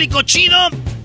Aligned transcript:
público 0.00 0.22
chido. 0.22 0.56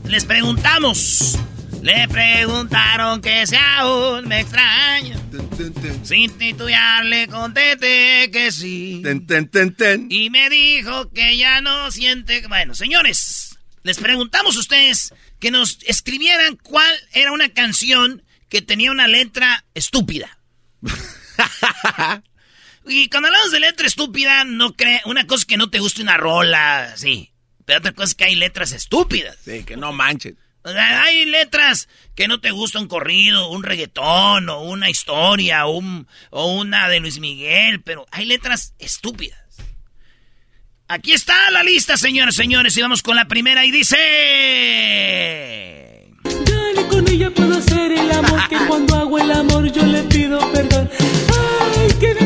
Les 0.08 0.24
preguntamos. 0.24 1.38
Le 1.82 2.08
preguntaron 2.08 3.22
que 3.22 3.46
si 3.46 3.58
aún 3.58 4.26
me 4.26 4.40
extraña. 4.40 5.20
Sin 6.02 6.32
titubear 6.38 7.04
le 7.04 7.28
contesté 7.28 8.32
que 8.32 8.54
sí. 8.54 9.02
Ten, 9.04 9.28
ten, 9.28 9.76
ten. 9.76 10.08
Y 10.10 10.30
me 10.30 10.50
dijo 10.50 11.12
que 11.12 11.36
ya 11.36 11.60
no 11.60 11.92
siente... 11.92 12.48
Bueno, 12.48 12.74
señores, 12.74 13.60
les 13.84 13.98
preguntamos 13.98 14.56
a 14.56 14.60
ustedes 14.60 15.14
que 15.42 15.52
nos 15.52 15.80
escribieran 15.86 16.56
cuál 16.64 16.96
era 17.12 17.34
una 17.34 17.50
canción 17.50 18.24
que 18.48 18.62
tenía 18.62 18.92
una 18.92 19.10
letra 19.10 19.66
estúpida. 19.74 20.40
y 22.88 23.10
cuando 23.10 23.28
hablamos 23.28 23.52
de 23.52 23.60
letra 23.60 23.88
estúpida, 23.88 24.46
no 24.46 24.74
cree... 24.74 25.02
Una 25.04 25.28
cosa 25.28 25.46
que 25.46 25.58
no 25.58 25.70
te 25.70 25.80
guste 25.80 26.02
una 26.02 26.16
rola, 26.16 26.94
sí. 26.96 27.34
Pero 27.66 27.80
otra 27.80 27.92
cosa 27.92 28.06
es 28.06 28.16
que 28.16 28.26
hay 28.26 28.36
letras 28.36 28.72
estúpidas. 28.72 29.38
Sí, 29.44 29.64
que 29.64 29.76
no 29.76 29.92
manches. 29.92 30.36
O 30.64 30.72
sea, 30.72 31.04
hay 31.04 31.26
letras 31.26 31.88
que 32.16 32.28
no 32.28 32.40
te 32.40 32.50
gusta 32.50 32.80
un 32.80 32.88
corrido, 32.88 33.50
un 33.50 33.62
reggaetón, 33.62 34.50
o 34.50 34.62
una 34.62 34.90
historia, 34.90 35.68
un, 35.68 36.08
o 36.32 36.54
una 36.56 36.90
de 36.90 37.00
Luis 37.00 37.20
Miguel, 37.20 37.82
pero 37.82 38.08
hay 38.10 38.26
letras 38.26 38.74
estúpidas. 38.80 39.40
Aquí 40.88 41.14
está 41.14 41.52
la 41.52 41.64
lista, 41.64 41.98
señores, 41.98 42.36
señores, 42.36 42.76
y 42.78 42.82
vamos 42.82 43.04
con 43.04 43.16
la 43.16 43.26
primera 43.26 43.64
y 43.66 43.72
dice... 43.72 43.98
Dale 46.24 46.88
con 46.88 47.08
ella 47.08 47.30
puedo 47.32 47.58
hacer 47.58 47.92
el 47.92 48.12
amor 48.12 48.48
que 48.50 48.58
cuando 48.68 48.96
hago 48.96 49.20
el 49.20 49.32
amor 49.32 49.72
yo 49.72 49.84
le 49.84 50.02
pido 50.04 50.40
perdón. 50.52 50.90
Ay, 51.00 51.90
que 52.00 52.25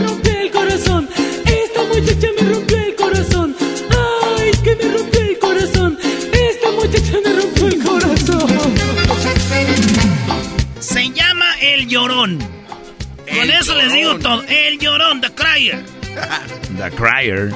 El 11.80 11.88
Llorón. 11.88 12.38
Con 12.40 13.52
eso 13.52 13.74
les 13.76 13.94
digo 13.94 14.20
todo. 14.20 14.44
El 14.50 14.78
Llorón, 14.80 15.22
The 15.22 15.34
Crier. 15.34 15.82
The 16.78 16.92
Crier. 16.92 17.54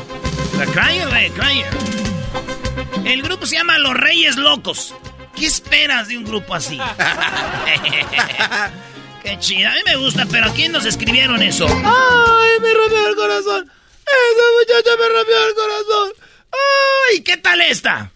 The 0.58 0.66
Crier, 0.72 1.10
The 1.10 1.30
Crier. 1.32 1.68
El 3.04 3.22
grupo 3.22 3.46
se 3.46 3.58
llama 3.58 3.78
Los 3.80 3.96
Reyes 3.96 4.38
Locos. 4.38 4.96
¿Qué 5.36 5.46
esperas 5.46 6.08
de 6.08 6.18
un 6.18 6.24
grupo 6.24 6.56
así? 6.56 6.78
Qué 9.24 9.38
chido. 9.40 9.70
A 9.70 9.74
mí 9.74 9.80
me 9.86 9.98
gusta, 9.98 10.26
pero 10.32 10.46
¿a 10.46 10.54
quién 10.54 10.72
nos 10.72 10.86
escribieron 10.86 11.42
eso? 11.42 11.66
¡Ay, 11.68 12.62
me 12.62 12.74
rompió 12.74 13.10
el 13.10 13.16
corazón! 13.18 13.70
¡Esa 14.06 14.46
muchacha 14.58 14.92
me 15.02 15.10
rompió 15.18 15.48
el 15.48 15.54
corazón! 15.54 16.14
¡Ay! 17.12 17.20
¿Qué 17.24 17.36
tal 17.36 17.60
esta? 17.60 18.10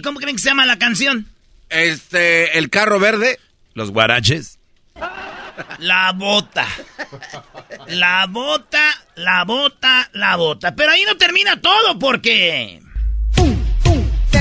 ¿Y 0.00 0.02
cómo 0.02 0.18
creen 0.18 0.36
que 0.36 0.42
se 0.42 0.48
llama 0.48 0.64
la 0.64 0.78
canción? 0.78 1.26
Este, 1.68 2.56
el 2.56 2.70
carro 2.70 2.98
verde. 2.98 3.38
Los 3.74 3.90
guaraches. 3.90 4.58
La 5.78 6.12
bota. 6.12 6.66
La 7.88 8.24
bota, 8.26 8.80
la 9.16 9.44
bota, 9.44 10.08
la 10.14 10.36
bota. 10.36 10.74
Pero 10.74 10.90
ahí 10.90 11.04
no 11.04 11.18
termina 11.18 11.60
todo 11.60 11.98
porque... 11.98 12.80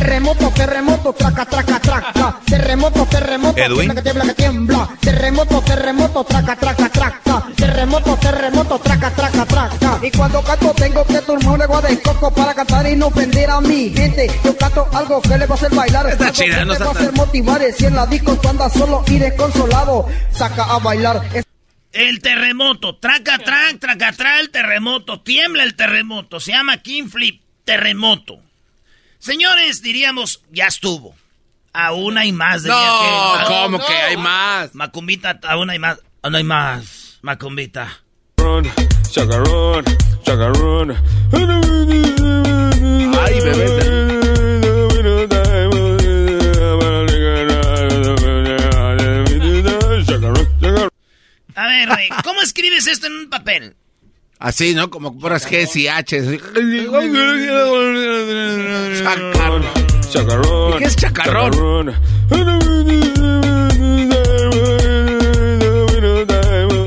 Terremoto, 0.09 0.49
terremoto, 0.49 1.13
traca, 1.13 1.45
traca, 1.45 1.79
traca. 1.79 2.39
Terremoto, 2.43 3.05
terremoto, 3.05 3.59
Edwin. 3.61 3.93
tiembla 3.93 3.93
que 3.93 4.01
tiembla 4.01 4.25
que 4.25 4.33
tiembla. 4.33 4.89
Terremoto, 4.99 5.61
terremoto, 5.61 6.23
traca, 6.23 6.55
traca, 6.55 6.89
traca. 6.89 7.43
Terremoto, 7.55 8.17
terremoto, 8.17 8.79
traca, 8.79 9.11
traca, 9.11 9.45
traca. 9.45 9.99
Y 10.01 10.09
cuando 10.09 10.41
canto 10.41 10.73
tengo 10.73 11.05
que 11.05 11.19
tomar 11.21 11.61
agua 11.61 11.81
de 11.83 12.01
coco 12.01 12.33
para 12.33 12.55
cantar 12.55 12.87
y 12.89 12.95
no 12.95 13.05
ofender 13.07 13.51
a 13.51 13.61
mi 13.61 13.91
gente. 13.93 14.31
Yo 14.43 14.57
canto 14.57 14.87
algo 14.93 15.21
que 15.21 15.37
le 15.37 15.45
va 15.45 15.53
a 15.53 15.57
hacer 15.59 15.75
bailar. 15.75 16.09
Está 16.09 16.23
algo 16.25 16.35
chida, 16.35 16.57
que 16.57 16.65
no 16.65 16.73
está 16.73 16.85
va 16.85 16.91
a 16.91 16.93
hacer 16.95 17.13
motivar. 17.13 17.61
Si 17.77 17.85
en 17.85 17.95
la 17.95 18.07
disco 18.07 18.35
tú 18.37 18.49
andas 18.49 18.73
solo 18.73 19.03
y 19.05 19.19
desconsolado, 19.19 20.07
saca 20.31 20.63
a 20.63 20.79
bailar. 20.79 21.21
Es- 21.35 21.45
El 21.91 22.19
terremoto. 22.19 22.97
Traca, 22.97 23.37
trac, 23.37 23.77
traca, 23.79 24.11
tra, 24.13 24.39
el 24.39 24.49
terremoto. 24.49 25.21
Tiembla 25.21 25.61
el 25.61 25.75
terremoto. 25.75 26.39
Se 26.39 26.51
llama 26.53 26.77
King 26.77 27.09
Flip. 27.09 27.43
Terremoto. 27.63 28.39
Señores, 29.19 29.81
diríamos, 29.81 30.41
ya 30.49 30.67
estuvo. 30.67 31.13
Aún 31.73 32.17
hay 32.17 32.31
más. 32.31 32.63
No, 32.63 32.73
aquel. 32.73 33.47
¿cómo 33.47 33.85
que 33.85 33.93
hay 33.93 34.17
más? 34.17 34.73
Macumbita, 34.73 35.39
aún 35.43 35.69
hay 35.69 35.77
más. 35.77 35.99
Aún 36.21 36.35
hay 36.35 36.43
más. 36.43 37.19
Macumbita. 37.21 38.01
Ay, 43.21 43.39
bebé. 43.41 44.09
A 51.55 51.67
ver, 51.67 51.89
güey, 51.89 52.09
¿cómo 52.23 52.41
escribes 52.41 52.87
esto 52.87 53.07
en 53.07 53.13
un 53.13 53.29
papel? 53.29 53.75
Así, 54.39 54.73
¿no? 54.73 54.89
Como 54.89 55.19
puras 55.19 55.45
Gs 55.45 55.75
y 55.75 55.87
Hs. 55.89 56.39
Chacarrón. 59.03 59.65
Chacarrón. 60.09 60.77
¿Qué 60.77 60.85
es 60.85 60.95
chacarrón? 60.95 61.93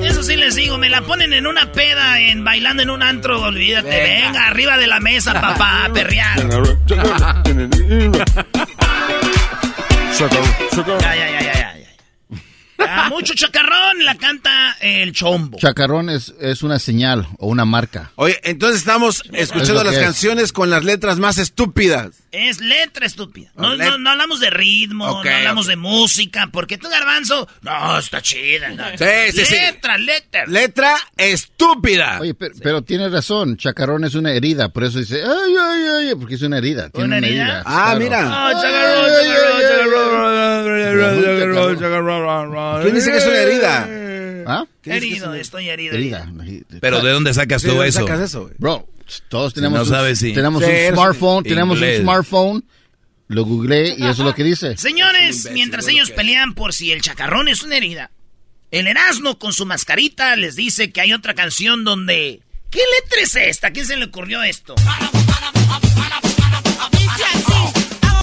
Eso 0.02 0.22
sí 0.22 0.36
les 0.36 0.54
digo, 0.54 0.78
me 0.78 0.88
la 0.88 1.02
ponen 1.02 1.34
en 1.34 1.46
una 1.46 1.70
peda, 1.72 2.20
en 2.20 2.42
bailando 2.42 2.84
en 2.84 2.88
un 2.88 3.02
antro, 3.02 3.42
olvídate. 3.42 4.02
Venga, 4.24 4.46
arriba 4.46 4.78
de 4.78 4.86
la 4.86 5.00
mesa, 5.00 5.34
papá, 5.40 5.84
a 5.84 5.92
perrear. 5.92 6.38
Ya, 10.18 10.26
ya, 10.28 11.14
ya, 11.14 11.30
ya, 11.30 11.40
ya. 11.40 11.41
Ya, 12.86 13.08
mucho 13.08 13.34
chacarrón 13.34 14.04
la 14.04 14.14
canta 14.16 14.76
el 14.80 15.12
chombo. 15.12 15.58
Chacarrón 15.58 16.10
es, 16.10 16.34
es 16.40 16.62
una 16.62 16.78
señal 16.78 17.26
o 17.38 17.48
una 17.48 17.64
marca. 17.64 18.12
Oye, 18.16 18.38
entonces 18.44 18.78
estamos 18.80 19.22
escuchando 19.32 19.80
Es 19.80 19.86
las 19.86 19.96
es. 19.96 20.02
canciones 20.02 20.52
con 20.52 20.70
las 20.70 20.84
letras 20.84 21.18
más 21.18 21.38
estúpidas. 21.38 22.21
Es 22.32 22.60
letra 22.62 23.04
estúpida. 23.04 23.50
No, 23.56 23.68
Oh, 23.68 23.74
let- 23.74 23.84
no, 23.90 23.98
no 23.98 24.10
hablamos 24.10 24.40
de 24.40 24.48
ritmo, 24.48 25.06
Ok, 25.06 25.26
no 25.26 25.30
hablamos 25.36 25.66
ok. 25.66 25.70
de 25.70 25.76
música, 25.76 26.48
porque 26.50 26.78
tú, 26.78 26.88
Garbanzo, 26.88 27.46
no, 27.60 27.98
está 27.98 28.22
chida. 28.22 28.70
no. 28.70 28.84
Sí, 28.96 29.04
sí, 29.32 29.44
sí. 29.44 29.54
letra, 29.54 29.98
letra. 29.98 30.46
Letra 30.46 30.96
estúpida. 31.16 32.18
Oye, 32.20 32.32
pero, 32.34 32.54
pero 32.62 32.82
tiene 32.82 33.08
razón, 33.10 33.56
chacarrón 33.58 34.04
es 34.04 34.14
una 34.14 34.32
herida, 34.32 34.70
por 34.70 34.84
eso 34.84 34.98
dice, 34.98 35.22
ay, 35.22 35.54
ay, 35.60 36.08
ay, 36.08 36.14
porque 36.18 36.36
es 36.36 36.42
una 36.42 36.56
herida. 36.58 36.88
Tiene 36.88 37.06
¿Una 37.06 37.16
una, 37.18 37.26
herida? 37.26 37.42
herida. 37.44 37.62
Ah, 37.66 37.84
claro. 37.84 37.98
mira. 38.00 38.22
No, 38.22 38.62
chacarrón, 38.62 39.10
chacarrón, 41.78 41.78
chacarrón. 41.78 42.82
¿Quién 42.82 42.94
dice 42.94 43.10
que 43.12 43.18
es 43.18 43.26
una 43.26 43.36
herida? 43.36 43.88
¿Ah? 44.46 44.64
Herido, 44.84 45.34
estoy 45.34 45.68
herido. 45.68 45.94
Herida. 45.94 46.30
Pero 46.80 47.00
¿de 47.00 47.10
dónde 47.10 47.34
sacas 47.34 47.62
¿De 47.62 47.68
tú 47.68 47.74
dónde 47.74 47.88
eso? 47.88 48.00
sacas 48.00 48.20
eso, 48.20 48.42
güey? 48.42 48.54
Bro, 48.58 48.88
todos 49.28 49.54
tenemos, 49.54 49.78
no 49.78 49.84
un, 49.84 49.88
sabes 49.90 50.18
si- 50.18 50.32
tenemos 50.32 50.64
Sí, 50.64 50.70
un 50.88 50.94
smartphone, 50.94 51.44
tenemos 51.44 51.76
inglés. 51.76 51.98
un 51.98 52.02
smartphone, 52.04 52.64
lo 53.28 53.44
googleé 53.44 53.96
y 53.98 54.02
eso 54.02 54.10
es 54.10 54.18
lo 54.20 54.34
que 54.34 54.44
dice. 54.44 54.76
Señores, 54.76 55.48
mientras 55.52 55.86
ellos 55.88 56.10
pelean 56.10 56.54
por 56.54 56.72
si 56.72 56.92
el 56.92 57.02
chacarrón 57.02 57.48
es 57.48 57.62
una 57.62 57.76
herida, 57.76 58.10
el 58.70 58.86
Erasmo 58.86 59.38
con 59.38 59.52
su 59.52 59.66
mascarita 59.66 60.34
les 60.36 60.56
dice 60.56 60.92
que 60.92 61.00
hay 61.00 61.12
otra 61.12 61.34
canción 61.34 61.84
donde... 61.84 62.40
¿Qué 62.70 62.80
letra 63.02 63.20
es 63.22 63.36
esta? 63.36 63.66
¿A 63.66 63.70
quién 63.70 63.84
se 63.84 63.96
le 63.98 64.06
ocurrió 64.06 64.42
esto? 64.42 64.74
O 64.74 64.78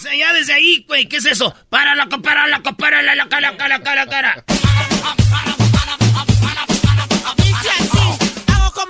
sea, 0.02 0.16
ya 0.18 0.34
desde 0.34 0.54
ahí, 0.54 0.84
güey, 0.88 1.08
¿qué 1.08 1.18
es 1.18 1.26
eso? 1.26 1.54
Para 1.70 1.94
la 1.94 2.08
para 2.08 2.48
la 2.48 2.64
para 2.64 3.04
la 3.04 3.14
la 3.16 3.30
cara 3.30 3.56
cara 3.58 3.84
cara 4.08 4.44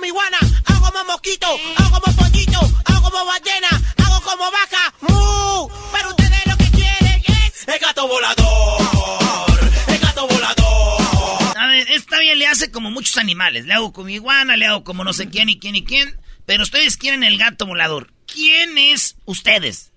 como 0.00 0.06
iguana, 0.06 0.38
hago 0.64 0.86
como 0.86 1.04
mosquito, 1.04 1.46
hago 1.76 2.00
como 2.00 2.16
pollito, 2.16 2.58
hago 2.86 3.02
como 3.02 3.26
ballena, 3.26 3.68
hago 3.98 4.20
como 4.22 4.50
vaca, 4.50 4.94
mu. 5.02 5.68
Pero 5.92 6.08
ustedes 6.08 6.46
lo 6.46 6.56
que 6.56 6.70
quieren 6.70 7.22
es 7.26 7.68
el 7.68 7.78
gato 7.78 8.08
volador, 8.08 9.60
el 9.88 9.98
gato 9.98 10.26
volador. 10.26 11.58
A 11.58 11.66
ver, 11.66 11.90
está 11.90 12.18
bien, 12.18 12.38
le 12.38 12.46
hace 12.46 12.70
como 12.70 12.90
muchos 12.90 13.18
animales. 13.18 13.66
Le 13.66 13.74
hago 13.74 13.92
como 13.92 14.08
iguana, 14.08 14.56
le 14.56 14.64
hago 14.64 14.84
como 14.84 15.04
no 15.04 15.12
sé 15.12 15.28
quién 15.28 15.50
y 15.50 15.58
quién 15.58 15.76
y 15.76 15.84
quién. 15.84 16.18
Pero 16.46 16.62
ustedes 16.62 16.96
quieren 16.96 17.22
el 17.22 17.36
gato 17.36 17.66
volador. 17.66 18.10
¿Quién 18.26 18.78
es 18.78 19.16
ustedes? 19.26 19.89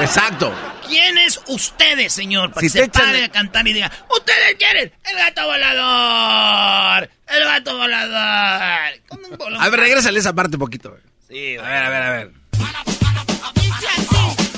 Exacto. 0.00 0.52
¿Quién 0.86 1.18
es 1.18 1.40
ustedes, 1.48 2.12
señor? 2.12 2.50
Para 2.50 2.60
Si 2.60 2.66
que 2.66 2.70
se 2.70 2.84
echan 2.84 3.06
pare 3.06 3.18
de- 3.18 3.24
a 3.24 3.28
cantar 3.30 3.66
y 3.66 3.72
diga, 3.72 3.90
ustedes 4.14 4.54
quieren 4.58 4.92
el 5.04 5.16
gato 5.16 5.44
volador, 5.46 7.10
el 7.28 7.44
gato 7.44 7.76
volador. 7.76 9.00
Con. 9.38 9.56
A 9.60 9.68
ver, 9.68 9.80
regrésale 9.80 10.18
esa 10.18 10.32
parte 10.32 10.56
un 10.56 10.60
poquito. 10.60 10.96
Sí, 11.28 11.56
A 11.56 11.62
ver, 11.62 11.84
a 11.84 11.88
ver, 11.88 12.02
a 12.02 12.10
ver. 12.10 12.30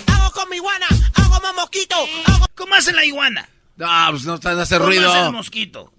Hago 0.09 0.31
como 0.33 0.55
iguana, 0.55 0.87
hago 1.15 1.41
como 1.41 1.53
mosquito, 1.55 1.97
¿Cómo 2.55 2.75
hace 2.75 2.93
la 2.93 3.05
iguana? 3.05 3.49
No, 3.77 3.87
pues 4.11 4.25
no, 4.25 4.39
no 4.43 4.61
hace 4.63 4.77
¿Cómo 4.77 4.87
ruido. 4.89 5.11
hace 5.13 5.27
el 5.27 5.33
mosquito? 5.33 5.93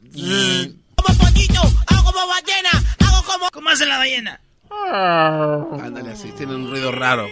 como 0.96 1.18
pollito, 1.20 1.62
hago 1.88 2.04
como 2.12 2.28
ballena, 2.28 2.70
hago 3.08 3.24
como 3.24 3.50
¿Cómo 3.52 3.70
hace 3.70 3.86
la 3.86 3.98
ballena? 3.98 4.40
Ándale 4.92 6.12
así, 6.12 6.32
tiene 6.34 6.56
un 6.56 6.70
ruido 6.70 6.92
raro. 6.92 7.28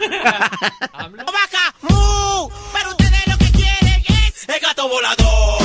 vaca, 0.90 1.74
mu. 1.82 2.48
Pero 2.72 2.90
ustedes 2.90 3.26
lo 3.26 3.38
que 3.38 3.50
quieren 3.52 4.02
es 4.08 4.48
el 4.48 4.60
gato 4.60 4.88
volador. 4.88 5.62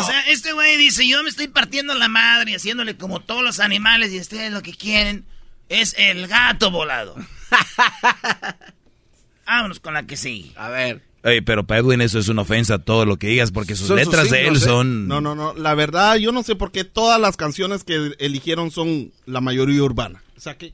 O 0.00 0.04
sea, 0.04 0.20
este 0.28 0.52
güey 0.52 0.76
dice, 0.76 1.06
yo 1.06 1.22
me 1.22 1.30
estoy 1.30 1.48
partiendo 1.48 1.94
la 1.94 2.08
madre 2.08 2.52
y 2.52 2.54
haciéndole 2.54 2.96
como 2.96 3.20
todos 3.20 3.42
los 3.42 3.60
animales 3.60 4.12
y 4.12 4.20
ustedes 4.20 4.52
lo 4.52 4.62
que 4.62 4.72
quieren 4.74 5.24
es 5.68 5.94
el 5.98 6.26
gato 6.26 6.70
volado. 6.70 7.16
Vámonos 9.46 9.80
con 9.80 9.94
la 9.94 10.04
que 10.04 10.16
sigue. 10.16 10.52
A 10.56 10.68
ver. 10.68 11.02
Oye, 11.22 11.42
pero 11.42 11.66
para 11.66 11.80
Edwin 11.80 12.00
eso 12.00 12.18
es 12.18 12.28
una 12.28 12.42
ofensa 12.42 12.78
todo 12.78 13.04
lo 13.04 13.16
que 13.16 13.28
digas 13.28 13.50
porque 13.50 13.74
sus 13.74 13.88
Son 13.88 13.98
sus 13.98 14.06
letras 14.06 14.30
de 14.30 14.46
él 14.46 14.56
¿eh? 14.56 14.60
son... 14.60 15.08
No, 15.08 15.20
no, 15.20 15.34
no. 15.34 15.54
La 15.54 15.74
verdad, 15.74 16.16
yo 16.16 16.30
no 16.30 16.42
sé 16.44 16.54
por 16.54 16.70
qué 16.70 16.84
todas 16.84 17.20
las 17.20 17.36
canciones 17.36 17.82
que 17.82 18.14
eligieron 18.18 18.70
son 18.70 19.12
la 19.24 19.40
mayoría 19.40 19.82
urbana. 19.82 20.22
O 20.36 20.40
sea, 20.40 20.56
¿qué, 20.56 20.72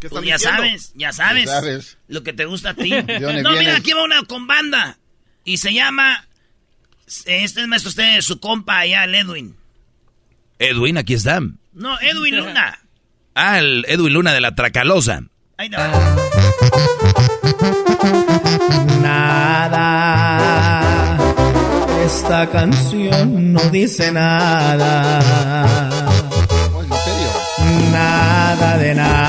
qué 0.00 0.06
están 0.08 0.22
Pues 0.22 0.28
ya 0.28 0.34
diciendo? 0.36 0.56
sabes, 0.62 0.92
ya 0.94 1.12
sabes, 1.12 1.44
Ya 1.46 1.50
sabes. 1.52 1.98
lo 2.08 2.22
que 2.22 2.32
te 2.32 2.44
gusta 2.44 2.70
a 2.70 2.74
ti. 2.76 2.90
no, 2.90 3.52
mira, 3.52 3.76
aquí 3.76 3.92
va 3.92 4.04
una 4.04 4.22
con 4.24 4.46
banda 4.46 4.98
y 5.44 5.58
se 5.58 5.72
llama... 5.74 6.26
Este 7.24 7.60
es 7.62 7.68
maestro 7.68 7.90
usted, 7.90 8.20
su 8.20 8.40
compa 8.40 8.80
allá, 8.80 9.04
el 9.04 9.14
Edwin. 9.14 9.54
Edwin, 10.58 10.98
aquí 10.98 11.14
está. 11.14 11.40
No, 11.72 12.00
Edwin 12.00 12.36
Luna. 12.36 12.78
Ah, 13.38 13.58
el 13.58 13.84
Edwin 13.86 14.14
Luna 14.14 14.32
de 14.32 14.40
la 14.40 14.54
Tracalosa. 14.54 15.22
Ahí 15.58 15.68
va. 15.68 16.16
Nada, 19.86 21.18
esta 22.04 22.48
canción 22.50 23.52
no 23.52 23.60
dice 23.70 24.10
nada. 24.12 25.20
Nada 27.92 28.78
de 28.78 28.94
nada. 28.94 29.25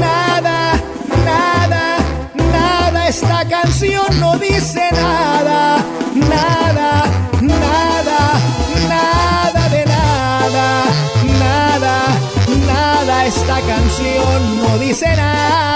Nada, 0.00 0.72
nada, 1.24 1.98
nada. 2.34 3.08
Esta 3.08 3.46
canción 3.46 4.06
no 4.18 4.38
dice 4.38 4.80
nada. 4.92 5.84
Nada, 6.14 7.04
nada, 7.42 8.20
nada 8.88 9.68
de 9.68 9.84
nada. 9.84 10.84
Nada, 11.38 11.96
nada. 12.66 13.26
Esta 13.26 13.60
canción 13.60 14.62
no 14.62 14.78
dice 14.78 15.14
nada. 15.16 15.73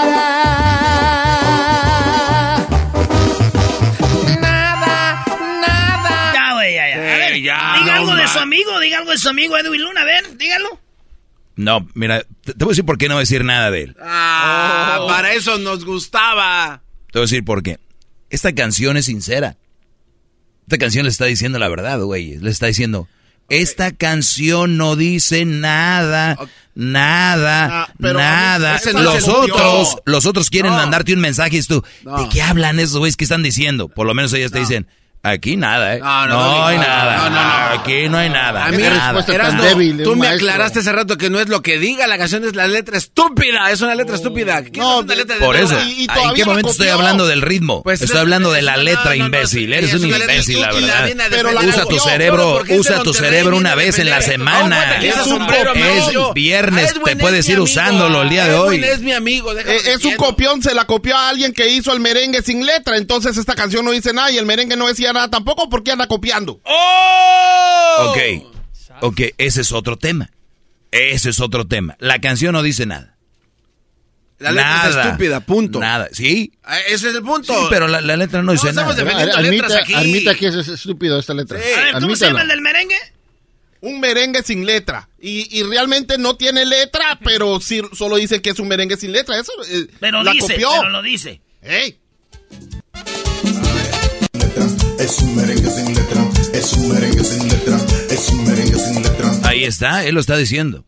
De 8.21 8.27
su 8.27 8.39
amigo, 8.39 8.79
diga 8.79 8.97
algo 8.99 9.11
de 9.11 9.17
su 9.17 9.29
amigo 9.29 9.57
Edwin 9.57 9.81
Luna, 9.81 10.01
a 10.01 10.05
ver, 10.05 10.37
dígalo. 10.37 10.79
No, 11.55 11.87
mira, 11.93 12.23
te, 12.43 12.53
te 12.53 12.63
voy 12.63 12.71
a 12.71 12.73
decir 12.73 12.85
por 12.85 12.97
qué 12.97 13.07
no 13.09 13.15
voy 13.15 13.19
a 13.19 13.23
decir 13.27 13.43
nada 13.43 13.69
de 13.71 13.83
él. 13.83 13.95
Ah, 14.01 15.03
para 15.07 15.33
eso 15.33 15.57
nos 15.57 15.83
gustaba. 15.85 16.81
Te 17.11 17.19
voy 17.19 17.23
a 17.23 17.25
decir 17.27 17.43
por 17.43 17.63
qué. 17.63 17.79
Esta 18.29 18.53
canción 18.53 18.95
es 18.97 19.05
sincera. 19.05 19.57
Esta 20.63 20.77
canción 20.77 21.03
le 21.03 21.09
está 21.09 21.25
diciendo 21.25 21.59
la 21.59 21.67
verdad, 21.67 21.99
güey. 21.99 22.37
Le 22.37 22.49
está 22.51 22.67
diciendo, 22.67 23.07
esta 23.49 23.91
canción 23.91 24.77
no 24.77 24.95
dice 24.95 25.43
nada, 25.45 26.37
nada, 26.75 27.83
Ah, 27.85 27.93
nada. 27.97 28.79
no 28.93 29.01
los 29.01 29.27
otros, 29.27 29.97
los 30.05 30.25
otros 30.27 30.49
quieren 30.49 30.71
No. 30.71 30.77
mandarte 30.77 31.13
un 31.13 31.19
mensaje 31.19 31.57
y 31.57 31.63
tú, 31.63 31.83
No. 32.03 32.21
¿de 32.23 32.29
qué 32.29 32.41
hablan 32.41 32.79
esos 32.79 32.99
güeyes? 32.99 33.17
¿Qué 33.17 33.23
están 33.25 33.43
diciendo? 33.43 33.89
Por 33.89 34.05
lo 34.07 34.13
menos 34.13 34.31
ellas 34.33 34.51
te 34.51 34.59
dicen, 34.59 34.87
aquí 35.23 35.57
nada, 35.57 35.95
¿eh? 35.95 35.99
No, 35.99 36.27
No, 36.27 36.27
no, 36.27 36.37
no, 36.59 36.65
hay 36.67 36.77
no, 36.77 36.83
nada. 36.83 37.17
no, 37.17 37.29
no, 37.29 37.29
no. 37.75 37.81
Aquí 37.81 38.09
no 38.09 38.17
hay 38.17 38.29
nada. 38.29 38.65
A 38.65 38.71
mí, 38.71 38.77
nada. 38.83 39.61
débil 39.61 40.03
tú 40.03 40.11
me 40.11 40.27
maestro. 40.27 40.47
aclaraste 40.49 40.79
hace 40.79 40.91
rato 40.91 41.17
que 41.17 41.29
no 41.29 41.39
es 41.39 41.49
lo 41.49 41.61
que 41.61 41.77
diga 41.79 42.07
la 42.07 42.17
canción, 42.17 42.43
es 42.45 42.55
la 42.55 42.67
letra 42.67 42.97
estúpida. 42.97 43.69
Es 43.71 43.81
una 43.81 43.95
letra 43.95 44.15
estúpida. 44.15 44.63
¿Qué 44.63 44.79
No, 44.79 44.99
es 44.99 45.05
una 45.05 45.15
letra 45.15 45.35
de 45.37 45.45
Por 45.45 45.55
eso? 45.55 45.75
Y- 45.83 46.03
y 46.03 46.07
¿en 46.09 46.33
qué 46.35 46.45
momento 46.45 46.71
estoy 46.71 46.87
hablando 46.89 47.27
del 47.27 47.41
ritmo? 47.41 47.83
Pues 47.83 48.01
estoy 48.01 48.15
es- 48.15 48.21
hablando 48.21 48.51
de 48.51 48.61
la 48.61 48.77
letra, 48.77 49.03
no, 49.05 49.09
no, 49.11 49.15
no, 49.17 49.25
imbécil. 49.25 49.73
Eres 49.73 49.93
es 49.93 50.01
un 50.01 50.09
imbécil, 50.09 50.61
la 50.61 50.71
verdad. 50.71 51.09
Pero 51.29 51.51
la. 51.51 51.61
Usa 51.61 51.85
tu 51.85 51.99
cerebro, 51.99 52.63
usa 52.69 53.03
tu 53.03 53.13
cerebro 53.13 53.57
una 53.57 53.75
vez 53.75 53.99
en 53.99 54.09
la 54.09 54.21
semana. 54.21 54.95
Es 54.99 55.15
un 55.27 56.33
viernes, 56.33 56.93
te 57.03 57.11
es 57.11 57.17
puedes 57.17 57.47
ir 57.49 57.59
usándolo 57.59 58.21
el 58.23 58.29
día 58.29 58.45
de 58.45 58.55
hoy. 58.55 58.83
es 58.83 59.01
mi 59.01 59.13
amigo. 59.13 59.53
déjame 59.53 59.75
Eh, 59.77 59.81
es 59.93 60.05
un 60.05 60.15
copión, 60.15 60.61
se 60.61 60.73
la 60.73 60.85
copió 60.85 61.15
a 61.15 61.29
alguien 61.29 61.53
que 61.53 61.67
hizo 61.69 61.93
el 61.93 61.99
merengue 61.99 62.41
sin 62.41 62.65
letra. 62.65 62.97
Entonces 62.97 63.37
esta 63.37 63.55
canción 63.55 63.85
no 63.85 63.91
dice 63.91 64.13
nada 64.13 64.31
y 64.31 64.37
el 64.37 64.45
merengue 64.45 64.75
no 64.75 64.87
decía 64.87 65.08
nada 65.13 65.29
tampoco 65.29 65.69
porque 65.69 65.91
anda 65.91 66.07
copiando. 66.07 66.59
¡Oh! 66.63 68.05
Ok, 68.09 68.17
ok, 69.01 69.21
ese 69.37 69.61
es 69.61 69.71
otro 69.71 69.97
tema. 69.97 70.29
Ese 70.91 71.29
es 71.29 71.39
otro 71.39 71.67
tema. 71.67 71.95
La 71.99 72.19
canción 72.19 72.53
no 72.53 72.63
dice 72.63 72.85
nada. 72.85 73.15
La 74.39 74.51
letra 74.51 74.89
es 74.89 74.95
estúpida, 75.05 75.41
punto. 75.41 75.79
Nada, 75.79 76.07
sí. 76.13 76.53
Ah, 76.63 76.79
Ese 76.87 77.09
es 77.09 77.15
el 77.15 77.23
punto. 77.23 77.53
Sí, 77.53 77.67
pero 77.69 77.89
la, 77.89 77.99
la 77.99 78.15
letra 78.15 78.41
no 78.41 78.53
dice 78.53 78.69
estamos 78.69 78.95
nada. 78.95 79.37
Admita, 79.37 79.77
aquí. 79.79 79.93
admita 79.93 80.33
que 80.35 80.47
es, 80.47 80.55
es 80.55 80.67
estúpido 80.69 81.19
esta 81.19 81.33
letra. 81.33 81.57
A 81.57 81.61
ver, 81.61 81.93
¿Cómo 81.99 82.15
se 82.15 82.27
llama 82.27 82.43
el 82.43 82.47
del 82.47 82.61
merengue? 82.61 82.95
Un 83.81 83.99
merengue 83.99 84.41
sin 84.43 84.65
letra. 84.65 85.09
Y, 85.19 85.59
y 85.59 85.63
realmente 85.63 86.17
no 86.17 86.37
tiene 86.37 86.65
letra, 86.65 87.19
pero 87.21 87.59
sí 87.59 87.81
solo 87.93 88.15
dice 88.15 88.41
que 88.41 88.51
es 88.51 88.59
un 88.59 88.69
merengue 88.69 88.95
sin 88.95 89.11
letra. 89.11 89.37
Eso 89.37 89.51
eh, 89.69 89.87
Pero 89.99 90.23
la 90.23 90.31
dice, 90.31 90.53
copió. 90.53 90.69
pero 90.79 90.89
lo 90.89 91.01
dice. 91.01 91.41
Ey. 91.61 91.99
Es 95.09 95.19
un 95.23 95.35
merengue 95.35 95.69
sin 95.71 95.95
letra, 95.95 96.29
es 96.53 96.73
un 96.73 96.89
merengue 96.93 97.23
sin 97.23 97.47
letra, 97.49 97.77
es 98.11 98.29
un 98.29 98.43
merengue 98.45 98.77
sin 98.77 99.01
letra. 99.01 99.31
Ahí 99.43 99.63
está, 99.63 100.05
él 100.05 100.13
lo 100.13 100.21
está 100.21 100.37
diciendo. 100.37 100.85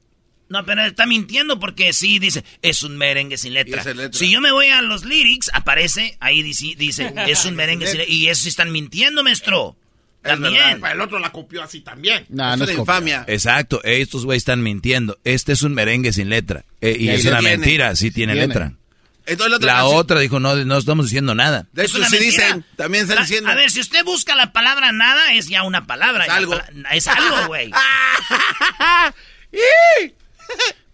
No, 0.48 0.64
pero 0.64 0.86
está 0.86 1.08
mintiendo 1.08 1.60
porque 1.60 1.92
sí 1.92 2.20
dice, 2.20 2.44
es 2.62 2.84
un 2.84 2.98
merengue 2.98 3.38
sin 3.38 3.54
letra. 3.56 3.84
Si 4.12 4.30
yo 4.30 4.40
me 4.40 4.52
voy 4.52 4.68
a 4.68 4.82
los 4.84 5.06
lyrics, 5.06 5.50
aparece, 5.54 6.18
ahí 6.20 6.44
dice, 6.44 6.76
dice 6.78 7.12
es 7.28 7.46
un 7.46 7.56
merengue 7.56 7.88
sin 7.88 7.98
letra. 7.98 8.14
Y 8.14 8.28
eso 8.28 8.44
sí 8.44 8.50
están 8.50 8.72
mintiendo, 8.72 9.24
maestro. 9.24 9.76
También. 10.22 10.80
el 10.86 11.02
otro 11.02 11.18
la 11.18 11.32
copió 11.32 11.64
así 11.64 11.82
también. 11.82 12.26
No, 12.30 12.54
Es 12.54 12.60
no 12.60 12.72
infamia. 12.72 13.26
Exacto, 13.28 13.82
estos 13.84 14.24
güeyes 14.26 14.42
están 14.42 14.62
mintiendo. 14.62 15.18
Este 15.24 15.54
es 15.54 15.64
un 15.64 15.74
merengue 15.74 16.14
sin 16.14 16.30
letra. 16.30 16.64
Eh, 16.80 16.96
y 17.00 17.06
Y 17.06 17.10
es 17.10 17.26
una 17.26 17.40
tiene. 17.40 17.58
mentira, 17.58 17.96
sí 17.96 18.12
tiene 18.12 18.34
Tiene. 18.34 18.48
letra. 18.48 18.74
Entonces, 19.32 19.50
la 19.52 19.58
otra 19.58 19.68
La 19.74 19.80
canción- 19.80 19.98
otra 20.00 20.20
dijo, 20.20 20.40
no, 20.40 20.56
no 20.56 20.78
estamos 20.78 21.06
diciendo 21.06 21.34
nada. 21.36 21.68
De 21.72 21.86
hecho, 21.86 22.04
sí 22.06 22.18
dicen, 22.18 22.66
también 22.76 23.04
están 23.04 23.16
La- 23.18 23.22
diciendo. 23.22 23.50
A 23.50 23.56
ver, 23.56 23.70
si 23.72 23.80
usted 23.80 24.04
busca 24.04 24.36
la 24.36 24.52
palabra 24.54 24.92
nada, 24.92 25.34
es 25.34 25.48
ya 25.48 25.64
una 25.64 25.86
palabra. 25.88 26.26
Es 26.26 26.32
algo. 26.32 26.52
pala- 26.58 26.90
Es 26.92 27.08
algo, 27.08 27.48
güey. 27.48 27.72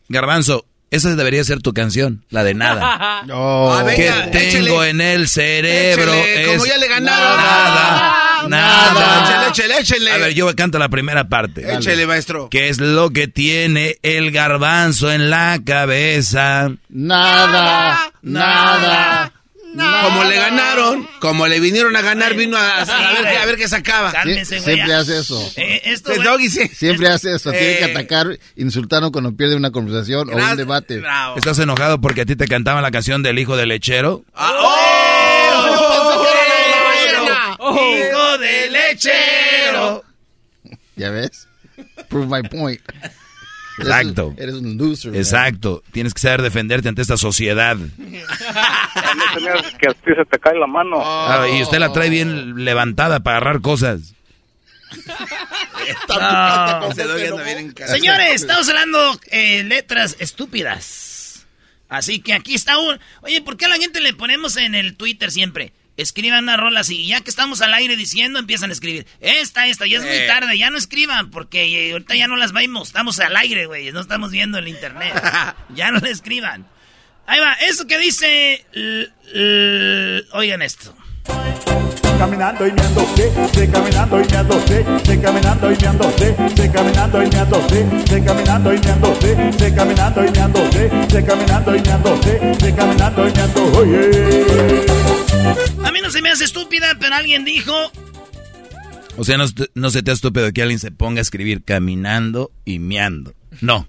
Garbanzo, 0.09 0.65
esa 0.91 1.15
debería 1.15 1.43
ser 1.43 1.61
tu 1.61 1.73
canción, 1.73 2.23
la 2.29 2.43
de 2.43 2.53
nada. 2.53 3.21
No. 3.27 3.73
A 3.73 3.83
ver, 3.83 3.95
que 3.95 4.03
Venga, 4.03 4.31
tengo 4.31 4.83
échele. 4.83 4.89
en 4.89 5.01
el 5.01 5.27
cerebro 5.27 6.13
es 6.13 6.47
como 6.47 6.65
ya 6.65 6.77
le 6.77 6.87
ganaron. 6.87 7.37
Nada, 7.37 8.47
nada. 8.47 9.47
Échele, 9.49 9.73
échele, 9.79 9.79
échele. 9.79 10.11
A 10.11 10.17
ver, 10.17 10.33
yo 10.33 10.55
canto 10.55 10.77
la 10.79 10.87
primera 10.89 11.27
parte. 11.27 11.73
Échele, 11.73 12.05
maestro. 12.05 12.47
¿Qué 12.49 12.69
es 12.69 12.79
lo 12.79 13.09
que 13.09 13.27
tiene 13.27 13.97
el 14.03 14.31
garbanzo 14.31 15.11
en 15.11 15.29
la 15.29 15.59
cabeza? 15.65 16.69
Nada, 16.89 18.11
nada. 18.21 19.33
Como 19.77 20.23
le 20.23 20.35
ganaron, 20.35 21.07
como 21.19 21.47
le 21.47 21.59
vinieron 21.59 21.95
a 21.95 22.01
ganar, 22.01 22.33
vino 22.35 22.57
a, 22.57 22.81
a 22.81 23.13
ver, 23.13 23.23
qué- 23.23 23.37
a 23.37 23.45
ver 23.45 23.57
qué 23.57 23.67
sacaba. 23.67 24.13
Güey. 24.23 24.43
siempre 24.45 24.93
hace 24.93 25.19
eso. 25.19 25.51
Eh, 25.55 25.81
esto, 25.85 26.11
El 26.11 26.17
güey, 26.17 26.27
doggy 26.29 26.49
sí. 26.49 26.67
Siempre 26.69 27.07
hace 27.09 27.35
eso. 27.35 27.51
Tiene 27.51 27.77
que 27.77 27.85
Eh. 27.85 27.91
atacar, 27.91 28.39
insultarnos 28.55 29.11
cuando 29.11 29.35
pierde 29.35 29.55
una 29.55 29.71
conversación 29.71 30.29
o 30.33 30.35
un 30.35 30.55
debate. 30.57 30.99
Bravo. 30.99 31.37
¿Estás 31.37 31.59
enojado 31.59 31.99
porque 32.01 32.21
a 32.21 32.25
ti 32.25 32.35
te 32.35 32.47
cantaban 32.47 32.81
la 32.83 32.91
canción 32.91 33.21
del 33.23 33.39
hijo 33.39 33.55
del 33.57 33.69
lechero? 33.69 34.23
Ah, 34.33 34.51
¡Oh! 34.59 36.23
Hijo 37.59 38.37
de 38.37 38.69
lechero. 38.69 40.03
¿Ya 40.95 41.09
ves? 41.09 41.47
Prove 42.09 42.27
my 42.41 42.47
point. 42.47 42.81
Exacto. 43.77 44.33
Eres 44.37 44.55
un 44.55 44.77
loser. 44.77 45.11
man. 45.11 45.19
Exacto. 45.19 45.83
Tienes 45.91 46.13
que 46.13 46.19
saber 46.19 46.41
defenderte 46.41 46.89
ante 46.89 47.01
esta 47.01 47.17
sociedad. 47.17 47.77
que 49.79 49.87
a 49.87 49.93
ti 49.93 50.11
se 50.15 50.25
te 50.25 50.39
cae 50.39 50.57
la 50.57 50.67
mano. 50.67 50.97
Ah, 51.03 51.47
y 51.53 51.61
usted 51.61 51.79
la 51.79 51.91
trae 51.91 52.09
bien 52.09 52.65
levantada 52.65 53.19
para 53.19 53.37
agarrar 53.37 53.61
cosas. 53.61 54.13
No. 56.09 56.15
Anda 56.15 57.43
bien 57.43 57.57
en. 57.57 57.75
Señores, 57.87 58.35
estamos 58.41 58.67
hablando 58.69 59.19
eh, 59.31 59.63
letras 59.63 60.15
estúpidas. 60.19 61.45
Así 61.89 62.19
que 62.19 62.33
aquí 62.33 62.55
está 62.55 62.77
un... 62.77 62.99
Oye, 63.21 63.41
¿por 63.41 63.55
qué 63.57 63.65
a 63.65 63.69
la 63.69 63.77
gente 63.77 64.01
le 64.01 64.13
ponemos 64.13 64.57
en 64.57 64.75
el 64.75 64.95
Twitter 64.97 65.31
siempre? 65.31 65.71
Escriban 65.97 66.43
una 66.43 66.57
rola 66.57 66.81
así, 66.81 67.01
y 67.01 67.07
ya 67.07 67.21
que 67.21 67.29
estamos 67.29 67.59
al 67.61 67.73
aire 67.73 67.95
diciendo, 67.95 68.37
empiezan 68.39 68.69
a 68.69 68.73
escribir. 68.73 69.07
Esta, 69.19 69.67
esta, 69.67 69.87
ya 69.87 69.97
es 69.97 70.03
muy 70.03 70.13
Eh. 70.13 70.27
tarde, 70.27 70.57
ya 70.57 70.69
no 70.69 70.77
escriban, 70.77 71.31
porque 71.31 71.63
eh, 71.89 71.91
ahorita 71.93 72.15
ya 72.15 72.27
no 72.27 72.35
las 72.37 72.51
vemos, 72.53 72.89
estamos 72.89 73.19
al 73.19 73.35
aire, 73.35 73.65
güey, 73.65 73.91
no 73.91 73.99
estamos 74.01 74.29
viendo 74.31 74.59
el 74.59 74.67
internet. 74.67 75.13
ya 75.75 75.89
no 75.91 75.99
le 75.99 76.11
escriban. 76.11 76.67
Ahí 77.25 77.39
va, 77.39 77.53
eso 77.53 77.87
que 77.87 77.97
dice... 77.97 78.65
l- 78.73 79.09
l- 79.33 80.23
oigan 80.33 80.61
esto. 80.61 80.95
Caminando 82.17 82.67
y 82.67 82.71
meándose, 82.71 83.31
se 83.53 83.69
caminando 83.69 84.19
y 84.19 84.27
meándose, 84.27 84.85
se 85.05 85.21
caminando 85.21 85.71
y 85.71 85.77
meándose, 85.77 86.35
se 86.55 86.71
caminando 86.71 87.23
y 87.23 87.29
meándose, 87.29 87.85
se 88.07 88.23
caminando 88.23 88.73
y 88.73 88.79
meándose, 88.79 89.53
se 89.59 89.75
caminando 89.75 90.25
y 90.25 90.31
meándose, 90.31 90.89
se 91.09 91.23
caminando 91.23 91.75
y 91.75 91.81
meándose, 91.81 92.55
se 92.59 92.75
caminando 92.75 93.27
y 93.27 93.31
meando, 93.33 93.65
oye. 93.77 94.85
A 95.85 95.91
mí 95.91 96.01
no 96.01 96.09
se 96.09 96.23
me 96.23 96.31
hace 96.31 96.45
estúpida, 96.45 96.97
pero 96.99 97.13
alguien 97.13 97.45
dijo... 97.45 97.73
O 99.15 99.23
sea, 99.23 99.37
no, 99.37 99.45
no 99.75 99.89
se 99.91 100.01
te 100.01 100.09
ha 100.09 100.13
estúpido 100.15 100.51
que 100.51 100.63
alguien 100.63 100.79
se 100.79 100.89
ponga 100.89 101.19
a 101.19 101.21
escribir 101.21 101.63
caminando 101.63 102.51
y 102.65 102.79
meando. 102.79 103.35
No. 103.61 103.87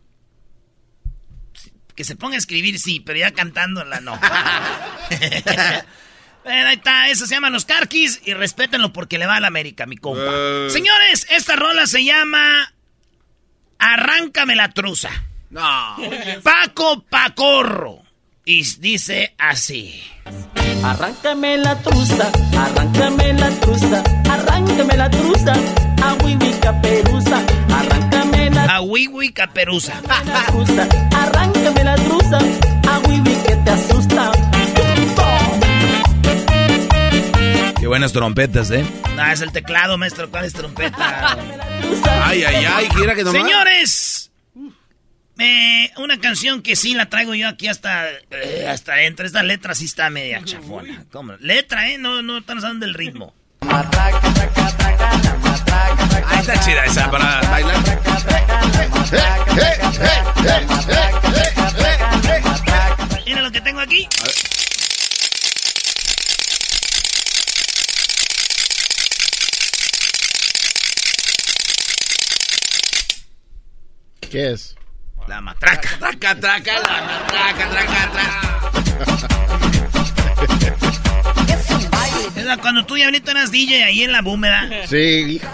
Que 1.94 2.04
se 2.04 2.14
ponga 2.14 2.34
a 2.34 2.38
escribir, 2.38 2.78
sí, 2.78 3.00
pero 3.00 3.18
ya 3.18 3.30
cantándola 3.30 4.00
no. 4.00 4.20
Bueno, 6.48 6.68
ahí 6.70 6.76
está, 6.76 7.08
eso 7.10 7.26
se 7.26 7.34
llaman 7.34 7.52
los 7.52 7.66
carquis 7.66 8.22
y 8.24 8.32
respétenlo 8.32 8.90
porque 8.90 9.18
le 9.18 9.26
va 9.26 9.36
a 9.36 9.40
la 9.40 9.48
América, 9.48 9.84
mi 9.84 9.98
compa. 9.98 10.22
Eh. 10.32 10.68
Señores, 10.70 11.26
esta 11.28 11.56
rola 11.56 11.86
se 11.86 12.02
llama 12.04 12.72
Arráncame 13.78 14.56
la 14.56 14.70
truza. 14.70 15.10
No. 15.50 15.96
Paco 16.42 17.02
Pacorro. 17.02 18.02
Y 18.46 18.62
dice 18.78 19.34
así. 19.36 20.02
Arráncame 20.82 21.58
la 21.58 21.76
truza, 21.82 22.32
arráncame 22.58 23.34
la 23.34 23.50
truza, 23.60 24.02
arráncame 24.30 24.96
la 24.96 25.10
truza, 25.10 25.52
a 26.02 26.14
Wiwi 26.24 26.50
Caperuza, 26.62 27.42
arráncame 27.76 28.50
la 28.50 28.64
A 28.76 28.80
Wiwi 28.80 29.32
Caperuza. 29.34 30.00
arráncame 31.14 31.84
la 31.84 31.94
truza, 31.96 32.38
a 32.88 32.98
Wiwi 33.00 33.34
que 33.34 33.56
te 33.56 33.70
asusta. 33.70 34.32
Qué 37.80 37.86
buenas 37.86 38.12
trompetas, 38.12 38.70
¿eh? 38.70 38.84
No, 39.14 39.24
es 39.26 39.40
el 39.40 39.52
teclado, 39.52 39.96
maestro. 39.98 40.28
¿Cuál 40.30 40.44
es 40.44 40.52
trompeta? 40.52 41.38
Ay, 42.24 42.44
ay, 42.44 42.64
ay, 42.66 42.88
quiera 42.88 43.14
que 43.14 43.24
nomás. 43.24 43.40
Señores, 43.40 44.30
eh, 45.38 45.90
una 45.96 46.18
canción 46.20 46.60
que 46.60 46.76
sí 46.76 46.94
la 46.94 47.08
traigo 47.08 47.34
yo 47.34 47.48
aquí 47.48 47.68
hasta, 47.68 48.10
eh, 48.30 48.66
hasta 48.68 48.92
adentro. 48.94 49.24
Esta 49.24 49.42
letra 49.42 49.74
sí 49.74 49.84
está 49.86 50.10
media 50.10 50.42
chafona. 50.44 51.04
¿Cómo? 51.10 51.34
Letra, 51.40 51.88
¿eh? 51.88 51.98
No, 51.98 52.20
no 52.22 52.38
están 52.38 52.58
usando 52.58 52.84
del 52.84 52.94
ritmo. 52.94 53.32
Ah, 53.62 53.88
está 56.40 56.60
chida 56.60 56.84
esa 56.84 57.10
para 57.10 57.40
bailar. 57.42 57.76
Mira 63.24 63.40
lo 63.42 63.50
que 63.52 63.60
tengo 63.60 63.80
aquí. 63.80 64.08
¿Qué 74.30 74.52
es? 74.52 74.74
La 75.26 75.40
matraca. 75.40 75.88
Traca, 75.98 76.38
traca, 76.38 76.72
la 76.80 77.02
matraca, 77.02 77.70
traca, 77.70 78.10
traca. 78.12 78.54
Cuando 82.62 82.86
tú 82.86 82.96
y 82.96 83.02
ahorita 83.02 83.32
eras 83.32 83.50
DJ 83.50 83.84
ahí 83.84 84.02
en 84.04 84.12
la 84.12 84.22
búmeda. 84.22 84.68
Sí, 84.86 84.96
hijo. 84.96 85.46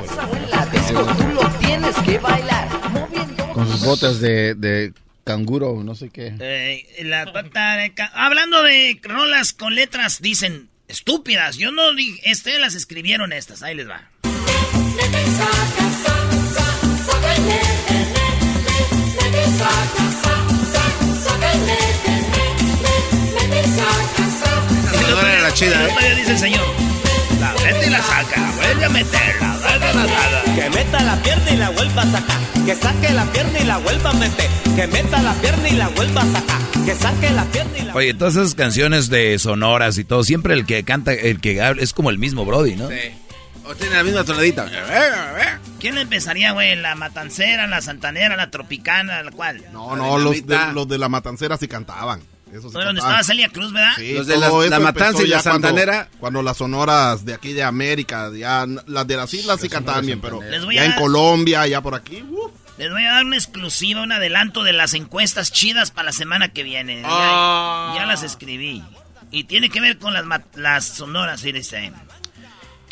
Con 3.52 3.68
sus 3.68 3.84
botas 3.84 4.20
de, 4.20 4.54
de 4.54 4.92
canguro, 5.24 5.82
no 5.82 5.94
sé 5.96 6.10
qué. 6.10 6.34
Eh, 6.40 7.02
la 7.04 7.32
pata 7.32 7.76
de 7.76 7.92
ca- 7.94 8.12
Hablando 8.14 8.62
de 8.62 9.00
rolas 9.02 9.52
con 9.52 9.74
letras, 9.74 10.20
dicen 10.22 10.68
estúpidas. 10.86 11.56
Yo 11.56 11.72
no 11.72 11.92
dije, 11.94 12.20
este 12.30 12.58
las 12.60 12.74
escribieron 12.76 13.32
estas. 13.32 13.62
Ahí 13.64 13.74
les 13.74 13.88
va. 13.88 14.08
La 25.44 25.52
chida, 25.52 25.84
¿eh? 25.84 25.88
todavía 25.88 26.14
dice 26.14 26.32
el 26.32 26.38
señor. 26.38 26.64
La 27.38 27.52
mete 27.52 27.86
y 27.86 27.90
la 27.90 28.02
saca, 28.02 28.52
vuelve 28.56 28.84
a 28.84 28.88
meterla, 28.88 29.56
vuelve 29.60 29.86
a 29.86 29.94
la. 29.94 30.54
Que 30.54 30.70
meta 30.70 31.02
la 31.02 31.22
pierna 31.22 31.50
y 31.50 31.56
la 31.56 31.70
vuelva 31.70 32.02
a 32.02 32.10
sacar. 32.10 32.40
Que 32.64 32.74
saque 32.74 33.12
la 33.12 33.24
pierna 33.26 33.60
y 33.60 33.64
la 33.64 33.78
vuelva 33.78 34.10
a 34.10 34.14
meter. 34.14 34.48
Que 34.74 34.86
meta 34.86 35.22
la 35.22 35.34
pierna 35.34 35.68
y 35.68 35.72
la 35.72 35.88
vuelva 35.88 36.22
a 36.22 36.26
sacar. 36.26 36.60
Que 36.86 36.94
saque 36.94 37.30
la 37.30 37.44
pierna 37.44 37.78
y 37.78 37.82
la 37.82 37.94
Oye, 37.94 38.14
todas 38.14 38.36
esas 38.36 38.54
canciones 38.54 39.10
de 39.10 39.38
sonoras 39.38 39.98
y 39.98 40.04
todo, 40.04 40.24
siempre 40.24 40.54
el 40.54 40.64
que 40.64 40.82
canta, 40.82 41.12
el 41.12 41.40
que 41.40 41.60
habla, 41.60 41.82
es 41.82 41.92
como 41.92 42.10
el 42.10 42.18
mismo 42.18 42.46
Brody, 42.46 42.76
¿no? 42.76 42.88
Sí. 42.88 42.94
O 43.64 43.74
tiene 43.74 43.96
la 43.96 44.04
misma 44.04 44.24
tonadita. 44.24 44.66
¿Quién 45.80 45.98
empezaría, 45.98 46.52
güey? 46.52 46.76
¿La 46.76 46.94
matancera, 46.94 47.66
la 47.66 47.80
santanera, 47.80 48.36
la 48.36 48.50
tropicana, 48.50 49.22
la 49.22 49.30
cual? 49.30 49.62
No, 49.72 49.96
no, 49.96 50.18
los 50.18 50.46
de, 50.46 50.58
los 50.72 50.88
de 50.88 50.98
la 50.98 51.08
matancera 51.08 51.56
sí 51.56 51.68
cantaban. 51.68 52.20
Eso 52.52 52.68
sí 52.68 52.74
donde 52.74 52.86
cantaban. 52.86 52.96
estaba 52.98 53.24
Celia 53.24 53.48
Cruz, 53.48 53.72
¿verdad? 53.72 53.92
Sí, 53.96 54.12
Los 54.12 54.26
de 54.28 54.36
la- 54.36 54.48
la 54.48 54.78
Matanza 54.80 55.22
y 55.22 55.26
la 55.26 55.42
cuando- 55.42 55.68
Santanera. 55.68 56.08
Cuando, 56.20 56.42
las 56.42 56.56
sonoras 56.58 57.24
de 57.24 57.34
aquí 57.34 57.52
de 57.52 57.62
América, 57.64 58.30
ya 58.36 58.64
las 58.86 59.06
de 59.06 59.16
las 59.16 59.34
islas 59.34 59.60
sí 59.60 59.68
cantaban 59.68 60.06
bien, 60.06 60.20
pero 60.20 60.40
Les 60.40 60.64
voy 60.64 60.76
ya 60.76 60.82
a 60.82 60.84
en 60.86 60.92
Colombia, 60.92 61.66
ya 61.66 61.80
por 61.80 61.94
aquí. 61.96 62.24
Les 62.78 62.90
voy 62.90 63.04
a 63.04 63.12
dar 63.12 63.24
una 63.24 63.36
exclusiva, 63.36 64.02
un 64.02 64.12
adelanto 64.12 64.62
de 64.62 64.72
las 64.72 64.94
encuestas 64.94 65.50
chidas 65.52 65.90
para 65.90 66.06
la 66.06 66.12
semana 66.12 66.48
que 66.50 66.62
viene. 66.62 67.00
Ya- 67.02 67.08
Ah. 67.10 67.94
Ya, 67.96 68.06
las 68.06 68.22
escribí. 68.22 68.82
Y 69.32 69.44
tiene 69.44 69.68
que 69.68 69.80
ver 69.80 69.98
con 69.98 70.12
las, 70.14 70.24
las 70.54 70.84
sonoras, 70.84 71.40
fíjense. 71.42 71.92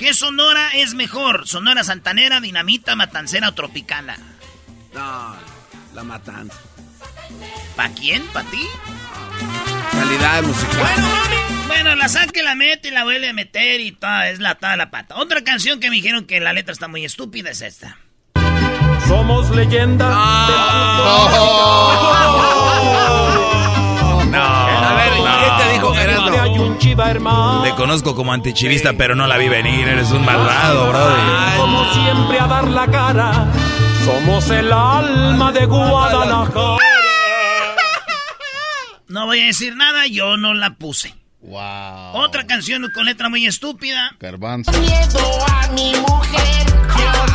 ¿Qué 0.03 0.15
sonora 0.15 0.71
es 0.75 0.95
mejor? 0.95 1.47
¿Sonora 1.47 1.85
santanera, 1.85 2.41
dinamita, 2.41 2.97
matancera 2.97 3.51
o 3.51 3.55
tropicana? 3.55 4.19
No, 4.93 5.37
la 5.95 6.03
matanza. 6.03 6.59
¿Pa 7.77 7.89
quién? 7.91 8.27
¿Pa 8.33 8.43
ti? 8.43 8.67
Calidad 9.93 10.43
musical. 10.43 10.89
Bueno, 11.69 11.95
la 11.95 12.09
saque, 12.09 12.43
la 12.43 12.57
mete 12.57 12.89
y 12.89 12.91
la 12.91 13.05
vuelve 13.05 13.29
a 13.29 13.33
meter 13.33 13.81
y 13.81 13.93
toda, 13.93 14.29
es 14.29 14.41
la 14.41 14.57
toda 14.57 14.77
la 14.77 14.91
pata. 14.91 15.15
Otra 15.19 15.45
canción 15.45 15.79
que 15.79 15.89
me 15.89 15.95
dijeron 15.95 16.27
que 16.27 16.41
la 16.41 16.53
letra 16.53 16.73
está 16.73 16.89
muy 16.89 17.05
estúpida 17.05 17.51
es 17.51 17.63
esta. 17.63 17.97
Somos 19.07 19.51
leyenda 19.51 20.09
No, 20.99 21.29
Gerardo? 26.73 26.79
Hay 26.79 26.79
un 26.79 26.79
chiva 26.79 27.11
hermano. 27.11 27.63
Te 27.63 27.71
conozco 27.75 28.15
como 28.15 28.33
antichivista, 28.33 28.93
pero 28.95 29.15
no 29.15 29.27
la 29.27 29.37
vi 29.37 29.49
venir. 29.49 29.89
Eres 29.89 30.11
un 30.11 30.25
malvado, 30.25 30.89
brother. 30.89 31.59
Como 31.59 31.93
siempre 31.93 32.41
a 32.41 32.47
dar 32.47 32.69
la 32.69 32.87
cara. 32.87 33.47
Somos 34.05 34.51
el 34.51 34.73
alma 34.73 35.53
de 35.53 35.67
Guadalajara. 35.67 36.77
No 39.09 39.27
voy 39.27 39.41
a 39.41 39.47
decir 39.47 39.77
nada, 39.77 40.07
yo 40.07 40.37
no 40.37 40.55
la 40.55 40.75
puse. 40.75 41.15
Wow. 41.43 42.15
Otra 42.15 42.47
canción 42.47 42.89
con 42.95 43.05
letra 43.05 43.29
muy 43.29 43.47
estúpida. 43.47 44.13
Garbanzo. 44.21 44.73
Miedo 44.81 45.47
a 45.49 45.69
mi 45.73 45.93
mujer, 45.97 46.67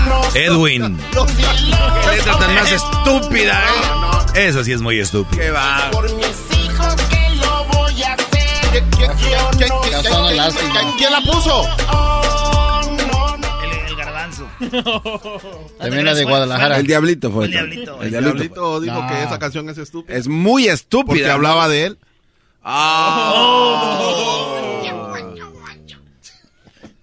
no 0.08 0.22
Edwin. 0.34 0.98
Qué 1.12 2.16
letra 2.16 2.40
tan 2.40 2.56
más 2.56 2.72
estúpida, 2.72 3.64
¿eh? 4.34 4.48
Eso 4.48 4.64
sí 4.64 4.72
es 4.72 4.82
muy 4.82 5.00
estúpido. 5.00 5.42
Qué 5.42 5.52
va. 5.52 5.90
por 5.92 6.12
mis 6.16 6.57
¿Quién 10.98 11.12
la 11.12 11.22
puso? 11.22 11.62
El, 13.64 13.72
el 13.90 13.96
garbanzo. 13.96 14.48
También 15.80 16.06
la 16.06 16.14
de 16.16 16.24
Guadalajara. 16.24 16.78
El 16.78 16.88
diablito 16.88 17.32
fue. 17.32 17.46
El 17.46 17.52
diablito. 17.52 18.02
El 18.02 18.14
El 18.16 18.24
diablito. 18.24 18.80
dijo 18.82 19.02
No. 19.02 19.08
que 19.08 19.24
esa 19.24 19.38
canción 19.40 19.70
es 19.70 19.78
estúpida. 19.78 20.16
Es 20.18 20.28
muy 20.28 20.68
estúpida. 20.68 21.08
porque 21.08 21.30
hablaba 21.30 21.68
de 21.68 21.86
él. 21.86 21.98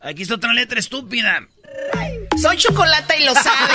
Aquí 0.01 0.23
está 0.23 0.35
otra 0.35 0.53
letra 0.53 0.79
estúpida. 0.79 1.47
Soy 2.41 2.57
chocolate 2.59 3.21
y 3.21 3.25
lo 3.25 3.33
sabe. 3.35 3.47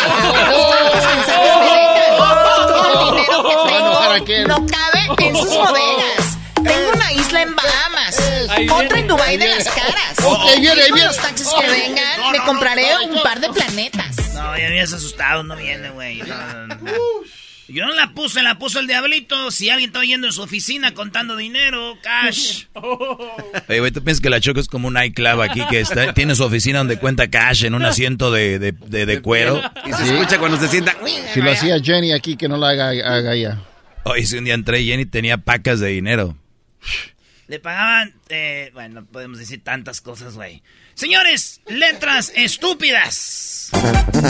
Los 0.94 1.06
mensajes 1.06 1.56
me 1.60 1.66
dejan. 1.66 2.38
Todo 2.68 2.86
el 2.86 3.16
dinero 3.16 3.44
que 3.48 3.56
¿para 3.96 4.20
qué? 4.20 4.36
tengo 4.44 4.48
no 4.60 4.68
cabe 4.68 5.28
en 5.28 5.36
sus 5.36 5.50
bodegas. 5.50 6.19
Una 7.12 7.22
isla 7.22 7.42
en 7.42 7.56
Bahamas, 7.56 8.50
otra 8.72 9.00
en 9.00 9.08
Dubái 9.08 9.38
de 9.38 9.48
las 9.48 9.68
caras. 9.68 10.14
Ok, 10.24 10.60
viene, 10.60 10.76
Y 10.76 10.90
con 10.90 10.94
viene. 10.96 11.06
los 11.08 11.18
taxis 11.18 11.48
que 11.60 11.68
vengan, 11.68 12.32
me 12.32 12.38
compraré 12.46 12.86
un 13.10 13.22
par 13.24 13.40
de 13.40 13.50
planetas. 13.50 14.34
No, 14.36 14.56
ya 14.58 14.70
me 14.70 14.80
has 14.82 14.94
asustado, 14.94 15.42
no 15.44 15.56
viene, 15.56 15.90
güey. 15.90 16.20
No, 16.20 16.68
no, 16.68 16.76
no. 16.76 16.92
Yo 17.68 17.86
no 17.86 17.94
la 17.96 18.12
puse, 18.14 18.44
la 18.44 18.60
puso 18.60 18.80
el 18.80 18.86
diablito. 18.88 19.50
Si 19.52 19.70
alguien 19.72 19.90
está 19.90 20.04
yendo 20.04 20.28
en 20.28 20.34
su 20.34 20.42
oficina 20.44 20.94
contando 20.94 21.36
dinero, 21.36 21.98
cash. 22.04 22.66
Oye, 22.74 23.80
güey, 23.80 23.92
¿tú 23.92 24.04
piensas 24.04 24.22
que 24.22 24.30
la 24.30 24.40
Choco 24.40 24.60
es 24.60 24.68
como 24.68 24.88
un 24.88 25.02
iClub 25.02 25.42
aquí 25.42 25.64
que 25.70 25.80
está, 25.80 26.14
tiene 26.14 26.36
su 26.36 26.44
oficina 26.44 26.78
donde 26.80 26.98
cuenta 27.00 27.28
cash 27.30 27.66
en 27.66 27.74
un 27.74 27.86
asiento 27.86 28.32
de, 28.32 28.60
de, 28.60 28.72
de- 28.72 29.06
de 29.08 29.22
cuero? 29.22 29.62
Y 29.86 29.94
se 29.94 30.04
escucha 30.16 30.38
cuando 30.38 30.60
se 30.60 30.68
sienta. 30.68 30.96
Si 31.34 31.42
lo 31.42 31.52
hacía 31.52 31.80
Jenny 31.80 32.12
aquí, 32.12 32.36
que 32.38 32.48
no 32.48 32.58
la 32.58 32.70
haga, 32.70 32.90
haga 32.90 33.34
ella. 33.34 33.60
Oye, 34.04 34.26
si 34.28 34.38
un 34.38 34.46
día 34.46 34.54
entré 34.54 34.82
y 34.82 34.88
Jenny 34.88 35.06
tenía 35.08 35.38
pacas 35.40 35.80
de 35.80 35.88
dinero. 35.90 36.36
Le 37.48 37.60
pagaban, 37.60 38.14
eh, 38.30 38.70
bueno, 38.74 39.04
podemos 39.06 39.40
decir 39.40 39.64
tantas 39.64 40.02
cosas, 40.02 40.36
güey. 40.36 40.62
Señores, 40.94 41.62
letras 41.68 42.32
estúpidas. 42.36 43.72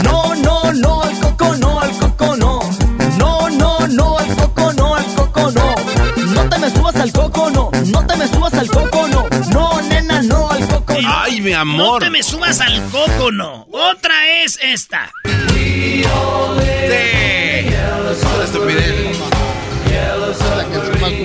No, 0.02 0.34
no, 0.36 0.72
no, 0.72 1.02
al 1.02 1.18
coco 1.20 1.56
no, 1.56 1.80
al 1.80 1.90
coco 1.98 2.36
no. 2.36 2.60
No, 3.18 3.50
no, 3.50 3.86
no, 3.88 4.18
al 4.18 4.36
coco 4.36 4.72
no, 4.72 4.94
al 4.94 5.04
coco 5.14 5.50
no. 5.50 5.74
No 6.34 6.48
te 6.48 6.58
me 6.58 6.70
subas 6.70 6.96
al 6.96 7.12
coco 7.12 7.50
no, 7.50 7.70
no 7.86 8.06
te 8.06 8.16
me 8.16 8.26
subas 8.28 8.54
al 8.54 8.68
coco 8.70 9.08
no. 9.08 9.28
No, 9.50 9.82
nena, 9.82 10.22
no, 10.22 10.50
al 10.50 10.66
coco 10.68 10.94
no. 11.00 11.08
Ay, 11.22 11.40
mi 11.42 11.50
No 11.50 11.58
amor. 11.60 12.02
te 12.02 12.08
me 12.10 12.22
subas 12.22 12.60
al 12.60 12.82
coco, 12.90 13.30
no. 13.32 13.66
Otra 13.70 14.42
es 14.42 14.58
esta. 14.62 15.12
Sí. 15.52 16.02
Toda 18.20 18.44
estupidez. 18.44 19.39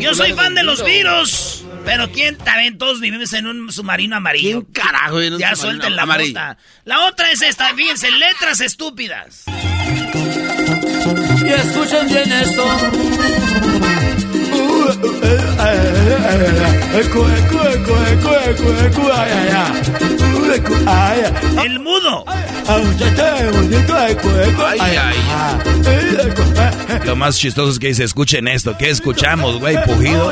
Yo 0.01 0.13
soy 0.13 0.33
fan 0.33 0.55
de 0.55 0.63
los 0.63 0.83
virus. 0.83 1.63
Pero 1.85 2.11
quién 2.11 2.35
también 2.37 2.77
todos 2.79 2.99
vivimos 2.99 3.31
en 3.33 3.45
un 3.45 3.71
submarino 3.71 4.15
amarillo. 4.15 4.63
¿Quién 4.63 4.73
carajo 4.73 5.17
vive 5.17 5.27
en 5.27 5.33
un 5.35 5.39
Ya 5.39 5.55
suelten 5.55 5.95
la 5.95 6.01
amarillo? 6.01 6.39
La 6.83 7.05
otra 7.05 7.29
es 7.31 7.41
esta, 7.43 7.73
fíjense, 7.75 8.09
letras 8.11 8.59
estúpidas. 8.59 9.43
Y 11.43 11.47
escuchen 11.47 12.07
bien 12.07 12.31
esto. 12.31 14.14
El 21.63 21.79
mudo. 21.79 22.25
Ay, 24.79 24.97
ay. 24.97 25.15
Lo 27.05 27.15
más 27.15 27.37
chistoso 27.37 27.71
es 27.71 27.79
que 27.79 27.87
dice, 27.87 28.03
escuchen 28.03 28.47
esto. 28.47 28.77
¿Qué 28.77 28.89
escuchamos, 28.89 29.59
güey? 29.59 29.81
Pujido. 29.85 30.31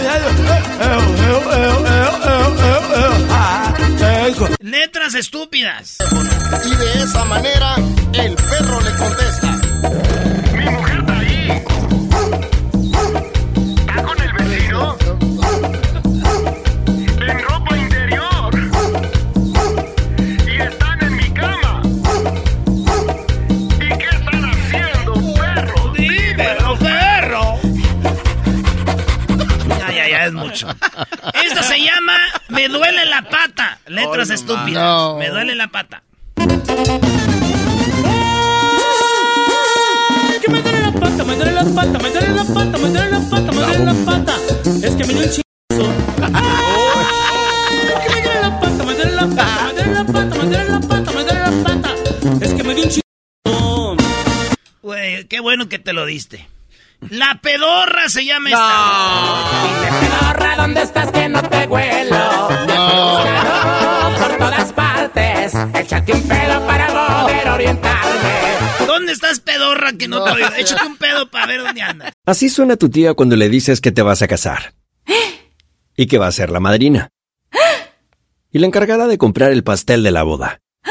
Letras 4.60 5.16
estúpidas. 5.16 5.98
Y 6.66 6.76
de 6.76 7.04
esa 7.04 7.26
manera, 7.26 7.76
el 8.14 8.36
perro 8.36 8.82
le 8.82 8.92
contesta. 8.92 10.33
Esta 31.34 31.64
se 31.64 31.80
llama 31.80 32.18
Me 32.50 32.68
duele 32.68 33.06
la 33.06 33.24
pata. 33.24 33.80
Letras 33.88 34.30
no 34.30 34.34
estúpidas. 34.36 34.84
No. 34.84 35.18
Me 35.18 35.30
duele 35.30 35.56
la 35.56 35.68
pata. 35.68 36.04
Que 41.04 41.24
me 41.24 41.36
duele 41.36 41.52
la 41.52 41.64
pata, 41.64 42.00
me 42.00 42.10
duele 42.10 42.30
la 42.34 42.44
pata, 42.44 42.78
me 42.78 42.90
duele 42.90 43.10
la 43.12 43.20
pata, 43.20 43.52
me 43.52 43.52
duele 43.52 43.52
la 43.52 43.52
pata, 43.52 43.52
me 43.52 43.62
duele 43.62 43.86
la 43.86 43.94
pata. 44.06 44.34
Es 44.84 44.96
que 44.96 45.06
me 45.06 45.14
dio 45.14 45.24
un 45.24 45.30
chingazo. 45.30 45.86
Que 48.04 48.10
me 48.10 48.22
duele 48.22 48.42
la 48.42 48.60
pata, 48.60 48.84
me 48.84 48.94
duele 48.94 49.12
la 49.12 49.28
pata, 49.28 49.66
me 49.66 49.74
duele 49.74 49.94
la 49.94 50.04
pata, 50.06 50.36
me 50.36 50.46
duele 50.46 50.70
la 50.70 50.80
pata, 50.80 51.12
me 51.12 51.24
duele 51.24 51.40
la 51.40 51.52
pata. 51.64 51.90
Es 52.42 52.54
que 52.54 52.64
me 52.64 52.74
dio 52.76 52.84
un 52.86 52.90
chingazo. 52.90 53.98
Güey, 54.82 55.26
qué 55.28 55.40
bueno 55.40 55.70
que 55.70 55.80
te 55.80 55.94
lo 55.94 56.06
diste. 56.06 56.48
La 57.10 57.40
pedorra 57.42 58.08
se 58.10 58.26
llama 58.26 58.50
esta. 58.50 60.00
Pedorra, 60.00 60.56
¿dónde 60.56 60.82
estás 60.82 61.12
que 61.12 61.30
no 61.30 61.42
te 61.44 61.68
huelo? 61.68 62.16
No. 62.68 63.83
Todas 64.44 64.74
partes. 64.74 65.54
Échate 65.74 66.12
un 66.12 66.28
pedo 66.28 66.68
para 66.68 66.88
poder 66.88 67.48
orientarme. 67.48 68.86
¿Dónde 68.86 69.14
estás, 69.14 69.40
pedorra, 69.40 69.94
que 69.94 70.10
no, 70.10 70.22
te 70.22 70.32
oigo? 70.32 70.48
Échate 70.58 70.86
un 70.86 70.98
pedo 70.98 71.32
para 71.32 71.48
ver 71.48 71.62
dónde 71.62 71.82
andas. 71.82 72.12
Así 72.26 72.50
suena 72.50 72.76
tu 72.76 72.90
tía 72.90 73.14
cuando 73.14 73.38
le 73.38 73.48
dices 73.48 73.80
que 73.80 73.94
te 73.94 74.02
vas 74.02 74.22
a 74.22 74.28
casar. 74.28 74.74
Y 75.96 76.08
que 76.08 76.18
va 76.18 76.28
a 76.28 76.32
ser 76.32 76.50
la 76.50 76.60
madrina. 76.60 77.10
Y 78.52 78.60
la 78.60 78.68
encargada 78.68 79.08
de 79.08 79.18
comprar 79.18 79.52
el 79.52 79.64
pastel 79.64 80.04
de 80.04 80.12
la 80.12 80.24
boda. 80.24 80.60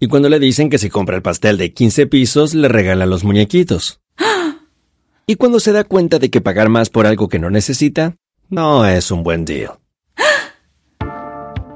Y 0.00 0.06
cuando 0.06 0.30
le 0.30 0.38
dicen 0.38 0.70
que 0.70 0.78
si 0.78 0.88
compra 0.88 1.16
el 1.16 1.22
pastel 1.22 1.58
de 1.58 1.74
15 1.74 2.06
pisos, 2.06 2.54
le 2.54 2.68
regalan 2.68 3.10
los 3.10 3.24
muñequitos. 3.24 4.00
Y 5.26 5.34
cuando 5.34 5.60
se 5.60 5.72
da 5.72 5.84
cuenta 5.84 6.18
de 6.18 6.30
que 6.30 6.40
pagar 6.40 6.70
más 6.70 6.88
por 6.88 7.06
algo 7.06 7.28
que 7.28 7.38
no 7.38 7.50
necesita, 7.50 8.16
no 8.48 8.86
es 8.86 9.10
un 9.10 9.22
buen 9.22 9.44
deal. 9.44 9.72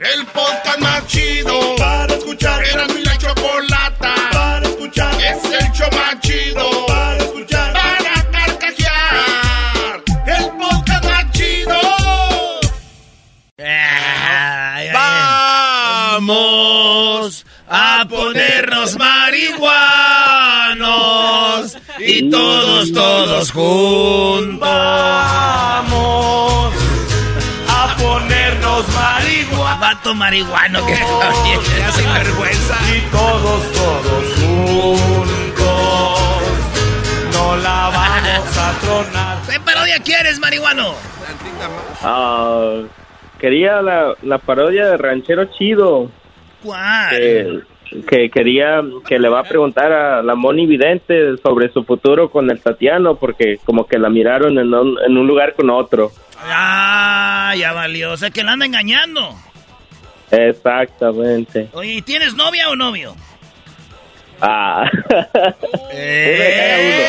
El 0.00 0.26
podcast 0.26 0.78
más 0.80 1.06
chido 1.06 1.76
para 1.76 2.14
escuchar. 2.14 2.64
Era 2.64 2.86
mi 2.88 3.02
la 3.02 3.18
chocolata 3.18 4.14
para 4.32 4.66
escuchar. 4.66 5.14
Es 5.20 5.44
el 5.44 5.70
show 5.72 5.88
más 5.92 6.18
chido 6.20 6.86
para 6.86 7.18
escuchar. 7.18 7.74
Para 7.74 8.30
carcajear. 8.30 10.02
El 10.26 10.50
podcast 10.58 11.04
más 11.04 11.30
chido. 11.32 11.78
Vamos 16.14 17.44
a 17.68 18.06
ponernos 18.08 18.96
marihuanos 18.96 19.76
y 21.98 22.30
todos, 22.30 22.92
todos 22.92 23.52
juntos. 23.52 24.58
Vamos 24.58 26.31
Vato 30.02 30.14
marihuano 30.16 30.84
que 30.84 30.94
ya 30.94 31.92
sin 31.92 32.12
vergüenza. 32.12 32.76
Y 32.92 33.08
todos, 33.12 33.72
todos 33.72 34.34
juntos. 34.34 35.62
No 37.32 37.56
la 37.58 37.88
vamos 37.94 38.58
a 38.58 38.80
tronar. 38.80 39.38
¿Qué 39.48 39.60
parodia 39.60 40.00
quieres, 40.00 40.40
marihuano? 40.40 40.94
Ah, 42.02 42.80
quería 43.38 43.80
la, 43.80 44.14
la 44.22 44.38
parodia 44.38 44.86
de 44.86 44.96
Ranchero 44.96 45.44
Chido. 45.56 46.10
¿Cuál? 46.64 47.10
Que, 47.10 47.60
que 48.08 48.30
quería 48.30 48.82
que 49.06 49.20
le 49.20 49.28
va 49.28 49.40
a 49.40 49.44
preguntar 49.44 49.92
a 49.92 50.20
la 50.20 50.34
Moni 50.34 50.66
Vidente 50.66 51.36
sobre 51.40 51.72
su 51.72 51.84
futuro 51.84 52.28
con 52.28 52.50
el 52.50 52.60
Tatiano 52.60 53.14
porque 53.14 53.60
como 53.64 53.86
que 53.86 54.00
la 54.00 54.10
miraron 54.10 54.58
en 54.58 54.74
un, 54.74 54.98
en 55.06 55.16
un 55.16 55.28
lugar 55.28 55.54
con 55.54 55.70
otro. 55.70 56.10
Ah, 56.40 57.54
ya 57.56 57.72
valió. 57.72 58.10
O 58.10 58.16
sea 58.16 58.30
que 58.30 58.42
la 58.42 58.54
anda 58.54 58.66
engañando. 58.66 59.36
Exactamente. 60.32 61.68
Oye, 61.72 61.92
¿y 61.92 62.02
¿tienes 62.02 62.34
novia 62.34 62.70
o 62.70 62.76
novio? 62.76 63.14
Ah. 64.40 64.90
Eh, 65.94 67.06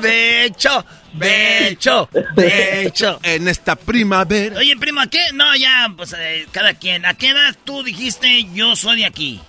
de 0.00 0.44
hecho, 0.46 0.84
de 1.12 1.68
hecho, 1.68 2.08
de 2.34 2.86
hecho. 2.86 3.20
En 3.22 3.48
esta 3.48 3.76
primavera. 3.76 4.56
Oye, 4.56 4.76
primo, 4.76 5.00
¿a 5.00 5.06
qué? 5.08 5.20
No, 5.34 5.54
ya, 5.56 5.92
pues 5.96 6.14
eh, 6.18 6.46
cada 6.50 6.74
quien. 6.74 7.04
¿A 7.04 7.14
qué 7.14 7.28
edad 7.30 7.54
tú 7.64 7.82
dijiste 7.82 8.46
yo 8.54 8.76
soy 8.76 9.00
de 9.00 9.06
aquí? 9.06 9.40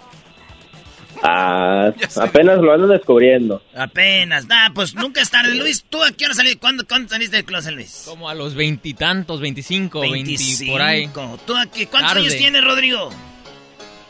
Ah, 1.23 1.91
apenas 2.21 2.57
lo 2.59 2.73
ando 2.73 2.87
descubriendo. 2.87 3.61
Apenas. 3.75 4.47
Nah, 4.47 4.71
pues 4.73 4.95
nunca 4.95 5.21
es 5.21 5.29
tarde. 5.29 5.53
Luis, 5.55 5.83
¿tú 5.89 6.03
a 6.03 6.11
qué 6.11 6.25
hora 6.25 6.33
saliste? 6.33 6.59
¿Cuándo, 6.59 6.85
¿Cuándo 6.87 7.09
saliste 7.09 7.37
del 7.37 7.45
closet, 7.45 7.73
Luis? 7.73 8.03
Como 8.05 8.27
a 8.29 8.33
los 8.33 8.55
veintitantos, 8.55 9.39
veinticinco, 9.39 10.01
veinti 10.01 10.35
25. 10.35 10.71
por 10.71 10.81
ahí. 10.81 11.09
¿Tú 11.45 11.55
a 11.55 11.65
qué? 11.67 11.87
¿Cuántos 11.87 12.13
Tarde. 12.13 12.27
años 12.27 12.37
tienes, 12.37 12.63
Rodrigo? 12.63 13.09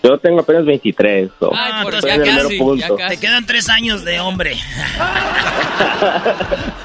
Yo 0.04 0.18
tengo 0.18 0.40
apenas 0.40 0.66
23. 0.66 1.30
so, 1.40 1.52
Ah, 1.54 1.84
estoy 1.84 2.10
entonces 2.10 2.12
en 2.12 2.22
el 2.22 2.36
mero 2.36 2.50
punto. 2.58 2.96
Te 3.08 3.18
quedan 3.18 3.46
tres 3.46 3.70
años 3.70 4.04
de 4.04 4.20
hombre. 4.20 4.56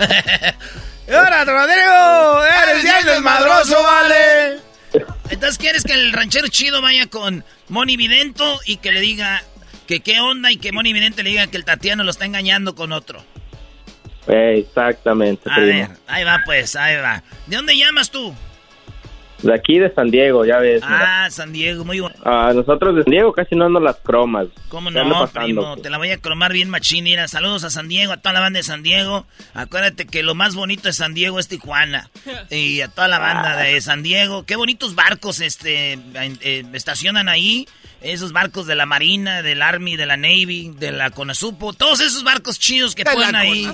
¡Ahora, 1.09 1.45
Rodrigo! 1.45 2.45
¡Eres 2.65 2.83
bien 2.83 3.07
desmadroso, 3.07 3.77
vale! 3.83 4.59
Entonces, 5.31 5.59
¿quieres 5.59 5.83
que 5.85 5.93
el 5.95 6.13
ranchero 6.13 6.49
chido 6.49 6.83
vaya 6.83 7.07
con 7.07 7.45
Moni 7.69 7.97
Vidento 7.97 8.61
y 8.67 8.79
que 8.79 8.93
le 8.93 9.01
diga 9.01 9.43
que 9.87 10.01
qué 10.01 10.21
onda 10.21 10.51
y 10.53 10.57
que 10.59 10.73
Moni 10.73 10.93
Vidente 10.93 11.23
le 11.23 11.31
diga 11.31 11.47
que 11.47 11.57
el 11.57 11.65
Tatiano 11.65 12.05
lo 12.05 12.11
está 12.11 12.25
engañando 12.25 12.75
con 12.75 12.93
otro? 12.93 13.23
Exactamente, 14.27 15.49
A 15.51 15.55
primo. 15.55 15.89
ver, 15.89 15.91
ahí 16.09 16.25
va 16.25 16.43
pues, 16.45 16.75
ahí 16.77 16.97
va. 16.97 17.23
¿De 17.47 17.57
dónde 17.57 17.77
llamas 17.77 18.11
tú? 18.11 18.35
De 19.43 19.53
aquí 19.55 19.79
de 19.79 19.93
San 19.95 20.11
Diego, 20.11 20.47
ya 20.47 20.57
ves. 20.59 20.83
mira. 20.83 21.27
Ah, 21.27 21.31
San 21.31 21.53
Diego, 21.53 21.85
muy 21.85 22.01
bueno. 22.01 22.17
Ah, 22.25 22.53
nosotros 22.55 22.97
de 22.97 23.03
San 23.05 23.11
Diego 23.11 23.33
casi 23.35 23.55
no 23.55 23.67
ando 23.67 23.79
las 23.81 23.97
cromas. 23.97 24.47
¿Cómo 24.69 24.91
¿Qué 24.91 24.99
anda 24.99 25.13
no, 25.15 25.21
pasando? 25.27 25.45
primo? 25.45 25.77
Te 25.77 25.91
la 25.91 25.99
voy 25.99 26.11
a 26.11 26.17
cromar 26.17 26.53
bien 26.55 26.71
machín. 26.71 27.05
Mira, 27.05 27.29
saludos 27.29 27.63
a 27.63 27.71
San 27.71 27.87
Diego, 27.87 28.13
a 28.13 28.17
toda 28.17 28.33
la 28.33 28.41
banda 28.41 28.57
de 28.59 28.63
San 28.63 28.83
Diego. 28.83 29.27
Acuérdate 29.53 30.07
que 30.07 30.23
lo 30.23 30.35
más 30.35 30.55
bonito 30.55 30.85
de 30.85 30.95
San 30.95 31.13
Diego 31.13 31.39
es 31.39 31.49
Tijuana. 31.49 32.09
Y 32.51 32.81
a 32.81 32.89
toda 32.89 33.09
la 33.09 33.19
banda 33.19 33.57
de 33.59 33.79
San 33.83 34.03
Diego. 34.03 34.45
Qué 34.47 34.57
bonitos 34.57 34.95
barcos 34.95 35.41
este, 35.41 35.93
eh, 36.15 36.65
estacionan 36.73 37.29
ahí. 37.29 37.69
Esos 38.03 38.33
barcos 38.33 38.67
de 38.67 38.75
la 38.77 38.85
Marina, 38.85 39.43
del 39.43 39.63
Army, 39.63 39.97
de 39.97 40.05
la 40.07 40.17
Navy, 40.19 40.71
de 40.79 40.93
la 40.93 41.11
Conasupo. 41.11 41.73
Todos 41.73 42.01
esos 42.01 42.23
barcos 42.25 42.59
chidos 42.59 42.95
que 42.95 43.05
la 43.05 43.13
ponen 43.15 43.35
ahí. 43.35 43.67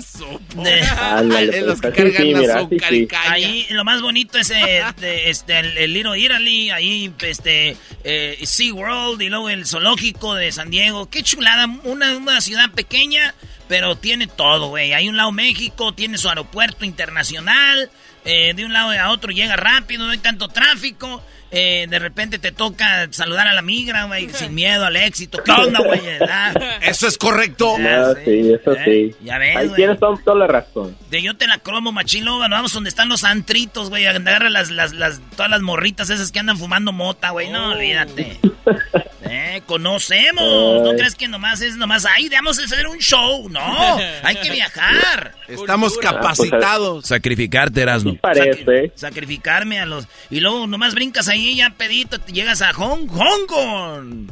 De- 0.55 0.81
Ándale, 0.99 1.57
En 1.59 1.67
los 1.67 1.81
pues, 1.81 1.93
que 1.93 2.03
cargan 2.03 2.21
sí, 2.23 2.33
mira, 2.33 2.55
azúcar 2.55 2.83
así 2.87 2.95
y 2.95 2.99
sí. 3.01 3.07
caña. 3.07 3.31
Ahí 3.31 3.67
lo 3.69 3.83
más 3.83 4.01
bonito 4.01 4.37
es 4.39 4.47
de- 4.47 5.29
este, 5.29 5.59
el, 5.59 5.77
el 5.77 5.93
Little 5.93 6.17
Italy, 6.17 6.69
ahí 6.71 7.13
este, 7.19 7.75
eh, 8.05 8.39
SeaWorld 8.43 9.21
y 9.21 9.29
luego 9.29 9.49
el 9.49 9.65
zoológico 9.67 10.35
de 10.35 10.51
San 10.53 10.69
Diego. 10.69 11.09
Qué 11.09 11.21
chulada, 11.21 11.67
una, 11.83 12.15
una 12.15 12.39
ciudad 12.39 12.71
pequeña, 12.71 13.35
pero 13.67 13.97
tiene 13.97 14.27
todo, 14.27 14.69
güey. 14.69 14.93
Hay 14.93 15.09
un 15.09 15.17
lado 15.17 15.31
México, 15.33 15.93
tiene 15.93 16.17
su 16.17 16.29
aeropuerto 16.29 16.85
internacional, 16.85 17.91
eh, 18.25 18.53
de 18.55 18.65
un 18.65 18.71
lado 18.71 18.91
a 18.91 19.09
otro 19.11 19.31
llega 19.31 19.57
rápido, 19.57 20.05
no 20.05 20.11
hay 20.11 20.17
tanto 20.19 20.47
tráfico. 20.47 21.21
Eh, 21.55 21.85
de 21.87 21.99
repente 21.99 22.39
te 22.39 22.51
toca 22.51 23.07
saludar 23.11 23.47
a 23.47 23.53
la 23.53 23.61
migra, 23.61 24.05
güey, 24.05 24.27
sin 24.29 24.55
miedo 24.55 24.85
al 24.85 24.95
éxito. 24.95 25.37
¿Qué 25.43 25.51
onda, 25.51 25.81
güey? 25.81 26.01
Eso 26.81 27.07
es 27.07 27.15
correcto. 27.17 27.77
No, 27.77 28.15
sí, 28.25 28.51
eso 28.51 28.73
sí. 28.83 28.91
¿Eh? 28.91 29.15
Ya 29.23 29.37
ves, 29.37 29.55
Ahí 29.55 29.69
tienes 29.75 29.99
toda, 29.99 30.35
la 30.35 30.47
razón. 30.47 30.97
De 31.11 31.21
yo 31.21 31.37
te 31.37 31.45
la 31.45 31.59
cromo, 31.59 31.91
machín, 31.91 32.25
luego 32.25 32.39
nos 32.39 32.49
vamos 32.49 32.73
donde 32.73 32.89
están 32.89 33.07
los 33.07 33.23
antritos, 33.23 33.91
güey. 33.91 34.07
Agarra 34.07 34.49
las, 34.49 34.71
las, 34.71 34.93
las, 34.93 35.21
todas 35.35 35.51
las 35.51 35.61
morritas 35.61 36.09
esas 36.09 36.31
que 36.31 36.39
andan 36.39 36.57
fumando 36.57 36.91
mota, 36.91 37.29
güey. 37.29 37.51
No, 37.51 37.69
olvídate. 37.73 38.39
Eh, 39.25 39.61
conocemos. 39.65 40.81
¿No 40.81 40.91
Ay. 40.91 40.97
crees 40.97 41.15
que 41.15 41.27
nomás 41.27 41.61
es 41.61 41.77
nomás 41.77 42.05
ahí? 42.05 42.29
A 42.33 42.49
hacer 42.49 42.87
un 42.87 42.97
show. 42.97 43.49
No, 43.49 43.97
hay 44.23 44.35
que 44.37 44.51
viajar. 44.51 45.33
Estamos 45.47 45.93
pues, 45.93 46.05
capacitados. 46.05 47.07
Sacrificarte, 47.07 47.81
Erasmo. 47.81 48.15
Parece. 48.15 48.91
Sacrificarme 48.95 49.79
a 49.79 49.85
los... 49.85 50.07
Y 50.29 50.39
luego 50.39 50.67
nomás 50.67 50.93
brincas 50.93 51.27
ahí 51.27 51.55
ya 51.55 51.69
pedito, 51.71 52.19
te 52.19 52.31
llegas 52.31 52.61
a 52.61 52.73
Hong, 52.73 53.07
Hong 53.07 53.45
Kong. 53.47 54.31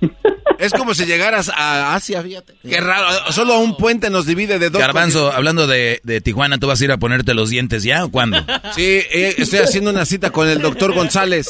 Es 0.58 0.72
como 0.72 0.92
si 0.94 1.06
llegaras 1.06 1.50
a 1.54 1.94
Asia, 1.94 2.22
fíjate. 2.22 2.54
Qué 2.68 2.80
raro. 2.80 3.32
Solo 3.32 3.58
un 3.60 3.76
puente 3.76 4.10
nos 4.10 4.26
divide 4.26 4.58
de 4.58 4.70
dos. 4.70 4.80
Garbanzo, 4.80 5.32
hablando 5.32 5.66
de, 5.66 6.00
de 6.02 6.20
Tijuana, 6.20 6.58
¿tú 6.58 6.66
vas 6.66 6.80
a 6.80 6.84
ir 6.84 6.92
a 6.92 6.96
ponerte 6.96 7.32
los 7.34 7.50
dientes 7.50 7.84
ya 7.84 8.04
o 8.04 8.10
cuándo? 8.10 8.38
Sí, 8.74 8.82
eh, 8.82 9.34
estoy 9.38 9.60
haciendo 9.60 9.90
una 9.90 10.04
cita 10.04 10.30
con 10.30 10.48
el 10.48 10.60
doctor 10.60 10.92
González. 10.92 11.48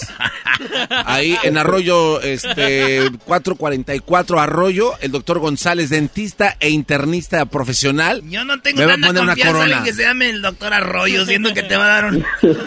Ahí 1.07 1.39
en 1.43 1.57
Arroyo, 1.57 2.21
este, 2.21 3.11
444 3.25 4.41
Arroyo, 4.41 4.93
el 5.01 5.11
doctor 5.11 5.39
González, 5.39 5.89
dentista 5.91 6.57
e 6.61 6.69
internista 6.71 7.47
profesional. 7.47 8.23
Yo 8.27 8.45
no 8.45 8.61
tengo 8.61 8.79
Me 8.81 8.87
va 8.87 8.95
a 8.95 8.97
poner 8.97 9.23
una 9.23 9.33
confianza 9.33 9.53
corona. 9.53 9.77
alguien 9.77 9.85
que 9.85 9.93
se 9.95 10.03
llame 10.03 10.29
el 10.31 10.43
doctor 10.43 10.75
Arroyo, 10.75 11.25
siendo 11.25 11.55
que 11.55 11.63
te 11.63 11.77
va 11.77 11.85
a 11.85 11.89
dar 11.89 12.05
un... 12.07 12.25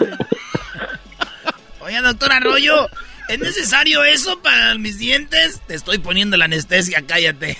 Oye, 1.80 2.00
doctor 2.00 2.32
Arroyo, 2.32 2.88
¿es 3.28 3.38
necesario 3.38 4.04
eso 4.04 4.40
para 4.40 4.74
mis 4.76 4.98
dientes? 4.98 5.60
Te 5.66 5.74
estoy 5.74 5.98
poniendo 5.98 6.36
la 6.36 6.46
anestesia, 6.46 7.02
cállate. 7.06 7.56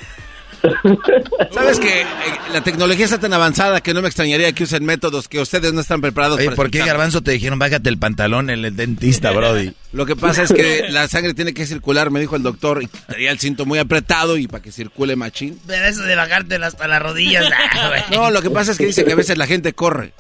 ¿Sabes 1.53 1.81
que 1.81 2.03
eh, 2.03 2.07
la 2.53 2.61
tecnología 2.61 3.05
está 3.05 3.18
tan 3.18 3.33
avanzada 3.33 3.81
que 3.81 3.94
no 3.94 4.01
me 4.03 4.09
extrañaría 4.09 4.53
que 4.53 4.62
usen 4.64 4.85
métodos 4.85 5.29
que 5.29 5.40
ustedes 5.40 5.72
no 5.72 5.81
están 5.81 6.01
preparados 6.01 6.38
Oye, 6.38 6.46
para 6.46 6.57
¿por 6.57 6.70
qué? 6.70 6.79
Garbanzo 6.79 7.20
te 7.20 7.33
dijeron 7.33 7.59
bájate 7.59 7.88
el 7.88 7.98
pantalón 7.98 8.48
en 8.51 8.64
el 8.64 8.77
dentista, 8.77 9.33
Brody? 9.33 9.75
Lo 9.92 10.07
que 10.07 10.16
pasa 10.16 10.42
es 10.44 10.53
que 10.53 10.87
la 10.88 11.09
sangre 11.09 11.35
tiene 11.35 11.53
que 11.53 11.66
circular, 11.66 12.11
me 12.11 12.20
dijo 12.20 12.37
el 12.37 12.42
doctor, 12.42 12.83
y 12.83 12.87
traía 12.87 13.31
el 13.31 13.38
cinto 13.38 13.66
muy 13.66 13.79
apretado 13.79 14.37
y 14.38 14.46
para 14.46 14.62
que 14.62 14.72
circule 14.72 15.16
machín. 15.16 15.61
Pero 15.66 15.85
eso 15.85 16.03
de 16.03 16.16
bajarte 16.16 16.55
hasta 16.57 16.88
las 16.88 17.03
rodillas. 17.03 17.44
ah. 17.75 18.05
No, 18.11 18.31
lo 18.31 18.40
que 18.40 18.51
pasa 18.51 18.72
es 18.72 18.79
que 18.79 18.87
dice 18.87 19.05
que 19.05 19.12
a 19.12 19.16
veces 19.16 19.37
la 19.37 19.46
gente 19.46 19.72
corre 19.72 20.12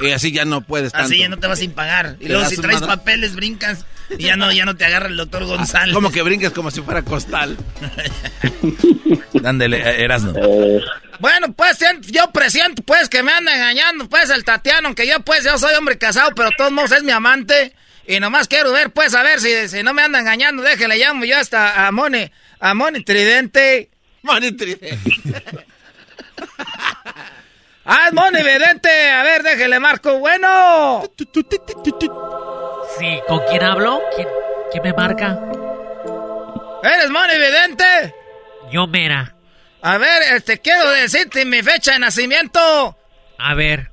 y 0.00 0.10
así 0.10 0.32
ya 0.32 0.44
no 0.44 0.62
puedes 0.62 0.92
tanto. 0.92 1.06
Así 1.06 1.18
ya 1.18 1.28
no 1.28 1.38
te 1.38 1.46
vas 1.46 1.58
sin 1.58 1.72
pagar. 1.72 2.16
Y 2.20 2.28
luego 2.28 2.44
si 2.46 2.56
traes 2.56 2.80
papeles, 2.80 3.34
brincas 3.34 3.84
y 4.18 4.24
ya 4.24 4.36
no, 4.36 4.52
ya 4.52 4.64
no 4.64 4.76
te 4.76 4.84
agarra 4.84 5.08
el 5.08 5.16
doctor 5.16 5.44
González. 5.44 5.94
Como 5.94 6.10
que 6.10 6.22
brinques 6.22 6.50
como 6.50 6.70
si 6.70 6.82
fuera 6.82 7.02
costal. 7.02 7.56
Dándole, 9.34 9.78
eh, 9.78 10.04
Erasno. 10.04 10.32
Bueno, 11.18 11.52
pues 11.52 11.78
yo 12.02 12.30
presiento 12.32 12.82
pues 12.82 13.08
que 13.08 13.22
me 13.22 13.32
anda 13.32 13.54
engañando 13.54 14.08
pues 14.08 14.30
el 14.30 14.44
Tatiano, 14.44 14.88
aunque 14.88 15.06
yo 15.06 15.20
pues 15.20 15.44
yo 15.44 15.56
soy 15.58 15.74
hombre 15.74 15.98
casado, 15.98 16.32
pero 16.34 16.50
de 16.50 16.56
todos 16.56 16.72
modos 16.72 16.92
es 16.92 17.02
mi 17.02 17.12
amante. 17.12 17.74
Y 18.06 18.18
nomás 18.18 18.48
quiero 18.48 18.72
ver 18.72 18.90
pues 18.90 19.14
a 19.14 19.22
ver 19.22 19.40
si, 19.40 19.68
si 19.68 19.82
no 19.82 19.94
me 19.94 20.02
anda 20.02 20.18
engañando, 20.18 20.62
déjele 20.62 20.98
llamo 20.98 21.24
yo 21.24 21.38
hasta 21.38 21.86
a 21.86 21.92
Moni, 21.92 22.30
a 22.58 22.74
Moni 22.74 23.04
Tridente. 23.04 23.90
Moni 24.22 24.52
Tridente. 24.52 24.98
ah, 27.84 28.04
es 28.08 28.12
Moni 28.12 28.42
Vidente, 28.42 29.10
a 29.10 29.22
ver, 29.22 29.42
déjele 29.42 29.78
marco, 29.80 30.18
bueno. 30.18 31.02
Sí, 32.98 33.20
¿con 33.26 33.40
quién 33.48 33.62
hablo? 33.62 34.00
¿Quién, 34.14 34.28
quién 34.70 34.82
me 34.82 34.92
marca? 34.92 35.38
¿Eres 36.82 37.10
Moni 37.10 37.34
Vidente? 37.38 38.14
Yo, 38.70 38.86
mera. 38.86 39.34
A 39.82 39.98
ver, 39.98 40.22
este, 40.34 40.60
quiero 40.60 40.88
decirte 40.90 41.44
mi 41.44 41.62
fecha 41.62 41.92
de 41.92 41.98
nacimiento. 42.00 42.96
A 43.38 43.54
ver. 43.54 43.90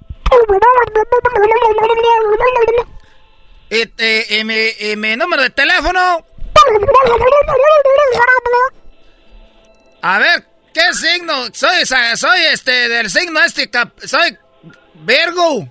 Y, 3.72 3.86
te- 3.88 4.38
y 4.40 4.44
mi, 4.44 4.56
y 4.80 4.96
mi 4.96 5.16
número 5.16 5.44
de 5.44 5.50
teléfono. 5.52 6.26
A 10.02 10.20
ver, 10.20 10.46
¿qué 10.86 10.94
signo? 10.94 11.34
Soy, 11.54 11.86
soy 12.16 12.40
este, 12.52 12.90
del 12.90 13.10
signo 13.10 13.40
este, 13.42 13.70
cap- 13.70 14.00
soy 14.04 14.38
Virgo. 14.96 15.70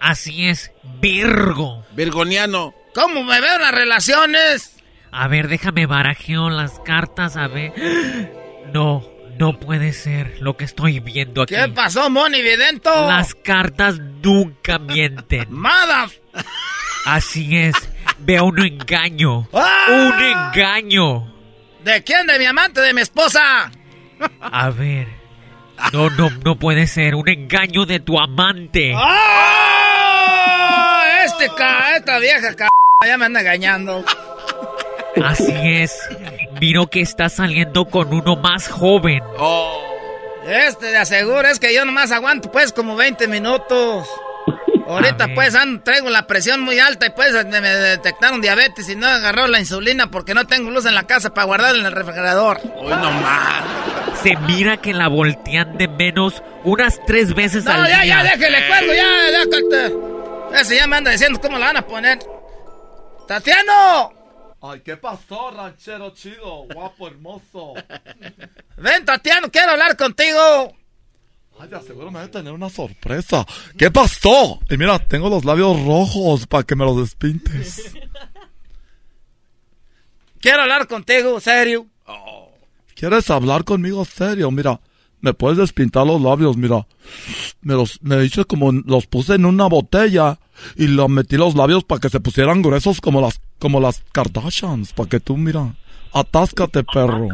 Así 0.00 0.46
es, 0.46 0.72
Virgo. 1.00 1.84
Virgoniano. 1.92 2.74
¿Cómo 2.94 3.22
me 3.22 3.40
veo 3.40 3.56
en 3.56 3.62
las 3.62 3.74
relaciones? 3.74 4.76
A 5.12 5.28
ver, 5.28 5.48
déjame 5.48 5.86
barajeo 5.86 6.50
las 6.50 6.78
cartas, 6.80 7.36
a 7.36 7.48
ver. 7.48 7.72
No, 8.72 9.04
no 9.38 9.58
puede 9.60 9.92
ser 9.92 10.38
lo 10.40 10.56
que 10.56 10.64
estoy 10.64 11.00
viendo 11.00 11.42
aquí. 11.42 11.54
¿Qué 11.54 11.68
pasó, 11.68 12.08
Moni 12.10 12.40
Vidento? 12.42 12.90
Las 13.08 13.34
cartas 13.34 13.98
nunca 13.98 14.78
mienten. 14.78 15.46
Mada. 15.50 16.08
Así 17.06 17.56
es, 17.56 17.74
veo 18.18 18.44
un 18.44 18.58
engaño. 18.60 19.48
¡Ah! 19.52 19.86
Un 19.88 20.22
engaño. 20.22 21.29
¿De 21.90 22.04
quién? 22.04 22.24
¿De 22.28 22.38
mi 22.38 22.46
amante? 22.46 22.80
¿De 22.80 22.94
mi 22.94 23.00
esposa? 23.00 23.72
A 24.40 24.70
ver. 24.70 25.08
No, 25.92 26.08
no, 26.10 26.30
no 26.44 26.56
puede 26.56 26.86
ser. 26.86 27.16
Un 27.16 27.28
engaño 27.28 27.84
de 27.84 27.98
tu 27.98 28.16
amante. 28.16 28.92
¡Ah! 28.96 30.22
Este 31.24 31.48
ca... 31.56 31.96
Esta 31.96 32.20
vieja 32.20 32.54
ca... 32.54 32.68
Ya 33.04 33.18
me 33.18 33.24
anda 33.24 33.40
engañando. 33.40 34.04
Así 35.24 35.52
es. 35.64 35.98
Miro 36.60 36.86
que 36.86 37.00
está 37.00 37.28
saliendo 37.28 37.86
con 37.86 38.14
uno 38.14 38.36
más 38.36 38.68
joven. 38.68 39.24
Este 40.46 40.86
de 40.92 40.96
aseguro 40.96 41.48
es 41.48 41.58
que 41.58 41.74
yo 41.74 41.84
nomás 41.84 42.12
aguanto 42.12 42.52
pues 42.52 42.72
como 42.72 42.94
20 42.94 43.26
minutos. 43.26 44.06
Ahorita 44.92 45.28
pues 45.34 45.54
ando- 45.54 45.82
traigo 45.82 46.10
la 46.10 46.26
presión 46.26 46.60
muy 46.60 46.78
alta 46.78 47.06
y 47.06 47.10
pues 47.10 47.32
me, 47.46 47.60
me 47.60 47.68
detectaron 47.68 48.40
diabetes 48.40 48.88
y 48.88 48.96
no 48.96 49.06
agarró 49.06 49.46
la 49.46 49.58
insulina 49.60 50.10
porque 50.10 50.34
no 50.34 50.46
tengo 50.46 50.70
luz 50.70 50.86
en 50.86 50.94
la 50.94 51.04
casa 51.06 51.32
para 51.34 51.46
guardar 51.46 51.76
en 51.76 51.86
el 51.86 51.92
refrigerador. 51.92 52.60
Hoy 52.76 52.90
no 52.90 53.10
más. 53.12 53.64
Se 54.22 54.36
mira 54.36 54.76
que 54.76 54.92
la 54.92 55.08
voltean 55.08 55.78
de 55.78 55.88
menos 55.88 56.42
unas 56.64 57.00
tres 57.06 57.34
veces 57.34 57.64
No, 57.64 57.72
al 57.72 57.88
ya, 57.88 58.02
día. 58.02 58.22
ya, 58.22 58.22
déjele 58.36 58.66
cuelgo, 58.68 58.92
ya, 58.92 59.08
déjate. 59.30 60.60
Ese 60.60 60.76
ya 60.76 60.86
me 60.86 60.96
anda 60.96 61.10
diciendo 61.10 61.40
cómo 61.40 61.58
la 61.58 61.66
van 61.66 61.76
a 61.78 61.82
poner. 61.86 62.18
¡Tatiano! 63.26 64.12
Ay, 64.62 64.80
¿qué 64.80 64.96
pasó, 64.96 65.50
ranchero 65.52 66.10
chido, 66.10 66.64
guapo, 66.74 67.06
hermoso? 67.08 67.74
Ven, 68.76 69.04
Tatiano, 69.04 69.50
quiero 69.50 69.70
hablar 69.70 69.96
contigo. 69.96 70.74
Ay, 71.60 71.68
de 71.68 71.80
seguro 71.82 72.10
me 72.10 72.20
voy 72.20 72.28
a 72.28 72.30
tener 72.30 72.54
una 72.54 72.70
sorpresa. 72.70 73.46
¿Qué 73.76 73.90
pasó? 73.90 74.60
Y 74.70 74.78
mira, 74.78 74.98
tengo 74.98 75.28
los 75.28 75.44
labios 75.44 75.84
rojos 75.84 76.46
para 76.46 76.64
que 76.64 76.74
me 76.74 76.86
los 76.86 76.96
despintes. 76.96 77.92
Quiero 80.40 80.62
hablar 80.62 80.86
contigo, 80.86 81.38
serio. 81.38 81.86
¿Quieres 82.94 83.30
hablar 83.30 83.64
conmigo 83.64 84.06
serio? 84.06 84.50
Mira, 84.50 84.80
me 85.20 85.34
puedes 85.34 85.58
despintar 85.58 86.06
los 86.06 86.22
labios, 86.22 86.56
mira. 86.56 86.86
Me 87.60 87.74
los, 87.74 88.00
me 88.00 88.24
hice 88.24 88.46
como, 88.46 88.72
los 88.72 89.06
puse 89.06 89.34
en 89.34 89.44
una 89.44 89.66
botella 89.66 90.38
y 90.76 90.86
los 90.86 91.10
metí 91.10 91.36
los 91.36 91.56
labios 91.56 91.84
para 91.84 92.00
que 92.00 92.08
se 92.08 92.20
pusieran 92.20 92.62
gruesos 92.62 93.02
como 93.02 93.20
las, 93.20 93.42
como 93.58 93.80
las 93.80 94.02
Kardashians, 94.12 94.94
para 94.94 95.10
que 95.10 95.20
tú, 95.20 95.36
mira, 95.36 95.74
atáscate, 96.14 96.84
perro. 96.84 97.28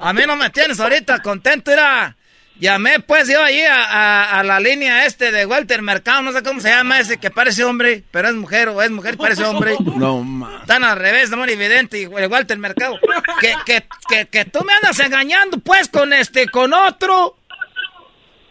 A 0.00 0.12
mí 0.12 0.22
no 0.26 0.34
me 0.34 0.50
tienes 0.50 0.80
ahorita 0.80 1.22
contento, 1.22 1.70
era. 1.70 2.16
Llamé 2.60 3.00
pues 3.00 3.28
yo 3.28 3.42
ahí 3.42 3.60
a, 3.62 3.82
a- 3.84 4.38
a 4.40 4.44
la 4.44 4.60
línea 4.60 5.06
este 5.06 5.32
de 5.32 5.44
Walter 5.44 5.82
Mercado, 5.82 6.22
no 6.22 6.32
sé 6.32 6.42
cómo 6.44 6.60
se 6.60 6.68
llama 6.68 7.00
ese 7.00 7.18
que 7.18 7.30
parece 7.30 7.64
hombre, 7.64 8.04
pero 8.12 8.28
es 8.28 8.34
mujer 8.34 8.68
o 8.68 8.80
es 8.80 8.90
mujer, 8.92 9.16
parece 9.16 9.44
hombre. 9.44 9.74
No 9.96 10.22
más. 10.22 10.60
Están 10.62 10.84
al 10.84 10.96
revés, 10.96 11.30
no 11.30 11.44
evidente, 11.44 12.00
y 12.02 12.06
Walter 12.06 12.56
Mercado. 12.58 12.96
Que, 13.40 13.54
que, 13.66 13.84
que, 14.08 14.26
que 14.28 14.44
tú 14.44 14.60
me 14.64 14.72
andas 14.72 14.98
engañando 15.00 15.58
pues 15.58 15.88
con 15.88 16.12
este, 16.12 16.46
con 16.48 16.72
otro. 16.72 17.36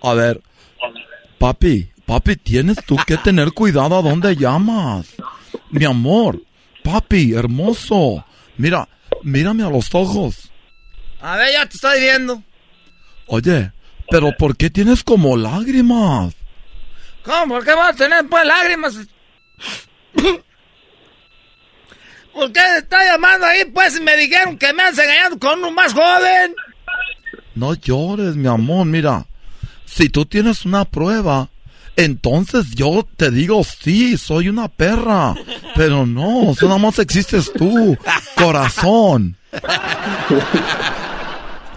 A 0.02 0.13
ver, 0.13 0.42
papi, 1.39 1.89
papi, 2.06 2.36
tienes 2.36 2.78
tú 2.86 2.98
que 3.08 3.16
tener 3.18 3.54
cuidado 3.54 3.98
a 3.98 4.02
dónde 4.02 4.36
llamas. 4.36 5.16
Mi 5.70 5.86
amor, 5.86 6.42
papi, 6.84 7.34
hermoso. 7.34 8.26
Mira, 8.58 8.88
mírame 9.24 9.63
a 9.63 9.70
los 9.70 9.96
ojos. 9.96 10.52
A 11.22 11.38
ver, 11.38 11.54
ya 11.54 11.66
te 11.66 11.76
estoy 11.76 12.02
viendo. 12.02 12.44
Oye, 13.28 13.72
pero 14.10 14.32
¿por 14.38 14.56
qué 14.58 14.70
tienes 14.70 15.04
como 15.04 15.38
lágrimas? 15.38 16.34
¿Cómo? 17.24 17.56
¿Por 17.56 17.66
qué 17.66 17.74
vas 17.74 17.94
a 17.94 17.98
tener 17.98 18.28
pues 18.28 18.46
lágrimas? 18.46 18.96
¿Por 22.34 22.52
qué 22.52 22.60
está 22.78 23.06
llamando 23.06 23.46
ahí 23.46 23.66
pues 23.66 24.02
me 24.02 24.18
dijeron 24.18 24.58
que 24.58 24.74
me 24.74 24.84
han 24.84 24.94
engañado 24.94 25.39
con 25.39 25.60
uno 25.60 25.72
más 25.72 25.94
joven? 25.94 26.56
No 27.56 27.76
llores, 27.76 28.36
mi 28.36 28.48
amor, 28.48 28.86
mira. 28.86 29.26
Si 29.86 30.10
tú 30.10 30.26
tienes 30.26 30.66
una 30.66 30.86
prueba, 30.86 31.50
entonces 31.96 32.72
yo 32.72 33.08
te 33.16 33.30
digo 33.30 33.63
sí, 33.63 34.18
soy 34.18 34.50
una 34.50 34.68
perra. 34.68 35.36
Pero 35.76 36.06
no, 36.06 36.52
eso 36.52 36.66
nada 36.68 36.80
más 36.80 37.00
existes 37.00 37.52
tú, 37.54 37.98
corazón. 38.36 39.38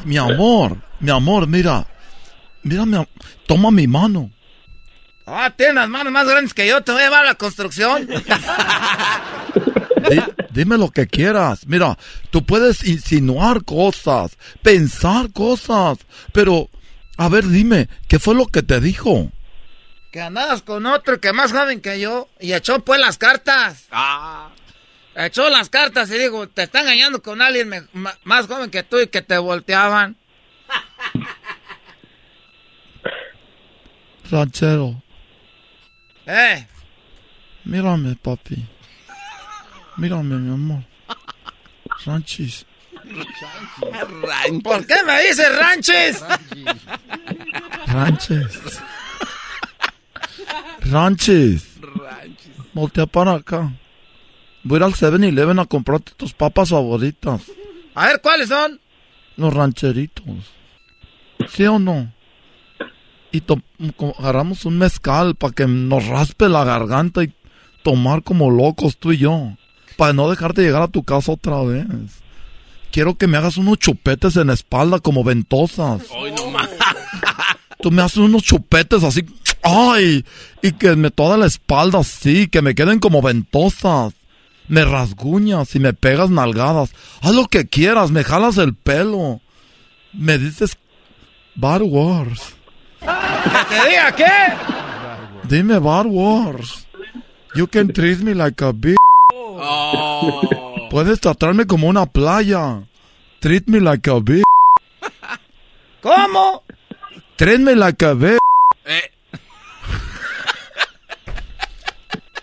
Mi 0.05 0.17
amor, 0.17 0.79
mi 1.01 1.11
amor, 1.11 1.47
mira. 1.47 1.87
Mira, 2.67 2.85
mi 2.85 2.97
am- 2.97 3.07
toma 3.47 3.71
mi 3.71 3.87
mano. 3.87 4.31
Ah, 5.25 5.53
tienes 5.57 5.77
las 5.77 5.89
manos 5.89 6.13
más 6.13 6.27
grandes 6.29 6.53
que 6.53 6.67
yo, 6.67 6.83
te 6.83 6.91
voy 6.93 7.01
a 7.01 7.05
llevar 7.05 7.23
a 7.25 7.29
la 7.29 7.35
construcción. 7.37 8.09
Di- 10.11 10.23
dime 10.51 10.77
lo 10.79 10.91
que 10.91 11.07
quieras. 11.07 11.67
Mira, 11.67 11.97
tú 12.31 12.45
puedes 12.45 12.85
insinuar 12.85 13.65
cosas, 13.65 14.37
pensar 14.63 15.33
cosas, 15.33 15.99
pero, 16.33 16.69
a 17.17 17.29
ver, 17.29 17.45
dime, 17.47 17.89
¿qué 18.09 18.19
fue 18.19 18.35
lo 18.35 18.47
que 18.47 18.63
te 18.63 18.81
dijo? 18.81 19.31
Que 20.13 20.21
andabas 20.23 20.63
con 20.63 20.87
otro 20.87 21.21
que 21.21 21.33
más 21.33 21.53
joven 21.53 21.81
que 21.81 22.01
yo 22.01 22.29
y 22.41 22.53
echó 22.53 22.85
pues 22.85 23.01
las 23.01 23.17
cartas. 23.19 23.85
Ah. 23.91 24.51
Echó 25.15 25.49
las 25.51 25.71
cartas 25.71 26.11
y 26.11 26.19
digo, 26.19 26.49
te 26.49 26.65
está 26.65 26.81
engañando 26.81 27.23
con 27.23 27.41
alguien 27.43 27.89
más 28.25 28.47
joven 28.47 28.71
que 28.71 28.83
tú 28.83 28.99
y 29.01 29.07
que 29.09 29.23
te 29.23 29.39
volteaban. 29.39 30.17
Ranchero, 34.31 35.03
Eh, 36.27 36.67
mírame, 37.65 38.17
papi. 38.17 38.67
Mírame, 39.97 40.37
mi 40.37 40.53
amor. 40.53 40.83
Ranchis. 42.05 42.67
¿por 44.65 44.85
qué 44.87 44.95
me 45.07 45.21
dices 45.23 45.57
ranches? 45.57 46.25
Ranches. 47.87 48.81
Ranches. 50.81 51.67
Voltea 52.75 53.07
para 53.07 53.35
acá. 53.35 53.73
Voy 54.65 54.77
a 54.77 54.79
ir 54.79 54.83
al 54.85 54.95
7-Eleven 54.95 55.61
a 55.61 55.67
comprarte 55.67 56.13
tus 56.17 56.33
papas 56.33 56.71
favoritas. 56.71 57.43
A 57.95 58.07
ver, 58.07 58.21
¿cuáles 58.21 58.49
son? 58.49 58.81
Los 59.37 59.55
rancheritos. 59.55 60.25
¿Sí 61.49 61.65
o 61.67 61.79
no? 61.79 62.13
Y 63.37 63.43
agarramos 64.19 64.65
un 64.65 64.79
mezcal 64.79 65.35
para 65.35 65.53
que 65.53 65.67
nos 65.67 66.07
raspe 66.07 66.49
la 66.49 66.65
garganta 66.65 67.23
y 67.23 67.33
tomar 67.83 68.23
como 68.23 68.51
locos 68.51 68.97
tú 68.97 69.13
y 69.13 69.19
yo. 69.19 69.53
Para 69.97 70.13
no 70.13 70.31
dejarte 70.31 70.63
llegar 70.63 70.83
a 70.83 70.89
tu 70.89 71.03
casa 71.05 71.33
otra 71.33 71.63
vez. 71.63 71.87
Quiero 72.91 73.17
que 73.17 73.27
me 73.27 73.37
hagas 73.37 73.59
unos 73.59 73.79
chupetes 73.79 74.37
en 74.37 74.47
la 74.47 74.55
espalda 74.55 75.01
como 75.01 75.23
ventosas. 75.23 76.03
Tú 77.83 77.91
me 77.91 78.01
haces 78.01 78.19
unos 78.19 78.43
chupetes 78.43 79.05
así. 79.05 79.25
¡Ay! 79.63 80.25
Y 80.63 80.73
que 80.73 80.97
me 80.97 81.11
toda 81.11 81.37
la 81.37 81.47
espalda 81.47 81.99
así, 81.99 82.49
que 82.49 82.63
me 82.63 82.75
queden 82.75 82.99
como 82.99 83.21
ventosas. 83.21 84.15
Me 84.69 84.85
rasguñas 84.85 85.75
y 85.75 85.79
me 85.79 85.93
pegas 85.93 86.31
nalgadas. 86.31 86.93
Haz 87.21 87.35
lo 87.35 87.47
que 87.49 87.67
quieras, 87.67 88.11
me 88.11 88.25
jalas 88.25 88.57
el 88.57 88.75
pelo. 88.75 89.41
Me 90.15 90.39
dices 90.39 90.79
Bad 91.55 91.83
Wars. 91.83 92.56
¿Que 93.07 93.75
te 93.75 93.89
diga 93.89 94.13
qué? 94.13 94.33
Dime 95.45 95.79
Bad 95.79 96.07
Wars. 96.07 96.87
You 97.55 97.67
can 97.67 97.93
treat 97.93 98.19
me 98.21 98.35
like 98.35 98.63
a 98.65 98.73
bitch. 98.73 98.97
Puedes 100.91 101.21
tratarme 101.21 101.67
como 101.67 101.89
una 101.89 102.07
playa. 102.07 102.83
Treat 103.41 103.67
me 103.69 103.81
like 103.81 104.11
a 104.11 104.21
bitch. 104.21 104.45
¿Cómo? 106.03 106.63
Treat 107.37 107.61
me 107.61 107.75
like 107.75 108.05
a 108.05 108.15
bitch. 108.15 108.39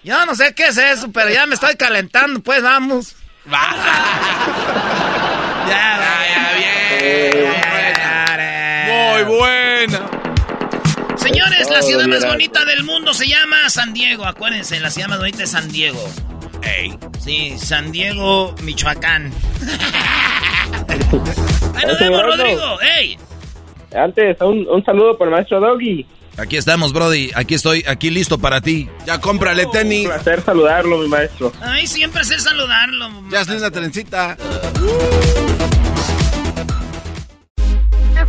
Yo 0.04 0.26
no 0.26 0.36
sé 0.36 0.54
qué 0.54 0.68
es 0.68 0.78
eso, 0.78 1.12
pero 1.14 1.30
ya 1.30 1.46
me 1.46 1.56
estoy 1.56 1.76
calentando, 1.76 2.42
pues 2.42 2.62
vamos. 2.62 3.16
ya, 3.46 3.64
Muy 8.88 9.24
buena. 9.38 10.13
Señores, 11.24 11.70
la 11.70 11.82
ciudad 11.82 12.06
más 12.06 12.26
bonita 12.26 12.66
del 12.66 12.84
mundo 12.84 13.14
se 13.14 13.28
llama 13.28 13.70
San 13.70 13.94
Diego. 13.94 14.26
Acuérdense, 14.26 14.80
la 14.82 14.90
ciudad 14.90 15.08
más 15.08 15.20
bonita 15.20 15.44
es 15.44 15.52
San 15.52 15.72
Diego. 15.72 16.04
Ey. 16.62 16.94
Sí, 17.20 17.58
San 17.58 17.94
Diego, 17.94 18.54
Michoacán. 18.62 19.32
Ahí 21.76 21.86
nos 21.88 22.00
vemos. 22.00 22.24
Rodrigo. 22.24 22.82
¡Ey! 22.82 23.18
Antes, 23.96 24.42
un, 24.42 24.68
un 24.68 24.84
saludo 24.84 25.18
por 25.18 25.28
el 25.28 25.34
maestro 25.34 25.62
Doggy. 25.62 26.06
Aquí 26.38 26.58
estamos, 26.58 26.92
Brody. 26.92 27.32
Aquí 27.36 27.54
estoy, 27.54 27.86
aquí 27.88 28.10
listo 28.10 28.38
para 28.40 28.60
ti. 28.60 28.90
Ya 29.06 29.22
cómprale 29.22 29.66
tenis. 29.68 30.08
Un 30.08 30.14
placer 30.14 30.44
saludarlo, 30.44 30.98
mi 30.98 31.08
maestro. 31.08 31.54
Ay, 31.62 31.88
siempre 31.88 32.24
sé 32.26 32.40
saludarlo. 32.40 33.10
Ya 33.30 33.42
hazle 33.42 33.58
una 33.58 33.72
trencita. 33.72 34.36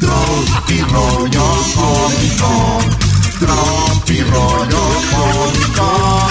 Tropi 0.00 0.80
rollo 0.82 1.46
cómico. 1.74 2.78
Tropi 3.38 4.20
rollo 4.22 4.84
cómico. 5.10 6.28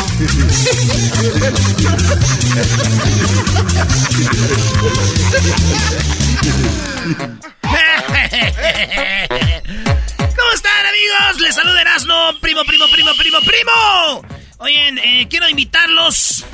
¿Cómo 10.36 10.52
están, 10.54 10.86
amigos? 10.86 11.42
Les 11.42 11.56
saluda 11.56 11.82
Erasmo, 11.82 12.14
primo, 12.42 12.64
primo, 12.66 12.86
primo, 12.92 13.12
primo, 13.18 13.40
primo. 13.42 14.26
Oigan, 14.58 14.98
eh, 15.00 15.28
quiero 15.30 15.50
invitarlos 15.50 16.46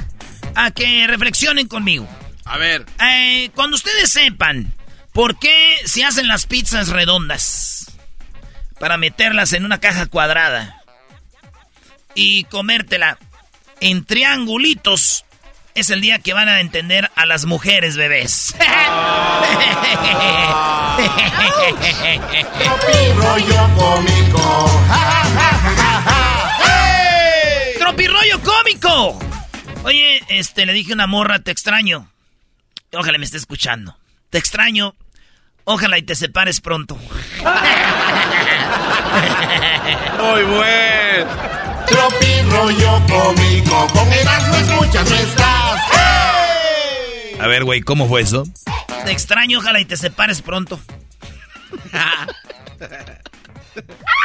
a 0.56 0.71
que 0.71 1.06
reflexionen 1.08 1.67
conmigo. 1.67 2.08
A 2.45 2.58
ver. 2.58 2.86
Eh, 3.00 3.52
cuando 3.56 3.76
ustedes 3.76 4.12
sepan 4.12 4.74
por 5.13 5.38
qué 5.39 5.78
se 5.86 6.04
hacen 6.06 6.28
las 6.28 6.45
pizzas 6.45 6.89
redondas 6.89 7.91
para 8.80 8.97
meterlas 8.97 9.54
en 9.54 9.65
una 9.65 9.80
caja 9.80 10.06
cuadrada 10.08 10.82
y 12.15 12.45
comértela 12.45 13.17
en 13.80 14.06
triangulitos, 14.06 15.26
es 15.76 15.89
el 15.89 16.02
día 16.02 16.19
que 16.19 16.34
van 16.34 16.50
a 16.50 16.60
entender 16.60 17.10
a 17.15 17.26
las 17.26 17.45
mujeres 17.45 17.97
bebés. 17.97 18.56
rollo 23.15 23.69
cómico. 23.78 24.82
¡Tropirollo 27.80 28.41
cómico! 28.41 29.19
Oye, 29.84 30.21
este, 30.30 30.65
le 30.65 30.74
dije 30.74 30.91
a 30.91 30.95
una 30.95 31.08
morra, 31.08 31.39
te 31.39 31.52
extraño. 31.52 32.10
Ojalá 32.93 33.17
me 33.17 33.26
esté 33.26 33.38
escuchando. 33.38 33.97
Te 34.32 34.38
extraño. 34.38 34.96
Ojalá 35.65 35.98
y 36.00 36.04
te 36.04 36.15
separes 36.15 36.62
pronto. 36.62 36.96
Muy 36.96 37.06
buen. 40.44 41.28
Tropi 41.86 42.41
rollo 42.50 43.01
cómico. 43.08 43.88
Con 43.93 44.12
Erasmo 44.12 44.55
escuchas 44.55 45.08
no 45.10 45.16
estás. 45.18 45.82
A 47.41 47.47
ver, 47.47 47.66
güey, 47.66 47.82
¿cómo 47.82 48.08
fue 48.08 48.22
eso? 48.22 48.45
Te 49.03 49.12
extraño, 49.12 49.60
ojalá 49.60 49.82
y 49.82 49.86
te 49.86 49.97
separes 49.97 50.41
pronto. 50.41 50.80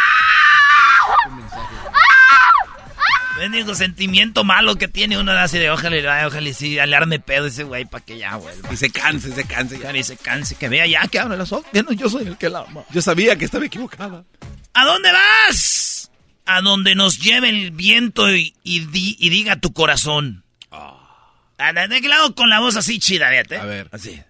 Bendigo 3.39 3.75
sentimiento 3.75 4.45
malo 4.45 4.77
que 4.77 4.89
tiene 4.89 5.19
uno 5.19 5.33
de 5.33 5.39
así 5.41 5.59
de 5.59 5.71
ojalá, 5.71 6.27
ojalá 6.27 6.49
y 6.49 6.55
sí, 6.55 6.75
le 6.75 6.97
arme 6.97 7.21
pedo 7.21 7.47
ese 7.47 7.65
güey 7.65 7.85
para 7.85 8.05
que 8.05 8.17
ya 8.19 8.37
vuelva. 8.37 8.73
Y 8.73 8.77
se 8.77 8.91
canse, 8.91 9.33
se 9.33 9.45
canse. 9.47 9.77
Ojalá 9.77 9.99
y 9.99 10.03
se 10.05 10.17
canse, 10.17 10.55
que 10.55 10.69
vea 10.69 10.87
ya 10.87 11.07
que 11.07 11.19
abre 11.19 11.37
los 11.37 11.53
ojos. 11.53 11.67
que 11.73 11.83
no, 11.83 11.93
yo 11.93 12.09
soy 12.09 12.27
el 12.27 12.39
que 12.39 12.49
la 12.49 12.61
ama. 12.61 12.85
Yo 12.91 13.03
sabía 13.03 13.37
que 13.37 13.45
estaba 13.45 13.67
equivocada. 13.67 14.25
¿A 14.73 14.85
dónde 14.85 15.13
vas? 15.13 16.11
A 16.47 16.61
donde 16.63 16.95
nos 16.95 17.19
lleve 17.19 17.49
el 17.51 17.73
viento 17.73 18.31
y, 18.35 18.55
y 18.63 18.81
di- 18.87 19.17
y 19.19 19.29
diga 19.31 19.57
tu 19.57 19.73
corazón. 19.73 20.45
Ah, 20.71 21.73
¿De 21.89 22.01
qué 22.01 22.09
lado 22.09 22.35
con 22.35 22.49
la 22.51 22.61
voz 22.61 22.77
así 22.77 22.99
chida, 22.99 23.29
fíjate? 23.31 23.57
A 23.57 23.65
ver. 23.65 23.89
Así. 23.93 24.23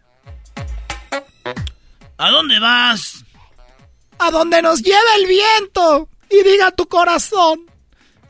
¿A 2.18 2.30
dónde 2.30 2.59
vas? 2.59 3.24
A 4.18 4.30
donde 4.30 4.62
nos 4.62 4.80
lleve 4.82 4.96
el 5.18 5.26
viento 5.26 6.09
y 6.30 6.42
diga 6.48 6.70
tu 6.70 6.86
corazón. 6.88 7.61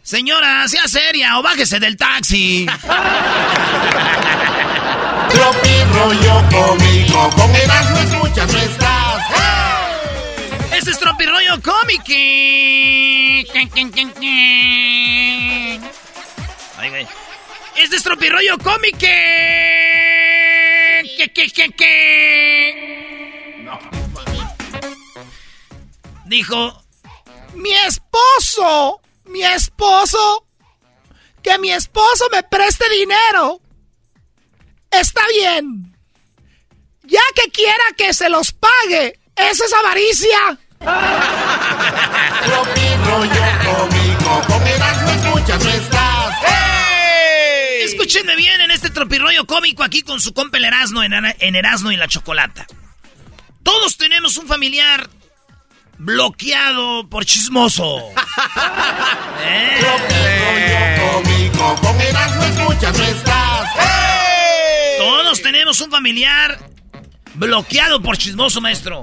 Señora, 0.07 0.69
sea 0.69 0.87
seria 0.87 1.37
o 1.37 1.43
bájese 1.43 1.81
del 1.81 1.97
taxi. 1.97 2.65
Tropi 5.31 5.83
rollo 5.93 6.45
cómico, 6.49 7.29
con 7.35 7.53
Erasmo 7.57 7.99
escuchas 7.99 8.53
no 8.53 8.59
estás. 8.61 9.23
Este 10.71 10.93
es 10.93 10.99
Tropi 11.01 11.27
Rollo 11.27 11.61
Cómico. 11.61 12.05
Este 17.75 17.97
es 17.97 18.03
Tropi 18.05 18.29
Rollo 18.29 18.59
Cómico. 18.59 18.99
¿Qué, 19.01 19.11
qué, 21.35 21.51
qué, 21.51 21.71
qué? 21.77 23.57
No. 23.65 23.77
Dijo, 26.27 26.81
Mi 27.55 27.73
esposo, 27.73 29.01
mi 29.27 29.43
esposo, 29.43 30.47
que 31.43 31.59
mi 31.59 31.73
esposo 31.73 32.25
me 32.33 32.43
preste 32.43 32.89
dinero. 32.91 33.61
Está 34.91 35.23
bien. 35.33 35.97
Ya 37.03 37.21
que 37.35 37.51
quiera 37.51 37.85
que 37.97 38.13
se 38.15 38.29
los 38.29 38.53
pague, 38.53 39.19
eso 39.37 39.65
es 39.65 39.73
avaricia. 39.73 40.59
Estás. 45.57 46.35
Escúchenme 47.81 48.37
bien 48.37 48.61
en 48.61 48.71
este 48.71 48.91
tropirroyo 48.91 49.47
cómico 49.47 49.85
aquí 49.85 50.03
con 50.03 50.21
su 50.21 50.35
compa 50.35 50.59
el 50.59 50.65
Erasmo 50.65 51.03
en, 51.03 51.13
en 51.15 51.55
Erasmo 51.55 51.93
y 51.93 51.97
la 51.97 52.09
Chocolata. 52.09 52.67
Todos 53.63 53.97
tenemos 53.97 54.37
un 54.37 54.47
familiar 54.47 55.09
bloqueado 55.99 57.09
por 57.09 57.25
chismoso. 57.25 57.99
¿Eh? 59.45 59.81
Todos 64.99 65.43
tenemos 65.43 65.81
un 65.81 65.91
familiar 65.91 66.59
bloqueado 67.35 68.01
por 68.01 68.17
chismoso, 68.17 68.61
maestro. 68.61 69.03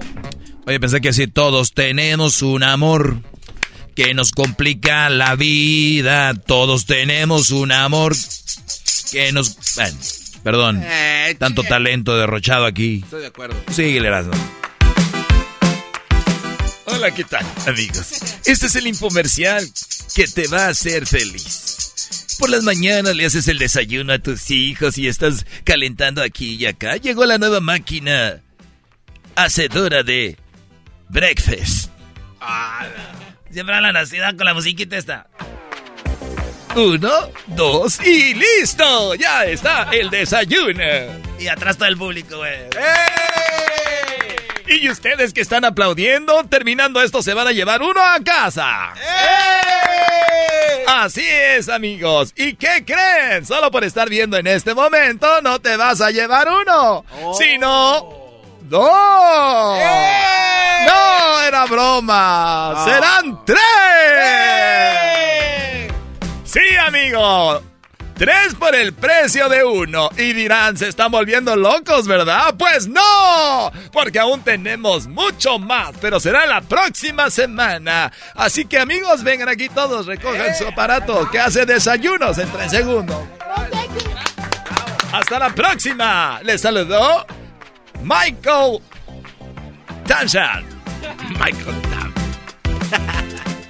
Oye, 0.65 0.79
pensé 0.79 1.01
que 1.01 1.09
así 1.09 1.27
todos 1.27 1.73
tenemos 1.73 2.41
un 2.41 2.63
amor 2.63 3.17
que 3.95 4.13
nos 4.13 4.31
complica 4.31 5.09
la 5.09 5.35
vida. 5.35 6.33
Todos 6.33 6.85
tenemos 6.85 7.51
un 7.51 7.71
amor 7.71 8.15
que 9.11 9.31
nos... 9.31 9.57
Bueno, 9.75 9.97
perdón. 10.43 10.81
Eh, 10.83 11.35
Tanto 11.37 11.63
talento 11.63 12.17
derrochado 12.17 12.65
aquí. 12.65 13.01
Estoy 13.03 13.21
de 13.21 13.27
acuerdo. 13.27 13.55
Síguele, 13.71 14.07
Erasmo. 14.07 14.33
Hola, 16.85 17.11
¿qué 17.11 17.23
tal, 17.23 17.45
amigos? 17.67 18.11
Este 18.45 18.65
es 18.65 18.75
el 18.75 18.87
infomercial 18.87 19.65
que 20.15 20.27
te 20.27 20.47
va 20.47 20.65
a 20.65 20.69
hacer 20.69 21.05
feliz. 21.07 22.35
Por 22.39 22.49
las 22.49 22.63
mañanas 22.63 23.15
le 23.15 23.25
haces 23.25 23.47
el 23.47 23.57
desayuno 23.57 24.13
a 24.13 24.19
tus 24.19 24.51
hijos 24.51 24.97
y 24.97 25.07
estás 25.07 25.45
calentando 25.63 26.21
aquí 26.21 26.55
y 26.55 26.65
acá. 26.65 26.97
Llegó 26.97 27.25
la 27.25 27.37
nueva 27.37 27.61
máquina 27.61 28.41
hacedora 29.35 30.03
de 30.03 30.37
breakfast. 31.09 31.89
Siempre 33.51 33.75
así, 33.75 34.17
da 34.17 34.35
con 34.35 34.45
la 34.45 34.53
musiquita 34.53 34.97
esta. 34.97 35.27
Uno, 36.75 37.29
dos 37.47 37.99
y 38.05 38.33
listo. 38.33 39.15
Ya 39.15 39.45
está 39.45 39.89
el 39.91 40.09
desayuno. 40.09 40.83
Y 41.39 41.47
atrás 41.47 41.77
todo 41.77 41.87
el 41.87 41.97
público, 41.97 42.37
güey. 42.37 42.67
Y 44.81 44.89
ustedes 44.89 45.33
que 45.33 45.41
están 45.41 45.65
aplaudiendo, 45.65 46.43
terminando 46.45 47.01
esto 47.01 47.21
se 47.21 47.33
van 47.33 47.47
a 47.47 47.51
llevar 47.51 47.81
uno 47.81 48.01
a 48.03 48.19
casa. 48.23 48.93
Así 50.87 51.25
es, 51.25 51.69
amigos. 51.69 52.33
¿Y 52.35 52.55
qué 52.55 52.83
creen? 52.85 53.45
Solo 53.45 53.69
por 53.71 53.83
estar 53.83 54.09
viendo 54.09 54.37
en 54.37 54.47
este 54.47 54.73
momento 54.73 55.41
no 55.41 55.59
te 55.59 55.77
vas 55.77 56.01
a 56.01 56.09
llevar 56.11 56.47
uno, 56.49 57.05
sino 57.37 58.09
dos. 58.61 59.79
No, 60.87 61.41
era 61.47 61.65
broma. 61.65 62.83
Serán 62.85 63.45
tres. 63.45 63.59
Sí, 66.45 66.61
amigo. 66.85 67.72
Tres 68.17 68.55
por 68.55 68.75
el 68.75 68.93
precio 68.93 69.49
de 69.49 69.63
uno. 69.63 70.09
Y 70.17 70.33
dirán, 70.33 70.77
se 70.77 70.87
están 70.87 71.11
volviendo 71.11 71.55
locos, 71.55 72.07
¿verdad? 72.07 72.55
Pues 72.57 72.87
no, 72.87 73.71
porque 73.91 74.19
aún 74.19 74.41
tenemos 74.41 75.07
mucho 75.07 75.59
más, 75.59 75.93
pero 75.99 76.19
será 76.19 76.45
la 76.45 76.61
próxima 76.61 77.29
semana. 77.29 78.11
Así 78.35 78.65
que 78.65 78.79
amigos, 78.79 79.23
vengan 79.23 79.49
aquí 79.49 79.69
todos, 79.69 80.05
recojan 80.05 80.55
su 80.55 80.67
aparato 80.67 81.29
que 81.31 81.39
hace 81.39 81.65
desayunos 81.65 82.37
en 82.37 82.49
tres 82.51 82.71
segundos. 82.71 83.17
Hasta 85.11 85.37
la 85.37 85.49
próxima. 85.49 86.39
Les 86.43 86.61
saludó 86.61 87.25
Michael 88.01 88.79
Tanshan. 90.07 90.65
Michael 91.39 91.81
Tam. 91.83 92.02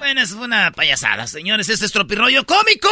Bueno, 0.04 0.20
fue 0.26 0.44
una 0.44 0.70
payasada, 0.70 1.26
señores. 1.26 1.70
Este 1.70 1.86
es 1.86 1.92
Tropirroyo 1.92 2.44
Cómico. 2.44 2.90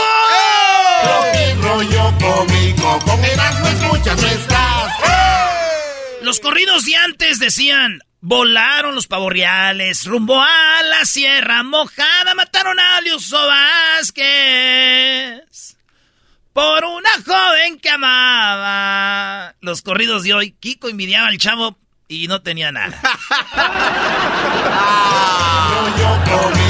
Rollo 1.60 2.10
cómico, 2.18 2.98
con 3.00 3.22
Erasmo 3.22 3.68
escuchas 3.68 4.22
no 4.22 4.28
estás. 4.28 4.94
Los 6.22 6.40
corridos 6.40 6.86
de 6.86 6.96
antes 6.96 7.38
decían, 7.38 7.98
volaron 8.22 8.94
los 8.94 9.08
pavorreales, 9.08 10.06
rumbo 10.06 10.40
a 10.40 10.82
la 10.84 11.04
sierra 11.04 11.62
mojada, 11.62 12.34
mataron 12.34 12.80
a 12.80 13.02
Liuso 13.02 13.46
Vázquez. 13.46 14.16
Por 16.54 16.82
una 16.82 17.10
joven 17.26 17.78
que 17.78 17.90
amaba. 17.90 19.54
Los 19.60 19.82
corridos 19.82 20.22
de 20.22 20.32
hoy, 20.32 20.52
Kiko 20.52 20.88
envidiaba 20.88 21.28
al 21.28 21.36
chavo 21.36 21.76
y 22.08 22.26
no 22.26 22.40
tenía 22.40 22.72
nada. 22.72 22.98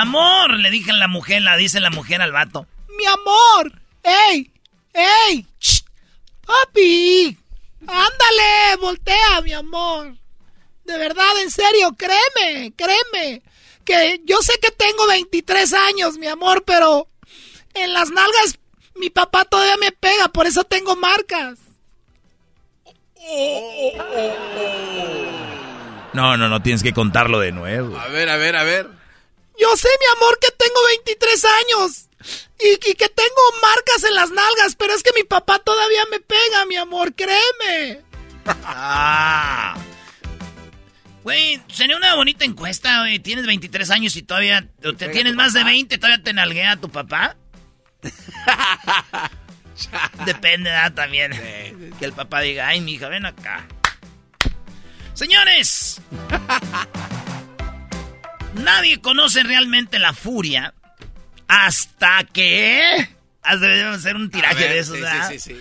Amor, 0.00 0.52
le 0.58 0.70
dije 0.70 0.92
a 0.92 0.94
la 0.94 1.08
mujer, 1.08 1.42
la 1.42 1.56
dice 1.56 1.80
la 1.80 1.90
mujer 1.90 2.22
al 2.22 2.30
vato. 2.30 2.66
Mi 2.96 3.04
amor. 3.06 3.72
¡Ey! 4.04 4.52
¡Ey! 4.92 5.44
¡Shh! 5.58 5.82
¡Papi! 6.46 7.36
¡Ándale! 7.80 8.76
¡Voltea, 8.80 9.40
mi 9.42 9.52
amor! 9.52 10.16
De 10.84 10.98
verdad, 10.98 11.42
en 11.42 11.50
serio, 11.50 11.96
créeme, 11.96 12.72
créeme. 12.76 13.42
Que 13.84 14.20
yo 14.24 14.40
sé 14.40 14.52
que 14.62 14.70
tengo 14.70 15.06
23 15.08 15.72
años, 15.72 16.16
mi 16.16 16.28
amor, 16.28 16.62
pero 16.64 17.08
en 17.74 17.92
las 17.92 18.10
nalgas 18.10 18.58
mi 18.94 19.10
papá 19.10 19.44
todavía 19.46 19.76
me 19.78 19.90
pega, 19.90 20.28
por 20.28 20.46
eso 20.46 20.62
tengo 20.62 20.94
marcas. 20.94 21.58
No, 26.12 26.36
no, 26.36 26.48
no, 26.48 26.62
tienes 26.62 26.84
que 26.84 26.92
contarlo 26.92 27.40
de 27.40 27.50
nuevo. 27.50 27.98
A 27.98 28.06
ver, 28.08 28.28
a 28.28 28.36
ver, 28.36 28.56
a 28.56 28.62
ver. 28.62 28.97
Yo 29.58 29.76
sé, 29.76 29.88
mi 30.00 30.06
amor, 30.16 30.38
que 30.40 30.50
tengo 30.52 30.80
23 30.88 31.44
años. 31.44 32.04
Y, 32.60 32.90
y 32.90 32.94
que 32.94 33.08
tengo 33.08 33.40
marcas 33.62 34.04
en 34.04 34.14
las 34.14 34.30
nalgas, 34.30 34.74
pero 34.76 34.92
es 34.94 35.02
que 35.02 35.10
mi 35.14 35.22
papá 35.22 35.58
todavía 35.60 36.04
me 36.10 36.20
pega, 36.20 36.64
mi 36.66 36.76
amor, 36.76 37.14
créeme. 37.14 38.02
Ah. 38.64 39.76
Güey, 41.24 41.60
sería 41.70 41.96
una 41.96 42.14
bonita 42.14 42.46
encuesta, 42.46 43.00
güey. 43.00 43.18
Tienes 43.18 43.44
23 43.44 43.90
años 43.90 44.16
y 44.16 44.22
todavía 44.22 44.66
te 44.80 45.08
tienes 45.10 45.34
más 45.34 45.52
de 45.52 45.62
20, 45.62 45.98
todavía 45.98 46.24
te 46.24 46.32
nalguea 46.32 46.76
tu 46.76 46.88
papá. 46.88 47.36
Depende, 50.24 50.70
¿verdad? 50.70 50.94
También. 50.94 51.32
Que 51.98 52.04
el 52.06 52.14
papá 52.14 52.40
diga, 52.40 52.68
ay, 52.68 52.80
mi 52.80 52.92
hija, 52.92 53.08
ven 53.08 53.26
acá. 53.26 53.66
Señores, 55.12 56.00
nadie 58.58 59.00
conoce 59.00 59.42
realmente 59.42 59.98
la 59.98 60.12
furia 60.12 60.74
hasta 61.48 62.24
que... 62.24 63.08
Has 63.42 63.60
de 63.60 63.82
hacer 63.84 64.16
un 64.16 64.30
tiraje 64.30 64.54
A 64.56 64.58
ver, 64.58 64.70
de 64.72 64.78
esos, 64.80 64.96
sí, 64.96 65.00
¿verdad? 65.02 65.28
sí, 65.30 65.38
sí, 65.38 65.54
sí. 65.54 65.60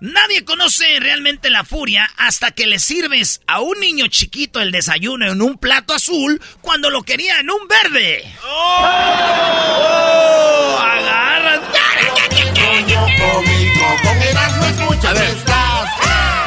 Nadie 0.00 0.44
conoce 0.44 0.84
realmente 1.00 1.48
la 1.50 1.64
furia 1.64 2.10
hasta 2.18 2.50
que 2.50 2.66
le 2.66 2.78
sirves 2.78 3.40
a 3.46 3.60
un 3.60 3.80
niño 3.80 4.06
chiquito 4.08 4.60
el 4.60 4.70
desayuno 4.70 5.30
en 5.30 5.40
un 5.42 5.56
plato 5.58 5.94
azul 5.94 6.40
cuando 6.60 6.90
lo 6.90 7.02
quería 7.02 7.40
en 7.40 7.50
un 7.50 7.66
verde. 7.66 8.24
¡Oh! 8.44 8.86
¡Agarras! 10.82 11.60
Estás. 15.14 15.90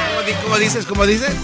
¿Cómo, 0.10 0.22
di- 0.26 0.34
cómo 0.44 0.58
dices? 0.58 0.86
¿Cómo 0.86 1.06
dices? 1.06 1.36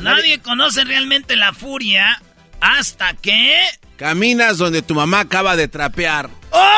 Nadie 0.00 0.40
conoce 0.40 0.84
realmente 0.84 1.36
la 1.36 1.52
furia 1.52 2.20
hasta 2.60 3.14
que... 3.14 3.58
Caminas 3.96 4.58
donde 4.58 4.82
tu 4.82 4.94
mamá 4.94 5.20
acaba 5.20 5.56
de 5.56 5.68
trapear. 5.68 6.30
¡Oh! 6.50 6.68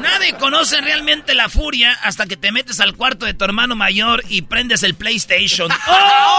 Nadie 0.00 0.34
conoce 0.34 0.80
realmente 0.80 1.34
la 1.34 1.48
furia 1.48 1.92
hasta 2.02 2.26
que 2.26 2.36
te 2.36 2.52
metes 2.52 2.80
al 2.80 2.96
cuarto 2.96 3.26
de 3.26 3.34
tu 3.34 3.44
hermano 3.44 3.76
mayor 3.76 4.22
y 4.28 4.42
prendes 4.42 4.82
el 4.82 4.94
PlayStation. 4.94 5.70
¡Oh! 5.86 6.34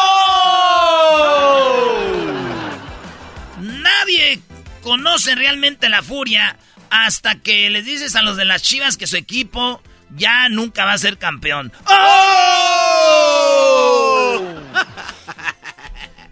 Nadie 3.60 4.40
conoce 4.82 5.36
realmente 5.36 5.90
la 5.90 6.02
furia 6.02 6.58
hasta 6.90 7.36
que 7.36 7.70
les 7.70 7.86
dices 7.86 8.16
a 8.16 8.22
los 8.22 8.38
de 8.38 8.46
las 8.46 8.62
chivas 8.62 8.98
que 8.98 9.08
su 9.08 9.18
equipo 9.18 9.82
ya 10.16 10.50
nunca 10.50 10.86
va 10.86 10.94
a 10.94 10.98
ser 10.98 11.18
campeón. 11.18 11.72
¡Oh! 11.88 12.75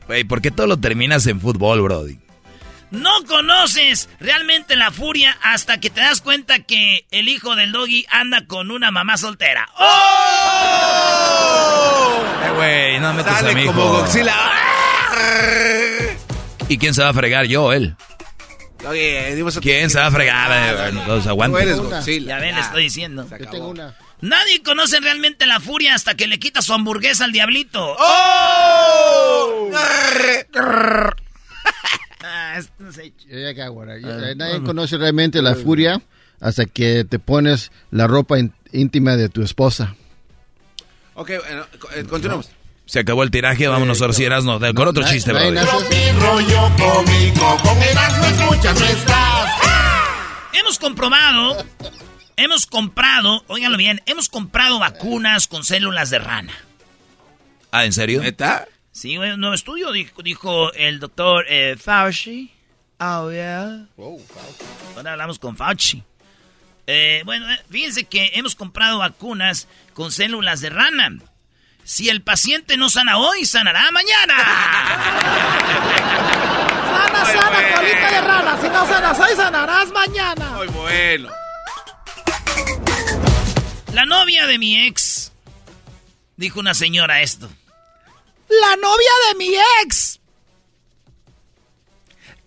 Güey, 0.07 0.23
¿por 0.23 0.41
qué 0.41 0.51
todo 0.51 0.67
lo 0.67 0.77
terminas 0.77 1.25
en 1.27 1.39
fútbol, 1.39 1.81
Brody? 1.81 2.19
No 2.91 3.23
conoces 3.27 4.07
realmente 4.19 4.75
la 4.75 4.91
furia 4.91 5.35
hasta 5.41 5.79
que 5.79 5.89
te 5.89 5.99
das 6.01 6.21
cuenta 6.21 6.59
que 6.59 7.07
el 7.09 7.27
hijo 7.27 7.55
del 7.55 7.71
doggy 7.71 8.05
anda 8.11 8.45
con 8.45 8.69
una 8.69 8.91
mamá 8.91 9.17
soltera. 9.17 9.67
¡Oh! 9.79 9.93
Eh, 12.43 12.51
güey, 12.55 12.99
no 12.99 13.13
metas 13.13 13.39
Sale 13.39 13.51
a 13.51 13.55
mi 13.55 13.65
como. 13.65 13.83
Godzilla. 13.89 14.35
¿Y 16.69 16.77
quién 16.77 16.93
se 16.93 17.01
va 17.01 17.09
a 17.09 17.13
fregar? 17.13 17.45
Yo, 17.45 17.73
él. 17.73 17.95
Oye, 18.87 19.33
dimos 19.35 19.57
¿Quién 19.59 19.89
se 19.89 19.97
va 19.99 20.07
a 20.07 20.11
fregar? 20.11 20.93
Los 21.07 21.25
eres 21.59 21.79
Godzilla. 21.79 22.37
Ya 22.37 22.39
ven, 22.39 22.53
le 22.55 22.61
estoy 22.61 22.83
diciendo. 22.83 23.27
Yo 23.27 23.49
tengo 23.49 23.69
una. 23.69 23.95
Nadie 24.23 24.63
conoce 24.63 25.01
realmente 25.01 25.45
la 25.45 25.59
furia 25.59 25.95
hasta 25.95 26.15
que 26.15 26.27
le 26.27 26.39
quita 26.39 26.61
su 26.61 26.73
hamburguesa 26.73 27.25
al 27.25 27.33
diablito. 27.33 27.95
¡Oh! 27.99 29.69
Ah, 32.23 32.59
no 32.79 32.91
Ah, 34.05 34.33
Nadie 34.35 34.51
bueno. 34.53 34.65
conoce 34.65 34.97
realmente 34.97 35.41
la 35.41 35.55
furia 35.55 36.01
hasta 36.39 36.65
que 36.65 37.03
te 37.03 37.19
pones 37.19 37.71
la 37.91 38.07
ropa 38.07 38.37
íntima 38.71 39.17
de 39.17 39.27
tu 39.27 39.43
esposa. 39.43 39.95
Ok, 41.15 41.29
eh, 41.31 41.43
continuamos. 42.09 42.49
Se 42.85 42.99
acabó 42.99 43.23
el 43.23 43.31
tiraje, 43.31 43.67
vámonos 43.67 44.01
ahora 44.01 44.13
sí, 44.13 44.23
Erasno. 44.23 44.57
De- 44.59 44.73
Con 44.73 44.87
otro 44.87 45.03
chiste. 45.03 45.33
Mi 45.33 45.39
rollo 45.39 46.71
cómico, 46.77 47.57
con 47.61 47.77
escuchas 47.81 48.79
no 48.79 48.85
estás. 48.85 49.49
Hemos 50.53 50.79
comprobado, 50.79 51.57
hemos 52.37 52.65
comprado, 52.65 53.43
óiganlo 53.47 53.77
bien, 53.77 54.01
hemos 54.05 54.29
comprado 54.29 54.79
vacunas 54.79 55.47
con 55.47 55.63
células 55.63 56.09
de 56.09 56.19
rana. 56.19 56.53
Ah, 57.71 57.85
¿en 57.85 57.93
serio? 57.93 58.21
¿Neta? 58.21 58.67
Sí, 58.91 59.17
un 59.17 59.39
nuevo 59.39 59.55
estudio, 59.55 59.91
dijo, 59.91 60.21
dijo 60.21 60.71
el 60.73 60.99
doctor 60.99 61.45
eh, 61.49 61.75
Fauci. 61.77 62.51
Oh, 62.99 63.31
yeah. 63.31 63.87
Ahora 64.95 65.13
hablamos 65.13 65.39
con 65.39 65.57
Fauci. 65.57 66.03
Eh, 66.85 67.23
bueno, 67.25 67.49
eh, 67.51 67.59
fíjense 67.69 68.03
que 68.03 68.31
hemos 68.35 68.55
comprado 68.55 68.99
vacunas 68.99 69.67
con 69.93 70.11
células 70.11 70.61
de 70.61 70.69
rana. 70.69 71.17
Si 71.83 72.09
el 72.09 72.21
paciente 72.21 72.77
no 72.77 72.89
sana 72.89 73.17
hoy, 73.17 73.45
sanará 73.45 73.89
mañana. 73.91 74.35
Sana, 76.93 77.25
sana, 77.25 77.75
colita 77.75 78.11
de 78.11 78.21
rana. 78.21 78.61
Si 78.61 78.69
no 78.69 78.87
sanas 78.87 79.19
hoy, 79.19 79.35
sanarás 79.35 79.91
mañana. 79.91 80.49
Muy 80.51 80.67
bueno. 80.67 81.29
La 83.93 84.05
novia 84.05 84.47
de 84.47 84.57
mi 84.57 84.87
ex, 84.87 85.31
dijo 86.35 86.59
una 86.59 86.73
señora 86.73 87.21
esto. 87.21 87.49
La 88.49 88.75
novia 88.75 89.11
de 89.29 89.35
mi 89.35 89.55
ex. 89.83 90.19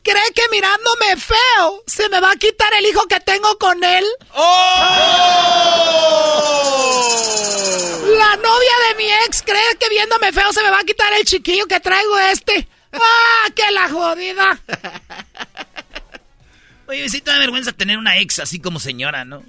¿Cree 0.03 0.33
que 0.35 0.43
mirándome 0.51 1.17
feo 1.17 1.83
se 1.87 2.09
me 2.09 2.21
va 2.21 2.31
a 2.31 2.37
quitar 2.37 2.73
el 2.75 2.87
hijo 2.87 3.07
que 3.09 3.19
tengo 3.21 3.59
con 3.59 3.83
él? 3.83 4.05
La 8.19 8.37
novia 8.37 8.73
de 8.89 8.95
mi 8.97 9.11
ex 9.27 9.43
cree 9.43 9.77
que 9.81 9.89
viéndome 9.89 10.33
feo 10.33 10.53
se 10.53 10.63
me 10.63 10.71
va 10.71 10.79
a 10.81 10.85
quitar 10.85 11.13
el 11.13 11.25
chiquillo 11.25 11.67
que 11.67 11.81
traigo 11.81 12.19
este. 12.19 12.69
¡Ah, 12.93 13.51
qué 13.55 13.71
la 13.73 13.89
jodida! 13.89 14.61
Oye, 16.87 17.09
sí 17.09 17.21
te 17.21 17.33
da 17.33 17.39
vergüenza 17.39 17.73
tener 17.73 17.99
una 17.99 18.19
ex 18.19 18.39
así 18.39 18.61
como 18.61 18.79
señora, 18.79 19.25
¿no? 19.25 19.43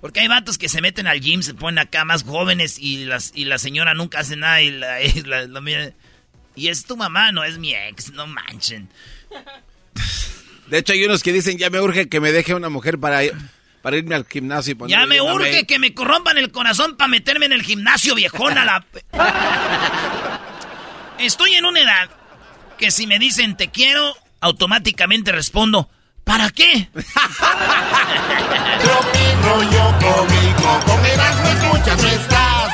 Porque 0.00 0.20
hay 0.20 0.28
vatos 0.28 0.56
que 0.58 0.68
se 0.68 0.80
meten 0.80 1.06
al 1.06 1.20
gym, 1.20 1.42
se 1.42 1.52
ponen 1.54 1.78
acá 1.78 2.04
más 2.04 2.22
jóvenes 2.24 2.78
y, 2.78 3.04
las, 3.04 3.32
y 3.34 3.44
la 3.44 3.58
señora 3.58 3.92
nunca 3.94 4.20
hace 4.20 4.36
nada 4.36 4.62
y 4.62 4.70
la, 4.70 5.02
y 5.02 5.22
la- 5.22 5.46
la 5.46 5.60
mira- 5.60 5.92
Y 6.56 6.68
es 6.68 6.84
tu 6.84 6.96
mamá, 6.96 7.32
no 7.32 7.44
es 7.44 7.58
mi 7.58 7.74
ex, 7.74 8.12
no 8.12 8.26
manchen. 8.26 8.88
De 10.68 10.78
hecho, 10.78 10.92
hay 10.92 11.04
unos 11.04 11.22
que 11.22 11.32
dicen, 11.32 11.58
ya 11.58 11.68
me 11.70 11.80
urge 11.80 12.08
que 12.08 12.20
me 12.20 12.32
deje 12.32 12.54
una 12.54 12.68
mujer 12.68 12.98
para, 12.98 13.20
para 13.82 13.96
irme 13.96 14.14
al 14.14 14.24
gimnasio 14.26 14.76
y 14.86 14.90
Ya 14.90 15.04
me 15.06 15.20
urge 15.20 15.66
que 15.66 15.78
me 15.78 15.92
corrompan 15.94 16.38
el 16.38 16.50
corazón 16.50 16.96
para 16.96 17.08
meterme 17.08 17.46
en 17.46 17.52
el 17.52 17.62
gimnasio, 17.62 18.14
viejona. 18.14 18.64
La... 18.64 18.84
Estoy 21.18 21.52
en 21.54 21.64
una 21.66 21.80
edad 21.80 22.10
que 22.78 22.90
si 22.90 23.06
me 23.06 23.18
dicen 23.18 23.56
te 23.56 23.68
quiero, 23.70 24.14
automáticamente 24.40 25.32
respondo, 25.32 25.90
¿para 26.30 26.48
qué? 26.50 26.88
rollo 29.42 29.98
cómico, 29.98 30.80
con 30.86 31.04
Erasmo 31.04 31.48
escuchas 31.48 32.00
no 32.00 32.08
estás. 32.08 32.72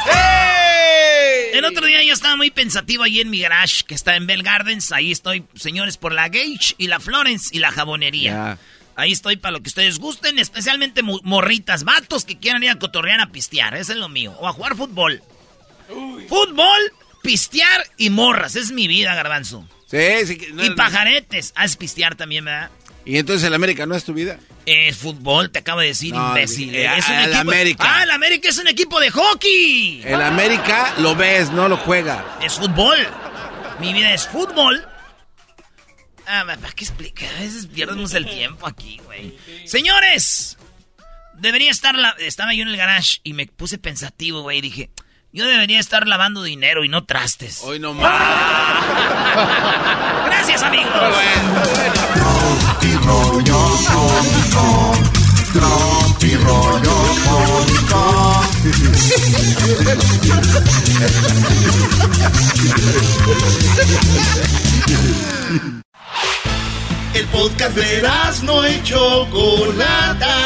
El 1.55 1.65
otro 1.65 1.87
día 1.87 2.03
yo 2.05 2.13
estaba 2.13 2.37
muy 2.37 2.51
pensativo 2.51 3.05
ahí 3.05 3.23
en 3.23 3.31
mi 3.31 3.41
garage, 3.41 3.85
que 3.87 3.95
está 3.95 4.15
en 4.17 4.27
Bell 4.27 4.43
Gardens. 4.43 4.93
Ahí 4.93 5.11
estoy, 5.11 5.45
señores, 5.55 5.97
por 5.97 6.13
la 6.13 6.29
Gage 6.29 6.75
y 6.77 6.89
la 6.89 7.01
Florence 7.01 7.49
y 7.51 7.61
la 7.61 7.73
jabonería. 7.73 8.59
Ahí 8.95 9.13
estoy 9.13 9.39
para 9.39 9.53
lo 9.53 9.63
que 9.63 9.69
ustedes 9.69 9.99
gusten, 9.99 10.39
especialmente 10.39 11.01
morritas, 11.03 11.85
vatos 11.85 12.27
que 12.27 12.37
quieran 12.37 12.63
ir 12.63 12.69
a 12.69 12.79
cotorrear 12.79 13.21
a 13.23 13.33
pistear. 13.33 13.75
Eso 13.75 13.93
es 13.93 13.99
lo 13.99 14.11
mío. 14.11 14.35
O 14.39 14.47
a 14.47 14.53
jugar 14.53 14.77
fútbol. 14.77 15.23
Fútbol, 16.29 16.93
pistear 17.23 17.87
y 17.97 18.11
morras. 18.11 18.55
Es 18.55 18.71
mi 18.71 18.87
vida, 18.87 19.15
garbanzo. 19.15 19.67
Sí, 19.87 20.27
sí. 20.27 20.49
no- 20.53 20.63
y 20.63 20.71
pajaretes. 20.75 21.55
Es 21.63 21.77
pistear 21.79 22.17
también, 22.17 22.45
¿verdad? 22.45 22.71
Y 23.07 23.19
entonces 23.19 23.47
el 23.47 23.55
América 23.55 23.87
no 23.87 23.95
es 23.95 24.05
tu 24.05 24.13
vida. 24.13 24.39
Es 24.67 24.97
fútbol, 24.97 25.51
te 25.53 25.61
acabo 25.61 25.81
de 25.81 25.87
decir, 25.87 26.13
No, 26.13 26.29
imbécil. 26.29 26.75
eh, 26.75 26.91
es 26.99 27.07
un 27.09 27.15
el 27.15 27.25
equipo- 27.27 27.41
América. 27.41 27.85
Ah, 27.87 28.03
el 28.03 28.11
América 28.11 28.49
es 28.49 28.59
un 28.59 28.67
equipo 28.67 28.99
de 28.99 29.11
hockey. 29.11 30.03
El 30.05 30.21
América 30.21 30.93
lo 30.99 31.15
ves, 31.15 31.51
no 31.51 31.69
lo 31.69 31.77
juega. 31.77 32.39
Es 32.43 32.55
fútbol. 32.55 32.99
Mi 33.79 33.93
vida 33.93 34.13
es 34.13 34.27
fútbol. 34.27 34.85
Ah, 36.27 36.43
¿para 36.47 36.73
qué 36.73 36.85
explicar? 36.85 37.29
A 37.37 37.41
veces 37.43 37.69
pierdemos 37.69 38.13
el 38.15 38.29
tiempo 38.29 38.67
aquí, 38.67 39.01
güey. 39.05 39.39
Señores, 39.67 40.59
debería 41.35 41.71
estar... 41.71 41.95
La... 41.95 42.17
Estaba 42.19 42.55
yo 42.55 42.63
en 42.63 42.69
el 42.69 42.77
garage 42.77 43.21
y 43.23 43.35
me 43.35 43.47
puse 43.47 43.79
pensativo, 43.79 44.43
güey. 44.43 44.59
y 44.59 44.63
Dije, 44.63 44.91
yo 45.33 45.47
debería 45.47 45.79
estar 45.79 46.09
lavando 46.09 46.43
dinero 46.43 46.83
y 46.83 46.89
no 46.89 47.05
trastes. 47.05 47.61
Hoy 47.63 47.79
no 47.79 47.95
más. 47.95 48.11
Gracias, 50.47 50.63
amigos. 50.63 50.93
rollo 53.05 53.61
cómico, 53.91 54.93
tropi 55.53 56.37
rollo 56.37 56.97
cómico. 57.25 58.01
El 67.15 67.27
podcast 67.27 67.75
de 67.75 67.99
Erasmo 67.99 68.65
y 68.69 68.83
Chocolata. 68.85 70.37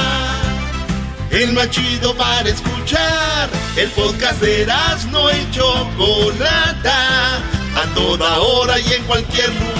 El 1.31 1.53
más 1.53 1.69
chido 1.69 2.17
para 2.17 2.49
escuchar. 2.49 3.51
El 3.77 3.91
podcast 3.91 4.41
de 4.41 4.63
Erasmo 4.63 5.29
y 5.31 5.51
Chocolata. 5.51 7.37
A 7.77 7.95
toda 7.95 8.41
hora 8.41 8.81
y 8.81 8.95
en 8.95 9.05
cualquier 9.05 9.51
lugar. 9.51 9.80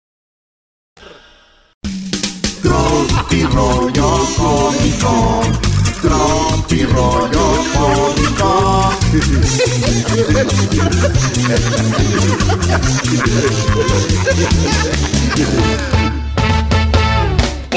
Tropi 2.91 3.43
rollo 3.43 4.27
cómico, 4.35 5.41
tropi 6.01 6.83
rollo 6.83 7.63
cómico. 7.73 8.91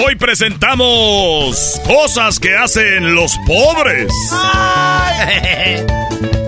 Hoy 0.04 0.16
presentamos 0.16 1.80
cosas 1.86 2.40
que 2.40 2.56
hacen 2.56 3.14
los 3.14 3.38
pobres. 3.46 4.12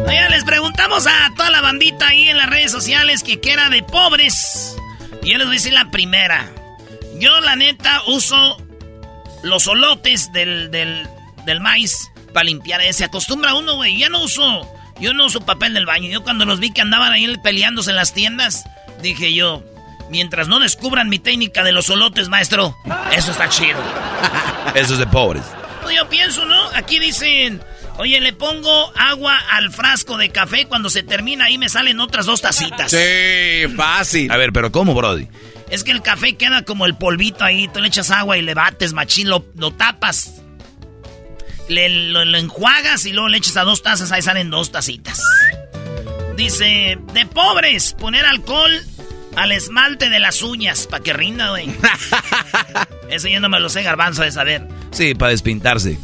Oigan, 0.09 0.31
les 0.33 0.43
preguntamos 0.43 1.07
a 1.07 1.33
toda 1.37 1.51
la 1.51 1.61
bandita 1.61 2.09
ahí 2.09 2.29
en 2.29 2.37
las 2.37 2.51
redes 2.51 2.73
sociales 2.73 3.23
que 3.23 3.39
qué 3.41 3.53
era 3.53 3.71
de 3.71 3.85
pobres. 3.85 4.77
Y 5.23 5.31
yo 5.31 5.39
les 5.39 5.47
voy 5.47 5.55
a 5.55 5.59
decir 5.59 5.73
la 5.73 5.93
primera. 5.93 6.51
Yo, 7.19 7.41
la 7.41 7.57
neta, 7.57 8.03
uso 8.07 8.59
los 9.43 9.67
olotes 9.67 10.33
del, 10.33 10.71
del, 10.71 11.09
del 11.45 11.61
maíz 11.61 12.11
para 12.33 12.45
limpiar. 12.45 12.81
Se 12.93 13.05
acostumbra 13.05 13.55
uno, 13.55 13.77
güey. 13.77 13.99
Ya 13.99 14.09
no 14.09 14.23
uso, 14.23 14.69
yo 15.01 15.15
no 15.15 15.27
uso 15.27 15.41
papel 15.41 15.75
del 15.75 15.87
baño. 15.87 16.09
Yo 16.09 16.23
cuando 16.23 16.45
los 16.45 16.61
vi 16.61 16.73
que 16.73 16.81
andaban 16.81 17.13
ahí 17.13 17.37
peleándose 17.43 17.91
en 17.91 17.97
las 17.97 18.13
tiendas, 18.13 18.65
dije 19.03 19.33
yo, 19.33 19.65
mientras 20.11 20.49
no 20.49 20.59
descubran 20.61 21.09
mi 21.09 21.19
técnica 21.19 21.63
de 21.63 21.73
los 21.73 21.89
olotes, 21.91 22.29
maestro, 22.29 22.77
eso 23.13 23.31
está 23.31 23.49
chido. 23.49 23.79
Eso 24.75 24.95
es 24.95 24.99
de 24.99 25.07
pobres. 25.07 25.45
Yo 25.95 26.09
pienso, 26.09 26.45
¿no? 26.45 26.69
Aquí 26.75 26.99
dicen, 26.99 27.63
oye, 27.97 28.21
le 28.21 28.33
pongo 28.33 28.93
agua 28.97 29.39
al 29.53 29.73
frasco 29.73 30.19
de 30.19 30.31
café, 30.31 30.67
cuando 30.67 30.91
se 30.91 31.03
termina 31.03 31.47
ahí 31.47 31.57
me 31.57 31.69
salen 31.69 32.01
otras 32.01 32.27
dos 32.27 32.43
tacitas. 32.43 32.91
Sí, 32.91 33.73
fácil. 33.75 34.31
A 34.31 34.37
ver, 34.37 34.53
pero 34.53 34.73
¿cómo, 34.73 34.93
Brody? 34.95 35.29
Es 35.71 35.83
que 35.85 35.91
el 35.91 36.03
café 36.03 36.37
queda 36.37 36.63
como 36.63 36.87
el 36.87 36.95
polvito 36.95 37.45
ahí, 37.45 37.69
tú 37.69 37.81
le 37.81 37.89
echas 37.89 38.11
agua 38.11 38.39
y 38.39 38.43
le 38.43 38.55
bates, 38.55 38.93
machín, 38.93 39.29
lo, 39.29 39.45
lo 39.57 39.73
tapas. 39.73 40.35
Le, 41.69 41.89
lo, 41.89 42.25
lo 42.25 42.39
enjuagas 42.39 43.07
y 43.07 43.13
luego 43.13 43.29
le 43.29 43.39
echas 43.39 43.57
a 43.57 43.65
dos 43.65 43.83
tazas, 43.83 44.13
ahí 44.13 44.23
salen 44.23 44.51
dos 44.51 44.71
tacitas. 44.71 45.21
Dice, 46.37 46.99
de 47.13 47.27
pobres, 47.27 47.95
poner 47.95 48.25
alcohol 48.27 48.71
al 49.37 49.53
esmalte 49.53 50.09
de 50.09 50.21
las 50.21 50.43
uñas, 50.43 50.87
para 50.87 51.03
que 51.03 51.13
rinda, 51.13 51.51
güey. 51.51 51.69
Eso 53.11 53.29
yo 53.29 53.41
no 53.41 53.49
me 53.49 53.61
lo 53.61 53.69
sé, 53.69 53.83
garbanzo, 53.83 54.23
de 54.23 54.33
saber. 54.33 54.67
Sí, 54.91 55.15
para 55.15 55.31
despintarse. 55.31 55.99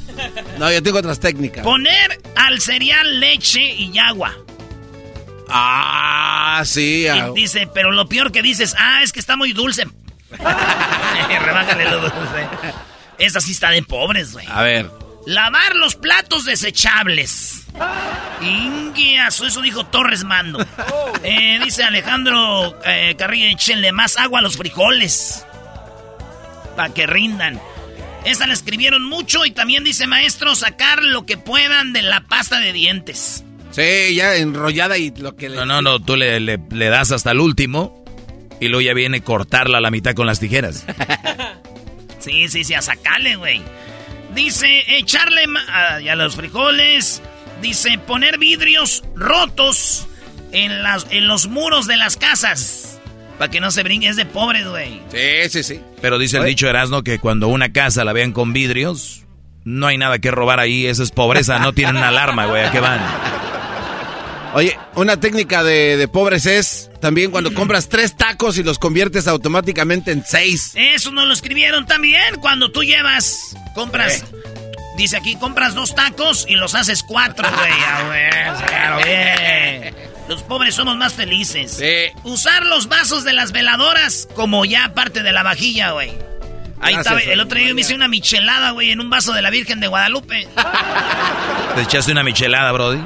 No, 0.58 0.70
yo 0.70 0.82
tengo 0.82 0.98
otras 0.98 1.18
técnicas. 1.20 1.64
Poner 1.64 2.20
al 2.36 2.60
cereal 2.60 3.20
leche 3.20 3.62
y 3.74 3.96
agua. 3.98 4.36
Ah, 5.52 6.62
sí. 6.64 7.06
ah. 7.08 7.28
Y 7.28 7.40
dice, 7.40 7.68
pero 7.72 7.92
lo 7.92 8.08
peor 8.08 8.32
que 8.32 8.42
dices, 8.42 8.74
ah, 8.78 9.02
es 9.02 9.12
que 9.12 9.20
está 9.20 9.36
muy 9.36 9.52
dulce. 9.52 9.86
Rebájale 10.30 11.84
lo 11.84 12.00
dulce. 12.00 12.48
Esa 13.18 13.40
sí 13.40 13.52
está 13.52 13.70
de 13.70 13.82
pobres, 13.82 14.32
güey. 14.32 14.46
A 14.48 14.62
ver. 14.62 14.90
Lavar 15.26 15.76
los 15.76 15.94
platos 15.94 16.44
desechables. 16.44 17.66
Inguiazo, 18.40 19.46
eso 19.46 19.60
dijo 19.60 19.86
Torres 19.86 20.24
Mando. 20.24 20.64
Eh, 21.22 21.60
dice 21.62 21.84
Alejandro 21.84 22.76
eh, 22.84 23.14
Carrillo, 23.16 23.46
échenle 23.46 23.92
más 23.92 24.16
agua 24.16 24.40
a 24.40 24.42
los 24.42 24.56
frijoles. 24.56 25.46
Para 26.76 26.92
que 26.92 27.06
rindan. 27.06 27.60
Esa 28.24 28.46
le 28.46 28.54
escribieron 28.54 29.04
mucho 29.04 29.44
y 29.44 29.50
también 29.50 29.84
dice 29.84 30.06
maestro, 30.06 30.54
sacar 30.54 31.02
lo 31.02 31.26
que 31.26 31.36
puedan 31.36 31.92
de 31.92 32.02
la 32.02 32.22
pasta 32.22 32.58
de 32.58 32.72
dientes. 32.72 33.44
Sí, 33.72 34.14
ya 34.14 34.36
enrollada 34.36 34.96
y 34.98 35.10
lo 35.16 35.34
que 35.34 35.48
le... 35.48 35.56
No, 35.56 35.66
no, 35.66 35.82
no, 35.82 35.98
tú 36.00 36.14
le, 36.16 36.38
le- 36.40 36.60
le 36.70 36.86
das 36.88 37.10
hasta 37.10 37.30
el 37.32 37.40
último 37.40 38.04
y 38.60 38.68
luego 38.68 38.82
ya 38.82 38.94
viene 38.94 39.22
cortarla 39.22 39.78
a 39.78 39.80
la 39.80 39.90
mitad 39.90 40.14
con 40.14 40.26
las 40.26 40.38
tijeras. 40.40 40.86
Sí, 42.18 42.46
sí, 42.48 42.62
sí, 42.62 42.72
a 42.74 42.80
sacarle, 42.82 43.34
güey. 43.34 43.60
Dice 44.32 44.84
echarle 44.96 45.44
ma- 45.48 45.64
ah, 45.68 46.00
ya 46.00 46.14
los 46.14 46.36
frijoles. 46.36 47.20
Dice 47.60 47.98
poner 47.98 48.38
vidrios 48.38 49.02
rotos 49.16 50.06
en, 50.52 50.84
las, 50.84 51.08
en 51.10 51.26
los 51.26 51.48
muros 51.48 51.88
de 51.88 51.96
las 51.96 52.16
casas. 52.16 53.00
Para 53.38 53.50
que 53.50 53.60
no 53.60 53.72
se 53.72 53.82
brinque, 53.82 54.06
es 54.06 54.14
de 54.14 54.24
pobres, 54.24 54.68
güey. 54.68 55.00
Sí, 55.10 55.50
sí, 55.50 55.62
sí. 55.64 55.80
Pero 56.00 56.16
dice 56.16 56.36
el 56.38 56.44
dicho 56.44 56.68
Erasmo 56.68 57.02
que 57.02 57.18
cuando 57.18 57.48
una 57.48 57.72
casa 57.72 58.04
la 58.04 58.12
vean 58.12 58.30
con 58.30 58.52
vidrios, 58.52 59.24
no 59.64 59.88
hay 59.88 59.98
nada 59.98 60.20
que 60.20 60.30
robar 60.30 60.60
ahí, 60.60 60.86
eso 60.86 61.02
es 61.02 61.10
pobreza, 61.10 61.58
no 61.58 61.72
tienen 61.72 61.96
alarma, 61.96 62.46
güey, 62.46 62.64
¿a 62.64 62.70
qué 62.70 62.78
van? 62.78 63.00
Oye, 64.54 64.78
una 64.96 65.18
técnica 65.18 65.64
de, 65.64 65.96
de 65.96 66.08
pobres 66.08 66.46
es 66.46 66.90
también 67.00 67.30
cuando 67.30 67.54
compras 67.54 67.88
tres 67.88 68.16
tacos 68.16 68.58
y 68.58 68.62
los 68.62 68.78
conviertes 68.78 69.26
automáticamente 69.28 70.12
en 70.12 70.24
seis. 70.24 70.72
Eso 70.74 71.10
nos 71.10 71.26
lo 71.26 71.32
escribieron 71.32 71.86
también. 71.86 72.36
Cuando 72.40 72.70
tú 72.70 72.82
llevas, 72.82 73.56
compras. 73.74 74.24
Dice 74.96 75.16
aquí, 75.16 75.36
compras 75.36 75.74
dos 75.74 75.94
tacos 75.94 76.44
y 76.48 76.54
los 76.54 76.74
haces 76.74 77.02
cuatro, 77.02 77.48
güey. 77.48 77.72
Ah. 78.74 79.90
Los 80.28 80.42
pobres 80.42 80.74
somos 80.74 80.96
más 80.96 81.14
felices. 81.14 81.78
Usar 82.24 82.64
los 82.66 82.88
vasos 82.88 83.24
de 83.24 83.32
las 83.32 83.52
veladoras 83.52 84.28
como 84.34 84.64
ya 84.64 84.94
parte 84.94 85.22
de 85.22 85.32
la 85.32 85.42
vajilla, 85.42 85.92
güey. 85.92 86.12
Ahí 86.82 86.94
Gracias, 86.94 87.18
está, 87.20 87.32
el 87.32 87.40
otro 87.40 87.58
día 87.58 87.68
yo 87.68 87.74
me 87.76 87.80
hice 87.82 87.94
una 87.94 88.08
michelada, 88.08 88.72
güey, 88.72 88.90
en 88.90 89.00
un 89.00 89.08
vaso 89.08 89.32
de 89.32 89.40
la 89.40 89.50
Virgen 89.50 89.78
de 89.80 89.86
Guadalupe. 89.86 90.48
¿Te 91.76 91.82
echaste 91.82 92.10
una 92.12 92.24
michelada, 92.24 92.72
Brody? 92.72 93.00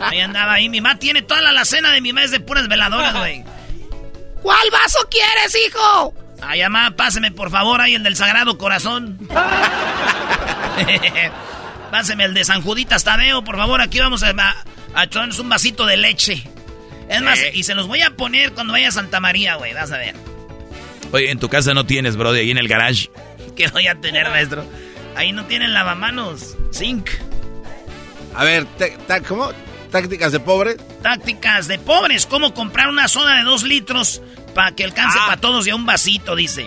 Ahí 0.00 0.20
andaba 0.20 0.54
ahí. 0.54 0.68
Mi 0.70 0.80
mamá 0.80 0.98
tiene 0.98 1.20
toda 1.22 1.40
la 1.42 1.50
alacena 1.50 1.92
de 1.92 2.00
mi 2.00 2.12
mamá 2.12 2.24
es 2.24 2.30
de 2.30 2.40
puras 2.40 2.66
veladoras, 2.68 3.14
güey. 3.14 3.44
¿Cuál 4.42 4.70
vaso 4.72 4.98
quieres, 5.10 5.54
hijo? 5.66 6.14
Ay, 6.40 6.62
mamá, 6.62 6.92
páseme 6.96 7.30
por 7.30 7.50
favor 7.50 7.80
ahí 7.80 7.94
el 7.94 8.02
del 8.02 8.16
Sagrado 8.16 8.58
Corazón. 8.58 9.18
Páseme 11.90 12.24
el 12.24 12.34
de 12.34 12.44
San 12.44 12.62
Juditas 12.62 13.04
Tadeo, 13.04 13.44
por 13.44 13.56
favor. 13.56 13.80
Aquí 13.80 14.00
vamos 14.00 14.22
a, 14.22 14.30
a, 14.30 14.56
a 14.94 15.04
echarnos 15.04 15.38
un 15.38 15.48
vasito 15.48 15.84
de 15.86 15.96
leche. 15.98 16.42
Es 17.08 17.20
más, 17.20 17.38
Eh. 17.38 17.52
y 17.54 17.62
se 17.64 17.74
los 17.74 17.86
voy 17.86 18.00
a 18.00 18.10
poner 18.12 18.52
cuando 18.52 18.72
vaya 18.72 18.88
a 18.88 18.92
Santa 18.92 19.20
María, 19.20 19.56
güey. 19.56 19.74
Vas 19.74 19.92
a 19.92 19.98
ver. 19.98 20.14
Oye, 21.10 21.30
en 21.30 21.38
tu 21.38 21.48
casa 21.48 21.74
no 21.74 21.84
tienes, 21.84 22.16
Brody, 22.16 22.40
ahí 22.40 22.50
en 22.50 22.58
el 22.58 22.68
garage. 22.68 23.10
¿Qué 23.56 23.68
voy 23.68 23.86
a 23.86 23.94
tener, 24.00 24.28
maestro? 24.30 24.64
Ahí 25.16 25.32
no 25.32 25.44
tienen 25.46 25.74
lavamanos. 25.74 26.56
Zinc. 26.72 27.08
A 28.34 28.44
ver, 28.44 28.66
¿cómo? 29.28 29.50
¿Tácticas 29.90 30.32
de 30.32 30.40
pobre? 30.40 30.76
Tácticas 31.02 31.68
de 31.68 31.78
pobres. 31.78 32.24
¿Cómo 32.24 32.54
comprar 32.54 32.88
una 32.88 33.08
soda 33.08 33.36
de 33.36 33.42
dos 33.42 33.62
litros 33.62 34.22
para 34.54 34.72
que 34.72 34.84
alcance 34.84 35.18
Ah. 35.20 35.26
para 35.26 35.40
todos 35.40 35.66
y 35.66 35.70
a 35.70 35.74
un 35.76 35.84
vasito, 35.84 36.34
dice. 36.34 36.66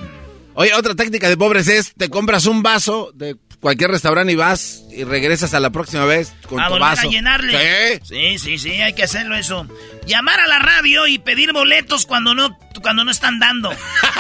Oye, 0.53 0.73
otra 0.75 0.93
táctica 0.93 1.27
de 1.27 1.36
pobres 1.38 1.67
es 1.67 1.93
te 1.95 2.09
compras 2.09 2.45
un 2.45 2.61
vaso 2.61 3.11
de 3.15 3.36
cualquier 3.59 3.89
restaurante 3.89 4.31
y 4.31 4.36
vas 4.36 4.83
y 4.91 5.03
regresas 5.03 5.55
a 5.55 5.59
la 5.59 5.71
próxima 5.71 6.05
vez 6.05 6.33
con 6.47 6.59
a 6.59 6.67
tu 6.67 6.73
volver 6.73 6.88
vaso. 6.89 7.07
a 7.07 7.11
llenarle. 7.11 7.99
Sí, 8.03 8.38
sí, 8.38 8.57
sí, 8.59 8.69
hay 8.81 8.93
que 8.93 9.03
hacerlo 9.03 9.36
eso. 9.36 9.67
Llamar 10.05 10.39
a 10.39 10.45
la 10.47 10.59
radio 10.59 11.07
y 11.07 11.17
pedir 11.17 11.51
boletos 11.51 12.05
cuando 12.05 12.36
no, 12.36 12.57
cuando 12.83 13.03
no 13.03 13.09
están 13.11 13.39
dando. 13.39 13.71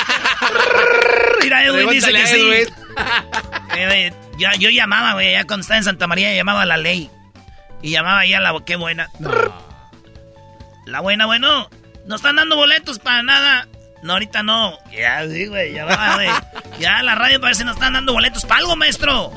Mira, 1.41 1.63
Edwin 1.65 1.89
dice 1.89 2.11
que 2.11 2.27
sí. 2.27 2.35
Edwin. 2.39 2.67
Eh, 3.77 4.13
ya, 4.37 4.53
yo 4.53 4.69
llamaba, 4.69 5.13
güey, 5.13 5.33
ya 5.33 5.43
cuando 5.43 5.61
estaba 5.61 5.77
en 5.77 5.83
Santa 5.83 6.07
María 6.07 6.33
llamaba 6.33 6.61
a 6.61 6.65
la 6.65 6.77
ley. 6.77 7.09
Y 7.81 7.91
llamaba 7.91 8.25
ya 8.25 8.37
a 8.37 8.41
la 8.41 8.57
qué 8.65 8.77
buena. 8.77 9.09
La 10.85 11.01
buena, 11.01 11.25
bueno, 11.25 11.69
no 12.05 12.15
están 12.15 12.37
dando 12.37 12.55
boletos 12.55 12.99
para 12.99 13.21
nada. 13.21 13.67
No, 14.01 14.13
ahorita 14.13 14.43
no. 14.43 14.77
Ya, 14.91 15.27
sí, 15.27 15.47
güey, 15.47 15.73
llamaba, 15.73 16.15
güey. 16.15 16.29
Ya 16.79 17.01
la 17.03 17.15
radio 17.15 17.41
parece 17.41 17.61
que 17.61 17.65
nos 17.65 17.75
están 17.75 17.93
dando 17.93 18.13
boletos 18.13 18.45
para 18.45 18.61
algo, 18.61 18.75
maestro. 18.75 19.33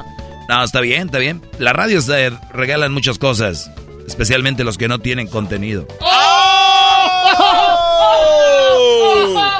No, 0.49 0.65
está 0.65 0.81
bien, 0.81 1.07
está 1.07 1.19
bien. 1.19 1.43
Las 1.59 1.75
radios 1.75 2.09
eh, 2.09 2.31
regalan 2.53 2.93
muchas 2.93 3.19
cosas, 3.19 3.71
especialmente 4.07 4.65
los 4.65 4.79
que 4.79 4.89
no 4.89 4.99
tienen 4.99 5.27
contenido. 5.27 5.87
Es 5.91 6.07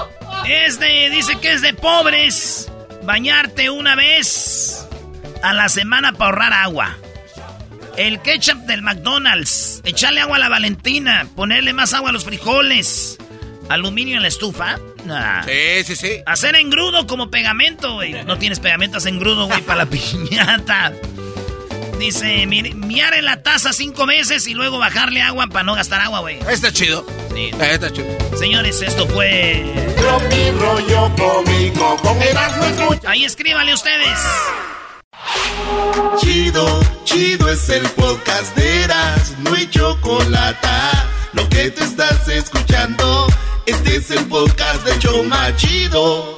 de, 0.49 1.11
dice 1.11 1.39
que 1.41 1.53
es 1.53 1.61
de 1.61 1.75
pobres 1.75 2.71
bañarte 3.03 3.69
una 3.69 3.95
vez 3.95 4.89
a 5.43 5.53
la 5.53 5.69
semana 5.69 6.13
para 6.13 6.27
ahorrar 6.27 6.53
agua. 6.55 6.97
El 7.99 8.23
ketchup 8.23 8.59
del 8.61 8.81
McDonald's, 8.81 9.83
echarle 9.85 10.21
agua 10.21 10.37
a 10.37 10.39
la 10.39 10.49
Valentina, 10.49 11.29
ponerle 11.37 11.75
más 11.75 11.93
agua 11.93 12.11
a 12.11 12.13
los 12.13 12.25
frijoles, 12.25 13.19
aluminio 13.69 14.17
en 14.17 14.23
la 14.23 14.29
estufa. 14.29 14.79
Nah. 15.05 15.45
Sí, 15.45 15.85
sí, 15.85 15.97
sí. 15.97 16.23
Hacer 16.25 16.57
engrudo 16.57 17.07
como 17.07 17.31
pegamento, 17.31 17.95
güey. 17.95 18.25
No 18.25 18.39
tienes 18.39 18.59
pegamento, 18.61 18.97
haz 18.97 19.07
engrudo, 19.07 19.49
güey, 19.49 19.61
para 19.61 19.85
la 19.85 19.87
piñata. 19.91 20.95
Dice, 21.99 22.47
mi- 22.47 22.63
miar 22.75 23.15
en 23.15 23.25
la 23.25 23.43
taza 23.43 23.73
cinco 23.73 24.07
veces 24.07 24.47
y 24.47 24.55
luego 24.55 24.79
bajarle 24.79 25.21
agua 25.21 25.47
para 25.49 25.65
no 25.65 25.75
gastar 25.75 26.01
agua, 26.01 26.21
güey. 26.21 26.39
Está 26.49 26.73
chido. 26.73 27.05
Sí. 27.35 27.51
Está 27.61 27.93
chido. 27.93 28.07
Señores, 28.39 28.81
esto 28.83 29.07
fue... 29.09 29.65
Tropi 29.97 30.51
rollo 30.53 31.11
cómico 31.17 31.97
con 32.03 32.23
Erasmo 32.23 32.65
escucha. 32.65 33.11
Ahí 33.11 33.25
escríbale 33.25 33.75
ustedes. 33.75 34.19
Chido, 36.21 36.81
chido 37.05 37.51
es 37.51 37.69
el 37.69 37.83
podcast 37.91 38.57
de 38.57 38.85
Erasmo 38.85 39.57
y 39.57 39.69
Chocolata. 39.69 41.07
Lo 41.33 41.49
que 41.49 41.71
te 41.71 41.83
estás 41.85 42.29
escuchando, 42.29 43.27
este 43.67 43.97
es 43.97 44.11
el 44.13 44.25
podcast 44.27 44.85
de 44.85 44.99
Choma 45.01 45.55
Chido. 45.57 46.38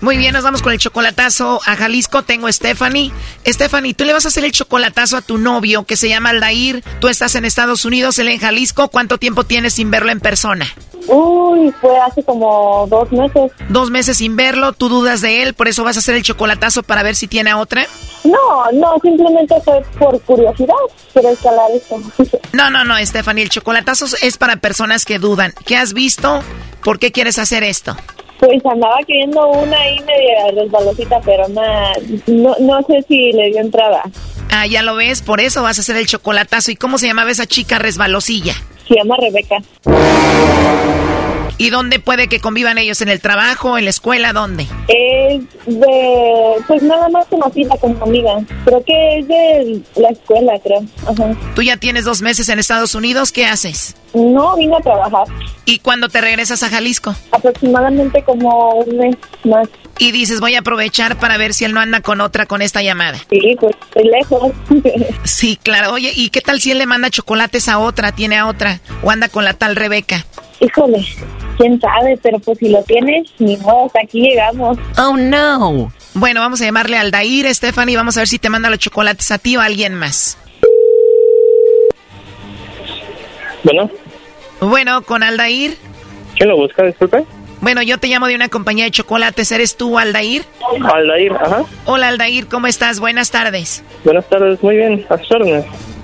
Muy 0.00 0.16
bien, 0.16 0.32
nos 0.32 0.44
vamos 0.44 0.62
con 0.62 0.72
el 0.72 0.78
chocolatazo 0.78 1.60
a 1.66 1.74
Jalisco. 1.74 2.22
Tengo 2.22 2.46
a 2.46 2.52
Stephanie. 2.52 3.12
Stephanie, 3.44 3.94
tú 3.94 4.04
le 4.04 4.12
vas 4.12 4.24
a 4.24 4.28
hacer 4.28 4.44
el 4.44 4.52
chocolatazo 4.52 5.16
a 5.16 5.22
tu 5.22 5.38
novio 5.38 5.84
que 5.84 5.96
se 5.96 6.08
llama 6.08 6.30
Aldair. 6.30 6.84
Tú 7.00 7.08
estás 7.08 7.34
en 7.34 7.44
Estados 7.44 7.84
Unidos, 7.84 8.18
él 8.18 8.28
en 8.28 8.38
Jalisco. 8.38 8.88
¿Cuánto 8.88 9.18
tiempo 9.18 9.44
tienes 9.44 9.74
sin 9.74 9.90
verlo 9.90 10.12
en 10.12 10.20
persona? 10.20 10.66
Uy, 11.08 11.72
fue 11.80 11.98
hace 11.98 12.22
como 12.22 12.86
dos 12.88 13.10
meses. 13.10 13.50
Dos 13.70 13.90
meses 13.90 14.18
sin 14.18 14.36
verlo, 14.36 14.72
tú 14.74 14.88
dudas 14.88 15.22
de 15.22 15.42
él, 15.42 15.54
por 15.54 15.66
eso 15.66 15.82
vas 15.82 15.96
a 15.96 16.00
hacer 16.00 16.14
el 16.16 16.22
chocolatazo 16.22 16.82
para 16.82 17.02
ver 17.02 17.16
si 17.16 17.26
tiene 17.26 17.50
a 17.50 17.56
otra. 17.56 17.86
No, 18.24 18.70
no, 18.72 18.94
simplemente 19.02 19.54
fue 19.64 19.82
por 19.98 20.20
curiosidad. 20.22 20.74
Quiero 21.12 21.30
escalar 21.30 21.70
esto. 21.72 21.96
No, 22.52 22.68
no, 22.70 22.84
no, 22.84 22.94
Stephanie, 23.04 23.42
el 23.42 23.48
chocolatazo 23.48 24.06
es 24.20 24.36
para 24.36 24.56
personas 24.56 25.06
que 25.06 25.18
dudan. 25.18 25.54
¿Qué 25.64 25.76
has 25.76 25.94
visto? 25.94 26.42
¿Por 26.84 26.98
qué 26.98 27.10
quieres 27.10 27.38
hacer 27.38 27.62
esto? 27.62 27.96
Pues 28.38 28.64
andaba 28.64 28.96
queriendo 29.06 29.48
una 29.48 29.76
ahí 29.76 29.98
media 30.00 30.50
resbalosita, 30.54 31.20
pero 31.24 31.48
nada, 31.48 31.92
no, 32.26 32.54
no 32.60 32.82
sé 32.82 33.04
si 33.08 33.32
le 33.32 33.50
dio 33.50 33.60
entrada. 33.60 34.02
Ah, 34.50 34.66
ya 34.66 34.82
lo 34.82 34.94
ves, 34.94 35.22
por 35.22 35.40
eso 35.40 35.62
vas 35.62 35.78
a 35.78 35.80
hacer 35.80 35.96
el 35.96 36.06
chocolatazo. 36.06 36.70
¿Y 36.70 36.76
cómo 36.76 36.98
se 36.98 37.06
llamaba 37.06 37.30
esa 37.30 37.46
chica 37.46 37.78
resbalosilla? 37.78 38.54
Se 38.86 38.94
llama 38.94 39.16
Rebeca. 39.16 39.58
¿Y 41.60 41.70
dónde 41.70 41.98
puede 41.98 42.28
que 42.28 42.38
convivan 42.40 42.78
ellos? 42.78 43.00
¿En 43.00 43.08
el 43.08 43.20
trabajo? 43.20 43.76
¿En 43.76 43.84
la 43.84 43.90
escuela? 43.90 44.32
¿Dónde? 44.32 44.68
Es 44.86 45.42
de, 45.66 46.54
pues 46.68 46.82
nada 46.84 47.08
más 47.08 47.26
conocida 47.26 47.76
como 47.78 48.02
amiga. 48.04 48.40
Creo 48.64 48.84
que 48.84 49.18
es 49.18 49.26
de 49.26 49.82
la 49.96 50.10
escuela, 50.10 50.52
creo. 50.62 50.84
Ajá. 51.04 51.34
Tú 51.56 51.62
ya 51.62 51.76
tienes 51.76 52.04
dos 52.04 52.22
meses 52.22 52.48
en 52.48 52.60
Estados 52.60 52.94
Unidos, 52.94 53.32
¿qué 53.32 53.44
haces? 53.44 53.96
No, 54.14 54.56
vine 54.56 54.76
a 54.76 54.80
trabajar. 54.80 55.26
¿Y 55.64 55.78
cuándo 55.80 56.08
te 56.08 56.20
regresas 56.20 56.62
a 56.62 56.68
Jalisco? 56.68 57.14
Aproximadamente 57.30 58.22
como 58.22 58.70
un 58.70 58.96
mes 58.96 59.16
más. 59.44 59.68
Y 59.98 60.12
dices, 60.12 60.40
voy 60.40 60.54
a 60.54 60.60
aprovechar 60.60 61.18
para 61.18 61.36
ver 61.36 61.52
si 61.52 61.64
él 61.64 61.74
no 61.74 61.80
anda 61.80 62.00
con 62.00 62.20
otra 62.20 62.46
con 62.46 62.62
esta 62.62 62.82
llamada. 62.82 63.18
Sí, 63.30 63.56
pues 63.60 63.76
estoy 63.82 64.04
lejos. 64.04 64.52
sí, 65.24 65.58
claro. 65.62 65.92
Oye, 65.92 66.12
¿y 66.14 66.30
qué 66.30 66.40
tal 66.40 66.60
si 66.60 66.70
él 66.70 66.78
le 66.78 66.86
manda 66.86 67.10
chocolates 67.10 67.68
a 67.68 67.78
otra, 67.78 68.12
tiene 68.12 68.36
a 68.36 68.46
otra, 68.46 68.80
o 69.02 69.10
anda 69.10 69.28
con 69.28 69.44
la 69.44 69.54
tal 69.54 69.76
Rebeca? 69.76 70.24
Híjole, 70.60 71.04
quién 71.56 71.80
sabe, 71.80 72.18
pero 72.22 72.38
pues 72.38 72.58
si 72.58 72.68
lo 72.68 72.82
tienes, 72.82 73.28
ni 73.38 73.56
modo, 73.58 73.86
hasta 73.86 74.00
aquí 74.02 74.22
llegamos. 74.22 74.78
Oh, 74.96 75.16
no. 75.16 75.92
Bueno, 76.14 76.40
vamos 76.40 76.60
a 76.60 76.64
llamarle 76.64 76.96
al 76.96 77.10
Dair, 77.10 77.54
Stephanie, 77.54 77.96
vamos 77.96 78.16
a 78.16 78.20
ver 78.20 78.28
si 78.28 78.38
te 78.38 78.48
manda 78.50 78.70
los 78.70 78.78
chocolates 78.78 79.30
a 79.30 79.38
ti 79.38 79.56
o 79.56 79.60
a 79.60 79.66
alguien 79.66 79.94
más. 79.94 80.38
Bueno. 83.68 83.90
Bueno, 84.60 85.02
con 85.02 85.22
Aldair. 85.22 85.76
¿Quién 86.36 86.48
lo 86.48 86.56
busca, 86.56 86.84
disculpe? 86.84 87.24
Bueno, 87.60 87.82
yo 87.82 87.98
te 87.98 88.06
llamo 88.06 88.26
de 88.26 88.34
una 88.34 88.48
compañía 88.48 88.84
de 88.84 88.90
chocolates. 88.90 89.52
¿Eres 89.52 89.76
tú, 89.76 89.98
Aldair? 89.98 90.44
Aldair, 90.94 91.32
ajá. 91.32 91.64
Hola, 91.84 92.08
Aldair, 92.08 92.46
¿cómo 92.46 92.66
estás? 92.66 92.98
Buenas 92.98 93.30
tardes. 93.30 93.82
Buenas 94.04 94.26
tardes, 94.28 94.62
muy 94.62 94.76
bien, 94.76 95.04
a. 95.10 95.18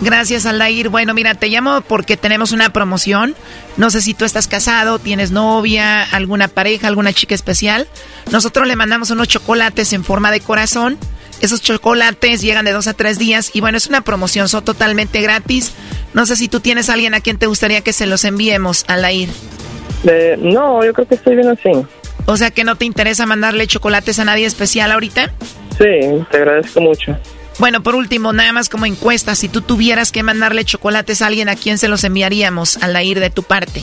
Gracias, 0.01 0.45
Aldair. 0.45 0.91
Bueno, 0.91 1.15
mira, 1.15 1.35
te 1.37 1.49
llamo 1.49 1.81
porque 1.81 2.19
tenemos 2.19 2.53
una 2.53 2.71
promoción. 2.71 3.35
No 3.79 3.89
sé 3.91 4.03
si 4.03 4.13
tú 4.13 4.27
estás 4.27 4.47
casado, 4.47 4.99
tienes 4.99 5.31
novia, 5.31 6.03
alguna 6.03 6.49
pareja, 6.49 6.89
alguna 6.89 7.15
chica 7.15 7.35
especial. 7.35 7.87
Nosotros 8.31 8.67
le 8.67 8.77
mandamos 8.77 9.11
unos 9.11 9.29
chocolates 9.29 9.93
en 9.95 10.05
forma 10.05 10.31
de 10.31 10.41
corazón. 10.41 10.99
Esos 11.41 11.61
chocolates 11.61 12.41
llegan 12.41 12.65
de 12.65 12.73
dos 12.73 12.87
a 12.87 12.95
tres 12.95 13.19
días 13.19 13.51
y 13.55 13.61
bueno, 13.61 13.77
es 13.77 13.87
una 13.87 14.01
promoción, 14.03 14.49
son 14.49 14.65
totalmente 14.65 15.21
gratis. 15.21 15.73
No 16.15 16.27
sé 16.27 16.37
si 16.37 16.49
tú 16.49 16.61
tienes 16.61 16.89
a 16.89 16.95
alguien 16.95 17.15
a 17.15 17.21
quien 17.21 17.39
te 17.39 17.47
gustaría 17.47 17.81
que 17.81 17.93
se 17.93 18.07
los 18.07 18.25
enviemos, 18.25 18.85
Aldair. 18.89 19.29
Eh, 20.07 20.37
no, 20.39 20.85
yo 20.85 20.93
creo 20.93 21.09
que 21.09 21.15
estoy 21.17 21.37
bien 21.37 21.49
así. 21.49 21.71
O 22.27 22.37
sea 22.37 22.51
que 22.51 22.65
no 22.65 22.77
te 22.77 22.85
interesa 22.85 23.27
mandarle 23.27 23.67
chocolates 23.67 24.19
a 24.19 24.25
nadie 24.25 24.47
especial 24.47 24.93
ahorita. 24.93 25.33
Sí, 25.79 26.25
te 26.31 26.37
agradezco 26.37 26.81
mucho. 26.81 27.17
Bueno, 27.59 27.83
por 27.83 27.95
último, 27.95 28.33
nada 28.33 28.53
más 28.53 28.69
como 28.69 28.87
encuesta, 28.87 29.35
si 29.35 29.49
tú 29.49 29.61
tuvieras 29.61 30.11
que 30.11 30.23
mandarle 30.23 30.65
chocolates 30.65 31.23
a 31.23 31.27
alguien, 31.27 31.49
¿a 31.49 31.57
quién 31.57 31.79
se 31.79 31.89
los 31.89 32.03
enviaríamos 32.05 32.83
al 32.83 33.01
ir 33.05 33.21
de 33.21 33.31
tu 33.31 33.43
parte? 33.43 33.83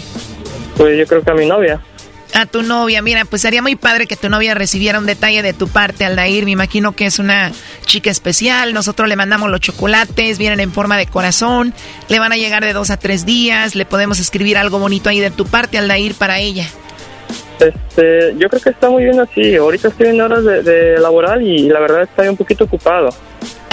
Pues 0.77 0.97
yo 0.97 1.05
creo 1.05 1.21
que 1.21 1.31
a 1.31 1.33
mi 1.33 1.45
novia. 1.45 1.79
A 2.33 2.45
tu 2.45 2.63
novia, 2.63 3.01
mira, 3.01 3.25
pues 3.25 3.41
sería 3.41 3.61
muy 3.61 3.75
padre 3.75 4.07
que 4.07 4.15
tu 4.15 4.29
novia 4.29 4.53
recibiera 4.53 4.99
un 4.99 5.05
detalle 5.05 5.41
de 5.41 5.53
tu 5.53 5.67
parte, 5.67 6.05
Aldair. 6.05 6.45
Me 6.45 6.51
imagino 6.51 6.93
que 6.93 7.05
es 7.05 7.19
una 7.19 7.51
chica 7.85 8.09
especial. 8.09 8.73
Nosotros 8.73 9.09
le 9.09 9.17
mandamos 9.17 9.49
los 9.49 9.59
chocolates, 9.59 10.37
vienen 10.37 10.61
en 10.61 10.71
forma 10.71 10.97
de 10.97 11.07
corazón. 11.07 11.73
Le 12.07 12.19
van 12.19 12.31
a 12.31 12.37
llegar 12.37 12.63
de 12.63 12.71
dos 12.71 12.89
a 12.89 12.97
tres 12.97 13.25
días. 13.25 13.75
Le 13.75 13.85
podemos 13.85 14.19
escribir 14.19 14.57
algo 14.57 14.79
bonito 14.79 15.09
ahí 15.09 15.19
de 15.19 15.31
tu 15.31 15.45
parte, 15.45 15.77
Aldair, 15.77 16.13
para 16.15 16.39
ella. 16.39 16.67
Este, 17.59 18.33
yo 18.37 18.49
creo 18.49 18.61
que 18.61 18.69
está 18.69 18.89
muy 18.89 19.03
bien 19.03 19.19
así. 19.19 19.55
Ahorita 19.55 19.89
estoy 19.89 20.07
en 20.07 20.21
horas 20.21 20.43
de, 20.43 20.63
de 20.63 20.99
laboral 20.99 21.41
y 21.41 21.67
la 21.67 21.79
verdad 21.81 22.03
estoy 22.03 22.29
un 22.29 22.37
poquito 22.37 22.63
ocupado. 22.63 23.09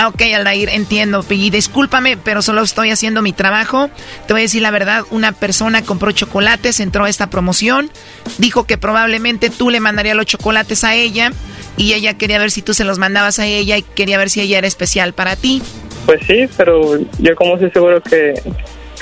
Ok, 0.06 0.22
Aldair, 0.34 0.68
entiendo. 0.68 1.24
Y 1.28 1.50
discúlpame, 1.50 2.16
pero 2.16 2.40
solo 2.40 2.62
estoy 2.62 2.90
haciendo 2.90 3.20
mi 3.20 3.32
trabajo. 3.32 3.90
Te 4.26 4.32
voy 4.32 4.42
a 4.42 4.44
decir 4.44 4.62
la 4.62 4.70
verdad, 4.70 5.02
una 5.10 5.32
persona 5.32 5.82
compró 5.82 6.12
chocolates, 6.12 6.78
entró 6.78 7.04
a 7.04 7.08
esta 7.08 7.30
promoción, 7.30 7.90
dijo 8.38 8.64
que 8.64 8.78
probablemente 8.78 9.50
tú 9.50 9.70
le 9.70 9.80
mandarías 9.80 10.16
los 10.16 10.26
chocolates 10.26 10.84
a 10.84 10.94
ella 10.94 11.32
y 11.76 11.94
ella 11.94 12.14
quería 12.14 12.38
ver 12.38 12.52
si 12.52 12.62
tú 12.62 12.74
se 12.74 12.84
los 12.84 12.98
mandabas 12.98 13.40
a 13.40 13.46
ella 13.46 13.76
y 13.76 13.82
quería 13.82 14.18
ver 14.18 14.30
si 14.30 14.40
ella 14.40 14.58
era 14.58 14.68
especial 14.68 15.14
para 15.14 15.34
ti. 15.34 15.62
Pues 16.06 16.20
sí, 16.26 16.48
pero 16.56 16.98
yo 17.18 17.34
como 17.34 17.54
estoy 17.54 17.70
seguro 17.72 18.00
que, 18.00 18.40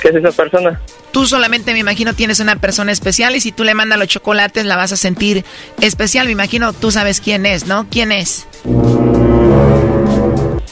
que 0.01 0.07
es 0.09 0.15
esa 0.15 0.31
persona. 0.31 0.81
Tú 1.11 1.27
solamente 1.27 1.73
me 1.73 1.79
imagino 1.79 2.13
tienes 2.13 2.39
una 2.39 2.55
persona 2.57 2.91
especial 2.91 3.35
y 3.35 3.39
si 3.39 3.51
tú 3.51 3.63
le 3.63 3.75
mandas 3.75 3.99
los 3.99 4.07
chocolates 4.07 4.65
la 4.65 4.75
vas 4.75 4.91
a 4.91 4.97
sentir 4.97 5.45
especial. 5.79 6.25
Me 6.25 6.31
imagino 6.31 6.73
tú 6.73 6.91
sabes 6.91 7.21
quién 7.21 7.45
es, 7.45 7.67
¿no? 7.67 7.87
¿Quién 7.89 8.11
es? 8.11 8.47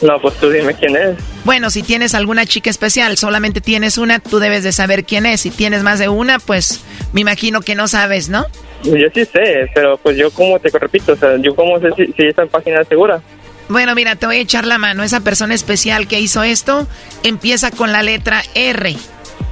No, 0.02 0.20
pues 0.20 0.34
tú 0.34 0.50
dime 0.50 0.74
quién 0.74 0.96
es. 0.96 1.16
Bueno, 1.44 1.70
si 1.70 1.82
tienes 1.82 2.14
alguna 2.14 2.44
chica 2.44 2.68
especial, 2.68 3.16
solamente 3.16 3.60
tienes 3.60 3.98
una, 3.98 4.18
tú 4.18 4.38
debes 4.38 4.62
de 4.62 4.72
saber 4.72 5.04
quién 5.04 5.26
es. 5.26 5.40
Si 5.40 5.50
tienes 5.50 5.82
más 5.82 5.98
de 5.98 6.08
una, 6.08 6.38
pues 6.38 6.82
me 7.12 7.22
imagino 7.22 7.60
que 7.62 7.74
no 7.74 7.88
sabes, 7.88 8.28
¿no? 8.28 8.46
Yo 8.82 9.08
sí 9.14 9.24
sé, 9.24 9.70
pero 9.74 9.96
pues 9.96 10.16
yo 10.16 10.30
como 10.30 10.58
te 10.58 10.68
repito, 10.68 11.12
o 11.12 11.16
sea, 11.16 11.36
yo 11.38 11.54
como 11.54 11.80
sé 11.80 11.88
si, 11.96 12.12
si 12.12 12.26
esta 12.26 12.44
página 12.46 12.82
es 12.82 12.88
segura. 12.88 13.20
Bueno, 13.68 13.94
mira, 13.94 14.14
te 14.16 14.26
voy 14.26 14.36
a 14.36 14.40
echar 14.40 14.66
la 14.66 14.78
mano. 14.78 15.02
Esa 15.02 15.20
persona 15.20 15.54
especial 15.54 16.06
que 16.06 16.20
hizo 16.20 16.42
esto 16.42 16.86
empieza 17.24 17.70
con 17.70 17.90
la 17.90 18.02
letra 18.02 18.42
R. 18.54 18.96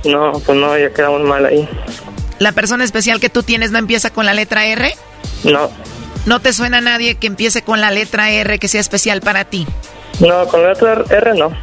No, 0.04 0.32
pues 0.44 0.58
no, 0.58 0.78
ya 0.78 0.90
quedamos 0.92 1.22
mal 1.22 1.46
ahí. 1.46 1.68
¿La 2.38 2.52
persona 2.52 2.84
especial 2.84 3.20
que 3.20 3.30
tú 3.30 3.42
tienes 3.42 3.70
no 3.70 3.78
empieza 3.78 4.10
con 4.10 4.26
la 4.26 4.34
letra 4.34 4.66
R? 4.66 4.94
No. 5.44 5.70
¿No 6.26 6.40
te 6.40 6.52
suena 6.52 6.78
a 6.78 6.80
nadie 6.80 7.16
que 7.16 7.26
empiece 7.26 7.62
con 7.62 7.80
la 7.80 7.90
letra 7.90 8.30
R 8.30 8.58
que 8.58 8.68
sea 8.68 8.80
especial 8.80 9.20
para 9.20 9.44
ti? 9.44 9.66
No, 10.20 10.46
con 10.46 10.62
la 10.62 10.70
letra 10.70 11.04
R 11.10 11.34
no. 11.34 11.56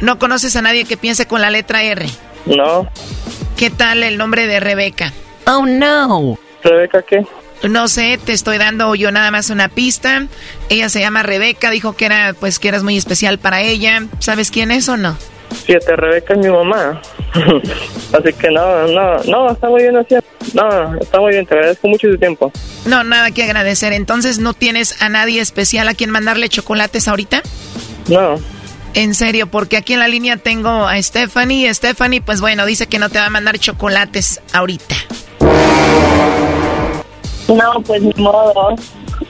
¿No 0.00 0.18
conoces 0.18 0.54
a 0.56 0.62
nadie 0.62 0.84
que 0.84 0.96
piense 0.96 1.26
con 1.26 1.40
la 1.40 1.50
letra 1.50 1.82
R? 1.82 2.06
No. 2.46 2.88
¿Qué 3.56 3.70
tal 3.70 4.02
el 4.02 4.18
nombre 4.18 4.46
de 4.46 4.60
Rebeca? 4.60 5.12
Oh, 5.46 5.64
no. 5.66 6.38
¿Rebeca 6.62 7.02
qué? 7.02 7.26
No 7.62 7.88
sé, 7.88 8.18
te 8.22 8.32
estoy 8.32 8.58
dando 8.58 8.94
yo 8.94 9.10
nada 9.10 9.30
más 9.30 9.50
una 9.50 9.68
pista. 9.68 10.26
Ella 10.68 10.88
se 10.88 11.00
llama 11.00 11.22
Rebeca, 11.22 11.70
dijo 11.70 11.96
que 11.96 12.06
era 12.06 12.34
pues 12.38 12.58
que 12.58 12.68
eras 12.68 12.82
muy 12.82 12.96
especial 12.96 13.38
para 13.38 13.62
ella. 13.62 14.06
¿Sabes 14.18 14.50
quién 14.50 14.70
es 14.70 14.88
o 14.88 14.96
no? 14.96 15.16
Fíjate, 15.64 15.96
Rebeca 15.96 16.34
es 16.34 16.40
mi 16.40 16.50
mamá. 16.50 17.00
así 18.12 18.32
que 18.34 18.50
no, 18.50 18.86
no, 18.88 19.22
no, 19.24 19.50
está 19.50 19.68
muy 19.68 19.82
bien 19.82 19.96
así. 19.96 20.16
No, 20.54 20.94
está 21.00 21.18
muy 21.18 21.32
bien, 21.32 21.46
te 21.46 21.54
agradezco 21.54 21.88
mucho 21.88 22.08
tu 22.08 22.18
tiempo. 22.18 22.52
No, 22.84 23.02
nada 23.04 23.30
que 23.30 23.42
agradecer. 23.42 23.92
Entonces, 23.92 24.38
¿no 24.38 24.52
tienes 24.52 25.00
a 25.02 25.08
nadie 25.08 25.40
especial 25.40 25.88
a 25.88 25.94
quien 25.94 26.10
mandarle 26.10 26.48
chocolates 26.48 27.08
ahorita? 27.08 27.42
No. 28.08 28.36
En 28.94 29.14
serio, 29.14 29.46
porque 29.48 29.76
aquí 29.76 29.92
en 29.92 30.00
la 30.00 30.08
línea 30.08 30.36
tengo 30.38 30.70
a 30.70 31.00
Stephanie. 31.02 31.72
Stephanie, 31.72 32.22
pues 32.22 32.40
bueno, 32.40 32.64
dice 32.64 32.86
que 32.86 32.98
no 32.98 33.10
te 33.10 33.18
va 33.18 33.26
a 33.26 33.30
mandar 33.30 33.58
chocolates 33.58 34.40
ahorita. 34.52 34.94
No, 37.48 37.82
pues 37.84 38.02
ni 38.02 38.12
modo. 38.16 38.74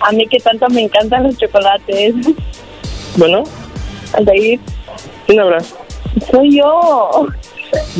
A 0.00 0.12
mí 0.12 0.26
que 0.28 0.38
tanto 0.38 0.68
me 0.68 0.82
encantan 0.82 1.24
los 1.24 1.36
chocolates. 1.36 2.14
Bueno, 3.16 3.44
Aldair, 4.12 4.60
¿quién 5.26 5.40
habla? 5.40 5.58
soy 6.30 6.56
yo. 6.56 7.26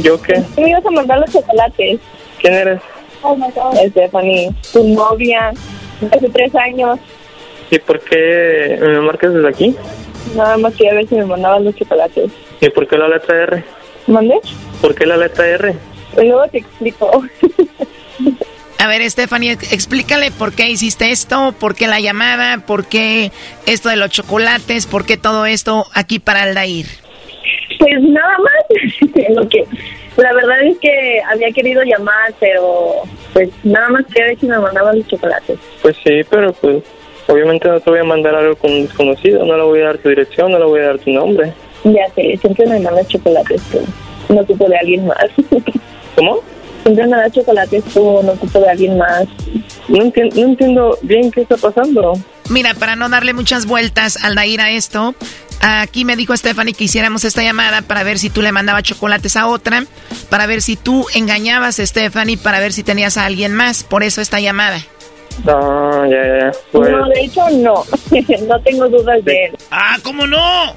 ¿Yo 0.03 0.21
qué? 0.23 0.43
Tú 0.55 0.63
me 0.63 0.71
ibas 0.71 0.87
a 0.87 0.91
mandar 0.91 1.19
los 1.21 1.31
chocolates. 1.33 2.01
¿Quién 2.41 2.55
eres? 2.55 2.81
Stephanie, 3.91 4.55
tu 4.73 4.85
novia, 4.85 5.53
hace 6.13 6.29
tres 6.29 6.55
años. 6.55 6.99
¿Y 7.71 7.79
por 7.81 7.99
qué 8.01 8.79
me 8.81 9.01
marcas 9.01 9.35
desde 9.35 9.49
aquí? 9.49 9.77
Nada 10.35 10.57
más 10.57 10.75
quería 10.75 10.95
ver 10.95 11.09
si 11.09 11.15
me 11.15 11.25
mandaban 11.25 11.65
los 11.65 11.75
chocolates. 11.77 12.31
¿Y 12.61 12.69
por 12.71 12.87
qué 12.87 12.97
la 12.99 13.09
letra 13.09 13.43
R? 13.43 13.65
¿Mandé? 14.07 14.41
¿Por 14.81 14.95
qué 14.95 15.07
la 15.07 15.17
letra 15.17 15.47
R? 15.47 15.75
Luego 16.17 16.47
te 16.49 16.59
explico. 16.59 17.23
A 18.79 18.89
ver, 18.89 19.11
Stephanie, 19.11 19.53
explícale 19.53 20.31
por 20.31 20.53
qué 20.53 20.69
hiciste 20.69 21.11
esto, 21.11 21.55
por 21.59 21.75
qué 21.75 21.87
la 21.87 21.99
llamada, 21.99 22.59
por 22.67 22.87
qué 22.87 23.33
esto 23.65 23.89
de 23.89 23.97
los 23.97 24.11
chocolates, 24.11 24.87
por 24.87 25.07
qué 25.07 25.17
todo 25.17 25.47
esto 25.47 25.87
aquí 25.95 26.19
para 26.19 26.43
Aldair. 26.43 26.87
Pues 27.79 28.03
nada 28.03 28.37
más. 28.39 29.11
Lo 29.35 29.49
que, 29.49 29.65
la 30.17 30.33
verdad 30.35 30.63
es 30.63 30.79
que 30.79 31.21
había 31.27 31.51
querido 31.53 31.83
llamar, 31.85 32.35
pero 32.39 33.03
pues 33.33 33.49
nada 33.65 33.89
más 33.89 34.07
quería 34.07 34.27
ver 34.27 34.39
si 34.41 34.47
me 34.47 34.59
mandaban 34.59 34.99
los 34.99 35.07
chocolates. 35.09 35.59
Pues 35.83 35.97
sí, 36.05 36.21
pero 36.29 36.53
pues 36.55 36.83
obviamente 37.29 37.69
no 37.69 37.81
te 37.81 37.91
voy 37.91 37.99
a 38.01 38.05
mandar 38.05 38.35
algo 38.35 38.57
con 38.57 38.71
un 38.73 38.87
desconocido, 38.87 39.45
no 39.45 39.57
le 39.57 39.63
voy 39.65 39.81
a 39.83 39.87
dar 39.87 39.99
tu 39.99 40.09
dirección, 40.09 40.53
no 40.53 40.59
le 40.59 40.65
voy 40.65 40.81
a 40.81 40.87
dar 40.87 40.99
tu 40.99 41.11
nombre. 41.11 41.53
Ya 41.85 42.07
sé, 42.15 42.37
siempre 42.41 42.67
me 42.67 42.81
mandas 42.81 43.07
chocolates 43.09 43.63
tú. 43.71 43.79
No 44.33 44.41
ocupo 44.41 44.69
de 44.69 44.77
alguien 44.77 45.07
más. 45.07 45.27
¿Cómo? 46.17 46.41
Siempre 46.83 47.07
me 47.07 47.17
das 47.17 47.33
chocolates 47.33 47.85
tú, 47.85 48.21
no 48.23 48.33
ocupo 48.33 48.59
de 48.61 48.69
alguien 48.71 48.99
más. 48.99 49.25
No, 49.89 49.99
enti- 49.99 50.33
no 50.35 50.47
entiendo 50.49 50.99
bien 51.03 51.31
qué 51.31 51.43
está 51.43 51.57
pasando. 51.57 52.15
Mira, 52.49 52.75
para 52.75 52.97
no 52.97 53.09
darle 53.09 53.33
muchas 53.35 53.67
vueltas 53.67 54.17
al 54.23 54.37
ir 54.47 54.61
a 54.61 54.71
esto, 54.71 55.15
aquí 55.61 56.05
me 56.05 56.17
dijo 56.17 56.37
Stephanie 56.37 56.75
que 56.75 56.85
hiciéramos 56.85 57.25
esta 57.25 57.43
llamada 57.43 57.83
para 57.83 58.03
ver 58.05 58.19
si 58.19 58.31
tú 58.31 58.41
le 58.43 58.53
mandabas 58.53 58.85
chocolates 58.85 59.37
a 59.37 59.47
otra, 59.49 59.85
para 60.31 60.47
ver 60.47 60.63
si 60.63 60.77
tú 60.77 61.07
engañabas 61.15 61.79
a 61.81 61.87
Stephanie, 61.87 62.37
para 62.37 62.61
ver 62.61 62.73
si 62.73 62.83
tenías 62.85 63.17
a 63.17 63.27
alguien 63.27 63.53
más. 63.55 63.83
Por 63.85 64.03
eso 64.05 64.21
esta 64.21 64.39
llamada. 64.41 64.79
No, 65.45 66.07
ya, 66.07 66.27
ya, 66.27 66.39
ya. 66.41 66.53
Pues, 66.73 66.91
No, 66.91 67.09
de 67.09 67.21
hecho 67.21 67.51
no. 67.51 67.85
no 68.47 68.61
tengo 68.61 68.89
dudas 68.89 69.25
de 69.25 69.45
él. 69.47 69.57
Ah, 69.71 69.97
¿cómo 70.03 70.27
no? 70.27 70.75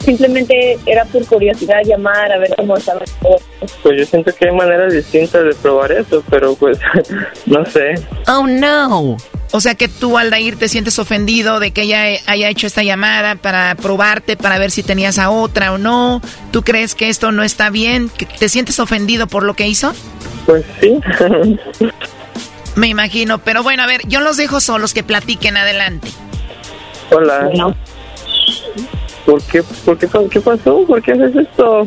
Simplemente 0.00 0.78
era 0.84 1.04
por 1.04 1.24
curiosidad 1.26 1.80
llamar 1.84 2.32
a 2.32 2.38
ver 2.38 2.52
cómo 2.56 2.76
estaba 2.76 3.00
todo. 3.20 3.36
pues 3.82 3.98
yo 3.98 4.04
siento 4.04 4.34
que 4.34 4.48
hay 4.48 4.54
maneras 4.54 4.92
distintas 4.92 5.44
de 5.44 5.54
probar 5.54 5.92
eso, 5.92 6.24
pero 6.28 6.56
pues 6.56 6.78
no 7.46 7.64
sé. 7.66 7.94
Oh 8.26 8.46
no. 8.46 9.16
O 9.54 9.60
sea 9.60 9.74
que 9.74 9.86
tú, 9.86 10.18
Aldair, 10.18 10.58
te 10.58 10.68
sientes 10.68 10.98
ofendido 10.98 11.60
de 11.60 11.72
que 11.72 11.82
ella 11.82 12.04
haya 12.26 12.48
hecho 12.48 12.66
esta 12.66 12.82
llamada 12.82 13.36
para 13.36 13.74
probarte, 13.74 14.36
para 14.36 14.58
ver 14.58 14.70
si 14.70 14.82
tenías 14.82 15.18
a 15.18 15.30
otra 15.30 15.72
o 15.72 15.78
no. 15.78 16.20
¿Tú 16.50 16.62
crees 16.62 16.94
que 16.94 17.08
esto 17.08 17.30
no 17.32 17.42
está 17.42 17.68
bien? 17.70 18.08
¿Que 18.08 18.24
¿Te 18.26 18.48
sientes 18.48 18.80
ofendido 18.80 19.26
por 19.26 19.42
lo 19.44 19.54
que 19.54 19.68
hizo? 19.68 19.92
Pues 20.46 20.64
sí. 20.80 20.98
Me 22.76 22.88
imagino, 22.88 23.38
pero 23.38 23.62
bueno, 23.62 23.82
a 23.82 23.86
ver, 23.86 24.00
yo 24.06 24.20
los 24.20 24.36
dejo 24.36 24.60
solos 24.60 24.94
que 24.94 25.02
platiquen 25.02 25.56
adelante. 25.56 26.08
Hola. 27.10 27.50
¿Por 29.26 29.42
qué, 29.44 29.62
por 29.84 29.98
qué, 29.98 30.08
qué 30.30 30.40
pasó? 30.40 30.84
¿Por 30.86 31.02
qué 31.02 31.12
haces 31.12 31.36
esto? 31.36 31.86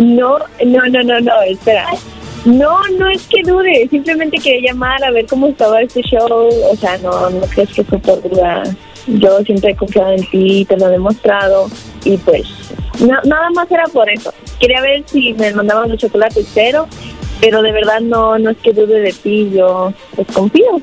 No, 0.00 0.38
no, 0.64 0.86
no, 0.90 1.02
no, 1.02 1.20
no, 1.20 1.42
espera. 1.42 1.86
No, 2.44 2.78
no 2.98 3.08
es 3.08 3.26
que 3.26 3.40
dude, 3.42 3.88
simplemente 3.88 4.38
quería 4.38 4.72
llamar 4.72 5.02
a 5.02 5.10
ver 5.10 5.26
cómo 5.26 5.48
estaba 5.48 5.80
este 5.80 6.02
show. 6.02 6.48
O 6.70 6.76
sea, 6.76 6.98
no, 6.98 7.30
no 7.30 7.40
crees 7.46 7.70
que 7.72 7.82
fue 7.82 7.98
por 7.98 8.22
duda. 8.28 8.62
Yo 9.06 9.40
siempre 9.40 9.72
he 9.72 9.76
confiado 9.76 10.12
en 10.12 10.28
ti, 10.30 10.64
te 10.66 10.76
lo 10.76 10.88
he 10.88 10.90
demostrado. 10.90 11.68
Y 12.04 12.18
pues, 12.18 12.46
no, 13.00 13.18
nada 13.24 13.50
más 13.54 13.70
era 13.70 13.84
por 13.84 14.10
eso. 14.10 14.32
Quería 14.60 14.80
ver 14.82 15.02
si 15.06 15.32
me 15.34 15.52
mandaban 15.52 15.88
los 15.88 15.98
chocolates, 15.98 16.46
pero, 16.54 16.86
pero 17.40 17.62
de 17.62 17.72
verdad 17.72 18.00
no, 18.00 18.38
no 18.38 18.50
es 18.50 18.56
que 18.58 18.72
dude 18.72 19.00
de 19.00 19.12
ti, 19.12 19.50
yo 19.54 19.92
pues 20.14 20.26
confío. 20.32 20.80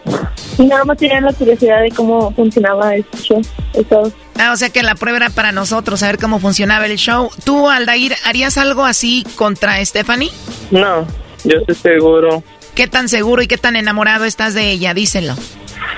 Y 0.58 0.66
nada 0.66 0.84
más 0.84 0.98
tenía 0.98 1.22
la 1.22 1.34
curiosidad 1.34 1.82
de 1.82 1.92
cómo 1.92 2.32
funcionaba 2.32 2.96
este 2.96 3.18
show. 3.18 3.42
Eso. 3.74 4.12
Ah, 4.38 4.52
o 4.54 4.58
sea 4.58 4.70
que 4.70 4.84
la 4.84 4.96
prueba 4.96 5.18
era 5.18 5.30
para 5.30 5.52
nosotros, 5.52 6.02
saber 6.02 6.18
cómo 6.18 6.40
funcionaba 6.40 6.86
el 6.86 6.98
show. 6.98 7.30
¿Tú, 7.44 7.70
Aldair, 7.70 8.14
harías 8.26 8.58
algo 8.58 8.86
así 8.86 9.26
contra 9.36 9.84
Stephanie? 9.86 10.32
No, 10.72 11.08
yo 11.44 11.58
estoy 11.60 11.76
seguro. 11.76 12.44
¿Qué 12.76 12.88
tan 12.88 13.10
seguro 13.10 13.42
y 13.42 13.48
qué 13.48 13.58
tan 13.58 13.76
enamorado 13.76 14.26
estás 14.26 14.54
de 14.54 14.72
ella? 14.72 14.94
Díselo. 14.94 15.36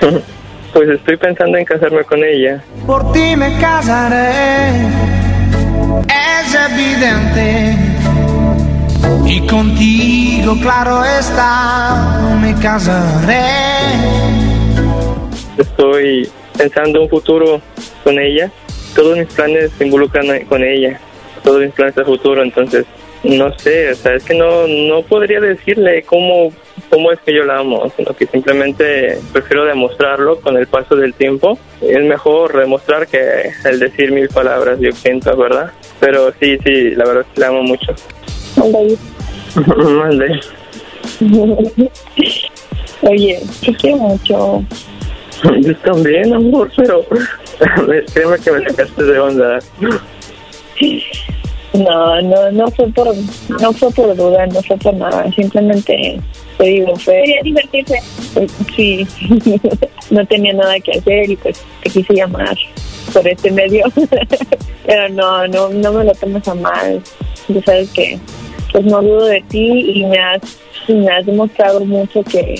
Pues 0.74 0.88
estoy 0.88 1.16
pensando 1.16 1.56
en 1.56 1.64
casarme 1.64 2.02
con 2.02 2.24
ella. 2.24 2.60
Por 2.84 3.12
ti 3.12 3.36
me 3.36 3.56
casaré, 3.60 4.70
es 6.08 6.52
evidente. 6.52 7.83
Y 9.26 9.40
contigo, 9.46 10.56
claro 10.60 11.04
está, 11.04 12.36
me 12.40 12.54
casaré. 12.60 13.40
Estoy 15.58 16.28
pensando 16.56 17.02
un 17.02 17.08
futuro 17.08 17.60
con 18.02 18.18
ella. 18.18 18.50
Todos 18.94 19.16
mis 19.16 19.28
planes 19.28 19.72
se 19.76 19.84
involucran 19.86 20.26
con 20.44 20.62
ella. 20.62 21.00
Todos 21.42 21.62
mis 21.62 21.72
planes 21.72 21.94
de 21.94 22.04
futuro, 22.04 22.42
entonces 22.42 22.86
no 23.24 23.58
sé, 23.58 23.90
o 23.90 23.94
sea, 23.94 24.14
es 24.14 24.24
que 24.24 24.34
no 24.34 24.66
no 24.66 25.02
podría 25.02 25.40
decirle 25.40 26.02
cómo 26.02 26.52
cómo 26.90 27.10
es 27.10 27.18
que 27.20 27.34
yo 27.34 27.42
la 27.44 27.58
amo, 27.58 27.90
sino 27.96 28.14
que 28.14 28.26
simplemente 28.26 29.18
prefiero 29.32 29.64
demostrarlo 29.64 30.40
con 30.40 30.56
el 30.56 30.66
paso 30.66 30.94
del 30.94 31.14
tiempo. 31.14 31.58
Es 31.80 32.04
mejor 32.04 32.56
demostrar 32.56 33.06
que 33.06 33.50
el 33.64 33.80
decir 33.80 34.12
mil 34.12 34.28
palabras, 34.28 34.78
yo 34.80 34.92
siento, 34.92 35.34
¿verdad? 35.36 35.72
Pero 36.00 36.32
sí, 36.38 36.58
sí, 36.62 36.90
la 36.90 37.04
verdad 37.06 37.24
es 37.26 37.34
que 37.34 37.40
la 37.40 37.48
amo 37.48 37.62
mucho. 37.62 37.94
Mande. 39.54 40.40
Oye, 43.02 43.42
te 43.60 43.74
quiero 43.74 43.96
mucho. 43.98 44.64
Yo 45.60 45.76
también, 45.78 46.32
amor, 46.32 46.70
pero 46.76 47.04
créeme 48.12 48.38
que 48.38 48.52
me 48.52 48.68
sacaste 48.68 49.04
de 49.04 49.18
onda. 49.18 49.58
No, 51.74 52.22
no, 52.22 52.52
no 52.52 52.70
fue 52.70 52.88
por, 52.92 53.08
no 53.60 53.72
fue 53.72 53.90
por 53.90 54.14
duda, 54.16 54.46
no 54.46 54.62
fue 54.62 54.76
por 54.76 54.94
nada. 54.94 55.30
Simplemente 55.32 56.20
te 56.56 56.64
digo, 56.64 56.96
fue. 56.96 57.20
Quería 57.24 57.42
divertirse. 57.42 58.00
Sí, 58.74 59.06
no 60.10 60.24
tenía 60.26 60.52
nada 60.52 60.78
que 60.80 60.92
hacer 60.98 61.30
y 61.30 61.36
pues 61.36 61.62
te 61.82 61.90
quise 61.90 62.14
llamar 62.14 62.56
por 63.12 63.26
este 63.26 63.50
medio. 63.50 63.84
Pero 64.86 65.08
no, 65.10 65.48
no, 65.48 65.68
no 65.70 65.92
me 65.92 66.04
lo 66.04 66.14
tomes 66.14 66.46
a 66.46 66.54
mal. 66.54 67.02
Ya 67.48 67.62
sabes 67.62 67.90
que, 67.90 68.18
pues 68.74 68.86
no 68.86 69.00
dudo 69.00 69.26
de 69.26 69.40
ti 69.42 69.92
y 69.94 70.04
me 70.04 70.18
has, 70.18 70.40
me 70.88 71.08
has 71.08 71.24
demostrado 71.24 71.78
mucho 71.84 72.24
que, 72.24 72.56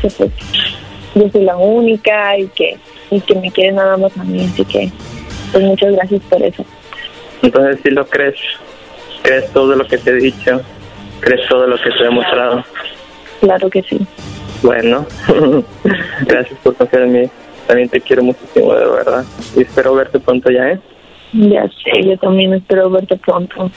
que 0.00 0.08
pues, 0.16 0.30
yo 1.16 1.28
soy 1.28 1.42
la 1.42 1.56
única 1.56 2.38
y 2.38 2.46
que, 2.46 2.78
y 3.10 3.20
que 3.20 3.34
me 3.34 3.50
quieres 3.50 3.74
nada 3.74 3.96
más 3.96 4.16
a 4.16 4.22
mí. 4.22 4.44
Así 4.44 4.64
que, 4.64 4.92
pues 5.50 5.64
muchas 5.64 5.92
gracias 5.96 6.22
por 6.30 6.40
eso. 6.40 6.64
Entonces, 7.42 7.80
si 7.82 7.90
lo 7.90 8.06
crees, 8.06 8.36
crees 9.22 9.52
todo 9.52 9.74
lo 9.74 9.84
que 9.88 9.98
te 9.98 10.10
he 10.10 10.14
dicho, 10.14 10.60
crees 11.18 11.48
todo 11.48 11.66
lo 11.66 11.76
que 11.78 11.90
te 11.90 11.98
he 11.98 12.04
demostrado. 12.04 12.64
Claro 13.40 13.68
que 13.68 13.82
sí. 13.82 13.98
Bueno, 14.62 15.04
gracias 16.28 16.60
por 16.62 16.76
confiar 16.76 17.02
en 17.02 17.12
mí. 17.12 17.30
También 17.66 17.88
te 17.88 18.00
quiero 18.00 18.22
muchísimo, 18.22 18.72
de 18.72 18.86
verdad. 18.86 19.24
Y 19.56 19.62
espero 19.62 19.96
verte 19.96 20.20
pronto 20.20 20.48
ya, 20.48 20.70
¿eh? 20.70 20.80
Ya 21.38 21.68
sé, 21.68 22.02
yo 22.02 22.16
también 22.18 22.54
espero 22.54 22.88
verte 22.88 23.16
pronto. 23.18 23.70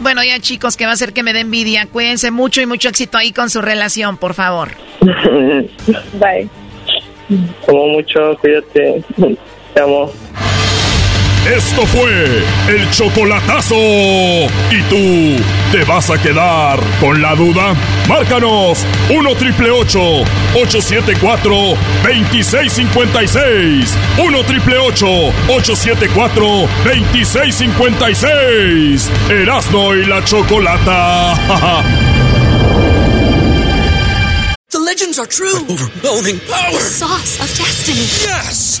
Bueno, 0.00 0.24
ya 0.24 0.40
chicos, 0.40 0.76
que 0.76 0.84
va 0.84 0.92
a 0.92 0.96
ser 0.96 1.12
que 1.12 1.22
me 1.22 1.32
dé 1.32 1.40
envidia. 1.40 1.86
Cuídense 1.86 2.32
mucho 2.32 2.60
y 2.60 2.66
mucho 2.66 2.88
éxito 2.88 3.18
ahí 3.18 3.32
con 3.32 3.50
su 3.50 3.62
relación, 3.62 4.16
por 4.16 4.34
favor. 4.34 4.70
Bye. 5.00 6.48
Como 7.64 7.86
mucho, 7.86 8.36
cuídate. 8.40 9.04
Te 9.74 9.80
amo. 9.80 10.10
Esto 11.46 11.84
fue 11.86 12.44
el 12.68 12.90
chocolatazo. 12.90 13.74
¿Y 13.74 14.82
tú 14.88 15.42
te 15.72 15.82
vas 15.84 16.08
a 16.10 16.16
quedar 16.18 16.78
con 17.00 17.20
la 17.20 17.34
duda? 17.34 17.74
Márcanos 18.08 18.86
1 19.10 19.34
triple 19.34 19.70
874 19.70 21.54
2656. 22.04 23.96
1 24.18 24.44
triple 24.44 24.78
874 24.78 26.68
2656. 26.84 29.10
Erasno 29.28 29.94
y 29.96 30.04
la 30.06 30.24
chocolata. 30.24 31.34
The 34.70 34.78
legends 34.78 35.18
are 35.18 35.26
true. 35.26 35.58
Overwhelming 35.68 36.38
power! 36.48 36.72
The 36.72 36.78
sauce 36.78 37.40
of 37.40 37.48
destiny. 37.58 38.06
Yes! 38.22 38.80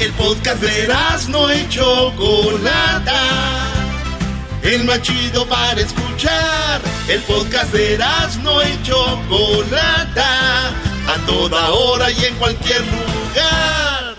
El 0.00 0.12
podcast 0.12 0.60
de 0.60 0.88
no 1.28 1.54
y 1.54 1.68
Chocolata. 1.68 3.20
el 4.62 4.84
más 4.84 5.00
chido 5.02 5.46
para 5.46 5.80
escuchar. 5.80 6.80
El 7.08 7.20
podcast 7.22 7.72
de 7.72 7.94
Erasmo 7.94 8.60
y 8.62 8.82
Chocolata, 8.82 10.68
a 10.68 11.26
toda 11.26 11.70
hora 11.70 12.10
y 12.10 12.24
en 12.24 12.34
cualquier 12.36 12.80
lugar. 12.80 14.14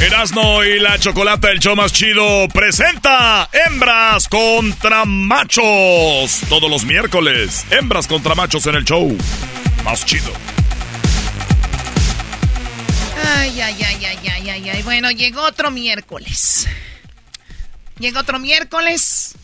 Erasmo 0.00 0.64
y 0.64 0.80
la 0.80 0.98
Chocolata, 0.98 1.50
el 1.50 1.58
show 1.58 1.76
más 1.76 1.92
chido, 1.92 2.48
presenta 2.48 3.48
Hembras 3.52 4.28
contra 4.28 5.04
Machos. 5.04 6.40
Todos 6.48 6.70
los 6.70 6.84
miércoles, 6.84 7.64
Hembras 7.70 8.06
contra 8.06 8.34
Machos 8.34 8.66
en 8.66 8.76
el 8.76 8.84
show 8.84 9.16
más 9.84 10.04
chido. 10.04 10.32
Ay, 13.44 13.60
ay, 13.60 13.76
ay, 13.84 14.04
ay, 14.06 14.18
ay, 14.32 14.48
ay, 14.48 14.70
ay. 14.70 14.82
Bueno, 14.84 15.10
llegó 15.10 15.42
otro 15.42 15.70
miércoles. 15.70 16.66
Llegó 17.98 18.20
otro 18.20 18.38
miércoles. 18.38 19.34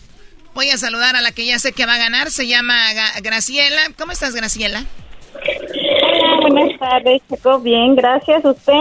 Voy 0.54 0.70
a 0.70 0.78
saludar 0.78 1.16
a 1.16 1.20
la 1.20 1.32
que 1.32 1.44
ya 1.44 1.58
sé 1.58 1.72
que 1.72 1.84
va 1.84 1.96
a 1.96 1.98
ganar. 1.98 2.30
Se 2.30 2.46
llama 2.46 2.74
Ga- 2.94 3.20
Graciela. 3.22 3.82
¿Cómo 3.98 4.12
estás, 4.12 4.34
Graciela? 4.34 4.84
Hola, 5.34 6.48
buenas 6.48 6.78
tardes, 6.78 7.20
Choco. 7.28 7.58
Bien, 7.60 7.94
gracias. 7.94 8.42
¿Usted? 8.42 8.72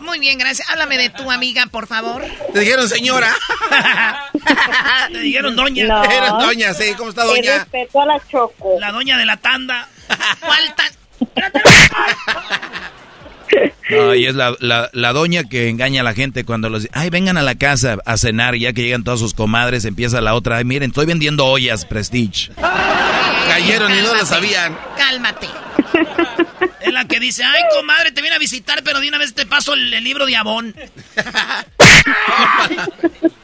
Muy 0.00 0.18
bien, 0.18 0.36
gracias. 0.36 0.68
Háblame 0.68 0.98
de 0.98 1.08
tu 1.10 1.30
amiga, 1.30 1.64
por 1.70 1.86
favor. 1.86 2.22
Te 2.52 2.60
dijeron 2.60 2.86
señora. 2.90 3.34
Te 5.12 5.18
dijeron 5.18 5.56
doña. 5.56 5.86
No. 5.86 6.04
Eres 6.04 6.30
doña, 6.40 6.74
sí. 6.74 6.92
¿Cómo 6.98 7.08
está 7.08 7.22
Te 7.22 7.28
doña? 7.28 7.54
respeto 7.60 8.02
a 8.02 8.06
la 8.06 8.20
Choco. 8.30 8.76
La 8.78 8.92
doña 8.92 9.16
de 9.16 9.24
la 9.24 9.38
tanda. 9.38 9.88
¿Cuál 10.40 10.74
tan- 10.74 10.92
No, 13.90 14.14
y 14.14 14.26
es 14.26 14.34
la, 14.34 14.54
la, 14.60 14.90
la 14.92 15.14
doña 15.14 15.44
que 15.44 15.70
engaña 15.70 16.02
a 16.02 16.04
la 16.04 16.12
gente 16.12 16.44
cuando 16.44 16.68
los... 16.68 16.86
Ay, 16.92 17.08
vengan 17.08 17.38
a 17.38 17.42
la 17.42 17.54
casa 17.54 17.96
a 18.04 18.18
cenar 18.18 18.54
ya 18.54 18.74
que 18.74 18.82
llegan 18.82 19.02
todas 19.02 19.18
sus 19.18 19.32
comadres, 19.32 19.86
empieza 19.86 20.20
la 20.20 20.34
otra. 20.34 20.58
Ay, 20.58 20.64
miren, 20.64 20.90
estoy 20.90 21.06
vendiendo 21.06 21.46
ollas, 21.46 21.86
Prestige. 21.86 22.50
Cayeron 23.48 23.90
y 23.90 24.02
no 24.02 24.14
lo 24.14 24.26
sabían. 24.26 24.76
Cálmate. 24.96 25.48
Es 26.80 26.92
la 26.92 27.06
que 27.06 27.18
dice, 27.18 27.42
ay, 27.44 27.60
comadre, 27.76 28.12
te 28.12 28.20
viene 28.20 28.36
a 28.36 28.38
visitar, 28.38 28.82
pero 28.84 29.00
de 29.00 29.08
una 29.08 29.18
vez 29.18 29.34
te 29.34 29.46
paso 29.46 29.74
el, 29.74 29.92
el 29.92 30.04
libro 30.04 30.26
de 30.26 30.36
Avon. 30.36 30.74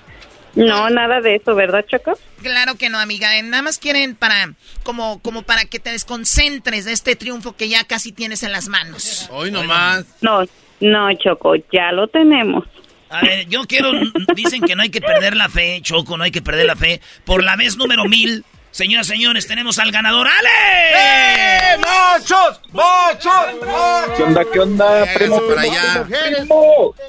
No, 0.54 0.88
nada 0.90 1.20
de 1.20 1.36
eso, 1.36 1.54
¿verdad, 1.54 1.84
Choco? 1.88 2.18
Claro 2.42 2.76
que 2.76 2.88
no, 2.88 2.98
amiga. 2.98 3.36
Eh, 3.38 3.42
Nada 3.42 3.62
más 3.62 3.78
quieren 3.78 4.14
para 4.14 4.52
como 4.82 5.20
como 5.20 5.42
para 5.42 5.64
que 5.64 5.80
te 5.80 5.90
desconcentres 5.90 6.84
de 6.84 6.92
este 6.92 7.16
triunfo 7.16 7.56
que 7.56 7.68
ya 7.68 7.84
casi 7.84 8.12
tienes 8.12 8.42
en 8.42 8.52
las 8.52 8.68
manos. 8.68 9.28
Hoy 9.32 9.50
nomás. 9.50 10.04
No, 10.20 10.44
no, 10.80 11.12
Choco, 11.14 11.54
ya 11.72 11.90
lo 11.92 12.06
tenemos. 12.08 12.64
A 13.10 13.20
ver, 13.22 13.46
yo 13.48 13.64
quiero, 13.64 13.92
dicen 14.34 14.62
que 14.62 14.74
no 14.74 14.82
hay 14.82 14.90
que 14.90 15.00
perder 15.00 15.36
la 15.36 15.48
fe, 15.48 15.80
Choco, 15.82 16.16
no 16.16 16.24
hay 16.24 16.30
que 16.30 16.42
perder 16.42 16.66
la 16.66 16.74
fe. 16.76 17.00
Por 17.24 17.44
la 17.44 17.54
vez 17.56 17.76
número 17.76 18.04
mil, 18.06 18.44
señoras 18.74 19.06
y 19.06 19.10
señores, 19.10 19.46
tenemos 19.46 19.78
al 19.78 19.92
ganador, 19.92 20.26
¡Ale! 20.26 20.48
¡Eh, 20.96 21.78
machos! 21.78 22.60
¡Machos! 22.72 23.46
¿Qué 24.16 24.22
onda, 24.24 24.44
qué 24.52 24.58
onda, 24.58 25.06
primo? 25.14 25.40
para 25.48 25.62
allá. 25.62 26.06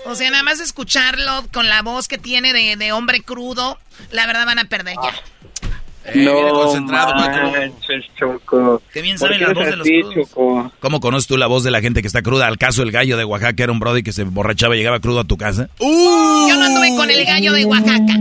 O 0.06 0.16
sea, 0.16 0.30
nada 0.30 0.44
más 0.44 0.60
escucharlo 0.60 1.44
con 1.52 1.68
la 1.68 1.82
voz 1.82 2.08
que 2.08 2.20
tiene 2.20 2.54
de, 2.54 2.76
de 2.76 2.92
hombre 2.92 3.22
crudo, 3.22 3.80
la 4.12 4.28
verdad 4.28 4.46
van 4.46 4.60
a 4.60 4.66
perder 4.66 4.96
ya. 5.02 5.14
Eh, 6.08 6.12
viene 6.14 6.50
concentrado, 6.52 7.16
manches, 7.16 8.06
Choco. 8.18 8.82
Qué 8.94 9.02
bien 9.02 9.18
¿Por 9.18 9.28
saben 9.30 9.40
qué 9.40 9.46
la 9.48 9.54
voz 9.54 9.66
de 9.66 9.76
los 9.76 9.88
crudos. 9.88 10.14
Choco? 10.30 10.72
¿Cómo 10.80 11.00
conoces 11.00 11.28
tú 11.28 11.36
la 11.38 11.48
voz 11.48 11.64
de 11.64 11.72
la 11.72 11.82
gente 11.82 12.02
que 12.02 12.08
está 12.08 12.22
cruda? 12.22 12.46
¿Al 12.48 12.58
caso 12.60 12.84
el 12.84 12.92
gallo 12.92 13.18
de 13.18 13.24
Oaxaca 13.26 13.64
era 13.64 13.72
un 13.72 13.80
brody 13.80 14.04
que 14.04 14.14
se 14.14 14.24
borrachaba 14.24 14.76
y 14.76 14.80
llegaba 14.80 15.00
crudo 15.00 15.22
a 15.22 15.24
tu 15.24 15.36
casa? 15.38 15.68
¡Uh! 15.80 16.48
Yo 16.50 16.56
no 16.58 16.66
anduve 16.66 16.96
con 16.96 17.10
el 17.10 17.26
gallo 17.26 17.54
de 17.54 17.66
Oaxaca. 17.66 18.14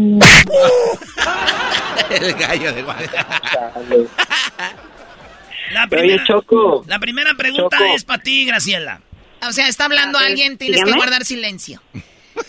El 2.10 2.32
gallo 2.34 2.72
de 2.72 2.82
Oaxaca. 2.84 3.72
La 5.72 5.80
Oye, 5.84 5.88
primera, 5.88 6.24
Choco. 6.24 6.84
la 6.86 6.98
primera 6.98 7.34
pregunta 7.34 7.78
Choco. 7.78 7.94
es 7.96 8.04
para 8.04 8.22
ti, 8.22 8.44
Graciela. 8.44 9.00
O 9.46 9.52
sea, 9.52 9.68
está 9.68 9.86
hablando 9.86 10.18
A 10.18 10.22
ver, 10.22 10.30
alguien, 10.30 10.56
tienes 10.58 10.78
que 10.80 10.84
dígame. 10.84 11.00
guardar 11.00 11.24
silencio. 11.24 11.82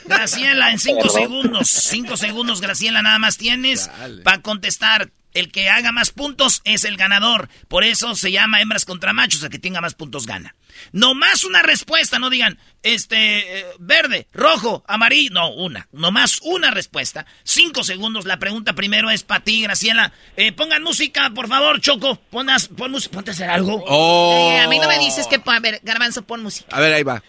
Graciela, 0.06 0.72
en 0.72 0.80
cinco 0.80 1.10
segundos, 1.10 1.70
cinco 1.70 2.18
segundos, 2.18 2.62
Graciela, 2.62 3.02
nada 3.02 3.20
más 3.20 3.38
tienes 3.38 3.90
para 4.24 4.42
contestar. 4.42 5.10
El 5.36 5.52
que 5.52 5.70
haga 5.70 5.92
más 5.92 6.12
puntos 6.12 6.62
es 6.64 6.86
el 6.86 6.96
ganador. 6.96 7.50
Por 7.68 7.84
eso 7.84 8.16
se 8.16 8.32
llama 8.32 8.62
hembras 8.62 8.86
contra 8.86 9.12
machos. 9.12 9.44
El 9.44 9.50
que 9.50 9.60
tenga 9.60 9.82
más 9.82 9.94
puntos 9.94 10.26
gana. 10.26 10.56
No 10.94 11.14
más 11.14 11.44
una 11.44 11.62
respuesta, 11.62 12.20
no 12.20 12.30
digan, 12.30 12.58
este, 12.84 13.60
eh, 13.60 13.66
verde, 13.78 14.28
rojo, 14.34 14.86
amarillo. 14.88 15.34
No, 15.34 15.54
una. 15.54 15.90
No 15.92 16.12
más 16.12 16.40
una 16.42 16.72
respuesta. 16.72 17.26
Cinco 17.44 17.84
segundos. 17.84 18.26
La 18.26 18.40
pregunta 18.40 18.74
primero 18.74 19.10
es 19.10 19.24
para 19.24 19.44
ti, 19.44 19.62
Graciela. 19.62 20.14
Eh, 20.38 20.54
pongan 20.54 20.84
música, 20.84 21.30
por 21.32 21.50
favor, 21.50 21.82
Choco. 21.82 22.16
Ponas, 22.30 22.70
pon 22.70 22.92
música. 22.92 23.14
Ponte 23.16 23.32
a 23.32 23.34
hacer 23.34 23.50
algo. 23.50 23.84
Oh. 23.88 24.52
Eh, 24.52 24.62
a 24.62 24.70
mí 24.70 24.80
no 24.80 24.88
me 24.88 25.00
dices 25.00 25.28
que... 25.28 25.42
A 25.46 25.60
ver, 25.60 25.82
Garbanzo, 25.84 26.22
pon 26.22 26.44
música. 26.44 26.74
A 26.76 26.80
ver, 26.80 26.94
ahí 26.94 27.04
va. 27.04 27.22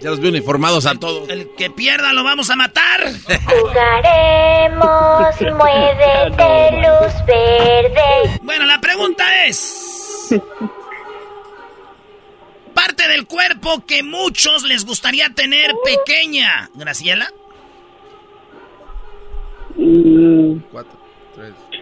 Ya 0.00 0.10
los 0.10 0.20
veo 0.20 0.30
uniformados 0.30 0.86
a 0.86 0.94
todos. 0.94 1.28
El 1.28 1.50
que 1.56 1.70
pierda 1.70 2.12
lo 2.12 2.24
vamos 2.24 2.48
a 2.50 2.56
matar. 2.56 3.12
Jugaremos, 3.46 5.34
muévete, 5.56 6.70
luz 6.80 7.26
verde. 7.26 8.40
Bueno, 8.42 8.64
la 8.66 8.80
pregunta 8.80 9.44
es... 9.46 10.34
Parte 12.74 13.08
del 13.08 13.26
cuerpo 13.26 13.84
que 13.86 14.02
muchos 14.02 14.62
les 14.62 14.86
gustaría 14.86 15.28
tener 15.34 15.72
pequeña. 15.84 16.70
Graciela. 16.74 17.30
Mm, 19.76 20.58
Cuatro. 20.70 20.99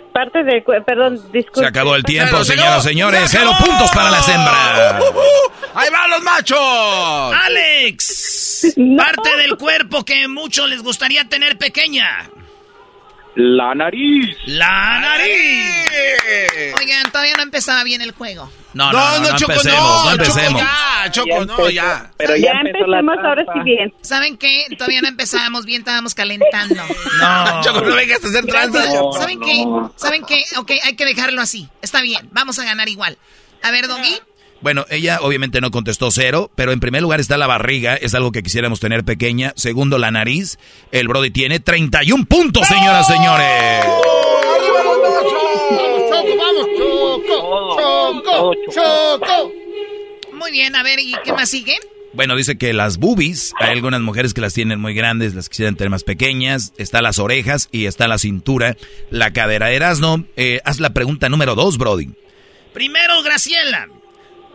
Parte 0.08 0.42
del 0.44 0.62
cuerpo, 0.64 0.84
perdón, 0.86 1.14
disculpe. 1.32 1.60
Se 1.60 1.66
acabó 1.66 1.94
el 1.94 2.02
tiempo, 2.02 2.44
señoras 2.44 2.84
y 2.84 2.88
señor, 2.88 3.12
señores. 3.12 3.30
se 3.30 3.38
Cero 3.38 3.50
puntos 3.58 3.90
para 3.92 4.10
las 4.10 4.28
hembras. 4.28 5.02
¡Ahí 5.74 5.90
van 5.90 6.10
los 6.10 6.22
machos! 6.22 7.34
Alex. 7.44 8.74
Parte 8.96 9.36
del 9.36 9.56
cuerpo 9.56 10.04
que 10.04 10.26
muchos 10.28 10.68
les 10.68 10.82
gustaría 10.82 11.28
tener 11.28 11.56
pequeña. 11.56 12.30
La 13.40 13.72
nariz. 13.72 14.36
La 14.46 14.98
nariz. 14.98 15.70
Oigan, 16.76 17.04
todavía 17.12 17.34
no 17.36 17.44
empezaba 17.44 17.84
bien 17.84 18.02
el 18.02 18.10
juego. 18.10 18.50
No, 18.74 18.90
no, 18.90 19.20
no, 19.20 19.30
no, 19.30 19.36
Choco, 19.38 19.52
empecemos, 19.52 19.80
no, 19.80 20.04
no, 20.06 20.10
empecemos. 20.10 20.60
Choco, 20.60 20.66
ya, 20.66 21.10
Choco, 21.12 21.28
Ya 21.28 21.44
no, 21.46 21.70
ya. 21.70 22.10
Pero 22.16 22.34
ya, 22.34 22.52
Ya 22.52 22.60
empecemos 22.66 23.16
ahora 23.22 23.44
sí 23.54 23.60
bien. 23.62 23.94
¿Saben 24.00 24.36
qué? 24.38 24.66
Todavía 24.76 25.02
no 25.02 25.08
empezábamos 25.08 25.66
bien, 25.66 25.82
estábamos 25.82 26.16
calentando. 26.16 26.82
No. 27.20 27.62
Choco, 27.62 27.80
no 27.82 27.94
vengas 27.94 28.24
a 28.24 28.26
hacer 28.26 28.44
tranzas. 28.44 28.92
No, 28.92 29.12
¿Saben 29.12 29.38
no. 29.38 29.46
qué? 29.46 29.64
¿Saben 30.00 30.24
qué? 30.24 30.42
Ok, 30.56 30.72
hay 30.82 30.96
que 30.96 31.04
dejarlo 31.04 31.40
así. 31.40 31.68
Está 31.80 32.00
bien, 32.02 32.28
vamos 32.32 32.58
a 32.58 32.64
ganar 32.64 32.88
igual. 32.88 33.18
A 33.62 33.70
ver, 33.70 33.86
Doggy. 33.86 34.18
Bueno, 34.60 34.86
ella 34.90 35.20
obviamente 35.22 35.60
no 35.60 35.70
contestó 35.70 36.10
cero, 36.10 36.50
pero 36.56 36.72
en 36.72 36.80
primer 36.80 37.02
lugar 37.02 37.20
está 37.20 37.36
la 37.38 37.46
barriga, 37.46 37.94
es 37.94 38.14
algo 38.14 38.32
que 38.32 38.42
quisiéramos 38.42 38.80
tener 38.80 39.04
pequeña. 39.04 39.52
Segundo, 39.56 39.98
la 39.98 40.10
nariz. 40.10 40.58
El 40.90 41.06
Brody 41.06 41.30
tiene 41.30 41.60
31 41.60 42.24
puntos, 42.24 42.66
señoras 42.66 43.08
y 43.08 43.12
señores. 43.12 43.84
Choco, 46.08 46.36
vamos, 46.36 46.66
Choco, 46.76 47.76
Choco, 47.78 48.54
Choco. 48.72 49.52
Muy 50.32 50.50
bien, 50.50 50.74
a 50.74 50.82
ver, 50.82 50.98
¿y 50.98 51.14
qué 51.24 51.32
más 51.32 51.48
sigue? 51.48 51.78
Bueno, 52.14 52.34
dice 52.34 52.58
que 52.58 52.72
las 52.72 52.98
boobies, 52.98 53.52
hay 53.60 53.70
algunas 53.70 54.00
mujeres 54.00 54.34
que 54.34 54.40
las 54.40 54.54
tienen 54.54 54.80
muy 54.80 54.94
grandes, 54.94 55.34
las 55.34 55.48
quisieran 55.48 55.76
tener 55.76 55.90
más 55.90 56.02
pequeñas. 56.02 56.72
Está 56.78 57.00
las 57.00 57.20
orejas 57.20 57.68
y 57.70 57.86
está 57.86 58.08
la 58.08 58.18
cintura, 58.18 58.76
la 59.10 59.32
cadera. 59.32 59.70
Erasno, 59.70 60.24
eh, 60.36 60.60
haz 60.64 60.80
la 60.80 60.94
pregunta 60.94 61.28
número 61.28 61.54
dos, 61.54 61.78
Brody. 61.78 62.08
Primero, 62.72 63.22
Graciela. 63.22 63.88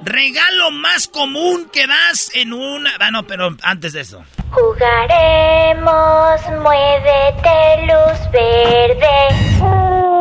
Regalo 0.05 0.71
más 0.71 1.07
común 1.07 1.69
que 1.71 1.87
das 1.87 2.31
en 2.33 2.51
una... 2.53 2.91
Ah, 2.99 3.11
no, 3.11 3.25
pero 3.25 3.55
antes 3.61 3.93
de 3.93 4.01
eso. 4.01 4.23
Jugaremos, 4.51 6.41
muévete, 6.61 7.87
luz 7.87 8.31
verde. 8.31 9.63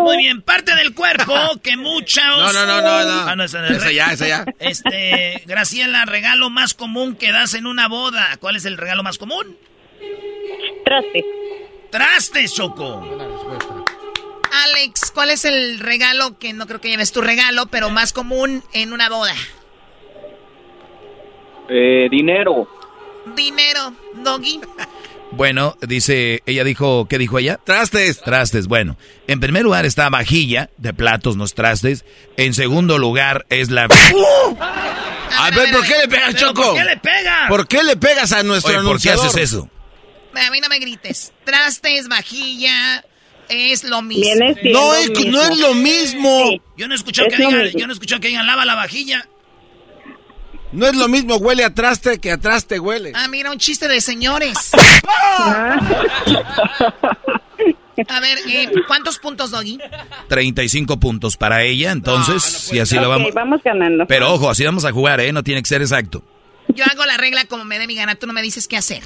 Muy 0.02 0.16
bien, 0.18 0.42
parte 0.42 0.74
del 0.76 0.94
cuerpo 0.94 1.34
que 1.62 1.76
muchos... 1.76 2.22
No, 2.24 2.52
no, 2.52 2.66
no, 2.66 2.80
no, 2.80 3.04
no. 3.04 3.28
Ah, 3.28 3.34
no, 3.36 3.44
esa, 3.44 3.66
Esa 3.66 3.90
ya, 3.90 4.12
esa 4.12 4.28
ya. 4.28 4.44
Este, 4.58 5.42
Graciela, 5.46 6.04
regalo 6.04 6.48
más 6.48 6.74
común 6.74 7.16
que 7.16 7.32
das 7.32 7.54
en 7.54 7.66
una 7.66 7.88
boda. 7.88 8.36
¿Cuál 8.40 8.56
es 8.56 8.64
el 8.64 8.76
regalo 8.76 9.02
más 9.02 9.18
común? 9.18 9.58
Traste. 10.84 11.24
Trastes, 11.90 12.54
Choco. 12.54 13.04
Alex, 14.64 15.10
¿cuál 15.12 15.30
es 15.30 15.44
el 15.44 15.80
regalo 15.80 16.38
que 16.38 16.52
no 16.52 16.66
creo 16.66 16.80
que 16.80 16.88
lleves 16.88 17.10
tu 17.10 17.20
regalo, 17.20 17.66
pero 17.66 17.90
más 17.90 18.12
común 18.12 18.62
en 18.72 18.92
una 18.92 19.08
boda? 19.08 19.34
Eh, 21.72 22.08
dinero. 22.10 22.68
Dinero, 23.34 23.94
Doggy. 24.22 24.60
Bueno, 25.34 25.78
dice, 25.80 26.42
ella 26.44 26.62
dijo, 26.62 27.06
¿qué 27.08 27.16
dijo 27.16 27.38
ella? 27.38 27.58
Trastes. 27.64 28.20
Trastes, 28.20 28.66
bueno. 28.66 28.98
En 29.26 29.40
primer 29.40 29.62
lugar 29.62 29.86
está 29.86 30.10
vajilla 30.10 30.68
de 30.76 30.92
platos, 30.92 31.38
no 31.38 31.46
trastes. 31.46 32.04
En 32.36 32.52
segundo 32.52 32.98
lugar 32.98 33.46
es 33.48 33.70
la... 33.70 33.84
A 33.84 35.50
ver, 35.50 35.72
¿por 35.72 35.86
qué 35.86 35.94
le 36.02 36.08
pegas, 36.08 36.34
¿Pero 36.34 36.48
Choco? 36.48 36.62
¿Por 36.62 36.76
qué 36.76 36.84
le 36.84 36.96
pegas? 36.98 37.48
¿Por 37.48 37.66
qué 37.66 37.82
le 37.82 37.96
pegas 37.96 38.32
a 38.32 38.42
nuestro 38.42 38.78
Oye, 38.78 38.86
¿por 38.86 39.00
qué 39.00 39.10
haces 39.10 39.36
eso? 39.36 39.70
A 40.34 40.50
mí 40.50 40.60
no 40.60 40.68
me 40.68 40.78
grites. 40.78 41.32
Trastes, 41.44 42.08
vajilla, 42.08 43.02
es 43.48 43.84
lo 43.84 44.02
mismo. 44.02 44.34
No 44.64 44.94
es, 44.94 45.08
mismo. 45.08 45.30
no 45.30 45.42
es 45.42 45.58
lo 45.58 45.74
mismo. 45.74 46.46
Sí. 46.50 46.60
Yo 46.76 46.88
no 46.88 46.94
escuché 46.94 47.22
Es 47.26 47.34
que 47.34 47.42
lo 47.42 47.48
digan, 47.48 47.62
mismo. 47.64 47.80
yo 47.80 47.86
no 47.86 47.92
escuché 47.94 48.20
que 48.20 48.28
digan 48.28 48.46
lava 48.46 48.66
la 48.66 48.74
vajilla. 48.74 49.26
No 50.72 50.86
es 50.86 50.96
lo 50.96 51.06
mismo 51.08 51.36
huele 51.36 51.64
a 51.64 51.74
traste 51.74 52.18
que 52.18 52.32
a 52.32 52.38
traste 52.38 52.80
huele. 52.80 53.12
Ah, 53.14 53.28
mira, 53.28 53.50
un 53.50 53.58
chiste 53.58 53.88
de 53.88 54.00
señores. 54.00 54.72
A 58.08 58.20
ver, 58.20 58.38
eh, 58.48 58.70
¿cuántos 58.86 59.18
puntos, 59.18 59.50
Doggy? 59.50 59.78
35 60.28 60.98
puntos 60.98 61.36
para 61.36 61.62
ella, 61.62 61.92
entonces, 61.92 62.42
si 62.42 62.78
así 62.80 62.96
lo 62.96 63.02
Ok, 63.02 63.08
vamos... 63.08 63.34
vamos 63.34 63.62
ganando. 63.62 64.06
Pero 64.06 64.32
ojo, 64.32 64.48
así 64.50 64.64
vamos 64.64 64.84
a 64.84 64.92
jugar, 64.92 65.20
¿eh? 65.20 65.32
No 65.32 65.42
tiene 65.42 65.62
que 65.62 65.68
ser 65.68 65.82
exacto. 65.82 66.22
Yo 66.68 66.84
hago 66.90 67.04
la 67.04 67.16
regla 67.18 67.44
como 67.44 67.64
me 67.64 67.78
dé 67.78 67.86
mi 67.86 67.94
gana, 67.94 68.14
tú 68.14 68.26
no 68.26 68.32
me 68.32 68.40
dices 68.40 68.66
qué 68.66 68.76
hacer. 68.78 69.02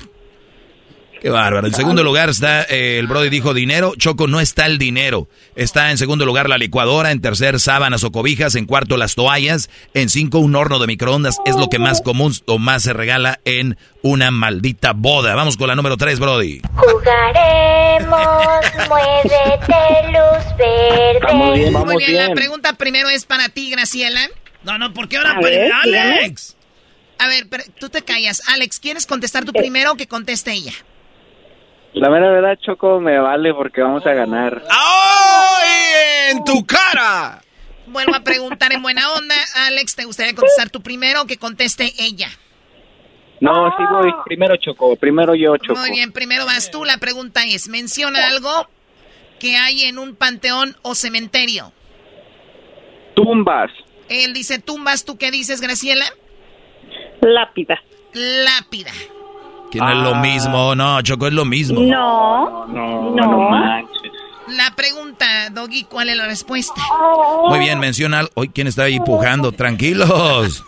Qué 1.20 1.30
bárbaro. 1.30 1.66
En 1.66 1.74
segundo 1.74 2.02
lugar 2.02 2.28
está, 2.28 2.62
eh, 2.64 2.98
el 2.98 3.06
Brody 3.06 3.30
dijo 3.30 3.54
dinero. 3.54 3.94
Choco, 3.96 4.26
no 4.26 4.40
está 4.40 4.66
el 4.66 4.78
dinero. 4.78 5.28
Está 5.54 5.90
en 5.90 5.98
segundo 5.98 6.26
lugar 6.26 6.48
la 6.48 6.58
licuadora. 6.58 7.10
En 7.10 7.20
tercer, 7.20 7.58
sábanas 7.58 8.04
o 8.04 8.12
cobijas. 8.12 8.54
En 8.54 8.66
cuarto, 8.66 8.96
las 8.96 9.14
toallas. 9.14 9.70
En 9.94 10.08
cinco, 10.08 10.38
un 10.38 10.54
horno 10.54 10.78
de 10.78 10.86
microondas. 10.86 11.38
Es 11.46 11.56
lo 11.56 11.68
que 11.68 11.78
más 11.78 12.00
común 12.02 12.32
o 12.46 12.58
más 12.58 12.82
se 12.82 12.92
regala 12.92 13.40
en 13.44 13.78
una 14.02 14.30
maldita 14.30 14.92
boda. 14.92 15.34
Vamos 15.34 15.56
con 15.56 15.68
la 15.68 15.74
número 15.74 15.96
tres, 15.96 16.18
Brody. 16.18 16.60
Jugaremos, 16.74 18.18
muévete, 18.88 20.12
luz 20.12 20.56
verde. 20.58 21.70
Muy 21.72 22.04
bien, 22.04 22.16
la 22.16 22.34
pregunta 22.34 22.74
primero 22.74 23.08
es 23.08 23.24
para 23.24 23.48
ti, 23.48 23.70
Graciela. 23.70 24.28
No, 24.64 24.78
no, 24.78 24.92
¿por 24.92 25.08
qué 25.08 25.16
ahora 25.16 25.32
A 25.32 25.40
ver, 25.40 25.70
Alex? 25.72 26.56
A 27.18 27.28
ver, 27.28 27.46
pero 27.48 27.64
tú 27.78 27.88
te 27.88 28.02
callas. 28.02 28.42
Alex, 28.48 28.78
¿quieres 28.78 29.06
contestar 29.06 29.44
tú 29.44 29.52
primero 29.52 29.92
o 29.92 29.96
que 29.96 30.06
conteste 30.06 30.52
ella? 30.52 30.72
La 31.96 32.10
mera 32.10 32.30
verdad, 32.30 32.58
Choco, 32.60 33.00
me 33.00 33.18
vale 33.18 33.54
porque 33.54 33.80
vamos 33.80 34.04
a 34.04 34.12
ganar. 34.12 34.62
¡Ay, 34.70 36.30
en 36.30 36.44
tu 36.44 36.66
cara! 36.66 37.40
Vuelvo 37.86 38.14
a 38.14 38.20
preguntar 38.20 38.70
en 38.74 38.82
buena 38.82 39.12
onda. 39.14 39.34
Alex, 39.66 39.96
¿te 39.96 40.04
gustaría 40.04 40.34
contestar 40.34 40.68
tú 40.68 40.82
primero 40.82 41.22
o 41.22 41.26
que 41.26 41.38
conteste 41.38 41.94
ella? 41.98 42.28
No, 43.40 43.74
sí 43.78 43.82
voy. 43.90 44.12
Primero 44.26 44.56
Choco, 44.58 44.94
primero 44.96 45.34
yo, 45.34 45.56
Choco. 45.56 45.80
Muy 45.80 45.90
bien, 45.90 46.12
primero 46.12 46.44
vas 46.44 46.70
tú. 46.70 46.84
La 46.84 46.98
pregunta 46.98 47.46
es, 47.46 47.66
menciona 47.68 48.26
algo 48.26 48.68
que 49.40 49.56
hay 49.56 49.84
en 49.84 49.98
un 49.98 50.16
panteón 50.16 50.76
o 50.82 50.94
cementerio. 50.94 51.72
Tumbas. 53.14 53.70
Él 54.10 54.34
dice 54.34 54.58
tumbas, 54.58 55.06
¿tú 55.06 55.16
qué 55.16 55.30
dices, 55.30 55.62
Graciela? 55.62 56.04
Lápida. 57.22 57.80
Lápida. 58.12 58.92
Que 59.70 59.78
no 59.78 59.90
es 59.90 59.96
lo 59.98 60.14
mismo. 60.16 60.74
No, 60.74 61.00
Choco, 61.02 61.26
es 61.26 61.32
lo 61.32 61.44
mismo. 61.44 61.80
No. 61.80 62.66
No, 62.66 63.10
No. 63.14 63.26
no 63.26 63.50
manches. 63.50 64.12
La 64.48 64.70
pregunta, 64.76 65.50
Doggy, 65.50 65.84
¿cuál 65.84 66.08
es 66.08 66.16
la 66.16 66.26
respuesta? 66.26 66.80
Muy 67.48 67.58
bien, 67.58 67.80
menciona... 67.80 68.28
Hoy, 68.34 68.48
¿quién 68.50 68.68
está 68.68 68.84
ahí 68.84 69.00
pujando? 69.00 69.50
Tranquilos. 69.50 70.62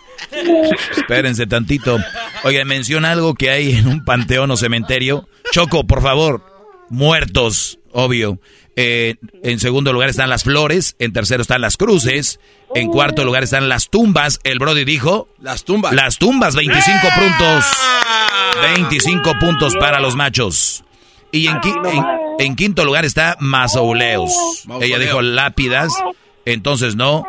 Espérense 0.97 1.47
tantito. 1.47 1.97
Oiga, 2.43 2.65
menciona 2.65 3.11
algo 3.11 3.35
que 3.35 3.49
hay 3.49 3.71
en 3.77 3.87
un 3.87 4.03
panteón 4.03 4.51
o 4.51 4.57
cementerio. 4.57 5.29
Choco, 5.53 5.85
por 5.85 6.01
favor. 6.01 6.43
Muertos, 6.89 7.79
obvio. 7.93 8.39
Eh, 8.75 9.15
en 9.43 9.59
segundo 9.59 9.93
lugar 9.93 10.09
están 10.09 10.29
las 10.29 10.43
flores. 10.43 10.95
En 10.99 11.13
tercero 11.13 11.41
están 11.41 11.61
las 11.61 11.77
cruces. 11.77 12.39
En 12.75 12.87
cuarto 12.89 13.23
lugar 13.23 13.43
están 13.43 13.69
las 13.69 13.89
tumbas. 13.89 14.39
El 14.43 14.59
Brody 14.59 14.83
dijo. 14.83 15.29
Las 15.39 15.63
tumbas. 15.63 15.93
Las 15.93 16.17
tumbas, 16.17 16.53
25 16.55 16.99
puntos. 17.15 17.65
25 18.61 19.37
puntos 19.39 19.75
para 19.77 19.99
los 19.99 20.15
machos. 20.15 20.83
Y 21.31 21.47
en, 21.47 21.57
qui- 21.61 21.91
en, 22.39 22.45
en 22.45 22.55
quinto 22.55 22.83
lugar 22.85 23.05
está 23.05 23.35
mausoleos. 23.39 24.65
Ella 24.81 24.97
dijo 24.99 25.21
lápidas. 25.21 25.91
Entonces 26.45 26.95
no. 26.95 27.25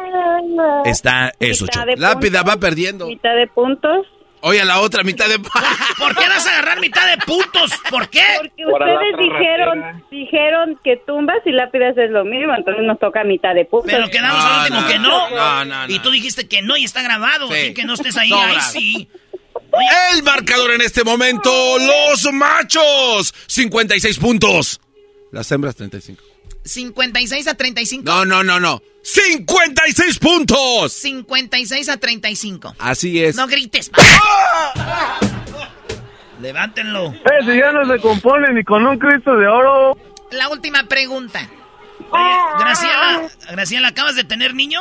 Está 0.84 1.32
eso, 1.38 1.64
Mitad 1.64 1.80
Choco. 1.82 1.86
de 1.86 1.96
Lápida 1.96 2.42
va 2.42 2.56
perdiendo. 2.56 3.06
Mitad 3.06 3.34
de 3.36 3.46
puntos. 3.46 4.06
Oye, 4.42 4.62
a 4.62 4.64
la 4.64 4.80
otra 4.80 5.02
mitad 5.04 5.28
de... 5.28 5.38
¿Por 5.98 6.16
qué 6.16 6.26
vas 6.26 6.46
a 6.46 6.50
agarrar 6.52 6.80
mitad 6.80 7.06
de 7.10 7.18
puntos? 7.26 7.72
¿Por 7.90 8.08
qué? 8.08 8.22
Porque 8.40 8.64
ustedes 8.66 9.18
dijeron, 9.18 9.80
ratera. 9.82 10.02
dijeron 10.10 10.80
que 10.82 10.96
tumbas 11.06 11.36
y 11.44 11.50
lápidas 11.52 11.94
es 11.98 12.10
lo 12.10 12.24
mismo, 12.24 12.54
entonces 12.54 12.82
nos 12.84 12.98
toca 12.98 13.22
mitad 13.22 13.54
de 13.54 13.66
puntos. 13.66 13.90
Pero 13.92 14.08
quedamos 14.08 14.42
No, 14.42 14.50
al 14.50 14.60
último 14.62 14.80
no, 14.80 14.86
que 14.88 14.98
no. 14.98 15.30
no, 15.30 15.64
no, 15.66 15.86
no. 15.86 15.94
Y 15.94 15.98
tú 15.98 16.10
dijiste 16.10 16.48
que 16.48 16.62
no 16.62 16.78
y 16.78 16.84
está 16.84 17.02
grabado, 17.02 17.48
Sí. 17.48 17.52
así 17.54 17.74
que 17.74 17.84
no 17.84 17.92
estés 17.92 18.16
ahí. 18.16 18.30
Sobra. 18.30 18.48
Ay, 18.48 18.60
sí. 18.62 19.08
El 20.12 20.22
marcador 20.22 20.72
en 20.72 20.80
este 20.80 21.04
momento, 21.04 21.50
los 21.78 22.32
machos, 22.32 23.34
56 23.46 24.18
puntos. 24.18 24.80
Las 25.32 25.50
hembras, 25.52 25.76
35. 25.76 26.22
56 26.64 27.48
a 27.48 27.54
35. 27.54 28.04
No, 28.04 28.24
no, 28.24 28.42
no, 28.42 28.60
no. 28.60 28.82
56 29.02 30.18
puntos. 30.18 30.92
56 30.92 31.88
a 31.88 31.96
35. 31.96 32.74
Así 32.78 33.22
es. 33.22 33.36
No 33.36 33.46
grites. 33.46 33.90
Levántenlo. 36.40 37.12
Eh, 37.12 37.44
si 37.44 37.58
ya 37.58 37.72
no 37.72 37.86
se 37.86 38.00
compone 38.00 38.52
ni 38.52 38.64
con 38.64 38.86
un 38.86 38.98
Cristo 38.98 39.36
de 39.36 39.46
oro. 39.46 39.96
La 40.32 40.48
última 40.48 40.84
pregunta. 40.84 41.48
Graciela, 42.58 43.30
Graciela, 43.50 43.88
¿acabas 43.88 44.16
de 44.16 44.24
tener 44.24 44.54
niño? 44.54 44.80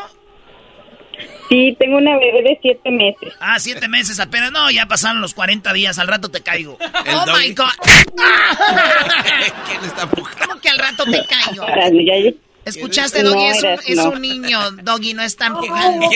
Sí, 1.49 1.75
tengo 1.79 1.97
una 1.97 2.17
bebé 2.17 2.43
de 2.43 2.59
siete 2.61 2.91
meses. 2.91 3.33
Ah, 3.39 3.59
siete 3.59 3.87
meses 3.87 4.19
apenas. 4.19 4.51
No, 4.51 4.69
ya 4.71 4.85
pasaron 4.85 5.21
los 5.21 5.33
40 5.33 5.73
días. 5.73 5.97
Al 5.99 6.07
rato 6.07 6.29
te 6.29 6.41
caigo. 6.41 6.77
Oh 7.11 7.25
my 7.37 7.51
God. 7.53 7.67
¿Quién 9.67 9.83
está 9.83 10.07
pujando? 10.09 10.45
¿Cómo 10.47 10.61
que 10.61 10.69
al 10.69 10.77
rato 10.79 11.03
te 11.05 11.25
caigo? 11.25 11.65
Ya- 11.67 12.33
¿Escuchaste, 12.65 13.23
No, 13.23 13.29
Doggy? 13.31 13.45
es, 13.47 13.57
un, 13.63 13.65
eras- 13.65 13.81
es 13.87 13.95
no. 13.97 14.09
un 14.11 14.21
niño, 14.21 14.71
Doggy, 14.83 15.13
no 15.15 15.23
están 15.23 15.55
jugando. 15.55 16.07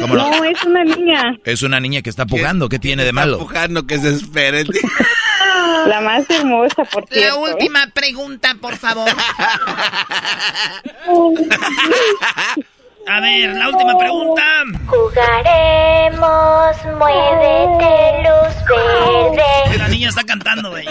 ¿Cómo 0.00 0.14
no? 0.16 0.30
No, 0.30 0.44
es 0.44 0.62
una 0.64 0.84
niña. 0.84 1.38
Es 1.44 1.62
una 1.62 1.80
niña 1.80 2.02
que 2.02 2.10
está 2.10 2.26
pujando. 2.26 2.68
¿Qué 2.68 2.78
tiene 2.78 3.04
de 3.04 3.12
malo? 3.12 3.38
Pujando 3.38 3.86
que 3.86 3.98
se 3.98 4.10
espere. 4.10 4.64
La 5.86 6.00
más 6.02 6.28
hermosa, 6.28 6.84
por 6.84 7.04
La 7.10 7.16
cierto. 7.16 7.46
¿eh? 7.46 7.52
última 7.52 7.86
pregunta, 7.94 8.54
por 8.60 8.76
favor. 8.76 9.08
A 13.06 13.20
ver, 13.20 13.54
la 13.54 13.68
última 13.68 13.98
pregunta. 13.98 14.42
Jugaremos, 14.86 16.76
muévete, 16.98 18.22
luz 18.22 18.54
verde. 18.68 19.78
La 19.78 19.88
niña 19.88 20.08
está 20.08 20.24
cantando, 20.24 20.70
güey. 20.70 20.86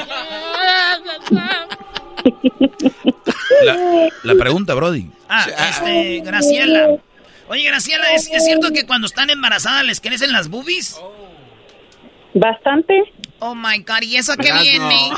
La, 3.64 3.78
la 4.24 4.36
pregunta, 4.36 4.74
Brody. 4.74 5.10
Ah, 5.30 5.46
este, 5.70 6.22
Graciela. 6.22 6.98
Oye, 7.48 7.64
Graciela, 7.64 8.14
¿es, 8.14 8.30
es 8.32 8.46
cierto 8.46 8.72
que 8.72 8.86
cuando 8.86 9.08
están 9.08 9.30
embarazadas 9.30 9.84
les 9.84 10.00
crecen 10.00 10.32
las 10.32 10.50
boobies? 10.50 11.00
Bastante. 12.34 13.04
Oh 13.40 13.56
my 13.56 13.80
God, 13.80 14.02
¿y 14.04 14.16
eso 14.16 14.36
qué 14.38 14.44
Verás, 14.44 14.62
viene? 14.62 15.10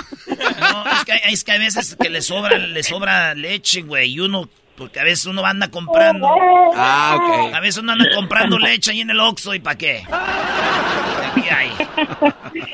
No, 0.59 0.85
es 0.91 1.05
que, 1.05 1.21
es 1.31 1.43
que 1.43 1.51
a 1.51 1.57
veces 1.59 1.95
que 1.99 2.09
le 2.09 2.21
sobra, 2.21 2.57
le 2.57 2.81
sobra 2.83 3.35
leche, 3.35 3.83
güey, 3.83 4.13
y 4.13 4.19
uno, 4.19 4.49
porque 4.77 4.99
a 4.99 5.03
veces 5.03 5.25
uno 5.25 5.45
anda 5.45 5.69
comprando. 5.69 6.27
Ah, 6.75 7.17
ok. 7.17 7.53
A 7.55 7.59
veces 7.59 7.81
uno 7.81 7.93
anda 7.93 8.05
comprando 8.13 8.59
leche 8.59 8.91
ahí 8.91 9.01
en 9.01 9.09
el 9.09 9.19
Oxxo, 9.19 9.53
¿y 9.53 9.59
para 9.59 9.77
qué? 9.77 10.03
Aquí 10.09 11.49
hay. 11.49 11.71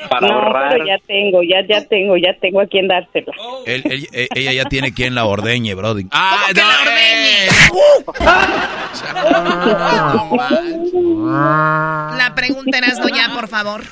Para 0.08 0.26
no, 0.28 0.34
ahorrar. 0.34 0.72
pero 0.72 0.86
ya 0.86 0.98
tengo, 1.06 1.42
ya, 1.42 1.66
ya 1.68 1.84
tengo, 1.88 2.16
ya 2.16 2.34
tengo 2.40 2.60
a 2.60 2.66
quien 2.66 2.86
dársela. 2.86 3.32
Él- 3.66 3.82
él- 3.86 4.08
eh, 4.12 4.28
ella 4.34 4.52
ya 4.52 4.64
tiene 4.66 4.92
quien 4.92 5.14
la 5.14 5.24
ordeñe, 5.24 5.74
Brody. 5.74 6.06
Ah, 6.12 6.46
que 6.48 6.60
la 6.60 6.80
ordeñe? 6.82 7.48
La 12.18 12.32
pregunta 12.34 12.78
era 12.78 12.88
ya, 12.88 13.32
por 13.34 13.48
favor. 13.48 13.82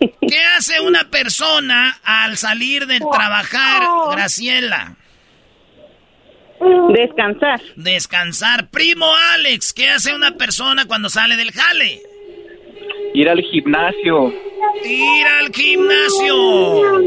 ¿Qué 0.00 0.38
hace 0.56 0.80
una 0.80 1.04
persona 1.10 1.98
al 2.04 2.36
salir 2.36 2.86
de 2.86 2.98
trabajar, 3.00 3.82
Graciela? 4.12 4.94
Descansar. 6.94 7.60
Descansar. 7.76 8.68
Primo 8.70 9.06
Alex, 9.34 9.72
¿qué 9.72 9.88
hace 9.88 10.14
una 10.14 10.32
persona 10.32 10.86
cuando 10.86 11.08
sale 11.08 11.36
del 11.36 11.52
jale? 11.52 12.00
Ir 13.14 13.28
al 13.28 13.40
gimnasio. 13.42 14.32
Ir 14.84 15.26
al 15.40 15.52
gimnasio. 15.52 17.00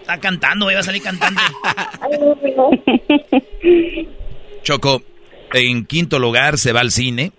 Está 0.00 0.18
cantando, 0.20 0.66
va 0.66 0.78
a 0.78 0.82
salir 0.82 1.02
cantando. 1.02 1.40
Choco, 4.62 5.02
en 5.52 5.86
quinto 5.86 6.18
lugar 6.18 6.58
se 6.58 6.72
va 6.72 6.80
al 6.80 6.90
cine. 6.90 7.32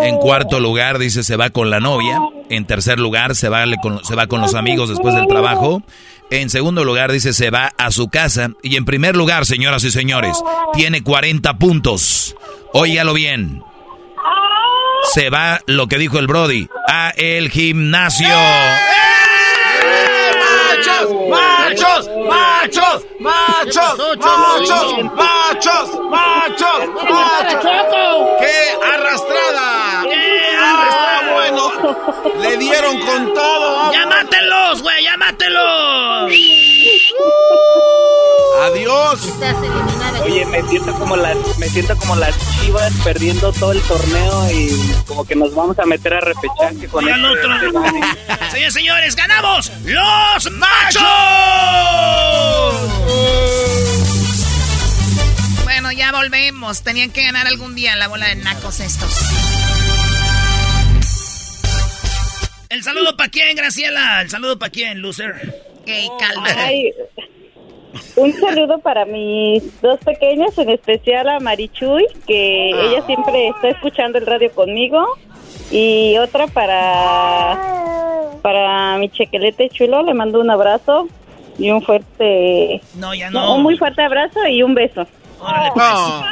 En 0.00 0.18
cuarto 0.18 0.60
lugar 0.60 0.98
dice 0.98 1.22
se 1.22 1.36
va 1.36 1.50
con 1.50 1.70
la 1.70 1.80
novia. 1.80 2.20
En 2.50 2.66
tercer 2.66 2.98
lugar 2.98 3.34
se 3.34 3.48
va, 3.48 3.64
con, 3.80 4.04
se 4.04 4.14
va 4.14 4.26
con 4.26 4.40
los 4.40 4.54
amigos 4.54 4.88
después 4.88 5.14
del 5.14 5.26
trabajo. 5.26 5.82
En 6.30 6.50
segundo 6.50 6.84
lugar, 6.84 7.12
dice, 7.12 7.32
se 7.32 7.50
va 7.50 7.72
a 7.78 7.90
su 7.92 8.08
casa. 8.08 8.50
Y 8.62 8.76
en 8.76 8.84
primer 8.84 9.16
lugar, 9.16 9.46
señoras 9.46 9.84
y 9.84 9.90
señores, 9.90 10.36
tiene 10.74 11.02
40 11.02 11.58
puntos. 11.58 12.36
Óigalo 12.72 13.14
bien. 13.14 13.62
Se 15.14 15.30
va 15.30 15.60
lo 15.66 15.86
que 15.86 15.98
dijo 15.98 16.18
el 16.18 16.26
Brody 16.26 16.68
a 16.88 17.10
el 17.10 17.50
gimnasio. 17.50 18.26
¡Machos! 20.68 21.10
¡Machos! 21.30 22.10
¡Machos! 22.28 23.04
¡Machos! 23.20 23.98
¡Machos! 23.98 25.10
¡Machos! 25.14 25.88
¡Machos! 26.10 26.88
¡Machos! 27.08 28.28
¡Qué 28.40 28.56
arrastrado! 28.84 29.45
Le 32.40 32.56
dieron 32.58 32.98
con 33.00 33.34
todo. 33.34 33.92
¡Ya 33.92 34.06
mátenlos, 34.06 34.82
güey! 34.82 35.04
¡Ya 35.04 35.16
mátenlos! 35.16 36.32
¡Adiós! 38.64 39.20
Oye, 40.24 40.44
me 40.46 40.62
siento 40.62 40.92
como 40.94 41.16
las, 41.16 41.36
me 41.58 41.68
siento 41.68 41.96
como 41.96 42.16
las 42.16 42.34
chivas 42.60 42.92
perdiendo 43.04 43.52
todo 43.52 43.72
el 43.72 43.80
torneo 43.82 44.50
y 44.50 44.70
como 45.06 45.24
que 45.24 45.36
nos 45.36 45.54
vamos 45.54 45.78
a 45.78 45.84
meter 45.84 46.14
a 46.14 46.20
repechaje 46.20 46.88
con 46.90 47.06
este- 47.08 47.26
otro. 47.26 47.82
Señores, 48.50 48.74
señores, 48.74 49.16
ganamos 49.16 49.70
los 49.84 50.50
machos. 50.52 51.02
Bueno, 55.64 55.92
ya 55.92 56.12
volvemos. 56.12 56.82
Tenían 56.82 57.10
que 57.10 57.22
ganar 57.24 57.46
algún 57.46 57.74
día 57.74 57.94
la 57.96 58.08
bola 58.08 58.26
de 58.28 58.36
nacos 58.36 58.80
estos. 58.80 59.12
El 62.68 62.82
saludo 62.82 63.16
para 63.16 63.30
quién, 63.30 63.56
Graciela. 63.56 64.22
El 64.22 64.30
saludo 64.30 64.58
para 64.58 64.70
quién, 64.70 65.00
loser. 65.02 65.34
Ey, 65.86 66.08
calma. 66.18 66.48
Ay, 66.56 66.92
un 68.16 68.32
saludo 68.32 68.78
para 68.80 69.04
mis 69.04 69.80
dos 69.80 69.98
pequeñas, 70.00 70.56
en 70.58 70.70
especial 70.70 71.28
a 71.28 71.38
Marichuy, 71.40 72.04
que 72.26 72.70
ella 72.70 73.04
siempre 73.06 73.48
está 73.48 73.68
escuchando 73.68 74.18
el 74.18 74.26
radio 74.26 74.50
conmigo. 74.52 75.04
Y 75.70 76.16
otra 76.18 76.46
para, 76.48 77.58
para 78.42 78.96
mi 78.98 79.08
chequelete 79.10 79.68
chulo, 79.70 80.02
le 80.02 80.14
mando 80.14 80.40
un 80.40 80.50
abrazo 80.50 81.08
y 81.58 81.70
un 81.70 81.82
fuerte... 81.82 82.80
No, 82.94 83.14
ya 83.14 83.30
no. 83.30 83.56
Un 83.56 83.62
muy 83.62 83.76
fuerte 83.76 84.02
abrazo 84.02 84.46
y 84.46 84.62
un 84.62 84.74
beso. 84.74 85.06
Órale, 85.40 85.70
pues. 85.74 85.86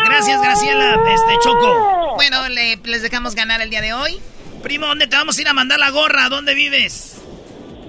Gracias, 0.07 0.41
Graciela. 0.43 1.01
Este, 1.13 1.33
Choco. 1.43 2.15
Bueno, 2.17 2.49
le- 2.49 2.77
les 2.85 3.03
dejamos 3.03 3.35
ganar 3.35 3.61
el 3.61 3.71
día 3.71 3.81
de 3.81 3.93
hoy. 3.93 4.19
Primo, 4.65 4.87
¿dónde 4.87 5.07
te 5.07 5.15
vamos 5.15 5.37
a 5.37 5.41
ir 5.43 5.49
a 5.49 5.53
mandar 5.53 5.79
la 5.79 5.91
gorra? 5.91 6.31
¿Dónde 6.31 6.55
vives? 6.55 7.21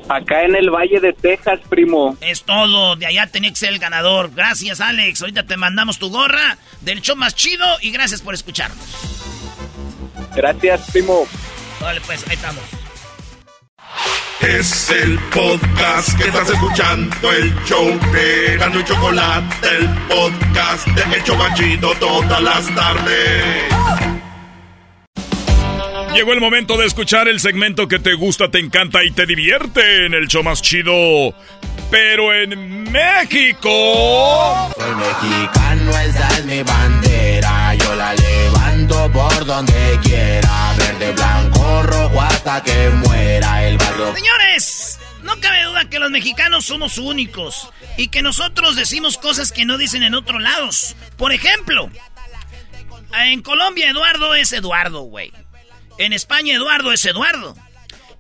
Acá 0.10 0.44
en 0.44 0.58
el 0.58 0.70
Valle 0.70 1.00
de 1.00 1.14
Texas, 1.14 1.62
primo. 1.70 2.18
Es 2.20 2.44
todo. 2.44 2.98
De 2.98 3.06
allá 3.06 3.28
tenía 3.28 3.50
que 3.50 3.56
ser 3.56 3.70
el 3.70 3.80
ganador. 3.80 4.30
Gracias, 4.36 4.82
Alex. 4.82 5.22
Ahorita 5.22 5.44
te 5.44 5.56
mandamos 5.56 6.00
tu 6.00 6.10
gorra 6.10 6.58
del 6.82 7.02
show 7.02 7.16
más 7.16 7.34
chido 7.34 7.66
y 7.82 7.92
gracias 7.92 8.22
por 8.22 8.34
escucharnos. 8.34 8.86
Gracias, 10.36 10.92
primo. 10.92 11.26
Vale, 11.80 12.02
pues, 12.02 12.28
ahí 12.28 12.36
estamos. 12.36 12.64
Es 14.42 14.90
el 14.90 15.18
podcast 15.34 16.18
que 16.18 16.28
estás 16.28 16.50
escuchando, 16.50 17.32
el 17.32 17.56
show 17.64 17.88
de 18.12 18.58
Gano 18.58 18.82
y 18.82 18.84
Chocolate, 18.84 19.68
el 19.78 19.88
podcast 20.10 20.88
de 20.88 21.16
El 21.16 21.24
Chocachito 21.24 21.94
todas 22.02 22.42
las 22.42 22.76
tardes. 22.76 24.25
Llegó 26.16 26.32
el 26.32 26.40
momento 26.40 26.78
de 26.78 26.86
escuchar 26.86 27.28
el 27.28 27.42
segmento 27.42 27.90
que 27.90 28.00
te 28.00 28.14
gusta, 28.14 28.50
te 28.50 28.60
encanta 28.60 29.04
y 29.04 29.12
te 29.12 29.26
divierte 29.26 30.06
en 30.06 30.14
el 30.14 30.28
show 30.30 30.44
más 30.44 30.62
chido. 30.62 31.36
Pero 31.92 32.34
en 32.34 32.90
México. 32.90 33.70
Soy 34.78 34.96
mexicano, 34.96 35.92
esa 36.00 36.38
es 36.38 36.46
mi 36.46 36.64
bandera. 36.64 37.76
Yo 37.76 37.96
la 37.96 38.16
levanto 38.16 39.12
por 39.12 39.46
donde 39.46 40.00
quiera. 40.04 40.74
Verde, 40.78 41.12
blanco, 41.12 41.84
rojo 41.84 42.22
hasta 42.22 42.64
que 42.64 42.90
muera 42.92 43.68
el 43.68 43.78
barrio. 43.78 44.16
Señores, 44.16 45.00
no 45.22 45.38
cabe 45.42 45.64
duda 45.66 45.90
que 45.90 46.00
los 46.00 46.12
mexicanos 46.12 46.64
somos 46.64 46.98
únicos 46.98 47.70
y 47.98 48.08
que 48.08 48.22
nosotros 48.22 48.78
decimos 48.78 49.18
cosas 49.18 49.52
que 49.52 49.66
no 49.66 49.78
dicen 49.78 50.02
en 50.02 50.16
otros 50.16 50.42
lados. 50.42 50.96
Por 51.18 51.34
ejemplo, 51.34 51.92
en 53.18 53.42
Colombia 53.42 53.90
Eduardo 53.90 54.34
es 54.34 54.54
Eduardo, 54.54 55.02
güey. 55.02 55.34
En 55.98 56.14
España 56.14 56.56
Eduardo 56.56 56.92
es 56.92 57.06
Eduardo. 57.06 57.56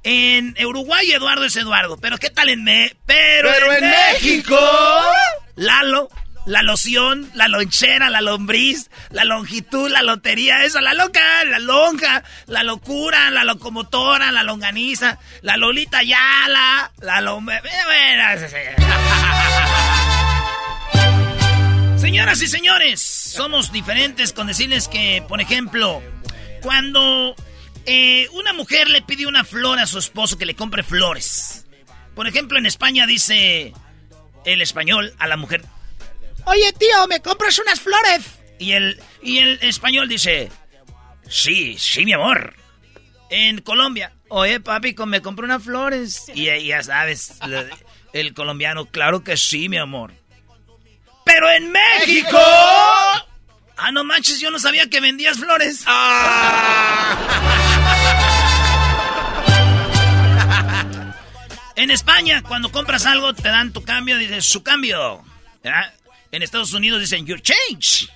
En 0.03 0.55
Uruguay 0.65 1.11
Eduardo 1.11 1.45
es 1.45 1.55
Eduardo. 1.55 1.97
Pero 1.97 2.17
¿qué 2.17 2.29
tal 2.29 2.49
en 2.49 2.63
Me? 2.63 2.95
Pero, 3.05 3.49
Pero 3.51 3.73
en 3.73 3.89
México. 3.89 4.57
Lalo, 5.55 6.09
la 6.45 6.61
loción, 6.61 7.29
la 7.33 7.47
lonchera, 7.47 8.09
la 8.09 8.21
lombriz, 8.21 8.89
la 9.09 9.25
longitud, 9.25 9.89
la 9.89 10.03
lotería, 10.03 10.63
eso, 10.63 10.79
la 10.79 10.93
loca, 10.93 11.43
la 11.45 11.59
lonja, 11.59 12.23
la 12.45 12.63
locura, 12.63 13.31
la 13.31 13.43
locomotora, 13.43 14.31
la 14.31 14.43
longaniza, 14.43 15.19
la 15.41 15.57
lolita 15.57 16.03
yala, 16.03 16.91
la 17.01 17.21
lom... 17.21 17.47
Señoras 21.97 22.41
y 22.41 22.47
señores, 22.47 23.01
somos 23.01 23.71
diferentes 23.71 24.31
con 24.31 24.47
decirles 24.47 24.87
que, 24.87 25.23
por 25.27 25.41
ejemplo, 25.41 26.03
cuando 26.61 27.35
eh, 27.85 28.27
una 28.33 28.53
mujer 28.53 28.89
le 28.89 29.01
pide 29.01 29.27
una 29.27 29.43
flor 29.43 29.79
a 29.79 29.87
su 29.87 29.99
esposo 29.99 30.37
que 30.37 30.45
le 30.45 30.55
compre 30.55 30.83
flores. 30.83 31.65
Por 32.15 32.27
ejemplo, 32.27 32.57
en 32.57 32.65
España 32.65 33.05
dice 33.05 33.73
el 34.45 34.61
español 34.61 35.13
a 35.19 35.27
la 35.27 35.37
mujer. 35.37 35.63
Oye, 36.45 36.73
tío, 36.73 37.07
¿me 37.07 37.21
compras 37.21 37.59
unas 37.59 37.79
flores? 37.79 38.25
Y 38.59 38.71
el, 38.71 38.99
y 39.21 39.39
el 39.39 39.59
español 39.61 40.07
dice, 40.07 40.49
sí, 41.27 41.75
sí, 41.77 42.05
mi 42.05 42.13
amor. 42.13 42.55
En 43.29 43.61
Colombia, 43.61 44.13
oye, 44.29 44.59
papi, 44.59 44.95
me 45.07 45.21
compré 45.21 45.45
unas 45.45 45.63
flores. 45.63 46.31
Y 46.33 46.49
ahí 46.49 46.67
ya 46.67 46.83
sabes, 46.83 47.33
el 48.13 48.33
colombiano, 48.33 48.85
claro 48.85 49.23
que 49.23 49.35
sí, 49.35 49.67
mi 49.67 49.77
amor. 49.77 50.13
Pero 51.25 51.49
en 51.51 51.71
México... 51.71 52.39
Ah, 53.77 53.91
no 53.91 54.05
manches, 54.05 54.39
yo 54.39 54.51
no 54.51 54.59
sabía 54.59 54.89
que 54.89 55.01
vendías 55.01 55.37
flores. 55.37 55.83
En 61.75 61.91
España, 61.91 62.41
cuando 62.41 62.71
compras 62.71 63.05
algo, 63.05 63.33
te 63.33 63.49
dan 63.49 63.73
tu 63.73 63.83
cambio, 63.83 64.17
dices 64.17 64.45
su 64.45 64.63
cambio. 64.63 65.23
¿verdad? 65.63 65.93
En 66.31 66.43
Estados 66.43 66.73
Unidos 66.73 67.01
dicen 67.01 67.25
your 67.25 67.41
change. 67.41 68.09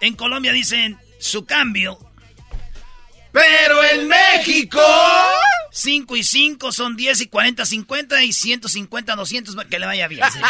En 0.00 0.14
Colombia 0.14 0.52
dicen 0.52 0.98
su 1.18 1.44
cambio. 1.44 1.98
Pero 3.32 3.84
en 3.84 4.08
México. 4.08 4.80
5 5.70 6.16
y 6.16 6.24
5 6.24 6.72
son 6.72 6.96
10 6.96 7.20
y 7.20 7.26
40, 7.28 7.64
50 7.64 8.22
y 8.24 8.32
150, 8.32 9.14
200. 9.14 9.64
Que 9.66 9.78
le 9.78 9.86
vaya 9.86 10.08
bien. 10.08 10.24
señor. 10.32 10.48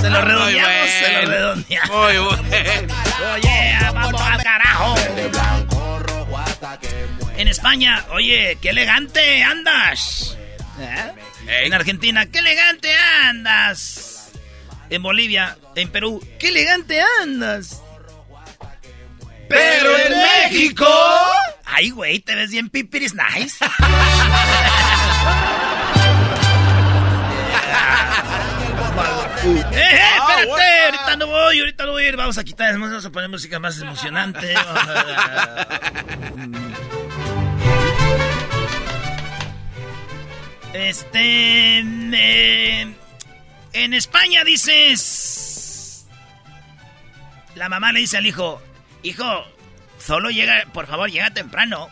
Se 0.00 0.10
lo 0.10 0.20
redondeamos, 0.22 0.90
se 0.90 1.12
lo 1.12 1.30
redondeamos. 1.30 1.96
Muy 1.96 2.18
bueno. 2.18 2.94
Oye, 3.34 3.78
vamos 3.92 4.20
al 4.20 4.42
carajo. 4.42 4.94
En 7.40 7.48
España, 7.48 8.04
oye, 8.10 8.58
qué 8.60 8.68
elegante 8.68 9.42
andas. 9.42 10.36
¿Eh? 10.78 11.64
En 11.64 11.72
Argentina, 11.72 12.26
qué 12.26 12.40
elegante 12.40 12.94
andas. 13.22 14.30
En 14.90 15.02
Bolivia, 15.02 15.56
en 15.74 15.88
Perú, 15.88 16.22
qué 16.38 16.48
elegante 16.48 17.00
andas. 17.22 17.80
Pero 19.48 19.96
en 19.96 20.18
México. 20.18 20.86
Ay, 21.64 21.88
güey, 21.88 22.18
te 22.18 22.34
ves 22.34 22.50
bien 22.50 22.68
pipiris 22.68 23.14
nice. 23.14 23.64
¡Eh, 29.42 29.64
eh, 29.72 29.86
espérate! 30.40 30.84
Ahorita 30.84 31.16
no 31.16 31.26
voy, 31.26 31.60
ahorita 31.60 31.86
no 31.86 31.92
voy 31.92 32.04
a 32.04 32.08
ir. 32.08 32.16
Vamos 32.16 32.36
a 32.36 32.44
quitar, 32.44 32.78
vamos 32.78 33.02
a 33.02 33.10
poner 33.10 33.30
música 33.30 33.58
más 33.58 33.80
emocionante. 33.80 34.52
Este. 40.72 41.78
eh, 41.80 42.94
en 43.72 43.94
España 43.94 44.44
dices. 44.44 46.06
La 47.54 47.68
mamá 47.68 47.92
le 47.92 48.00
dice 48.00 48.16
al 48.18 48.26
hijo: 48.26 48.62
Hijo, 49.02 49.44
solo 49.98 50.30
llega, 50.30 50.64
por 50.72 50.86
favor, 50.86 51.10
llega 51.10 51.30
temprano. 51.30 51.88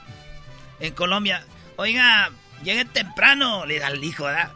En 0.81 0.95
Colombia, 0.95 1.45
oiga, 1.77 2.31
llegue 2.63 2.85
temprano, 2.85 3.67
le 3.67 3.81
da 3.81 3.89
al 3.89 4.03
hijo, 4.03 4.25
¿verdad? 4.25 4.53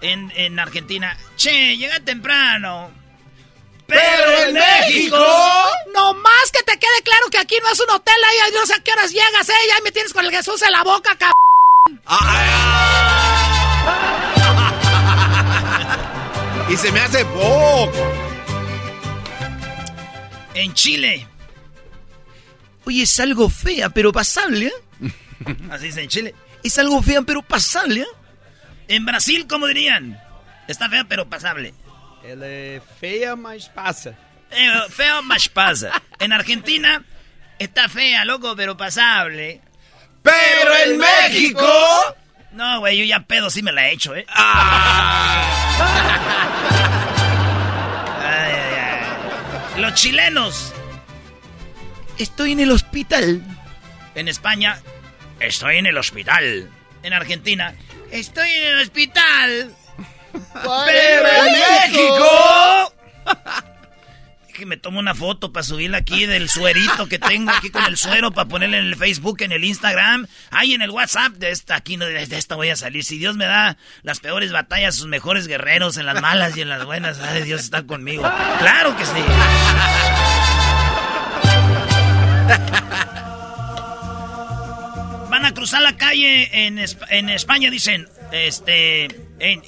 En, 0.00 0.32
en 0.34 0.58
Argentina, 0.58 1.16
che, 1.36 1.76
llega 1.76 2.00
temprano. 2.00 2.90
Pero 3.86 4.44
en 4.44 4.54
México. 4.54 5.18
No 5.92 6.14
más 6.14 6.50
que 6.52 6.62
te 6.62 6.78
quede 6.78 7.02
claro 7.02 7.26
que 7.30 7.38
aquí 7.38 7.56
no 7.62 7.70
es 7.70 7.80
un 7.80 7.90
hotel, 7.90 8.14
ahí 8.24 8.52
no 8.52 8.60
a 8.62 8.80
qué 8.80 8.92
horas 8.92 9.10
llegas, 9.10 9.48
eh. 9.48 9.52
Ya 9.68 9.82
me 9.82 9.92
tienes 9.92 10.12
con 10.14 10.24
el 10.24 10.30
Jesús 10.30 10.62
en 10.62 10.72
la 10.72 10.82
boca, 10.84 11.10
cabrón. 11.16 11.39
Y 16.68 16.76
se 16.76 16.92
me 16.92 17.00
hace 17.00 17.24
poco. 17.24 17.92
En 20.54 20.72
Chile, 20.74 21.26
Oye, 22.84 23.02
es 23.02 23.20
algo 23.20 23.48
fea, 23.48 23.90
pero 23.90 24.12
pasable, 24.12 24.66
¿eh? 24.66 25.12
Así 25.70 25.86
dice 25.86 26.02
en 26.02 26.08
Chile. 26.08 26.34
Es 26.64 26.78
algo 26.78 27.02
fea, 27.02 27.22
pero 27.22 27.42
pasable, 27.42 28.00
¿eh? 28.00 28.06
En 28.88 29.06
Brasil, 29.06 29.46
¿cómo 29.48 29.66
dirían? 29.66 30.20
Está 30.66 30.88
fea, 30.88 31.04
pero 31.04 31.28
pasable. 31.28 31.74
Ela 32.24 32.46
é 32.46 32.82
feia, 33.00 33.36
mas 33.36 33.68
passa. 33.68 34.16
Eh, 34.50 34.72
feo, 34.90 35.22
más 35.22 35.48
pasa. 35.48 36.02
En 36.18 36.32
Argentina, 36.32 37.04
está 37.58 37.88
fea, 37.88 38.24
loco, 38.24 38.54
pero 38.56 38.76
pasable. 38.76 39.60
Pero 40.22 40.76
en 40.84 40.98
México. 40.98 41.66
No, 42.52 42.80
güey, 42.80 42.98
yo 42.98 43.04
ya 43.04 43.20
pedo 43.20 43.48
sí 43.50 43.62
me 43.62 43.72
la 43.72 43.88
he 43.88 43.92
hecho, 43.92 44.14
¿eh? 44.14 44.26
Ay, 44.28 45.46
ay, 48.26 48.52
ay. 49.76 49.80
Los 49.80 49.94
chilenos. 49.94 50.72
Estoy 52.18 52.52
en 52.52 52.60
el 52.60 52.70
hospital. 52.70 53.42
En 54.14 54.28
España, 54.28 54.80
estoy 55.38 55.78
en 55.78 55.86
el 55.86 55.96
hospital. 55.96 56.68
En 57.02 57.12
Argentina, 57.14 57.74
estoy 58.10 58.50
en 58.50 58.64
el 58.64 58.82
hospital. 58.82 59.74
Pero 60.86 61.28
en 61.28 61.52
México. 61.52 62.92
Que 64.60 64.66
me 64.66 64.76
tomo 64.76 64.98
una 64.98 65.14
foto 65.14 65.54
para 65.54 65.64
subirla 65.64 65.96
aquí 65.96 66.26
del 66.26 66.50
suerito 66.50 67.08
que 67.08 67.18
tengo 67.18 67.50
aquí 67.50 67.70
con 67.70 67.82
el 67.86 67.96
suero 67.96 68.30
para 68.30 68.46
ponerle 68.46 68.76
en 68.76 68.84
el 68.84 68.94
Facebook, 68.94 69.40
en 69.40 69.52
el 69.52 69.64
Instagram, 69.64 70.26
ahí 70.50 70.74
en 70.74 70.82
el 70.82 70.90
WhatsApp. 70.90 71.32
De 71.32 71.50
esta, 71.50 71.76
aquí 71.76 71.96
no, 71.96 72.04
de 72.04 72.24
esta 72.24 72.56
voy 72.56 72.68
a 72.68 72.76
salir. 72.76 73.02
Si 73.02 73.16
Dios 73.16 73.38
me 73.38 73.46
da 73.46 73.78
las 74.02 74.20
peores 74.20 74.52
batallas, 74.52 74.96
sus 74.96 75.06
mejores 75.06 75.46
guerreros, 75.46 75.96
en 75.96 76.04
las 76.04 76.20
malas 76.20 76.58
y 76.58 76.60
en 76.60 76.68
las 76.68 76.84
buenas, 76.84 77.18
ay, 77.20 77.44
Dios 77.44 77.62
está 77.62 77.84
conmigo. 77.84 78.30
Claro 78.58 78.94
que 78.98 79.06
sí. 79.06 79.12
Van 85.30 85.46
a 85.46 85.54
cruzar 85.54 85.80
la 85.80 85.96
calle 85.96 86.66
en, 86.66 86.78
en 86.78 87.28
España, 87.30 87.70
dicen, 87.70 88.10
este, 88.30 89.08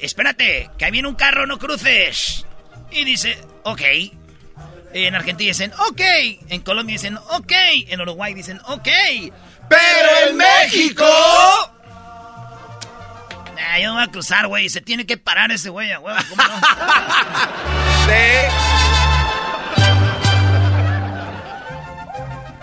espérate, 0.02 0.68
que 0.76 0.84
ahí 0.84 0.90
viene 0.90 1.08
un 1.08 1.14
carro, 1.14 1.46
no 1.46 1.58
cruces. 1.58 2.44
Y 2.90 3.04
dice, 3.04 3.38
ok. 3.62 3.80
En 4.94 5.14
Argentina 5.14 5.48
dicen, 5.48 5.72
ok. 5.88 6.00
En 6.48 6.60
Colombia 6.60 6.94
dicen, 6.94 7.16
ok. 7.16 7.52
En 7.88 8.00
Uruguay 8.00 8.34
dicen, 8.34 8.60
ok. 8.66 8.88
Pero 9.68 10.28
en 10.28 10.36
México. 10.36 11.06
Nah, 13.56 13.78
yo 13.78 13.88
no 13.88 13.94
voy 13.94 14.02
a 14.02 14.08
cruzar, 14.08 14.46
güey. 14.48 14.68
Se 14.68 14.80
tiene 14.80 15.06
que 15.06 15.16
parar 15.16 15.50
ese 15.50 15.70
güey, 15.70 15.92
a 15.92 16.00
huevo, 16.00 16.18
¿cómo 16.28 16.42
no? 16.42 16.52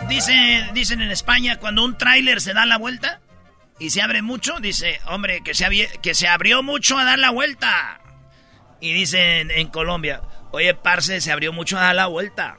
Dice, 0.10 0.66
dicen 0.74 1.02
en 1.02 1.12
España, 1.12 1.60
cuando 1.60 1.86
un 1.86 1.96
tráiler 1.96 2.42
se 2.42 2.54
da 2.54 2.66
la 2.66 2.78
vuelta 2.78 3.22
y 3.78 3.92
se 3.92 4.02
abre 4.02 4.24
mucho, 4.24 4.60
dice, 4.60 5.00
hombre, 5.06 5.42
que 5.46 5.54
se, 5.54 5.68
que 6.02 6.16
se 6.16 6.28
abrió 6.28 6.64
mucho 6.64 6.98
a 6.98 7.06
dar 7.06 7.20
la 7.20 7.30
vuelta. 7.30 8.02
Y 8.82 8.92
dicen 8.94 9.52
en 9.52 9.68
Colombia, 9.68 10.22
oye, 10.52 10.74
parce, 10.74 11.22
se 11.22 11.32
abrió 11.32 11.54
mucho 11.54 11.78
a 11.78 11.94
la 11.94 12.08
vuelta. 12.08 12.58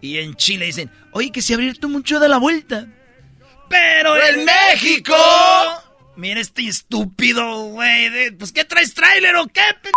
Y 0.00 0.18
en 0.18 0.34
Chile 0.34 0.66
dicen, 0.66 0.90
oye, 1.12 1.30
que 1.30 1.42
se 1.42 1.54
abrió 1.54 1.72
mucho 1.88 2.18
a 2.18 2.28
la 2.28 2.38
vuelta. 2.38 2.86
Pero 3.68 4.20
en 4.22 4.44
México... 4.44 5.14
Mira 6.16 6.40
este 6.40 6.66
estúpido, 6.66 7.66
güey. 7.66 8.30
Pues, 8.32 8.52
¿qué 8.52 8.64
traes 8.64 8.94
tráiler 8.94 9.36
o 9.36 9.46
qué, 9.46 9.62
p***? 9.80 9.90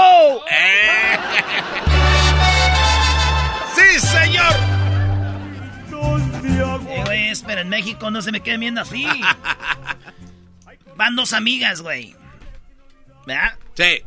¡Sí, 3.74 4.00
señor! 4.00 4.54
Eh, 6.88 7.02
güey, 7.04 7.28
espera, 7.28 7.60
en 7.60 7.68
México 7.68 8.10
no 8.10 8.22
se 8.22 8.32
me 8.32 8.40
queden 8.40 8.60
viendo 8.60 8.80
así. 8.80 9.06
Van 10.96 11.14
dos 11.14 11.32
amigas, 11.32 11.82
güey. 11.82 12.16
¿Verdad? 13.26 13.54
Sí. 13.74 14.02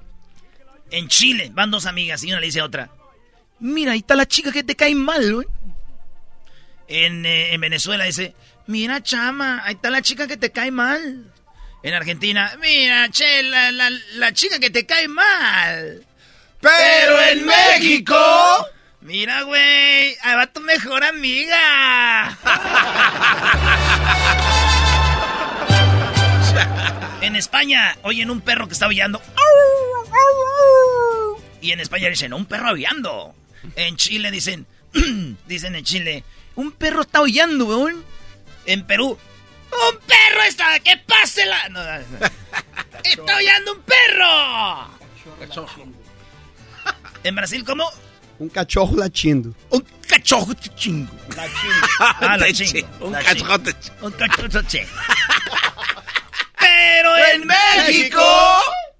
En 0.94 1.07
Chile 1.07 1.49
van 1.52 1.72
dos 1.72 1.88
amigas 1.88 2.24
y 2.24 2.30
una 2.30 2.40
le 2.40 2.45
dice 2.45 2.60
a 2.60 2.65
otra. 2.65 2.91
Mira, 3.60 3.94
ahí 3.94 3.99
está 3.99 4.14
la 4.14 4.28
chica 4.28 4.52
que 4.52 4.64
te 4.64 4.76
cae 4.76 4.94
mal, 4.94 5.34
güey. 5.34 5.48
En, 6.88 7.26
eh, 7.26 7.56
en 7.56 7.61
Venezuela 7.61 8.03
dice, 8.03 8.36
mira, 8.68 9.02
chama, 9.02 9.64
ahí 9.65 9.74
está 9.74 9.90
la 9.90 10.03
chica 10.03 10.28
que 10.28 10.38
te 10.38 10.52
cae 10.52 10.70
mal. 10.70 11.34
En 11.82 11.95
Argentina, 11.95 12.56
mira, 12.61 13.10
che, 13.10 13.41
la, 13.41 13.72
la, 13.72 13.90
la 13.90 14.34
chica 14.34 14.60
que 14.60 14.70
te 14.70 14.86
cae 14.86 15.07
mal. 15.07 16.06
Pero 16.61 17.22
en 17.24 17.44
México. 17.44 18.15
Mira, 19.02 19.41
güey, 19.41 20.15
ahí 20.22 20.36
va 20.36 20.45
tu 20.45 20.61
mejor 20.61 21.03
amiga. 21.03 22.38
en 27.22 27.36
España, 27.36 27.98
oyen 28.03 28.30
un 28.30 28.41
perro 28.41 28.68
que 28.68 28.74
está 28.74 28.86
aullando. 28.86 29.20
Y 31.64 31.72
en 31.72 31.80
España 31.80 32.10
dicen, 32.10 32.34
un 32.34 32.45
perro 32.45 32.68
aullando. 32.68 33.34
En 33.77 33.95
Chile 33.95 34.30
dicen, 34.31 34.68
dicen 35.48 35.76
en 35.76 35.85
Chile, 35.85 36.26
un 36.56 36.73
perro 36.73 37.03
está 37.03 37.19
aullando, 37.19 37.65
weón. 37.65 38.03
En 38.65 38.85
Perú, 38.85 39.11
un 39.11 39.98
perro 39.99 40.44
está, 40.44 40.77
que 40.80 40.98
pase 40.98 41.45
la... 41.45 41.69
No, 41.69 41.81
no, 41.81 41.99
no. 41.99 42.27
Está 43.03 43.35
aullando 43.35 43.73
un 43.73 43.81
perro. 43.81 44.90
En 47.23 47.35
Brasil, 47.35 47.64
¿cómo? 47.65 47.90
Um 48.40 48.49
cachorro 48.49 48.98
latindo. 48.98 49.53
Un 49.69 49.85
cachorro 50.07 50.53
te 50.56 50.69
chingo. 50.76 51.11
Ah, 51.99 52.38
la 52.38 52.45
Te 52.45 52.53
chingo. 52.53 52.72
chingo. 52.72 53.06
Un 53.06 53.11
la 53.14 53.23
cachorro 53.23 53.57
chingo. 53.57 54.06
Un 54.06 54.11
cachorro 54.11 54.64
te 54.64 54.88
Pero 56.60 57.18
en 57.34 57.48
México. 57.48 58.22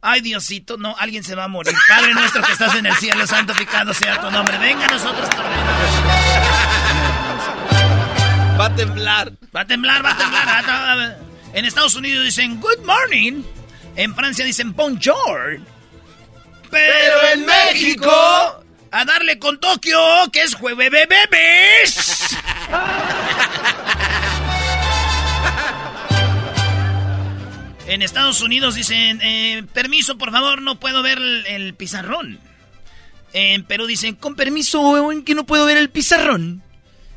Ay, 0.06 0.20
Diosito, 0.20 0.76
no, 0.76 0.94
alguien 1.00 1.24
se 1.24 1.34
va 1.34 1.46
a 1.46 1.48
morir. 1.48 1.74
Padre 1.88 2.14
nuestro 2.14 2.44
que 2.44 2.52
estás 2.52 2.76
en 2.76 2.86
el 2.86 2.94
cielo, 2.98 3.26
santificado 3.26 3.94
sea 3.94 4.20
tu 4.20 4.30
nombre. 4.30 4.58
Venga 4.58 4.86
a 4.86 4.90
nosotros 4.90 5.30
tu. 5.30 5.38
Va 8.60 8.66
a 8.66 8.76
temblar. 8.76 9.32
Va 9.56 9.62
a 9.62 9.66
temblar, 9.66 10.04
va 10.04 10.12
a 10.12 10.18
temblar. 10.18 10.46
va 10.46 10.58
a 10.58 10.62
temblar. 10.62 11.20
En 11.54 11.64
Estados 11.64 11.96
Unidos 11.96 12.26
dicen 12.26 12.60
good 12.60 12.84
morning. 12.84 13.44
En 13.96 14.14
Francia 14.14 14.44
dicen 14.44 14.76
bonjour. 14.76 15.62
Pero 16.70 17.22
en 17.34 17.46
México. 17.46 18.12
A 18.92 19.06
darle 19.06 19.40
con 19.40 19.58
Tokio, 19.58 20.00
que 20.34 20.44
es 20.44 20.54
jueves 20.54 20.92
bebés. 20.92 22.36
En 27.88 28.02
Estados 28.02 28.42
Unidos 28.42 28.76
dicen, 28.76 29.20
eh, 29.22 29.64
permiso, 29.74 30.18
por 30.18 30.32
favor, 30.32 30.62
no 30.62 30.80
puedo 30.80 31.04
ver 31.04 31.18
el, 31.18 31.46
el 31.48 31.74
pizarrón. 31.74 32.40
En 33.34 33.64
Perú 33.66 33.88
dicen, 33.88 34.16
con 34.16 34.36
permiso, 34.36 34.80
weón, 34.82 35.24
que 35.26 35.36
no 35.36 35.46
puedo 35.46 35.66
ver 35.66 35.76
el 35.78 35.90
pizarrón. 35.90 36.64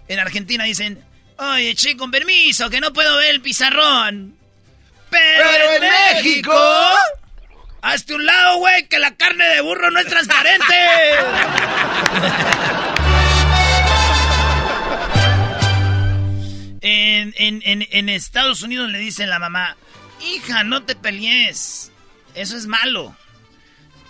En 0.09 0.19
Argentina 0.19 0.65
dicen, 0.65 1.05
oye, 1.39 1.75
che, 1.77 1.97
con 1.97 2.11
permiso, 2.11 2.69
que 2.69 2.81
no 2.81 2.93
puedo 2.93 3.17
ver 3.19 3.31
el 3.31 3.41
pizarrón. 3.43 4.35
Pero, 5.11 5.45
Pero 5.51 5.73
en, 5.77 5.85
en 5.85 5.91
México, 6.15 6.53
México, 6.53 6.95
hazte 7.83 8.15
un 8.15 8.27
lado, 8.27 8.59
güey, 8.59 8.89
que 8.89 8.99
la 8.99 9.15
carne 9.15 9.45
de 9.47 9.61
burro 9.61 9.91
no 9.93 10.01
es 10.01 10.07
transparente. 10.07 10.75
en, 16.81 17.35
en- 17.37 17.63
en- 17.65 17.87
en 17.91 18.09
Estados 18.09 18.63
Unidos 18.63 18.91
le 18.91 18.99
dicen 18.99 19.31
la 19.31 19.39
mamá, 19.39 19.77
hija, 20.21 20.65
no 20.65 20.83
te 20.83 20.95
pelees. 20.95 21.93
Eso 22.35 22.57
es 22.57 22.67
malo. 22.67 23.17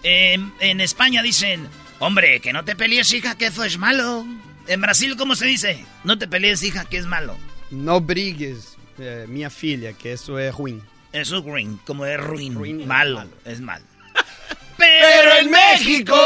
En, 0.03 0.53
en 0.61 0.81
España 0.81 1.23
dicen, 1.23 1.69
hombre, 1.99 2.41
que 2.41 2.53
no 2.53 2.65
te 2.65 2.77
pelees, 2.77 3.13
hija, 3.13 3.37
que 3.37 3.47
eso 3.47 3.65
es 3.65 3.79
malo. 3.79 4.27
En 4.67 4.81
Brasil, 4.81 5.17
¿cómo 5.17 5.37
se 5.37 5.47
dice? 5.47 5.85
No 6.05 6.19
te 6.19 6.27
pelees, 6.27 6.63
hija, 6.63 6.85
que 6.85 6.99
es 6.99 7.07
malo. 7.07 7.37
Não 7.71 8.01
brigues, 8.01 8.77
eh, 8.99 9.27
minha 9.29 9.51
filha, 9.51 9.93
que 9.93 10.13
isso 10.13 10.39
é 10.39 10.51
ruim. 10.51 10.81
Eso 11.13 11.39
es 11.39 11.45
ruin, 11.45 11.81
como 11.85 12.05
es 12.07 12.19
ruin, 12.19 12.87
malo, 12.87 13.25
es 13.45 13.61
mal. 13.61 13.83
Pero 14.77 15.39
en 15.41 15.51
México. 15.51 16.17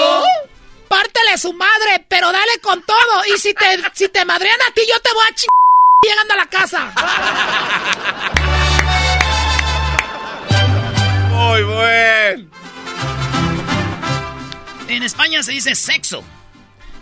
Pártele 0.89 1.39
su 1.39 1.53
madre, 1.53 2.05
pero 2.09 2.33
dale 2.33 2.59
con 2.61 2.83
todo. 2.83 3.25
Y 3.33 3.39
si 3.39 3.55
te, 3.55 3.79
si 3.95 4.09
te 4.09 4.25
madrean 4.25 4.59
a 4.69 4.75
ti, 4.75 4.81
yo 4.93 5.01
te 5.01 5.13
voy 5.13 5.25
a 5.25 5.35
chingar 5.37 5.51
llegando 6.03 6.35
a 6.35 6.37
la 6.37 6.47
casa. 6.47 6.93
Muy 11.51 11.65
buen. 11.65 12.51
En 14.87 15.03
España 15.03 15.43
se 15.43 15.51
dice 15.51 15.75
sexo. 15.75 16.23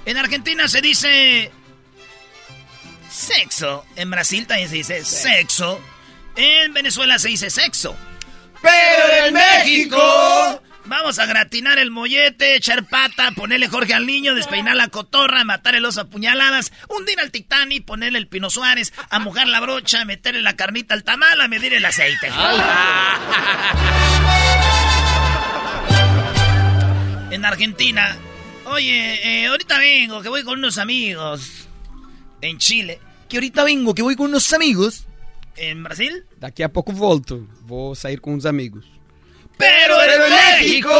En 0.06 0.16
Argentina 0.16 0.66
se 0.68 0.80
dice 0.80 1.50
sexo. 3.10 3.84
En 3.94 4.10
Brasil 4.10 4.46
también 4.46 4.70
se 4.70 4.76
dice 4.76 5.04
sexo. 5.04 5.78
En 6.34 6.72
Venezuela 6.72 7.18
se 7.18 7.28
dice 7.28 7.50
sexo. 7.50 7.94
Pero 8.62 9.26
en 9.26 9.34
México. 9.34 10.62
Vamos 10.88 11.18
a 11.18 11.26
gratinar 11.26 11.78
el 11.78 11.90
mollete, 11.90 12.56
echar 12.56 12.88
pata, 12.88 13.32
ponerle 13.32 13.68
Jorge 13.68 13.92
al 13.92 14.06
niño, 14.06 14.34
despeinar 14.34 14.74
la 14.74 14.88
cotorra, 14.88 15.44
matar 15.44 15.74
el 15.74 15.84
oso 15.84 16.00
a 16.00 16.06
puñaladas, 16.06 16.72
hundir 16.88 17.20
al 17.20 17.30
Titanic, 17.30 17.84
ponerle 17.84 18.18
el 18.18 18.26
Pino 18.26 18.48
Suárez, 18.48 18.94
a 19.10 19.18
mojar 19.18 19.48
la 19.48 19.60
brocha, 19.60 20.06
meterle 20.06 20.40
la 20.40 20.56
carnita 20.56 20.94
al 20.94 21.04
tamal, 21.04 21.38
a 21.42 21.48
medir 21.48 21.74
el 21.74 21.84
aceite. 21.84 22.28
en 27.32 27.44
Argentina, 27.44 28.16
oye, 28.64 29.42
eh, 29.42 29.46
ahorita 29.48 29.78
vengo, 29.78 30.22
que 30.22 30.30
voy 30.30 30.42
con 30.42 30.58
unos 30.58 30.78
amigos. 30.78 31.68
En 32.40 32.56
Chile, 32.56 32.98
que 33.28 33.36
ahorita 33.36 33.62
vengo, 33.62 33.94
que 33.94 34.00
voy 34.00 34.16
con 34.16 34.30
unos 34.30 34.54
amigos. 34.54 35.04
En 35.54 35.82
Brasil, 35.82 36.24
Daqui 36.38 36.62
a 36.62 36.68
pouco 36.70 36.92
volto. 36.92 37.46
Vou 37.66 37.94
sair 37.94 38.20
com 38.20 38.32
uns 38.32 38.46
amigos. 38.46 38.97
Pero 39.58 40.02
en 40.02 40.30
México. 40.60 40.94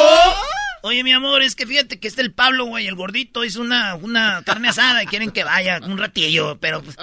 Oye, 0.83 1.03
mi 1.03 1.13
amor, 1.13 1.43
es 1.43 1.55
que 1.57 1.67
fíjate 1.67 1.99
que 1.99 2.07
está 2.09 2.23
el 2.23 2.33
Pablo, 2.33 2.67
güey, 2.67 2.87
el 2.87 2.95
gordito, 2.95 3.45
hizo 3.45 3.61
una, 3.61 3.95
una 3.97 4.43
carne 4.45 4.69
asada 4.69 5.03
y 5.03 5.07
quieren 5.07 5.31
que 5.33 5.43
vaya 5.45 5.81
un 5.83 5.99
ratillo, 5.99 6.57
pero 6.61 6.83
pues... 6.83 6.97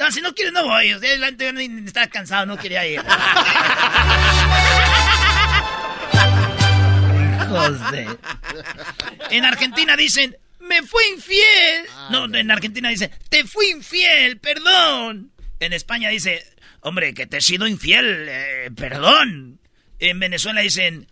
No, 0.00 0.10
si 0.10 0.20
no 0.20 0.34
quieres 0.34 0.52
no 0.54 0.64
voy, 0.64 0.92
ni 1.52 1.86
estaba 1.86 2.06
cansado, 2.08 2.46
no 2.46 2.56
quería 2.56 2.86
ir. 2.86 3.00
De- 7.92 8.18
En 9.30 9.44
Argentina 9.44 9.96
dicen, 9.96 10.36
me 10.60 10.82
fui 10.82 11.04
infiel. 11.14 11.86
No, 12.10 12.24
en 12.34 12.50
Argentina 12.50 12.88
dicen, 12.88 13.10
te 13.28 13.44
fui 13.44 13.70
infiel, 13.70 14.38
perdón. 14.38 15.30
En 15.60 15.72
España 15.72 16.08
dice, 16.08 16.44
hombre, 16.80 17.14
que 17.14 17.26
te 17.26 17.36
he 17.38 17.40
sido 17.40 17.66
infiel, 17.66 18.26
eh, 18.28 18.70
perdón. 18.76 19.60
En 20.10 20.20
Venezuela 20.20 20.60
dicen, 20.60 21.08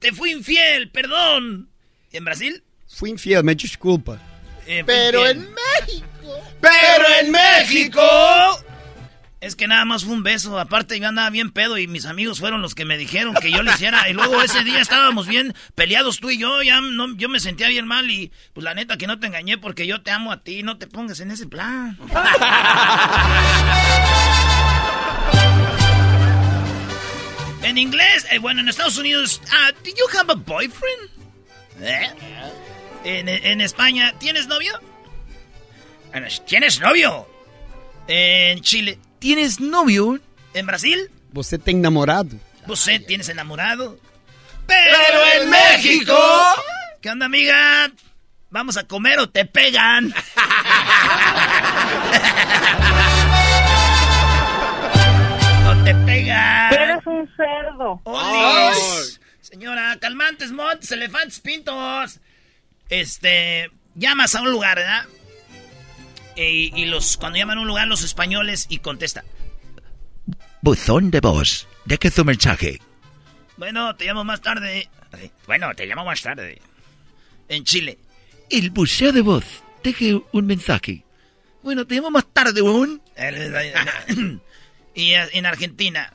te 0.00 0.12
fui 0.12 0.32
infiel, 0.32 0.90
perdón. 0.90 1.70
¿Y 2.10 2.16
en 2.16 2.24
Brasil? 2.24 2.64
Fui 2.88 3.10
infiel, 3.10 3.44
me 3.44 3.54
desculpa. 3.54 4.18
Eh, 4.66 4.82
Pero 4.84 5.20
infiel. 5.30 5.46
en 5.46 5.54
México. 5.54 6.08
¡Pero 6.60 7.04
en 7.20 7.30
México! 7.30 8.02
Es 9.40 9.56
que 9.56 9.66
nada 9.66 9.84
más 9.84 10.04
fue 10.04 10.14
un 10.14 10.22
beso. 10.22 10.56
Aparte, 10.58 11.00
yo 11.00 11.08
andaba 11.08 11.28
bien 11.30 11.50
pedo 11.50 11.76
y 11.78 11.88
mis 11.88 12.06
amigos 12.06 12.38
fueron 12.38 12.62
los 12.62 12.76
que 12.76 12.84
me 12.84 12.96
dijeron 12.96 13.34
que 13.34 13.50
yo 13.50 13.64
lo 13.64 13.72
hiciera. 13.72 14.08
Y 14.08 14.12
luego 14.12 14.40
ese 14.40 14.62
día 14.62 14.80
estábamos 14.80 15.26
bien 15.26 15.52
peleados 15.74 16.20
tú 16.20 16.30
y 16.30 16.38
yo. 16.38 16.62
Ya 16.62 16.80
no, 16.80 17.16
yo 17.16 17.28
me 17.28 17.40
sentía 17.40 17.66
bien 17.68 17.88
mal 17.88 18.08
y 18.08 18.30
pues 18.52 18.62
la 18.62 18.74
neta 18.74 18.96
que 18.98 19.08
no 19.08 19.18
te 19.18 19.26
engañé 19.26 19.58
porque 19.58 19.88
yo 19.88 20.00
te 20.02 20.12
amo 20.12 20.30
a 20.30 20.44
ti. 20.44 20.62
No 20.62 20.78
te 20.78 20.86
pongas 20.86 21.18
en 21.18 21.32
ese 21.32 21.48
plan. 21.48 21.98
En 27.62 27.78
inglés, 27.78 28.26
eh, 28.30 28.38
bueno, 28.38 28.60
en 28.60 28.68
Estados 28.68 28.98
Unidos, 28.98 29.40
ah, 29.52 29.70
¿do 29.84 29.90
you 29.90 30.06
have 30.18 30.30
a 30.32 30.34
boyfriend? 30.34 31.10
¿Eh? 31.80 32.10
En, 33.04 33.28
en 33.28 33.60
España, 33.60 34.12
¿tienes 34.18 34.46
novio? 34.48 34.72
En- 36.12 36.26
¿Tienes 36.46 36.80
novio? 36.80 37.28
En 38.08 38.60
Chile, 38.60 38.98
¿tienes 39.18 39.60
novio? 39.60 40.18
En 40.54 40.66
Brasil, 40.66 41.10
Você 41.32 41.56
tem 41.58 41.80
namorado? 41.80 42.36
¿Você 42.66 42.98
tienes 42.98 43.28
enamorado? 43.30 43.98
Pero 44.66 45.26
en 45.40 45.48
México. 45.50 46.14
¿Qué 47.00 47.08
onda, 47.10 47.24
amiga? 47.26 47.90
¿Vamos 48.50 48.76
a 48.76 48.84
comer 48.86 49.18
o 49.18 49.30
te 49.30 49.46
pegan? 49.46 50.12
Eres 56.70 57.06
un 57.06 57.28
cerdo. 57.36 58.00
¡Olis! 58.04 59.20
Señora, 59.40 59.96
calmantes, 60.00 60.52
montes, 60.52 60.90
elefantes, 60.92 61.40
pintos. 61.40 62.20
Este, 62.88 63.70
llamas 63.94 64.34
a 64.34 64.42
un 64.42 64.50
lugar, 64.50 64.78
¿verdad? 64.78 65.04
Y, 66.36 66.72
y 66.74 66.86
los, 66.86 67.16
cuando 67.16 67.38
llaman 67.38 67.58
a 67.58 67.60
un 67.60 67.66
lugar 67.66 67.88
los 67.88 68.02
españoles 68.02 68.66
y 68.68 68.78
contesta. 68.78 69.24
Buzón 70.62 71.10
de 71.10 71.20
voz. 71.20 71.66
Deje 71.84 72.10
su 72.10 72.24
mensaje. 72.24 72.80
Bueno, 73.56 73.94
te 73.96 74.06
llamo 74.06 74.24
más 74.24 74.40
tarde. 74.40 74.88
Bueno, 75.46 75.74
te 75.74 75.86
llamo 75.86 76.04
más 76.04 76.22
tarde. 76.22 76.60
En 77.48 77.64
Chile. 77.64 77.98
El 78.48 78.70
buceo 78.70 79.12
de 79.12 79.20
voz. 79.20 79.44
Deje 79.82 80.20
un 80.32 80.46
mensaje. 80.46 81.04
Bueno, 81.62 81.86
te 81.86 81.96
llamo 81.96 82.10
más 82.10 82.26
tarde, 82.32 82.62
weón. 82.62 83.02
y 84.94 85.12
eh, 85.12 85.28
en 85.32 85.46
Argentina. 85.46 86.12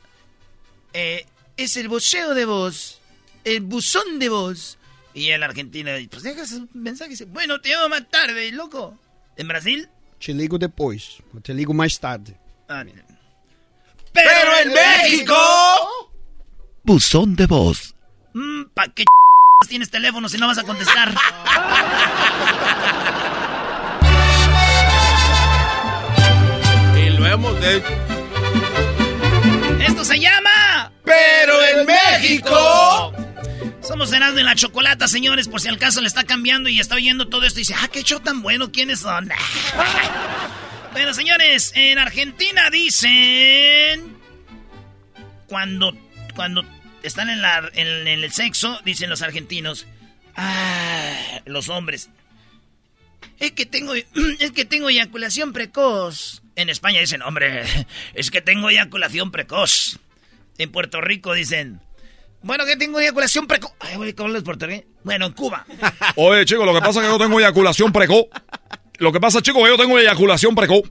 Eh, 0.93 1.25
es 1.57 1.77
el 1.77 1.87
voceo 1.87 2.33
de 2.33 2.45
voz. 2.45 3.01
El 3.43 3.61
buzón 3.61 4.19
de 4.19 4.29
voz. 4.29 4.77
Y 5.13 5.31
en 5.31 5.43
Argentina, 5.43 5.91
pues 6.11 6.23
dejas 6.23 6.51
un 6.51 6.69
mensaje. 6.73 7.09
y 7.09 7.13
dice, 7.13 7.25
Bueno, 7.25 7.59
te 7.59 7.69
llamo 7.69 7.89
más 7.89 8.07
tarde, 8.09 8.51
loco. 8.51 8.97
En 9.35 9.47
Brasil. 9.47 9.89
Te 10.19 10.33
ligo. 10.33 10.57
Eu 10.57 11.41
te 11.41 11.53
ligo 11.53 11.73
mais 11.73 11.99
tarde. 11.99 12.35
Ah, 12.67 12.83
mira. 12.83 13.03
Pero 14.13 14.57
en 14.63 14.73
México. 14.73 15.35
Buzón 16.83 17.35
de 17.35 17.45
voz. 17.45 17.93
Mm, 18.33 18.65
¿Para 18.73 18.91
qué 18.93 19.05
tienes 19.67 19.89
teléfono 19.89 20.27
si 20.29 20.37
no 20.37 20.47
vas 20.47 20.57
a 20.57 20.63
contestar? 20.63 21.13
Y 26.97 27.09
lo 27.11 27.25
hemos 27.27 27.59
de... 27.61 27.83
Esto 29.85 30.03
se 30.05 30.19
llama. 30.19 30.56
Pero 31.07 31.63
en 31.63 31.85
México. 31.85 33.13
Somos 33.81 34.11
Erasmo 34.11 34.39
y 34.39 34.43
la 34.43 34.55
Chocolata, 34.55 35.07
señores, 35.07 35.47
por 35.47 35.61
si 35.61 35.69
al 35.69 35.77
caso 35.77 36.01
le 36.01 36.07
está 36.07 36.25
cambiando 36.25 36.67
y 36.67 36.79
está 36.79 36.95
oyendo 36.95 37.29
todo 37.29 37.45
esto 37.45 37.59
y 37.59 37.61
dice, 37.61 37.75
ah, 37.77 37.87
qué 37.87 38.03
show 38.03 38.19
tan 38.19 38.41
bueno, 38.41 38.71
¿quiénes 38.71 38.99
son? 38.99 39.29
bueno, 40.91 41.13
señores, 41.13 41.71
en 41.75 41.97
Argentina 41.97 42.69
dicen... 42.69 44.17
Cuando, 45.47 45.97
cuando 46.35 46.65
están 47.03 47.29
en, 47.29 47.41
la, 47.41 47.71
en, 47.73 47.87
en 48.05 48.21
el 48.25 48.33
sexo, 48.33 48.81
dicen 48.83 49.09
los 49.09 49.21
argentinos, 49.21 49.87
ah, 50.35 51.41
los 51.45 51.69
hombres, 51.69 52.09
es 53.39 53.53
que 53.53 53.65
tengo, 53.65 53.93
es 54.39 54.51
que 54.51 54.65
tengo 54.65 54.89
eyaculación 54.89 55.53
precoz. 55.53 56.41
En 56.57 56.69
España 56.69 56.99
dicen, 56.99 57.21
hombre, 57.21 57.63
es 58.13 58.29
que 58.31 58.41
tengo 58.41 58.69
eyaculación 58.69 59.31
precoz. 59.31 59.99
En 60.57 60.71
Puerto 60.71 61.01
Rico 61.01 61.33
dicen, 61.33 61.81
bueno, 62.41 62.65
que 62.65 62.75
tengo 62.77 62.99
eyaculación 62.99 63.47
precoz. 63.47 63.71
Ay, 63.79 63.95
güey, 63.95 64.13
¿cómo 64.13 64.29
les? 64.29 64.43
Bueno, 65.03 65.25
en 65.27 65.33
Cuba. 65.33 65.65
Oye, 66.15 66.45
chicos, 66.45 66.65
lo 66.65 66.73
que 66.73 66.79
pasa 66.79 66.99
es 66.99 67.05
que 67.05 67.11
yo 67.11 67.17
tengo 67.17 67.39
eyaculación 67.39 67.91
precoz. 67.91 68.25
Lo 68.99 69.11
que 69.11 69.19
pasa, 69.19 69.41
chicos, 69.41 69.63
que 69.63 69.69
yo 69.69 69.77
tengo 69.77 69.97
eyaculación 69.99 70.55
precoz. 70.55 70.83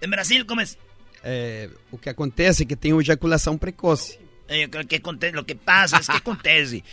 En 0.00 0.10
Brasil, 0.10 0.44
¿cómo 0.46 0.60
es? 0.60 0.78
É, 1.24 1.68
o 1.90 1.98
que 1.98 2.10
acontece 2.10 2.62
é 2.62 2.66
que 2.66 2.76
tenho 2.76 3.00
ejaculação 3.00 3.58
precoce. 3.58 4.20
Eh, 4.48 4.62
yo 4.62 4.70
creo 4.70 4.86
que 4.86 4.96
aconte- 5.02 5.32
lo 5.32 5.44
que 5.44 5.56
pasa 5.56 5.98
es 5.98 6.06
que 6.06 6.16
acontece 6.16 6.84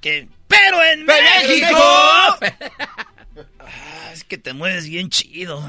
que... 0.00 0.28
¡Pero 0.46 0.82
en 0.84 1.06
¡Pero 1.06 1.26
en 1.40 1.48
México! 1.48 1.78
México! 2.40 2.56
Ah, 3.58 4.10
es 4.12 4.22
que 4.24 4.36
te 4.36 4.52
mueves 4.52 4.86
bien 4.86 5.08
chido. 5.08 5.58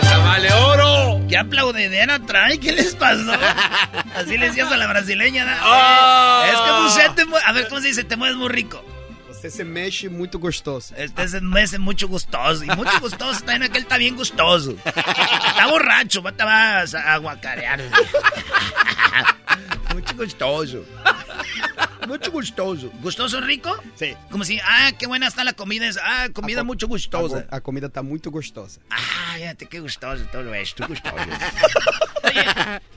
¡Esa 0.00 0.18
vale 0.18 0.52
oro! 0.52 0.75
¿Qué 1.28 1.36
aplaudidera 1.36 2.18
trae? 2.20 2.58
¿Qué 2.58 2.72
les 2.72 2.94
pasó? 2.94 3.32
Así 4.14 4.36
le 4.38 4.46
decías 4.48 4.70
a 4.70 4.76
la 4.76 4.86
brasileña. 4.86 5.44
¿no? 5.44 5.52
Ah. 5.60 6.44
Es 6.46 6.58
que 6.60 6.70
usted 7.02 7.10
te 7.24 7.26
mue- 7.30 7.40
A 7.44 7.52
ver, 7.52 7.68
¿cómo 7.68 7.80
se 7.80 7.88
dice? 7.88 8.04
Te 8.04 8.16
mueves 8.16 8.36
muy 8.36 8.48
rico. 8.48 8.84
Você 9.28 9.50
se 9.50 9.64
mexe 9.64 10.08
muito 10.08 10.38
gostoso. 10.38 10.94
Este 10.96 11.28
se 11.28 11.40
mueve 11.40 11.78
mucho 11.78 12.08
gustoso. 12.08 12.64
Y 12.64 12.68
mucho 12.68 12.98
gustoso. 13.00 13.40
También 13.40 13.64
aquel 13.64 13.82
está 13.82 13.98
bien 13.98 14.16
gustoso. 14.16 14.74
Está 14.86 15.66
borracho. 15.68 16.22
Te 16.22 16.44
vas 16.44 16.94
a 16.94 17.16
guacarear. 17.18 17.80
Mucho 20.06 20.16
gustoso. 20.16 20.84
Mucho 22.06 22.30
gustoso. 22.30 22.90
¿Gustoso 23.02 23.40
rico? 23.40 23.76
Sí. 23.96 24.14
Como 24.30 24.44
si, 24.44 24.60
ah, 24.62 24.92
qué 24.96 25.06
buena 25.06 25.26
está 25.26 25.42
la 25.42 25.54
comida. 25.54 25.88
Ah, 26.02 26.28
comida 26.32 26.62
mucho 26.62 26.86
gustosa. 26.86 27.46
A, 27.50 27.56
a 27.56 27.60
comida 27.60 27.88
tá 27.88 28.02
muito 28.02 28.30
gostosa. 28.30 28.80
Ah, 28.90 29.34
fíjate 29.34 29.66
qué 29.66 29.80
gustoso 29.80 30.24
todo 30.30 30.54
esto, 30.54 30.86
gustoso. 30.86 31.16
Oye, 32.22 32.44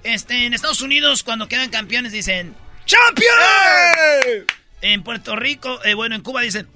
este, 0.04 0.46
en 0.46 0.54
Estados 0.54 0.82
Unidos, 0.82 1.24
cuando 1.24 1.48
quedan 1.48 1.72
campeones, 1.72 2.12
dicen 2.12 2.56
¡Champion! 2.86 4.46
En 4.82 5.02
Puerto 5.04 5.36
Rico, 5.36 5.84
eh, 5.84 5.96
bueno, 5.96 6.16
en 6.16 6.22
Cuba 6.22 6.42
dicen 6.42 6.68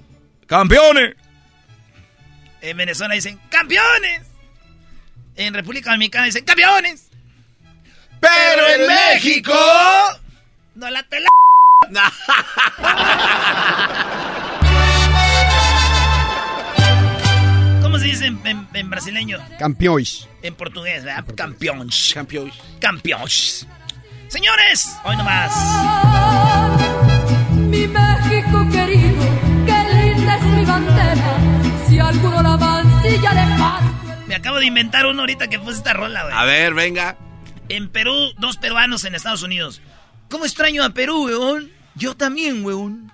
¡Campeones! 0.46 1.14
En 2.62 2.76
Venezuela 2.76 3.14
dicen 3.14 3.38
¡Campeones! 3.48 4.22
En 5.36 5.54
República 5.54 5.92
Dominicana 5.92 6.26
dicen 6.26 6.44
¡Campeones! 6.44 7.10
Pero 8.20 8.68
en 8.68 8.86
México. 8.88 9.52
¡No 10.74 10.90
la 10.90 11.02
tela! 11.04 11.28
¿Cómo 17.82 17.98
se 17.98 18.06
dice 18.06 18.26
en, 18.26 18.40
en- 18.46 18.68
en 18.72 18.90
brasileño? 18.90 19.38
Campeões. 19.58 20.28
En 20.42 20.54
portugués, 20.54 21.04
¿verdad? 21.04 21.24
Campeões. 21.36 22.12
Campeões. 22.14 22.54
Campeões. 22.80 23.66
Señores, 24.28 24.96
hoy 25.04 25.16
nomás. 25.16 25.52
Mi 27.56 27.86
México 27.86 28.66
querido, 28.72 29.24
qué 29.66 29.84
linda 29.94 30.36
es 30.36 30.42
mi 30.44 30.64
bandera. 30.64 31.36
Si 31.86 31.98
alguno 31.98 32.42
la 32.42 32.56
mancilla 32.56 33.32
le 33.34 33.58
parte. 33.58 33.84
Me 34.26 34.34
acabo 34.34 34.58
de 34.58 34.66
inventar 34.66 35.06
uno 35.06 35.20
ahorita 35.20 35.48
que 35.48 35.58
puse 35.58 35.76
esta 35.78 35.92
rola, 35.92 36.22
güey. 36.24 36.34
A 36.34 36.44
ver, 36.44 36.74
venga. 36.74 37.16
En 37.68 37.88
Perú, 37.90 38.32
dos 38.38 38.56
peruanos 38.56 39.04
en 39.04 39.14
Estados 39.14 39.42
Unidos. 39.42 39.80
¿Cómo 40.34 40.46
extraño 40.46 40.82
a 40.82 40.90
Perú, 40.90 41.26
weón? 41.26 41.70
Yo 41.94 42.16
también, 42.16 42.64
weón. 42.64 43.12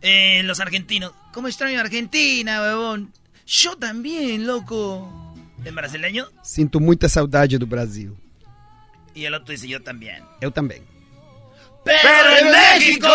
Eh, 0.00 0.42
los 0.44 0.60
argentinos. 0.60 1.10
¿Cómo 1.32 1.48
extraño 1.48 1.78
a 1.78 1.80
Argentina, 1.80 2.60
weón? 2.60 3.12
Yo 3.48 3.76
también, 3.76 4.46
loco. 4.46 5.34
¿En 5.64 5.74
brasileño? 5.74 6.28
Sinto 6.44 6.78
muita 6.78 7.08
saudade 7.08 7.58
do 7.58 7.66
Brasil. 7.66 8.14
Y 9.12 9.24
el 9.24 9.34
otro 9.34 9.50
dice 9.50 9.66
yo 9.66 9.82
también. 9.82 10.22
Eu 10.40 10.52
também. 10.52 10.84
¡Pero 11.84 12.36
en 12.38 12.52
México! 12.52 13.08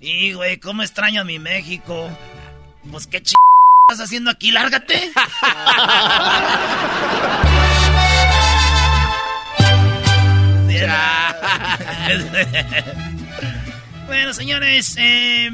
Y, 0.00 0.34
güey, 0.34 0.58
¿cómo 0.58 0.84
extraño 0.84 1.22
a 1.22 1.24
mi 1.24 1.40
México? 1.40 2.16
Pues 2.92 3.08
qué 3.08 3.20
ch... 3.20 3.34
estás 3.90 4.04
haciendo 4.04 4.30
aquí, 4.30 4.52
lárgate. 4.52 5.10
bueno, 14.06 14.34
señores, 14.34 14.96
eh, 14.98 15.50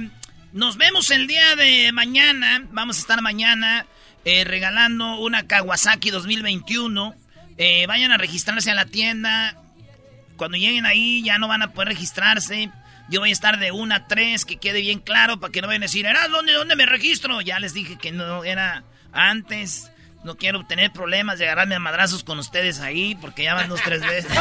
nos 0.52 0.76
vemos 0.76 1.10
el 1.10 1.26
día 1.26 1.56
de 1.56 1.92
mañana. 1.92 2.62
Vamos 2.70 2.96
a 2.96 3.00
estar 3.00 3.20
mañana 3.22 3.86
eh, 4.24 4.44
regalando 4.44 5.18
una 5.18 5.46
Kawasaki 5.46 6.10
2021. 6.10 7.14
Eh, 7.56 7.86
vayan 7.86 8.12
a 8.12 8.18
registrarse 8.18 8.70
a 8.70 8.74
la 8.74 8.86
tienda. 8.86 9.56
Cuando 10.36 10.56
lleguen 10.56 10.86
ahí 10.86 11.22
ya 11.22 11.38
no 11.38 11.48
van 11.48 11.62
a 11.62 11.72
poder 11.72 11.88
registrarse. 11.88 12.70
Yo 13.10 13.20
voy 13.20 13.30
a 13.30 13.32
estar 13.32 13.58
de 13.58 13.72
1 13.72 13.94
a 13.94 14.06
3, 14.06 14.44
que 14.44 14.56
quede 14.56 14.82
bien 14.82 15.00
claro, 15.00 15.40
para 15.40 15.50
que 15.50 15.62
no 15.62 15.66
vayan 15.66 15.82
a 15.82 15.86
decir, 15.86 16.06
¿dónde, 16.30 16.52
¿dónde 16.52 16.76
me 16.76 16.84
registro? 16.84 17.40
Ya 17.40 17.58
les 17.58 17.72
dije 17.72 17.96
que 17.96 18.12
no 18.12 18.44
era 18.44 18.84
antes. 19.12 19.90
No 20.24 20.36
quiero 20.36 20.66
tener 20.66 20.92
problemas 20.92 21.38
de 21.38 21.46
agarrarme 21.46 21.76
a 21.76 21.78
madrazos 21.78 22.24
con 22.24 22.38
ustedes 22.38 22.80
ahí, 22.80 23.14
porque 23.16 23.44
ya 23.44 23.54
van 23.54 23.68
dos, 23.68 23.80
tres 23.82 24.00
veces. 24.00 24.30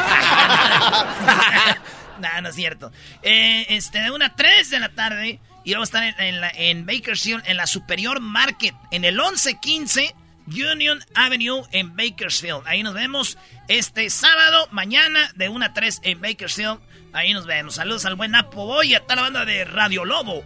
no, 2.20 2.42
no 2.42 2.50
es 2.50 2.56
cierto. 2.56 2.92
Eh, 3.22 3.66
este, 3.70 4.00
de 4.00 4.12
1 4.12 4.26
a 4.26 4.36
3 4.36 4.70
de 4.70 4.80
la 4.80 4.90
tarde, 4.90 5.40
y 5.64 5.74
vamos 5.74 5.94
a 5.94 6.00
estar 6.00 6.04
en, 6.04 6.20
en, 6.20 6.42
la, 6.42 6.50
en 6.50 6.86
Bakersfield, 6.86 7.44
en 7.46 7.58
la 7.58 7.68
Superior 7.68 8.20
Market, 8.20 8.76
en 8.92 9.06
el 9.06 9.16
1115 9.16 10.14
Union 10.48 11.00
Avenue 11.14 11.64
en 11.72 11.96
Bakersfield. 11.96 12.64
Ahí 12.66 12.84
nos 12.84 12.94
vemos 12.94 13.38
este 13.68 14.10
sábado, 14.10 14.68
mañana, 14.72 15.32
de 15.36 15.50
1 15.50 15.66
a 15.66 15.74
3 15.74 16.02
en 16.04 16.22
Bakersfield. 16.22 16.80
Ahí 17.14 17.34
nos 17.34 17.46
vemos. 17.46 17.76
Saludos 17.76 18.06
al 18.06 18.16
buen 18.16 18.32
Napo 18.32 18.66
Boy 18.66 18.92
y 18.92 18.96
a 18.96 19.02
toda 19.02 19.18
la 19.18 19.22
banda 19.24 19.46
de 19.46 19.66
Radio 19.66 20.06
Lobo. 20.06 20.44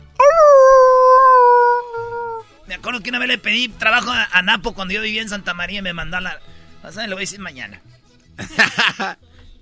Me 2.71 2.75
acuerdo 2.75 3.01
que 3.01 3.09
una 3.09 3.19
vez 3.19 3.27
le 3.27 3.37
pedí 3.37 3.67
trabajo 3.67 4.11
a, 4.11 4.29
a 4.31 4.41
Napo 4.43 4.73
cuando 4.73 4.93
yo 4.93 5.01
vivía 5.01 5.21
en 5.21 5.27
Santa 5.27 5.53
María 5.53 5.79
y 5.79 5.81
me 5.81 5.91
mandó 5.91 6.15
a 6.15 6.21
la... 6.21 6.39
O 6.83 6.91
sea, 6.93 7.05
lo 7.05 7.17
voy 7.17 7.23
a 7.23 7.27
decir 7.27 7.41
mañana. 7.41 7.81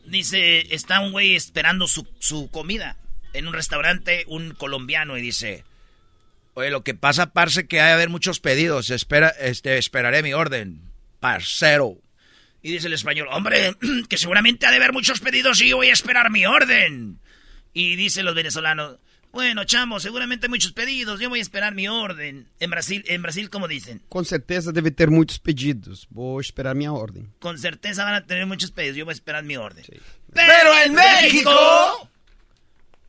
dice, 0.06 0.72
está 0.76 1.00
un 1.00 1.12
güey 1.12 1.34
esperando 1.34 1.88
su, 1.88 2.08
su 2.20 2.52
comida 2.52 2.98
en 3.34 3.48
un 3.48 3.56
restaurante, 3.56 4.26
un 4.28 4.52
colombiano, 4.52 5.18
y 5.18 5.24
dice... 5.24 5.64
Oye, 6.54 6.70
lo 6.70 6.84
que 6.84 6.94
pasa, 6.94 7.34
parce, 7.34 7.66
que 7.66 7.82
hay 7.82 7.90
a 7.90 7.94
haber 7.96 8.10
muchos 8.10 8.40
pedidos. 8.40 8.92
Espera, 8.92 9.30
este, 9.30 9.80
esperaré 9.80 10.22
mi 10.22 10.34
orden. 10.34 10.80
Parcero. 11.20 11.98
Y 12.62 12.74
dice 12.74 12.86
el 12.86 12.94
español, 12.94 13.28
hombre, 13.32 13.76
que 14.08 14.20
seguramente 14.20 14.68
ha 14.68 14.70
de 14.70 14.78
haber 14.78 14.94
muchos 14.94 15.20
pedidos 15.20 15.60
y 15.62 15.74
voy 15.74 15.88
a 15.88 15.94
esperar 15.94 16.30
mi 16.30 16.46
orden. 16.46 17.20
Y 17.74 17.96
dice 17.96 18.22
los 18.22 18.36
venezolanos, 18.36 18.98
bueno, 19.32 19.64
chamo, 19.64 20.00
seguramente 20.00 20.48
hay 20.48 20.50
muchos 20.50 20.72
pedidos, 20.72 21.20
yo 21.20 21.30
voy 21.30 21.38
a 21.40 21.42
esperar 21.42 21.76
mi 21.76 21.88
orden. 21.88 22.48
En 22.60 22.70
Brasil, 22.70 23.04
en 23.08 23.22
Brasil 23.22 23.50
¿cómo 23.50 23.68
dicen? 23.68 24.02
Com 24.10 24.26
certeza 24.26 24.72
deve 24.72 24.92
ter 24.92 25.12
muitos 25.12 25.40
pedidos. 25.40 26.08
Vou 26.10 26.42
esperar 26.42 26.76
minha 26.76 26.92
ordem. 26.92 27.28
Con 27.40 27.58
certeza 27.60 28.04
van 28.04 28.16
a 28.16 28.26
tener 28.26 28.48
muchos 28.48 28.72
pedidos, 28.72 28.98
yo 28.98 29.06
voy 29.06 29.12
a 29.12 29.14
esperar 29.14 29.44
mi 29.44 29.56
orden. 29.56 29.84
Sí. 29.84 29.94
Pero 30.34 30.74
en 30.84 30.94
México... 30.94 32.10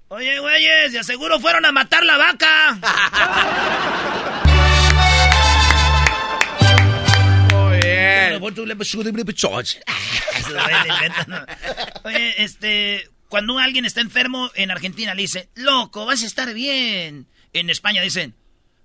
Oye, 0.09 0.41
güeyes, 0.41 0.93
de 0.93 1.05
seguro 1.05 1.39
fueron 1.39 1.65
a 1.65 1.71
matar 1.71 2.05
la 2.05 2.19
vaca. 2.19 2.75
Muy 7.55 7.79
bien. 7.79 8.43
Oye, 12.05 12.43
este, 12.43 13.09
cuando 13.31 13.59
alguien 13.59 13.87
está 13.87 14.03
enfermo 14.03 14.51
en 14.55 14.71
Argentina 14.71 15.15
le 15.15 15.23
dice, 15.23 15.49
loco, 15.55 16.05
vas 16.05 16.23
a 16.23 16.27
estar 16.27 16.53
bien. 16.53 17.27
En 17.55 17.71
España 17.71 18.03
dicen, 18.03 18.35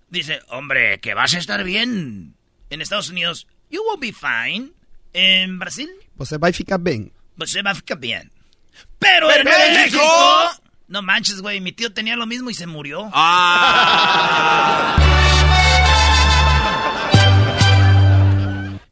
dice, 0.10 0.40
hombre, 0.48 1.00
que 1.02 1.14
vas 1.14 1.34
a 1.34 1.40
estar 1.40 1.64
bien. 1.66 2.36
En 2.70 2.80
Estados 2.82 3.10
Unidos, 3.10 3.48
you 3.70 3.82
will 3.90 4.00
be 4.00 4.14
fine. 4.14 4.72
En 5.14 5.60
Brasil, 5.60 5.90
Você 6.16 6.38
vai 6.38 6.54
ficar 6.54 6.78
bem. 6.80 7.12
você 7.36 7.62
va 7.62 7.72
a 7.72 7.76
ficar 7.76 7.98
bien. 8.00 8.32
Pero, 9.00 9.28
Pero 9.28 9.42
en 9.42 9.46
México... 9.74 9.98
México- 9.98 10.62
No 10.88 11.02
manches, 11.02 11.42
güey, 11.42 11.60
mi 11.62 11.72
tío 11.72 11.92
tenía 11.92 12.16
lo 12.16 12.28
mismo 12.28 12.50
y 12.52 12.54
se 12.54 12.68
murió. 12.68 13.10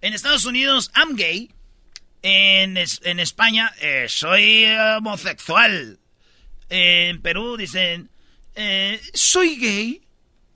En 0.02 0.14
Estados 0.14 0.46
Unidos, 0.46 0.92
I'm 0.96 1.16
gay. 1.16 1.50
En, 2.24 2.78
es- 2.78 3.02
en 3.04 3.20
España, 3.20 3.72
eh, 3.82 4.06
soy 4.10 4.66
homosexual. 4.98 6.00
En 6.70 7.22
Perú 7.22 7.58
dicen, 7.58 8.10
eh, 8.56 9.00
soy 9.14 9.58
gay. 9.58 10.02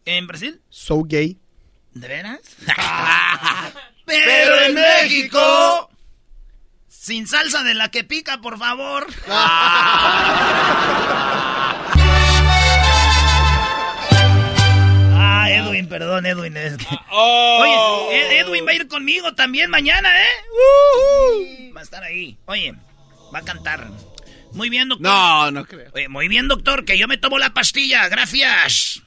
En 0.06 0.26
Brasil, 0.28 0.62
Sou 0.70 1.04
gay. 1.06 1.38
¿de 1.94 2.08
veras? 2.08 2.40
Pero 4.06 4.62
en 4.62 4.74
México... 4.76 5.90
Sin 6.88 7.26
salsa 7.28 7.64
de 7.64 7.74
la 7.74 7.90
que 7.90 8.04
pica, 8.04 8.40
por 8.42 8.58
favor. 8.58 9.08
Edwin, 15.66 15.88
perdón, 15.90 16.26
Edwin. 16.26 16.56
es 16.58 16.78
que- 16.78 16.86
Oye, 17.12 18.18
Ed- 18.20 18.32
Edwin 18.46 18.66
va 18.66 18.72
a 18.72 18.76
ir 18.76 18.88
conmigo 18.88 19.34
también 19.36 19.70
mañana, 19.70 20.10
¿eh? 20.22 20.28
Ujú. 20.52 21.74
Va 21.76 21.82
a 21.82 21.84
estar 21.84 22.04
ahí. 22.04 22.38
Oye, 22.46 22.74
va 23.34 23.40
a 23.40 23.44
cantar. 23.44 23.88
Muy 24.54 24.70
bien, 24.70 24.88
doctor. 24.90 25.04
No, 25.08 25.52
no 25.52 25.66
creo. 25.66 25.92
Oye, 25.94 26.08
muy 26.10 26.28
bien, 26.28 26.48
doctor, 26.48 26.86
que 26.86 26.98
yo 26.98 27.08
me 27.08 27.18
tomo 27.18 27.38
la 27.38 27.54
pastilla, 27.54 28.08
gracias. 28.10 29.02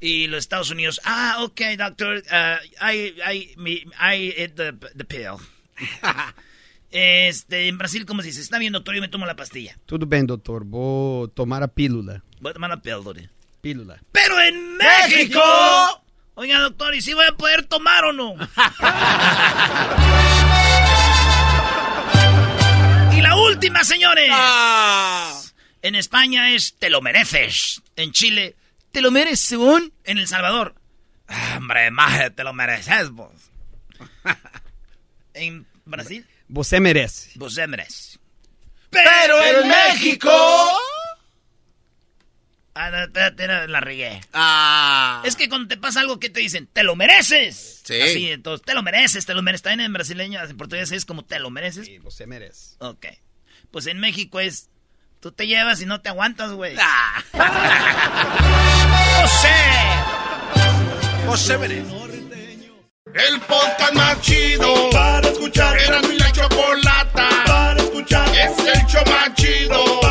Y 0.00 0.28
los 0.28 0.38
Estados 0.40 0.70
Unidos, 0.70 1.00
ah, 1.04 1.38
ok, 1.40 1.60
doctor, 1.76 2.22
uh, 2.30 2.84
I, 2.92 3.14
I, 3.32 3.54
me, 3.56 3.72
I 3.98 4.30
ate 4.30 4.50
the, 4.50 4.72
the 4.94 5.04
pill. 5.04 5.36
este, 6.90 7.68
en 7.68 7.78
Brasil, 7.78 8.06
¿cómo 8.06 8.22
se 8.22 8.28
dice? 8.28 8.40
Está 8.40 8.58
bien, 8.58 8.72
doctor, 8.72 8.94
yo 8.94 9.00
me 9.00 9.08
tomo 9.08 9.26
la 9.26 9.34
pastilla. 9.36 9.76
Tudo 9.86 10.06
bem, 10.06 10.26
doutor. 10.26 10.64
Vou 10.64 11.28
tomar 11.28 11.62
a 11.62 11.68
pílula. 11.68 12.22
Voy 12.40 12.50
a 12.50 12.54
tomar 12.54 12.70
la 12.70 12.80
píldora. 12.80 13.22
Pílula. 13.60 13.98
Pero 14.12 14.40
en 14.40 14.76
México. 14.76 15.42
Oiga, 16.34 16.60
doctor, 16.60 16.94
¿y 16.94 17.02
si 17.02 17.12
voy 17.14 17.26
a 17.26 17.32
poder 17.32 17.66
tomar 17.66 18.04
o 18.04 18.12
no? 18.12 18.34
y 23.16 23.20
la 23.20 23.36
última, 23.36 23.84
señores. 23.84 24.30
En 25.82 25.94
España 25.94 26.54
es 26.54 26.74
te 26.78 26.90
lo 26.90 27.00
mereces. 27.00 27.82
En 27.96 28.12
Chile, 28.12 28.56
te 28.92 29.00
lo 29.00 29.10
mereces, 29.10 29.40
según. 29.40 29.92
En 30.04 30.18
El 30.18 30.28
Salvador, 30.28 30.74
"Ah, 31.28 31.54
hombre, 31.58 31.90
maje, 31.90 32.30
te 32.30 32.44
lo 32.44 32.52
mereces 32.52 33.10
vos. 33.10 33.32
en 35.34 35.66
Brasil, 35.84 36.26
Você 36.48 36.80
merece. 36.80 37.30
vos 37.36 37.54
te 37.54 37.66
mereces. 37.66 38.18
Pero 38.90 39.42
en 39.42 39.68
México... 39.68 40.30
Ah, 42.80 42.90
no, 42.92 42.98
espérate, 43.02 43.48
la 43.66 43.80
regué. 43.80 44.20
Ah. 44.32 45.20
Es 45.24 45.34
que 45.34 45.48
cuando 45.48 45.66
te 45.66 45.76
pasa 45.76 45.98
algo, 45.98 46.20
¿qué 46.20 46.30
te 46.30 46.38
dicen? 46.38 46.68
¡Te 46.72 46.84
lo 46.84 46.94
mereces! 46.94 47.82
Sí. 47.82 48.00
Así, 48.00 48.30
entonces, 48.30 48.64
te 48.64 48.72
lo 48.72 48.84
mereces, 48.84 49.26
te 49.26 49.34
lo 49.34 49.42
mereces. 49.42 49.62
También 49.62 49.80
en 49.80 49.92
brasileño, 49.92 50.40
en 50.40 50.56
portugués 50.56 50.92
es 50.92 51.04
como 51.04 51.24
te 51.24 51.40
lo 51.40 51.50
mereces. 51.50 51.86
Sí, 51.86 51.98
você 51.98 52.28
merece. 52.28 52.76
Ok. 52.78 53.06
Pues 53.72 53.88
en 53.88 53.98
México 53.98 54.38
es, 54.38 54.70
tú 55.18 55.32
te 55.32 55.48
llevas 55.48 55.82
y 55.82 55.86
no 55.86 56.02
te 56.02 56.08
aguantas, 56.08 56.52
güey. 56.52 56.76
Ah. 56.78 57.24
¡José! 59.22 59.48
José 61.26 61.58
merece. 61.58 61.90
El 63.12 63.40
podcast 63.40 63.94
más 63.94 64.20
chido 64.20 64.90
para 64.90 65.28
escuchar. 65.28 65.76
Era 65.80 66.00
mi 66.02 66.16
la 66.16 66.30
chocolata 66.30 67.28
para 67.44 67.82
escuchar. 67.82 68.28
Es 68.36 68.56
el 68.58 68.86
show 68.86 69.02
más 69.06 69.34
chido 69.34 70.07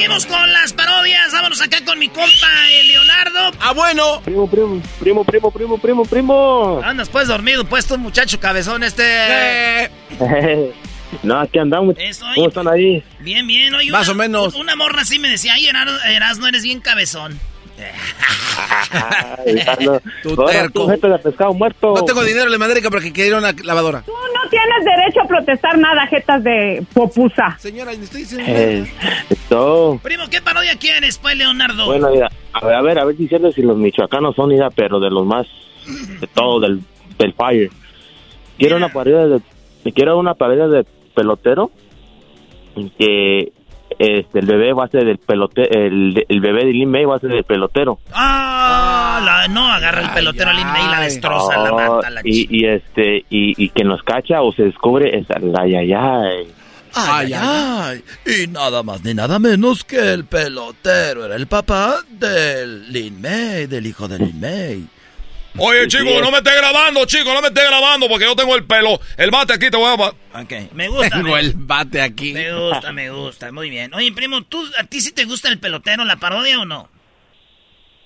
Seguimos 0.00 0.24
con 0.24 0.50
las 0.50 0.72
parodias 0.72 1.34
compa 2.08 2.70
el 2.72 2.88
Leonardo. 2.88 3.50
Ah, 3.60 3.74
bueno. 3.74 4.22
Primo, 4.24 4.48
primo, 4.48 4.80
primo, 4.98 5.24
primo, 5.26 5.50
primo, 5.50 5.78
primo, 5.78 6.04
primo. 6.06 6.80
Andas 6.82 7.10
pues 7.10 7.28
dormido, 7.28 7.66
pues 7.66 7.84
tú 7.84 7.98
muchacho 7.98 8.40
cabezón 8.40 8.82
este. 8.82 9.90
no, 11.22 11.38
aquí 11.38 11.58
andamos. 11.58 11.96
Eso, 11.98 12.24
¿Cómo 12.34 12.48
están 12.48 12.66
ahí? 12.68 13.04
Bien, 13.18 13.46
bien. 13.46 13.74
Oye, 13.74 13.90
Más 13.90 14.08
una- 14.08 14.12
o 14.12 14.16
menos. 14.16 14.54
Una 14.54 14.74
morra 14.74 15.02
así 15.02 15.18
me 15.18 15.28
decía, 15.28 15.52
ay, 15.52 15.66
Eras, 15.66 16.38
no 16.38 16.46
eres 16.48 16.62
bien 16.62 16.80
cabezón. 16.80 17.38
Ay. 18.90 19.64
Tu 20.22 20.36
terco. 20.46 20.70
tú, 20.84 20.88
gente 20.88 21.08
de 21.08 21.18
pescado 21.18 21.52
muerto. 21.54 21.94
No 21.94 22.04
tengo 22.04 22.22
dinero, 22.24 22.48
le 22.48 22.58
mandé 22.58 22.74
porque 22.90 23.12
quería 23.12 23.36
una 23.38 23.52
lavadora. 23.52 24.02
Tú 24.02 24.12
tienes 24.50 24.84
derecho 24.84 25.22
a 25.22 25.26
protestar 25.26 25.78
nada, 25.78 26.06
jetas 26.06 26.42
de 26.44 26.84
popusa. 26.92 27.56
Señora, 27.58 27.92
le 27.92 28.04
estoy 28.04 28.20
diciendo. 28.22 28.44
Eh, 28.48 28.84
esto. 29.30 29.98
Primo, 30.02 30.24
¿qué 30.30 30.42
parodia 30.42 30.76
quieres, 30.76 31.18
pues, 31.18 31.36
Leonardo? 31.36 31.86
Bueno, 31.86 32.10
mira, 32.10 32.30
a 32.52 32.66
ver, 32.66 32.74
a 32.74 32.82
ver, 32.82 32.98
a 32.98 33.04
ver 33.04 33.16
si 33.16 33.28
cierto 33.28 33.52
si 33.52 33.62
los 33.62 33.76
michoacanos 33.76 34.34
son, 34.36 34.50
mira, 34.50 34.68
pero 34.70 35.00
de 35.00 35.10
los 35.10 35.24
más, 35.24 35.46
de 36.20 36.26
todo, 36.26 36.60
del, 36.60 36.80
del 37.18 37.32
fire. 37.32 37.70
Quiero 38.58 38.76
una 38.76 38.90
parodia 38.90 39.26
de, 39.26 39.40
quiero 39.92 40.18
una 40.18 40.34
parodia 40.34 40.68
de 40.68 40.84
pelotero, 41.14 41.70
que 42.98 43.52
este, 44.00 44.38
el 44.38 44.46
bebé 44.46 44.72
va 44.72 44.84
a 44.84 44.88
ser 44.88 45.04
del 45.04 45.18
pelotero, 45.18 45.68
el, 45.70 46.24
el 46.26 46.40
bebé 46.40 46.64
de 46.64 46.72
Lin 46.72 46.90
May 46.90 47.04
va 47.04 47.16
a 47.16 47.20
ser 47.20 47.30
del 47.30 47.44
pelotero. 47.44 47.98
Ah, 48.12 49.20
la- 49.24 49.48
no, 49.48 49.70
agarra 49.72 50.00
el 50.02 50.10
pelotero 50.10 50.52
Lin 50.52 50.66
May 50.66 50.84
y 50.86 50.88
la 50.90 51.00
destroza, 51.00 51.56
la 51.58 51.70
Oh, 51.72 51.76
mata, 51.96 52.08
la 52.10 52.20
y, 52.24 52.46
y 52.50 52.64
este, 52.66 53.18
y, 53.28 53.62
y 53.62 53.68
que 53.68 53.84
nos 53.84 54.02
cacha 54.02 54.40
o 54.42 54.52
se 54.52 54.62
descubre, 54.64 55.16
es, 55.18 55.26
ay, 55.30 55.74
ay, 55.74 55.92
ay. 55.92 56.52
Ay, 56.92 57.32
ay, 57.36 58.02
Y 58.26 58.48
nada 58.48 58.82
más 58.82 59.04
ni 59.04 59.14
nada 59.14 59.38
menos 59.38 59.84
que 59.84 60.12
el 60.12 60.24
pelotero 60.24 61.24
era 61.26 61.36
el 61.36 61.46
papá 61.46 61.96
del 62.08 62.90
Lin 62.92 63.20
May, 63.20 63.66
del 63.66 63.86
hijo 63.86 64.08
de 64.08 64.18
Lin 64.18 64.40
May. 64.40 64.86
Oye, 65.58 65.88
chico, 65.88 66.04
no 66.20 66.30
me 66.30 66.38
estés 66.38 66.56
grabando, 66.56 67.04
chico, 67.06 67.34
no 67.34 67.40
me 67.42 67.48
estés 67.48 67.68
grabando 67.68 68.08
porque 68.08 68.24
yo 68.24 68.36
tengo 68.36 68.54
el 68.54 68.64
pelo, 68.64 69.00
el 69.16 69.30
bate 69.30 69.52
aquí, 69.54 69.70
te 69.70 69.76
voy 69.76 69.86
a... 69.88 70.40
Ok, 70.40 70.72
me 70.74 70.88
gusta. 70.88 71.16
Tengo 71.16 71.34
me, 71.34 71.40
el 71.40 71.52
bate 71.56 72.00
aquí. 72.00 72.32
me 72.32 72.52
gusta, 72.54 72.92
me 72.92 73.10
gusta, 73.10 73.52
muy 73.52 73.68
bien. 73.68 73.92
Oye, 73.94 74.12
primo, 74.12 74.42
¿tú, 74.42 74.64
¿a 74.78 74.84
ti 74.84 75.00
sí 75.00 75.12
te 75.12 75.24
gusta 75.24 75.48
el 75.48 75.58
pelotero, 75.58 76.04
la 76.04 76.16
parodia 76.16 76.60
o 76.60 76.64
no? 76.64 76.88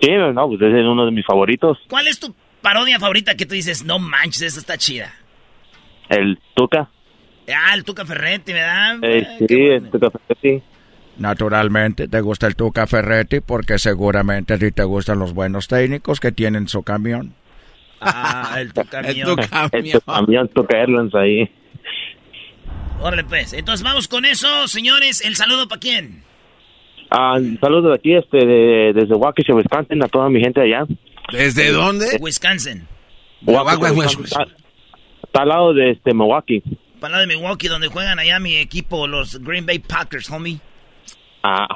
Sí, 0.00 0.10
no, 0.10 0.48
pues 0.48 0.60
ese 0.62 0.80
es 0.80 0.86
uno 0.86 1.04
de 1.06 1.12
mis 1.12 1.24
favoritos, 1.24 1.78
¿Cuál 1.88 2.08
es 2.08 2.18
tu 2.18 2.34
parodia 2.62 2.98
favorita 2.98 3.34
que 3.34 3.46
tú 3.46 3.54
dices, 3.54 3.84
no 3.84 3.98
manches, 3.98 4.42
esa 4.42 4.60
está 4.60 4.78
chida? 4.78 5.14
el 6.08 6.38
Tuca. 6.54 6.88
Ah, 7.48 7.74
el 7.74 7.84
Tuca 7.84 8.04
Ferretti, 8.04 8.52
¿verdad? 8.52 8.98
Eh, 9.02 9.26
sí, 9.46 9.54
el 9.54 9.90
Tuca 9.90 10.10
sí. 10.40 10.62
Naturalmente 11.18 12.08
te 12.08 12.20
gusta 12.20 12.46
el 12.46 12.56
Tuca 12.56 12.86
Ferretti 12.86 13.40
porque 13.40 13.78
seguramente 13.78 14.54
a 14.54 14.58
ti 14.58 14.72
te 14.72 14.82
gustan 14.84 15.18
los 15.20 15.32
buenos 15.32 15.68
técnicos 15.68 16.18
que 16.20 16.32
tienen 16.32 16.66
su 16.68 16.82
camión. 16.82 17.34
Ah, 18.00 18.56
el 18.58 18.72
Tuca 18.72 19.00
El 19.72 19.88
El 19.88 20.02
camión 20.04 20.48
Tuca 20.48 20.76
Airlines 20.78 21.14
ahí. 21.14 21.50
Órale, 23.00 23.24
pues. 23.24 23.52
Entonces 23.52 23.84
vamos 23.84 24.08
con 24.08 24.24
eso, 24.24 24.66
señores. 24.68 25.24
¿El 25.24 25.36
saludo 25.36 25.68
para 25.68 25.80
quién? 25.80 26.22
Ah, 27.10 27.38
saludos 27.60 27.90
de 27.90 27.94
aquí, 27.94 28.14
este, 28.14 28.38
de- 28.44 28.92
desde 28.94 29.14
Waukesha, 29.14 29.54
Wisconsin, 29.54 30.02
a 30.02 30.08
toda 30.08 30.28
mi 30.28 30.40
gente 30.40 30.60
allá. 30.60 30.84
¿Desde 31.32 31.70
dónde? 31.70 32.06
Wisconsin. 32.20 32.86
Waukesha, 33.42 33.92
Wisconsin, 33.92 34.24
Está, 34.24 34.46
está 35.22 35.42
al 35.42 35.48
lado 35.48 35.74
de 35.74 35.90
este 35.92 36.12
Milwaukee. 36.12 36.62
Para 37.00 37.18
de 37.18 37.26
Milwaukee, 37.26 37.68
donde 37.68 37.88
juegan 37.88 38.18
allá 38.18 38.40
mi 38.40 38.56
equipo, 38.56 39.06
los 39.06 39.38
Green 39.42 39.64
Bay 39.66 39.78
Packers, 39.78 40.30
homie. 40.30 40.58
Ah, 41.46 41.66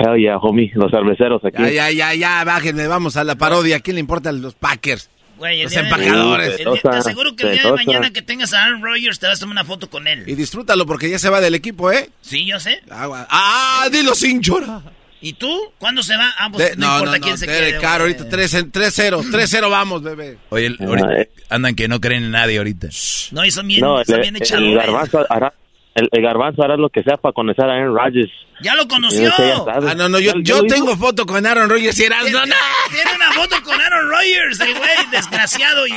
hell 0.00 0.16
yeah, 0.20 0.36
homie, 0.36 0.70
los 0.74 0.90
cerveceros 0.90 1.40
aquí. 1.44 1.62
Ya, 1.62 1.70
ya, 1.70 1.90
ya, 1.92 2.14
ya, 2.14 2.44
bájenle, 2.44 2.88
vamos 2.88 3.16
a 3.16 3.22
la 3.22 3.36
parodia. 3.36 3.76
¿A 3.76 3.80
quién 3.80 3.94
le 3.94 4.00
importan 4.00 4.42
los 4.42 4.54
Packers? 4.54 5.08
Güey, 5.38 5.58
el 5.60 5.64
Los 5.64 5.72
de- 5.74 5.80
empacadores. 5.80 6.60
el 6.60 6.80
te 6.82 6.88
aseguro 6.88 7.34
que 7.36 7.44
el 7.44 7.52
día 7.52 7.62
de 7.70 7.72
mañana 7.72 8.10
que 8.12 8.20
tengas 8.22 8.52
a 8.52 8.64
Aaron 8.64 8.82
Rodgers 8.82 9.18
te 9.20 9.26
vas 9.28 9.38
a 9.38 9.40
tomar 9.40 9.52
una 9.54 9.64
foto 9.64 9.88
con 9.88 10.06
él. 10.08 10.24
Y 10.26 10.34
disfrútalo 10.34 10.86
porque 10.86 11.08
ya 11.08 11.18
se 11.20 11.28
va 11.30 11.40
del 11.40 11.54
equipo, 11.54 11.90
¿eh? 11.92 12.10
Sí, 12.20 12.44
yo 12.46 12.58
sé. 12.60 12.80
Agua. 12.90 13.26
Ah, 13.30 13.88
dilo 13.92 14.14
sin 14.16 14.40
llorar. 14.40 14.82
¿Y 15.20 15.34
tú? 15.34 15.56
¿Cuándo 15.78 16.02
se 16.02 16.16
va? 16.16 16.32
Ah, 16.36 16.48
pues 16.52 16.70
De- 16.70 16.76
no, 16.76 16.86
no, 16.88 16.94
importa 16.94 17.18
no, 17.18 17.22
quién 17.22 17.32
no, 17.34 17.36
se 17.38 17.46
Derek 17.46 17.68
quede. 17.70 17.78
Güey. 17.78 17.92
ahorita 18.00 18.28
3-0, 18.28 19.22
3-0 19.30 19.70
vamos, 19.70 20.02
bebé. 20.02 20.38
Oye, 20.48 20.66
el- 20.66 20.78
ahorita 20.80 21.08
andan 21.48 21.76
que 21.76 21.86
no 21.86 22.00
creen 22.00 22.24
en 22.24 22.30
nadie 22.32 22.58
ahorita. 22.58 22.88
No, 23.30 23.44
y 23.44 23.50
son 23.52 23.68
bien, 23.68 23.80
No, 23.82 24.04
son 24.04 24.16
el, 24.16 24.20
bien 24.20 24.36
el 24.36 24.74
garbanzo 24.74 25.24
hará, 25.30 25.52
el, 25.94 26.08
el 26.10 26.22
garbanzo 26.22 26.62
hará 26.62 26.76
lo 26.76 26.88
que 26.88 27.02
sea 27.02 27.16
para 27.16 27.32
conocer 27.32 27.64
a 27.64 27.74
Aaron 27.74 27.96
Rodgers. 27.96 28.30
Ya 28.62 28.74
lo 28.76 28.86
conoció. 28.86 29.32
Ah, 29.68 29.94
no, 29.96 30.08
no, 30.08 30.20
yo, 30.20 30.32
¿Ya- 30.34 30.40
ya 30.42 30.54
yo 30.60 30.62
tengo 30.66 30.96
foto 30.96 31.26
con 31.26 31.44
Aaron 31.44 31.68
Rodgers 31.68 31.98
y 31.98 32.04
eras, 32.04 32.30
no, 32.30 32.46
no. 32.46 32.54
Tiene 32.90 33.16
una 33.16 33.32
foto 33.32 33.56
con 33.64 33.80
Aaron 33.80 34.08
Rodgers, 34.08 34.60
el 34.60 34.74
güey, 34.74 35.10
desgraciado. 35.10 35.86
Y... 35.86 35.92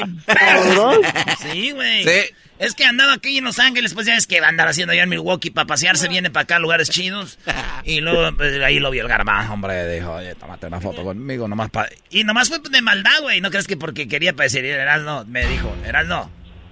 Sí, 1.39 1.71
güey. 1.71 2.03
Sí. 2.03 2.33
Es 2.57 2.73
que 2.73 2.85
andaba 2.85 3.11
aquí 3.13 3.37
en 3.37 3.43
Los 3.43 3.59
Ángeles, 3.59 3.93
pues 3.93 4.07
ya 4.07 4.15
es 4.15 4.27
que 4.27 4.39
va 4.39 4.47
a 4.47 4.49
andar 4.49 4.67
haciendo 4.69 4.93
allá 4.93 5.03
en 5.03 5.09
Milwaukee 5.09 5.49
para 5.49 5.67
pasearse, 5.67 6.07
viene 6.07 6.29
para 6.31 6.43
acá 6.45 6.55
a 6.55 6.59
lugares 6.59 6.89
chidos. 6.89 7.37
Y 7.83 7.99
luego 7.99 8.35
pues, 8.37 8.61
ahí 8.63 8.79
lo 8.79 8.91
vio 8.91 9.01
el 9.03 9.09
garbanzo, 9.09 9.51
hombre, 9.53 9.93
dijo, 9.93 10.13
oye, 10.13 10.33
tómate 10.35 10.67
una 10.67 10.79
foto 10.79 11.03
conmigo, 11.03 11.49
nomás 11.49 11.69
para... 11.69 11.89
Y 12.09 12.23
nomás 12.23 12.47
fue 12.47 12.59
de 12.59 12.81
maldad, 12.81 13.19
güey, 13.21 13.41
no 13.41 13.49
crees 13.51 13.67
que 13.67 13.75
porque 13.75 14.07
quería 14.07 14.33
parecer, 14.33 14.63
eras 14.63 15.01
no, 15.01 15.25
me 15.25 15.45
dijo, 15.47 15.75
eras 15.85 16.07
no. 16.07 16.31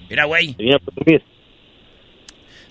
Mira, 0.09 0.23
güey. 0.23 0.55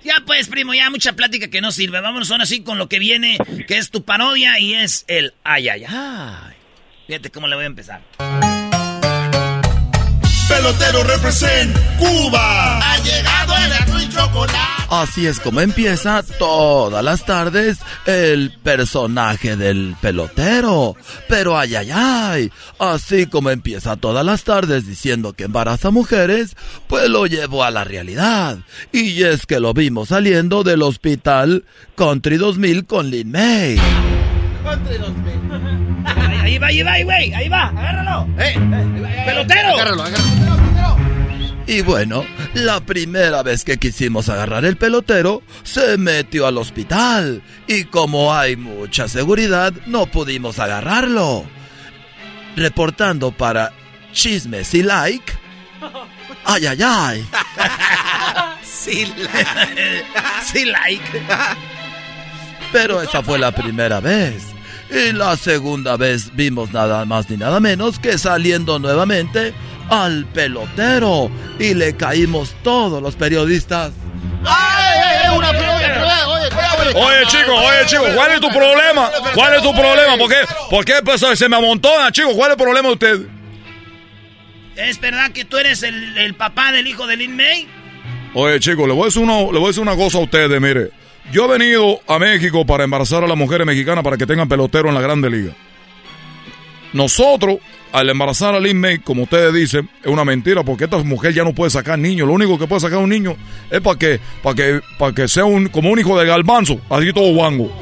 Ya 0.04 0.22
pues, 0.26 0.48
primo, 0.48 0.74
ya 0.74 0.90
mucha 0.90 1.12
plática 1.12 1.48
que 1.48 1.60
no 1.60 1.70
sirve. 1.70 2.00
Vámonos 2.00 2.30
ahora 2.30 2.46
sí 2.46 2.62
con 2.62 2.78
lo 2.78 2.88
que 2.88 2.98
viene, 2.98 3.38
que 3.66 3.78
es 3.78 3.90
tu 3.90 4.04
parodia 4.04 4.58
y 4.58 4.74
es 4.74 5.04
el 5.06 5.34
ay, 5.44 5.68
ay, 5.68 5.84
ay. 5.86 6.54
Fíjate 7.06 7.30
cómo 7.30 7.46
le 7.46 7.56
voy 7.56 7.64
a 7.64 7.68
empezar. 7.68 8.51
Pelotero 10.52 11.02
represent 11.04 11.74
Cuba. 11.98 12.78
Ha 12.78 12.98
llegado 12.98 13.54
el 13.56 13.72
azul 13.72 14.02
y 14.02 14.08
chocolate. 14.10 14.58
Así 14.90 15.26
es 15.26 15.40
como 15.40 15.62
empieza 15.62 16.22
todas 16.38 17.02
las 17.02 17.24
tardes 17.24 17.78
el 18.04 18.52
personaje 18.62 19.56
del 19.56 19.96
pelotero. 20.02 20.94
Pero 21.26 21.58
ay, 21.58 21.74
ay, 21.76 21.90
ay, 21.90 22.52
así 22.78 23.24
como 23.24 23.48
empieza 23.48 23.96
todas 23.96 24.26
las 24.26 24.44
tardes 24.44 24.86
diciendo 24.86 25.32
que 25.32 25.44
embaraza 25.44 25.90
mujeres, 25.90 26.54
pues 26.86 27.08
lo 27.08 27.24
llevó 27.24 27.64
a 27.64 27.70
la 27.70 27.84
realidad. 27.84 28.58
Y 28.92 29.22
es 29.22 29.46
que 29.46 29.58
lo 29.58 29.72
vimos 29.72 30.10
saliendo 30.10 30.64
del 30.64 30.82
hospital 30.82 31.64
Country 31.96 32.36
2000 32.36 32.84
con 32.84 33.08
Lin 33.08 33.32
May. 33.32 34.21
Ahí, 36.04 36.38
ahí 36.42 36.58
va, 36.58 36.66
ahí 36.68 36.82
va, 36.82 36.92
ahí, 36.92 37.02
güey, 37.04 37.34
ahí 37.34 37.48
va, 37.48 37.68
agárralo. 37.68 38.28
¡Eh! 38.38 38.54
¡Pelotero! 39.26 39.68
Agárralo, 39.74 40.02
agárralo. 40.02 40.32
Y 41.66 41.80
bueno, 41.82 42.24
la 42.54 42.80
primera 42.80 43.42
vez 43.42 43.64
que 43.64 43.78
quisimos 43.78 44.28
agarrar 44.28 44.64
el 44.64 44.76
pelotero, 44.76 45.42
se 45.62 45.96
metió 45.96 46.46
al 46.46 46.58
hospital. 46.58 47.42
Y 47.66 47.84
como 47.84 48.34
hay 48.34 48.56
mucha 48.56 49.08
seguridad, 49.08 49.72
no 49.86 50.06
pudimos 50.06 50.58
agarrarlo. 50.58 51.44
Reportando 52.56 53.30
para 53.30 53.72
Chismes 54.12 54.74
y 54.74 54.82
Like. 54.82 55.32
Ay, 56.44 56.66
ay, 56.66 56.78
ay. 56.84 57.26
Sí, 58.64 59.06
sí, 60.44 60.64
like. 60.64 61.22
Pero 62.72 63.00
esa 63.00 63.22
fue 63.22 63.38
la 63.38 63.52
primera 63.52 64.00
vez. 64.00 64.51
Y 64.92 65.12
la 65.12 65.36
segunda 65.36 65.96
vez 65.96 66.34
vimos 66.34 66.72
nada 66.72 67.04
más 67.06 67.30
ni 67.30 67.38
nada 67.38 67.60
menos 67.60 67.98
que 67.98 68.18
saliendo 68.18 68.78
nuevamente 68.78 69.54
al 69.88 70.26
pelotero. 70.26 71.30
Y 71.58 71.74
le 71.74 71.96
caímos 71.96 72.54
todos 72.62 73.02
los 73.02 73.16
periodistas. 73.16 73.92
Oye, 76.94 77.26
chico, 77.26 77.54
oye, 77.54 77.86
chico, 77.86 78.04
¿cuál 78.14 78.32
es 78.32 78.40
tu 78.40 78.50
problema? 78.50 79.10
¿Cuál 79.34 79.54
es 79.54 79.62
tu 79.62 79.72
problema? 79.72 80.16
¿Por 80.18 80.28
qué, 80.28 80.36
por 80.68 80.84
qué 80.84 80.94
pues, 81.02 81.24
se 81.38 81.48
me 81.48 81.56
amontona, 81.56 82.12
chico? 82.12 82.34
¿Cuál 82.34 82.50
es 82.50 82.58
el 82.58 82.62
problema 82.62 82.88
de 82.88 82.94
usted? 82.94 83.20
¿Es 84.76 85.00
verdad 85.00 85.30
que 85.32 85.44
tú 85.44 85.56
eres 85.56 85.82
el, 85.82 86.18
el 86.18 86.34
papá 86.34 86.72
del 86.72 86.86
hijo 86.86 87.06
de 87.06 87.16
Lin 87.16 87.36
May? 87.36 87.66
Oye, 88.34 88.60
chico, 88.60 88.86
le 88.86 88.92
voy, 88.92 89.02
a 89.02 89.06
decir 89.06 89.22
una, 89.22 89.38
le 89.38 89.58
voy 89.58 89.64
a 89.64 89.66
decir 89.68 89.82
una 89.82 89.96
cosa 89.96 90.18
a 90.18 90.22
ustedes, 90.22 90.60
mire. 90.60 90.90
Yo 91.30 91.44
he 91.44 91.58
venido 91.58 92.00
a 92.08 92.18
México 92.18 92.66
para 92.66 92.84
embarazar 92.84 93.22
a 93.22 93.26
las 93.26 93.36
mujeres 93.36 93.66
mexicanas 93.66 94.02
para 94.02 94.16
que 94.16 94.26
tengan 94.26 94.48
pelotero 94.48 94.88
en 94.88 94.94
la 94.94 95.00
Grande 95.00 95.30
Liga. 95.30 95.52
Nosotros, 96.92 97.58
al 97.92 98.10
embarazar 98.10 98.54
a 98.54 98.60
Lin 98.60 98.78
May, 98.78 98.98
como 98.98 99.22
ustedes 99.22 99.54
dicen, 99.54 99.88
es 100.02 100.08
una 100.08 100.24
mentira 100.24 100.62
porque 100.62 100.84
esta 100.84 100.98
mujer 100.98 101.32
ya 101.32 101.44
no 101.44 101.54
puede 101.54 101.70
sacar 101.70 101.98
niños. 101.98 102.26
Lo 102.26 102.34
único 102.34 102.58
que 102.58 102.66
puede 102.66 102.80
sacar 102.80 102.98
un 102.98 103.08
niño 103.08 103.36
es 103.70 103.80
para 103.80 103.98
que, 103.98 104.20
para 104.42 104.54
que, 104.54 104.80
para 104.98 105.14
que 105.14 105.28
sea 105.28 105.44
un, 105.44 105.68
como 105.68 105.90
un 105.90 105.98
hijo 105.98 106.18
de 106.18 106.26
galbanzo, 106.26 106.80
así 106.90 107.12
todo 107.12 107.32
guango. 107.32 107.72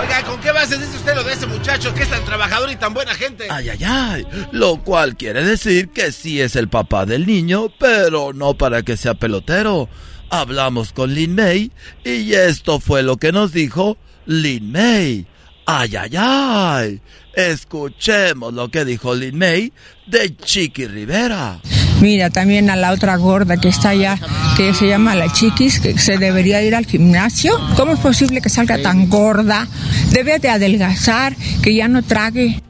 Oiga, 0.00 0.22
¿con 0.24 0.40
qué 0.40 0.52
base 0.52 0.78
dice 0.78 0.96
usted 0.96 1.16
lo 1.16 1.24
de 1.24 1.32
ese 1.32 1.46
muchacho 1.46 1.92
que 1.92 2.02
es 2.02 2.10
tan 2.10 2.24
trabajador 2.24 2.70
y 2.70 2.76
tan 2.76 2.94
buena 2.94 3.14
gente? 3.14 3.46
Ay, 3.50 3.70
ay, 3.70 3.84
ay. 3.84 4.26
Lo 4.52 4.76
cual 4.76 5.16
quiere 5.16 5.42
decir 5.42 5.88
que 5.88 6.12
sí 6.12 6.40
es 6.40 6.54
el 6.54 6.68
papá 6.68 7.04
del 7.04 7.26
niño, 7.26 7.72
pero 7.80 8.32
no 8.32 8.54
para 8.54 8.82
que 8.82 8.96
sea 8.96 9.14
pelotero. 9.14 9.88
Hablamos 10.30 10.92
con 10.92 11.14
Lin 11.14 11.34
May 11.34 11.70
y 12.04 12.32
esto 12.32 12.80
fue 12.80 13.02
lo 13.02 13.16
que 13.16 13.32
nos 13.32 13.52
dijo 13.52 13.96
Lin 14.26 14.72
May. 14.72 15.26
Ay, 15.66 15.96
ay, 15.96 16.10
ay. 16.16 17.00
Escuchemos 17.34 18.54
lo 18.54 18.70
que 18.70 18.84
dijo 18.84 19.14
Lin 19.14 19.38
May 19.38 19.72
de 20.06 20.36
Chiqui 20.36 20.86
Rivera. 20.86 21.60
Mira, 22.00 22.30
también 22.30 22.68
a 22.70 22.76
la 22.76 22.92
otra 22.92 23.16
gorda 23.16 23.56
que 23.56 23.68
está 23.68 23.90
allá, 23.90 24.18
que 24.56 24.74
se 24.74 24.86
llama 24.86 25.14
la 25.14 25.32
Chiquis, 25.32 25.80
que 25.80 25.98
se 25.98 26.18
debería 26.18 26.62
ir 26.62 26.74
al 26.74 26.86
gimnasio. 26.86 27.58
¿Cómo 27.76 27.92
es 27.92 28.00
posible 28.00 28.40
que 28.40 28.50
salga 28.50 28.80
tan 28.82 29.08
gorda? 29.08 29.66
Debe 30.10 30.38
de 30.38 30.50
adelgazar, 30.50 31.34
que 31.62 31.74
ya 31.74 31.88
no 31.88 32.02
trague. 32.02 32.62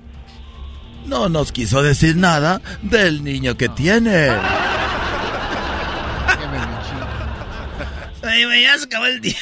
No 1.07 1.29
nos 1.29 1.53
quiso 1.53 1.83
decir 1.83 2.17
nada 2.17 2.61
del 2.83 3.25
niño 3.25 3.57
que 3.57 3.69
tiene. 3.69 4.29
Ay, 8.37 8.45
güey, 8.45 8.63
ya 8.63 8.77
se 8.79 8.85
acabó 8.85 9.07
el 9.07 9.21
día. 9.23 9.35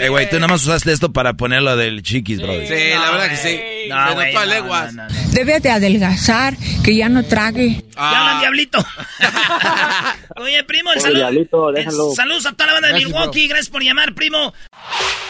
Eh, 0.00 0.08
güey, 0.08 0.28
tú 0.28 0.36
nada 0.36 0.48
más 0.48 0.62
usaste 0.62 0.92
esto 0.92 1.12
para 1.12 1.34
ponerlo 1.34 1.76
del 1.76 2.02
chiquis, 2.02 2.40
bro. 2.42 2.52
Sí, 2.52 2.90
la 2.90 3.10
verdad 3.12 3.28
que 3.28 3.36
sí. 3.36 3.60
No, 3.88 3.96
a 3.96 4.14
no, 4.14 4.44
leguas. 4.44 4.92
no, 4.94 5.04
Debe 5.30 5.60
de 5.60 5.70
adelgazar, 5.70 6.56
que 6.84 6.96
ya 6.96 7.08
no 7.08 7.24
trague. 7.24 7.84
Ah. 7.96 8.10
Ya 8.12 8.20
hablan, 8.20 8.40
diablito. 8.40 8.84
Oye, 10.36 10.64
primo, 10.64 10.90
el 10.90 10.96
Oye, 10.98 11.02
salud. 11.02 11.16
Diablito, 11.16 11.68
el- 11.68 11.74
déjalo. 11.76 12.10
Saludos 12.14 12.46
a 12.46 12.52
toda 12.52 12.66
la 12.66 12.72
banda 12.72 12.88
de 12.88 12.92
Gracias, 12.94 13.10
Milwaukee. 13.12 13.46
Gracias 13.48 13.68
por 13.70 13.82
llamar, 13.84 14.14
primo. 14.14 14.52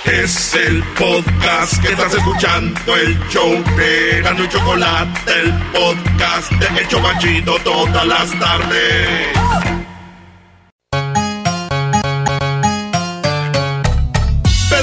Es 0.04 0.54
el 0.54 0.82
podcast 0.98 1.82
que 1.82 1.88
estás 1.92 2.14
escuchando, 2.14 2.96
el 2.96 3.18
show 3.28 3.52
de 3.76 4.22
Gano 4.22 4.44
y 4.44 4.48
Chocolate, 4.48 5.32
el 5.42 5.52
podcast 5.72 6.52
de 6.52 6.80
El 6.80 6.88
Chobachito 6.88 7.58
todas 7.58 8.06
las 8.06 8.38
tardes. 8.38 9.77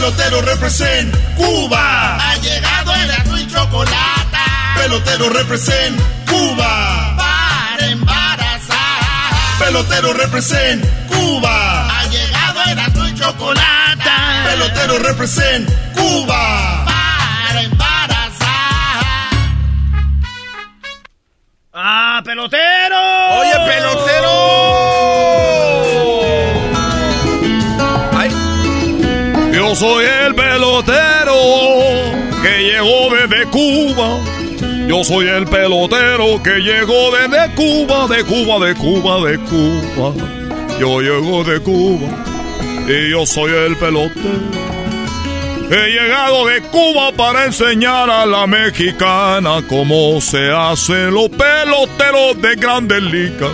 Pelotero 0.05 0.39
represent 0.43 1.15
Cuba. 1.35 2.17
Ha 2.17 2.35
llegado 2.37 2.93
el 2.93 3.09
azul 3.09 3.39
y 3.39 3.47
chocolate. 3.47 4.37
Pelotero 4.75 5.29
represent 5.29 5.99
Cuba. 6.29 7.15
Para 7.17 7.87
embarazar. 7.87 9.57
Pelotero 9.57 10.13
represent 10.13 10.85
Cuba. 11.07 11.87
Ha 11.89 12.05
llegado 12.05 12.61
el 12.67 12.79
azul 12.79 13.09
y 13.09 13.19
chocolate. 13.19 14.11
Pelotero 14.45 14.99
represent 14.99 15.71
Cuba. 15.95 16.85
Para 16.85 17.61
embarazar. 17.63 19.05
¡Ah, 21.73 22.21
pelotero! 22.23 23.39
Oye, 23.39 23.53
pelotero. 23.71 24.14
Yo 29.75 29.81
soy 29.87 30.05
el 30.05 30.33
pelotero 30.35 31.35
que 32.41 32.63
llegó 32.63 33.13
desde 33.13 33.45
Cuba. 33.47 34.19
Yo 34.87 35.03
soy 35.03 35.27
el 35.27 35.45
pelotero 35.47 36.41
que 36.41 36.61
llegó 36.61 37.11
desde 37.11 37.53
Cuba, 37.55 38.07
de 38.07 38.23
Cuba, 38.23 38.65
de 38.65 38.73
Cuba, 38.73 39.29
de 39.29 39.37
Cuba. 39.39 40.13
Yo 40.79 41.01
llego 41.01 41.43
de 41.43 41.59
Cuba 41.59 42.07
y 42.87 43.11
yo 43.11 43.25
soy 43.25 43.51
el 43.51 43.75
pelotero. 43.75 44.39
He 45.69 45.91
llegado 45.91 46.47
de 46.47 46.61
Cuba 46.61 47.11
para 47.11 47.43
enseñar 47.43 48.09
a 48.09 48.25
la 48.25 48.47
mexicana 48.47 49.61
cómo 49.67 50.21
se 50.21 50.51
hacen 50.51 51.13
los 51.13 51.27
peloteros 51.27 52.41
de 52.41 52.55
grandes 52.55 53.03
ligas. 53.03 53.51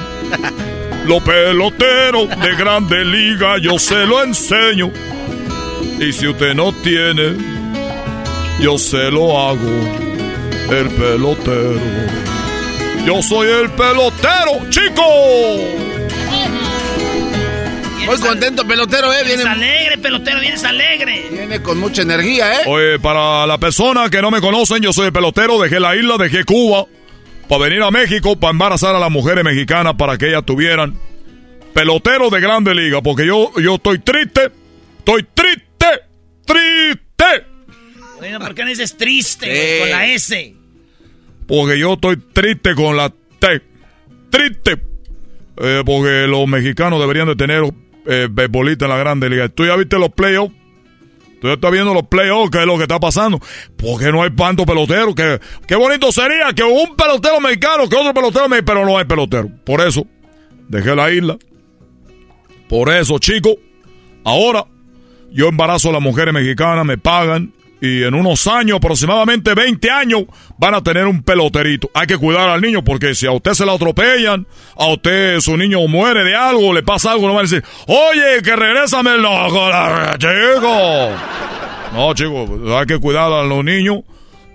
Los 1.08 1.24
peloteros 1.24 2.30
de 2.30 2.56
grandes 2.58 3.08
ligas 3.08 3.60
yo 3.64 3.80
se 3.80 4.06
lo 4.06 4.22
enseño. 4.22 4.92
Y 6.00 6.12
si 6.14 6.28
usted 6.28 6.54
no 6.54 6.72
tiene, 6.74 7.36
yo 8.60 8.78
se 8.78 9.10
lo 9.12 9.40
hago. 9.40 9.70
El 10.70 10.90
pelotero. 10.90 11.80
Yo 13.06 13.22
soy 13.22 13.50
el 13.50 13.70
pelotero, 13.72 14.70
chico. 14.70 15.04
Muy 18.06 18.18
contento, 18.18 18.68
pelotero, 18.68 19.14
¿eh? 19.14 19.24
Vienes 19.24 19.46
Viene, 19.46 19.52
alegre, 19.52 19.98
pelotero, 19.98 20.40
vienes 20.40 20.64
alegre. 20.64 21.28
viene 21.32 21.62
con 21.62 21.80
mucha 21.80 22.02
energía, 22.02 22.62
¿eh? 22.62 22.64
Oye, 22.68 23.00
para 23.00 23.46
la 23.46 23.58
persona 23.58 24.10
que 24.10 24.22
no 24.22 24.32
me 24.32 24.42
conocen, 24.42 24.82
yo 24.82 24.92
soy 24.92 25.08
el 25.08 25.14
pelotero, 25.14 25.62
dejé 25.62 25.80
la 25.80 25.96
isla, 25.96 26.18
dejé 26.18 26.44
Cuba, 26.44 26.86
para 27.48 27.64
venir 27.64 27.82
a 27.84 27.92
México, 27.92 28.36
para 28.38 28.52
embarazar 28.52 28.96
a 28.96 29.00
las 29.00 29.12
mujeres 29.12 29.44
mexicanas, 29.44 29.94
para 29.96 30.18
que 30.18 30.30
ellas 30.30 30.44
tuvieran 30.46 30.96
pelotero 31.74 32.30
de 32.30 32.42
grande 32.42 32.74
liga, 32.76 33.02
porque 33.02 33.26
yo, 33.26 33.52
yo 33.60 33.76
estoy 33.76 34.00
triste, 34.00 34.52
estoy 35.00 35.26
triste, 35.34 35.64
triste, 36.46 37.46
Bueno, 38.18 38.40
¿por 38.40 38.54
qué 38.54 38.64
no 38.64 38.70
dices 38.70 38.96
triste, 38.98 39.46
Sí. 39.46 39.80
con 39.82 39.90
la 39.90 40.06
S? 40.08 40.56
porque 41.48 41.78
yo 41.80 41.94
estoy 41.94 42.18
triste 42.18 42.76
con 42.76 42.96
la 42.96 43.10
T, 43.40 43.62
triste, 44.30 44.78
Eh, 45.64 45.84
porque 45.86 46.26
los 46.28 46.48
mexicanos 46.48 47.00
deberían 47.00 47.28
de 47.28 47.36
tener 47.36 47.64
eh, 48.08 48.28
en 48.36 48.78
la 48.90 48.98
grande 48.98 49.30
liga. 49.30 49.48
¿Tú 49.50 49.66
ya 49.66 49.76
viste 49.76 50.00
los 50.00 50.10
playoffs? 50.10 50.56
Tú 51.40 51.48
ya 51.48 51.54
estás 51.54 51.72
viendo 51.72 51.94
los 51.94 52.08
playoffs, 52.08 52.50
¿qué 52.52 52.60
es 52.60 52.66
lo 52.66 52.78
que 52.78 52.84
está 52.84 53.00
pasando? 53.00 53.40
Porque 53.78 54.12
no 54.12 54.24
hay 54.24 54.32
tanto 54.32 54.66
pelotero. 54.66 55.14
Que, 55.14 55.40
qué 55.68 55.76
bonito 55.76 56.12
sería 56.12 56.54
que 56.56 56.64
un 56.64 56.96
pelotero 56.96 57.40
mexicano, 57.40 57.88
que 57.90 57.96
otro 57.96 58.14
pelotero 58.14 58.48
mexicano, 58.48 58.66
pero 58.80 58.86
no 58.86 58.98
hay 58.98 59.06
pelotero. 59.06 59.50
Por 59.66 59.82
eso, 59.82 60.08
dejé 60.70 60.96
la 60.96 61.12
isla. 61.12 61.38
Por 62.70 62.90
eso, 62.94 63.20
chicos, 63.20 63.56
ahora 64.24 64.66
yo 65.32 65.48
embarazo 65.48 65.90
a 65.90 65.94
las 65.94 66.02
mujeres 66.02 66.34
mexicanas, 66.34 66.86
me 66.86 66.98
pagan. 66.98 67.54
Y 67.84 68.04
en 68.04 68.14
unos 68.14 68.46
años, 68.46 68.78
aproximadamente 68.78 69.56
20 69.56 69.90
años, 69.90 70.26
van 70.60 70.76
a 70.76 70.84
tener 70.84 71.08
un 71.08 71.24
peloterito. 71.24 71.90
Hay 71.96 72.06
que 72.06 72.16
cuidar 72.16 72.48
al 72.48 72.62
niño 72.62 72.84
porque 72.84 73.16
si 73.16 73.26
a 73.26 73.32
usted 73.32 73.54
se 73.54 73.66
la 73.66 73.74
atropellan, 73.74 74.46
a 74.76 74.88
usted 74.88 75.40
su 75.40 75.58
niño 75.58 75.88
muere 75.88 76.24
de 76.24 76.36
algo, 76.36 76.74
le 76.74 76.84
pasa 76.84 77.14
algo, 77.14 77.28
no 77.28 77.34
van 77.34 77.48
a 77.48 77.50
decir, 77.50 77.64
oye, 77.88 78.44
que 78.44 78.56
regrésame 78.56 79.16
el 79.16 79.26
chico. 80.20 81.10
No, 81.94 82.14
chicos, 82.14 82.50
hay 82.78 82.86
que 82.86 83.00
cuidar 83.00 83.34
a 83.34 83.44
los 83.44 83.64
niños 83.66 84.02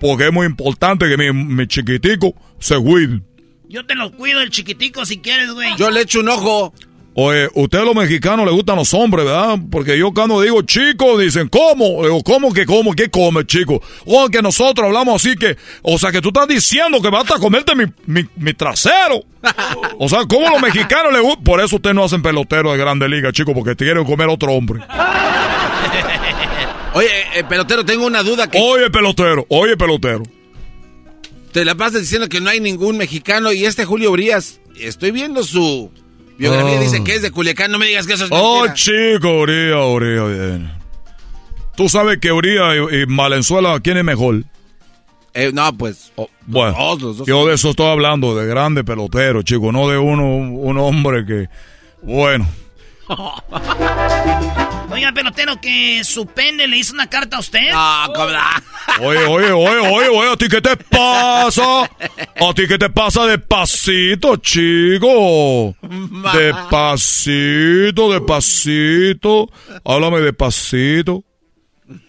porque 0.01 0.29
es 0.29 0.33
muy 0.33 0.47
importante 0.47 1.09
que 1.09 1.17
mi, 1.17 1.33
mi 1.33 1.67
chiquitico 1.67 2.33
se 2.61 2.77
cuide. 2.77 3.21
Yo 3.69 3.85
te 3.85 3.97
lo 3.97 4.13
cuido 4.13 4.41
el 4.41 4.51
chiquitico 4.51 5.05
si 5.05 5.19
quieres, 5.19 5.51
güey. 5.51 5.71
Yo 5.77 5.91
le 5.91 6.03
echo 6.03 6.21
un 6.21 6.29
ojo. 6.29 6.73
Oye, 7.19 7.49
ustedes 7.55 7.87
los 7.87 7.95
mexicanos 7.95 8.45
les 8.45 8.55
gustan 8.55 8.77
los 8.77 8.93
hombres, 8.93 9.25
¿verdad? 9.25 9.59
Porque 9.71 9.99
yo 9.99 10.13
cuando 10.13 10.39
digo 10.43 10.61
chico, 10.61 11.17
dicen, 11.17 11.49
¿cómo? 11.49 12.03
Digo, 12.03 12.23
¿cómo 12.23 12.53
que 12.53 12.67
cómo? 12.67 12.93
¿Qué 12.93 13.09
come, 13.09 13.47
chico? 13.47 13.81
O 14.05 14.29
que 14.29 14.43
nosotros 14.43 14.87
hablamos 14.87 15.25
así 15.25 15.35
que, 15.35 15.57
o 15.81 15.99
sea, 15.99 16.13
que 16.13 16.21
tú 16.21 16.29
estás 16.29 16.47
diciendo 16.47 17.01
que 17.01 17.09
vas 17.09 17.31
a 17.31 17.39
comerte 17.39 17.75
mi, 17.75 17.85
mi, 18.05 18.23
mi 18.37 18.53
trasero. 18.53 19.25
O 19.99 20.11
sea, 20.11 20.27
¿cómo 20.29 20.51
los 20.51 20.61
mexicanos 20.61 21.11
les 21.11 21.23
gustan? 21.23 21.45
Por 21.45 21.61
eso 21.61 21.77
ustedes 21.77 21.97
no 21.97 22.05
hacen 22.05 22.21
pelotero 22.21 22.73
de 22.73 22.79
grande 22.79 23.09
liga, 23.09 23.33
chico, 23.33 23.55
porque 23.55 23.75
te 23.75 23.87
quieren 23.87 24.05
comer 24.05 24.29
otro 24.29 24.53
hombre. 24.53 24.83
Oye, 26.93 27.09
eh, 27.35 27.45
pelotero, 27.45 27.85
tengo 27.85 28.07
una 28.07 28.23
duda 28.23 28.51
que 28.51 28.59
Oye, 28.61 28.91
pelotero, 28.91 29.45
oye, 29.49 29.77
pelotero. 29.77 30.23
te 31.53 31.65
la 31.65 31.75
pasas 31.75 32.03
diciendo 32.03 32.29
que 32.29 32.41
no 32.41 32.51
hay 32.51 32.61
ningún 32.61 32.97
mexicano 32.97 33.53
y 33.53 33.65
este 33.67 33.85
Julio 33.85 34.13
Brías, 34.13 34.61
estoy 34.79 35.11
viendo 35.11 35.43
su 35.45 35.91
biografía, 36.39 36.79
Oh. 36.79 36.81
dice 36.81 37.03
que 37.05 37.15
es 37.15 37.23
de 37.23 37.31
Culiacán, 37.31 37.71
no 37.71 37.79
me 37.79 37.87
digas 37.87 38.07
que 38.07 38.15
eso 38.15 38.25
es 38.25 38.31
Oh, 38.33 38.65
mentira. 38.65 38.75
chico, 38.75 39.41
Uría, 39.41 39.79
Uría, 39.85 40.23
bien. 40.25 40.73
Tú 41.77 41.89
sabes 41.89 42.19
que 42.19 42.33
Uría 42.33 42.75
y, 42.77 42.97
y 42.97 43.05
Valenzuela, 43.07 43.79
¿quién 43.81 43.97
es 43.99 44.05
mejor? 44.05 44.43
Eh, 45.35 45.51
no, 45.53 45.71
pues, 45.77 46.13
Bueno, 46.47 46.97
los 46.99 47.19
dos. 47.19 47.27
yo 47.27 47.47
de 47.47 47.55
eso 47.55 47.71
estoy 47.71 47.87
hablando, 47.91 48.35
de 48.35 48.47
grande 48.47 48.85
pelotero, 48.85 49.43
chico, 49.43 49.71
no 49.73 49.87
de 49.89 49.99
uno, 49.99 50.25
un 50.37 50.79
hombre 50.79 51.27
que, 51.27 51.49
bueno, 52.03 52.49
Oiga, 54.97 55.13
pelotero, 55.13 55.61
que 55.61 56.03
su 56.05 56.25
pene 56.27 56.67
le 56.67 56.79
hizo 56.79 56.95
una 56.95 57.07
carta 57.07 57.37
a 57.37 57.41
usted. 57.41 57.71
No, 57.71 58.13
cobra. 58.15 58.63
oye, 59.03 59.27
oye, 59.27 59.53
oye, 59.53 59.79
oye, 59.79 60.09
oye, 60.09 60.33
¿a 60.33 60.37
ti 60.39 60.49
qué 60.49 60.63
te 60.63 60.75
pasa? 60.75 61.83
¿A 61.83 62.55
ti 62.55 62.67
qué 62.67 62.79
te 62.79 62.89
pasa 62.89 63.27
despacito, 63.27 64.37
chico? 64.39 65.77
Despacito, 66.33 68.11
despacito, 68.11 69.51
háblame 69.85 70.23
despacito. 70.23 71.23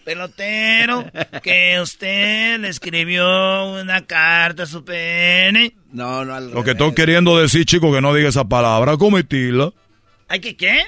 Pelotero, 0.04 1.04
que 1.42 1.78
usted 1.82 2.58
le 2.58 2.68
escribió 2.68 3.66
una 3.66 4.06
carta 4.06 4.62
a 4.62 4.66
su 4.66 4.82
pene. 4.82 5.74
No, 5.92 6.24
no, 6.24 6.34
al 6.34 6.52
Lo 6.52 6.64
que 6.64 6.70
estoy 6.70 6.94
queriendo 6.94 7.38
decir, 7.38 7.66
chico, 7.66 7.92
que 7.92 8.00
no 8.00 8.14
diga 8.14 8.30
esa 8.30 8.44
palabra, 8.44 8.96
comitirla, 8.96 9.72
¿Hay 10.26 10.40
que 10.40 10.56
qué? 10.56 10.80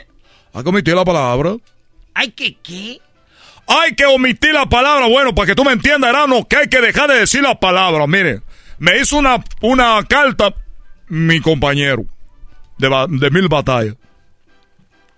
a 0.55 0.63
comitir 0.63 0.95
la 0.95 1.05
palabra. 1.05 1.57
¿Hay 2.21 2.33
que 2.33 2.55
qué? 2.63 3.01
Hay 3.67 3.95
que 3.95 4.05
omitir 4.05 4.53
la 4.53 4.67
palabra. 4.67 5.07
Bueno, 5.09 5.35
para 5.35 5.47
que 5.47 5.55
tú 5.55 5.65
me 5.65 5.73
entiendas, 5.73 6.11
Erano, 6.11 6.47
que 6.47 6.57
hay 6.57 6.69
que 6.69 6.81
dejar 6.81 7.09
de 7.11 7.21
decir 7.21 7.41
la 7.43 7.59
palabra. 7.59 8.07
Mire, 8.07 8.43
me 8.79 8.99
hizo 9.01 9.17
una, 9.17 9.43
una 9.63 10.03
carta 10.07 10.55
mi 11.09 11.41
compañero 11.41 12.05
de, 12.79 12.89
de 13.09 13.31
mil 13.31 13.49
batallas. 13.49 13.95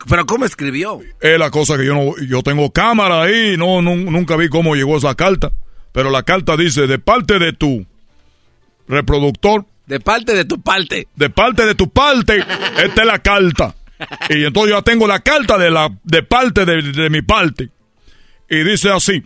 ¿Pero 0.09 0.27
cómo 0.27 0.45
escribió? 0.45 1.01
Es 1.21 1.39
la 1.39 1.51
cosa 1.51 1.77
que 1.77 1.87
yo 1.87 1.95
no, 1.95 2.13
yo 2.29 2.43
tengo 2.43 2.71
cámara 2.73 3.23
ahí, 3.23 3.57
no, 3.57 3.81
nun- 3.83 4.05
nunca 4.05 4.37
vi 4.37 4.49
cómo 4.49 4.75
llegó 4.77 4.97
esa 4.97 5.15
carta. 5.17 5.51
Pero 5.93 6.11
la 6.11 6.23
carta 6.23 6.57
dice, 6.57 6.87
de 6.87 6.99
parte 7.01 7.39
de 7.41 7.53
tu 7.53 7.85
reproductor, 8.89 9.65
De 9.87 9.99
parte 10.01 10.35
de 10.35 10.45
tu 10.45 10.61
parte. 10.61 11.09
de 11.17 11.31
parte 11.31 11.67
de 11.67 11.75
tu 11.75 11.89
parte, 11.91 12.39
esta 12.83 13.01
es 13.03 13.07
la 13.07 13.19
carta. 13.21 13.75
Y 14.31 14.45
entonces 14.45 14.71
yo 14.71 14.79
ya 14.79 14.83
tengo 14.83 15.07
la 15.07 15.21
carta 15.21 15.59
de 15.59 15.71
la, 15.71 15.91
de 16.05 16.23
parte 16.23 16.65
de, 16.65 16.83
de 16.83 17.11
mi 17.11 17.23
parte. 17.23 17.71
Y 18.49 18.63
dice 18.65 18.91
así, 18.91 19.23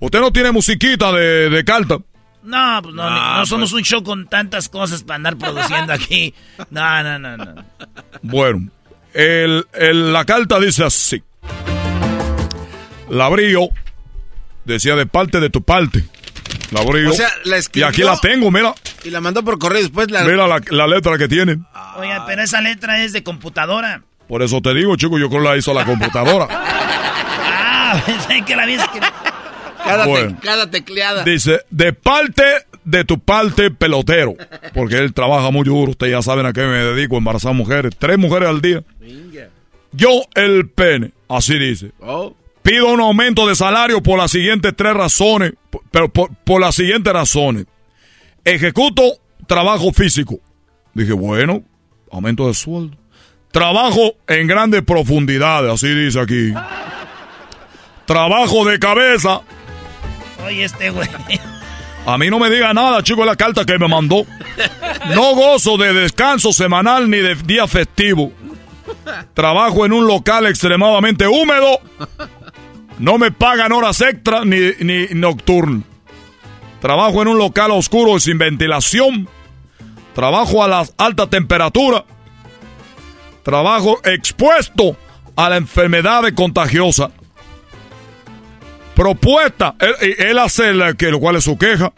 usted 0.00 0.20
no 0.20 0.32
tiene 0.32 0.52
musiquita 0.52 1.12
de, 1.12 1.50
de 1.50 1.64
carta. 1.64 1.98
No, 2.42 2.80
pues 2.82 2.94
no, 2.94 3.02
Ah, 3.04 3.36
no 3.38 3.46
somos 3.46 3.70
pues. 3.70 3.80
un 3.80 3.84
show 3.86 4.02
con 4.02 4.26
tantas 4.28 4.68
cosas 4.68 5.02
para 5.02 5.16
andar 5.16 5.36
produciendo 5.38 5.92
aquí. 5.94 6.34
No, 6.70 7.02
no, 7.02 7.18
no, 7.18 7.36
no. 7.36 7.64
Bueno, 8.22 8.68
el, 9.12 9.64
el- 9.72 10.12
la 10.12 10.24
carta 10.24 10.58
dice 10.60 10.84
así. 10.84 11.22
La 13.10 13.26
abrí 13.26 13.52
yo, 13.52 13.68
decía 14.64 14.96
de 14.96 15.06
parte 15.06 15.40
de 15.40 15.50
tu 15.50 15.62
parte. 15.62 16.04
La 16.74 16.80
abrí 16.80 17.04
yo. 17.04 17.10
O 17.10 17.12
sea, 17.14 17.28
la 17.44 17.56
y 17.56 17.60
escribió- 17.60 17.88
aquí 17.88 18.02
la 18.02 18.16
tengo, 18.18 18.50
mira. 18.50 18.74
Y 19.04 19.10
la 19.10 19.20
mandó 19.20 19.42
por 19.44 19.58
correo 19.58 19.80
después 19.80 20.10
la... 20.10 20.24
Mira 20.24 20.46
la, 20.46 20.60
la 20.70 20.86
letra 20.86 21.16
que 21.18 21.28
tiene. 21.28 21.58
Oiga, 21.96 22.24
pero 22.26 22.42
esa 22.42 22.60
letra 22.60 23.02
es 23.04 23.12
de 23.12 23.22
computadora. 23.22 24.02
Por 24.28 24.42
eso 24.42 24.60
te 24.60 24.72
digo, 24.74 24.96
chico, 24.96 25.18
yo 25.18 25.28
creo 25.28 25.42
que 25.42 25.48
la 25.48 25.56
hizo 25.56 25.72
la 25.74 25.84
computadora. 25.84 26.48
Ah, 27.46 28.02
pensé 28.04 28.42
que 28.44 28.56
la 28.56 28.62
habías 28.64 28.82
escrito. 28.82 29.06
Cada, 29.84 30.04
te- 30.04 30.10
Bueno. 30.10 30.38
cada 30.42 30.70
tecleada. 30.70 31.22
Dice, 31.22 31.60
de 31.70 31.92
parte 31.92 32.42
de 32.82 33.04
tu 33.04 33.20
parte 33.20 33.70
pelotero. 33.70 34.34
Porque 34.72 34.96
él 34.96 35.12
trabaja 35.12 35.50
muy 35.50 35.62
duro. 35.64 35.92
Ustedes 35.92 36.12
ya 36.12 36.22
saben 36.22 36.44
a 36.46 36.52
qué 36.52 36.62
me 36.62 36.78
dedico, 36.82 37.14
a 37.14 37.18
embarazar 37.18 37.52
mujeres. 37.54 37.92
Tres 37.98 38.18
mujeres 38.18 38.48
al 38.48 38.60
día. 38.60 38.82
Yo 39.92 40.22
el 40.34 40.68
pene. 40.70 41.12
Así 41.28 41.56
dice. 41.58 41.92
Oh. 42.00 42.34
Pido 42.64 42.88
un 42.88 43.00
aumento 43.00 43.46
de 43.46 43.54
salario 43.54 44.02
por 44.02 44.18
las 44.18 44.30
siguientes 44.30 44.72
tres 44.74 44.94
razones. 44.94 45.52
Pero 45.90 46.08
por, 46.08 46.34
por 46.34 46.62
las 46.62 46.74
siguientes 46.74 47.12
razones. 47.12 47.66
Ejecuto 48.42 49.02
trabajo 49.46 49.92
físico. 49.92 50.40
Dije, 50.94 51.12
bueno, 51.12 51.62
aumento 52.10 52.48
de 52.48 52.54
sueldo. 52.54 52.96
Trabajo 53.52 54.14
en 54.26 54.46
grandes 54.46 54.80
profundidades, 54.80 55.70
así 55.70 55.88
dice 55.88 56.18
aquí. 56.18 56.54
Trabajo 58.06 58.64
de 58.64 58.78
cabeza. 58.78 59.42
Oye, 60.46 60.64
este 60.64 60.88
güey. 60.88 61.06
A 62.06 62.16
mí 62.16 62.30
no 62.30 62.38
me 62.38 62.48
diga 62.48 62.72
nada, 62.72 63.02
chico, 63.02 63.20
es 63.20 63.26
la 63.26 63.36
carta 63.36 63.66
que 63.66 63.78
me 63.78 63.88
mandó. 63.88 64.24
No 65.14 65.34
gozo 65.34 65.76
de 65.76 65.92
descanso 65.92 66.52
semanal 66.52 67.10
ni 67.10 67.18
de 67.18 67.34
día 67.34 67.66
festivo. 67.66 68.32
Trabajo 69.34 69.84
en 69.84 69.92
un 69.92 70.06
local 70.06 70.46
extremadamente 70.46 71.26
húmedo. 71.26 71.80
No 73.04 73.18
me 73.18 73.30
pagan 73.30 73.70
horas 73.70 74.00
extra 74.00 74.46
ni, 74.46 74.56
ni 74.80 75.08
nocturno. 75.10 75.82
Trabajo 76.80 77.20
en 77.20 77.28
un 77.28 77.36
local 77.36 77.70
oscuro 77.72 78.16
y 78.16 78.20
sin 78.20 78.38
ventilación. 78.38 79.28
Trabajo 80.14 80.64
a 80.64 80.68
la 80.68 80.86
alta 80.96 81.28
temperatura. 81.28 82.06
Trabajo 83.42 84.00
expuesto 84.04 84.96
a 85.36 85.50
la 85.50 85.58
enfermedad 85.58 86.22
contagiosa. 86.34 87.10
Propuesta. 88.94 89.74
Él, 89.80 90.14
él 90.16 90.38
hace 90.38 90.72
la, 90.72 90.94
que, 90.94 91.10
lo 91.10 91.20
cual 91.20 91.36
es 91.36 91.44
su 91.44 91.58
queja. 91.58 91.92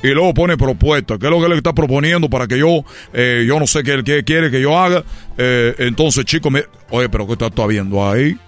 Y 0.00 0.10
luego 0.10 0.32
pone 0.32 0.56
propuesta. 0.56 1.18
¿Qué 1.18 1.26
es 1.26 1.32
lo 1.32 1.42
que 1.42 1.48
le 1.48 1.56
está 1.56 1.72
proponiendo 1.72 2.30
para 2.30 2.46
que 2.46 2.56
yo, 2.56 2.84
eh, 3.12 3.44
yo 3.48 3.58
no 3.58 3.66
sé 3.66 3.82
qué, 3.82 4.00
qué 4.04 4.22
quiere 4.22 4.52
que 4.52 4.60
yo 4.60 4.78
haga? 4.78 5.02
Eh, 5.38 5.74
entonces, 5.78 6.24
chicos, 6.24 6.52
me, 6.52 6.66
oye, 6.90 7.08
pero 7.08 7.26
¿qué 7.26 7.32
estás 7.32 7.50
tú 7.50 7.66
viendo 7.66 8.08
ahí? 8.08 8.38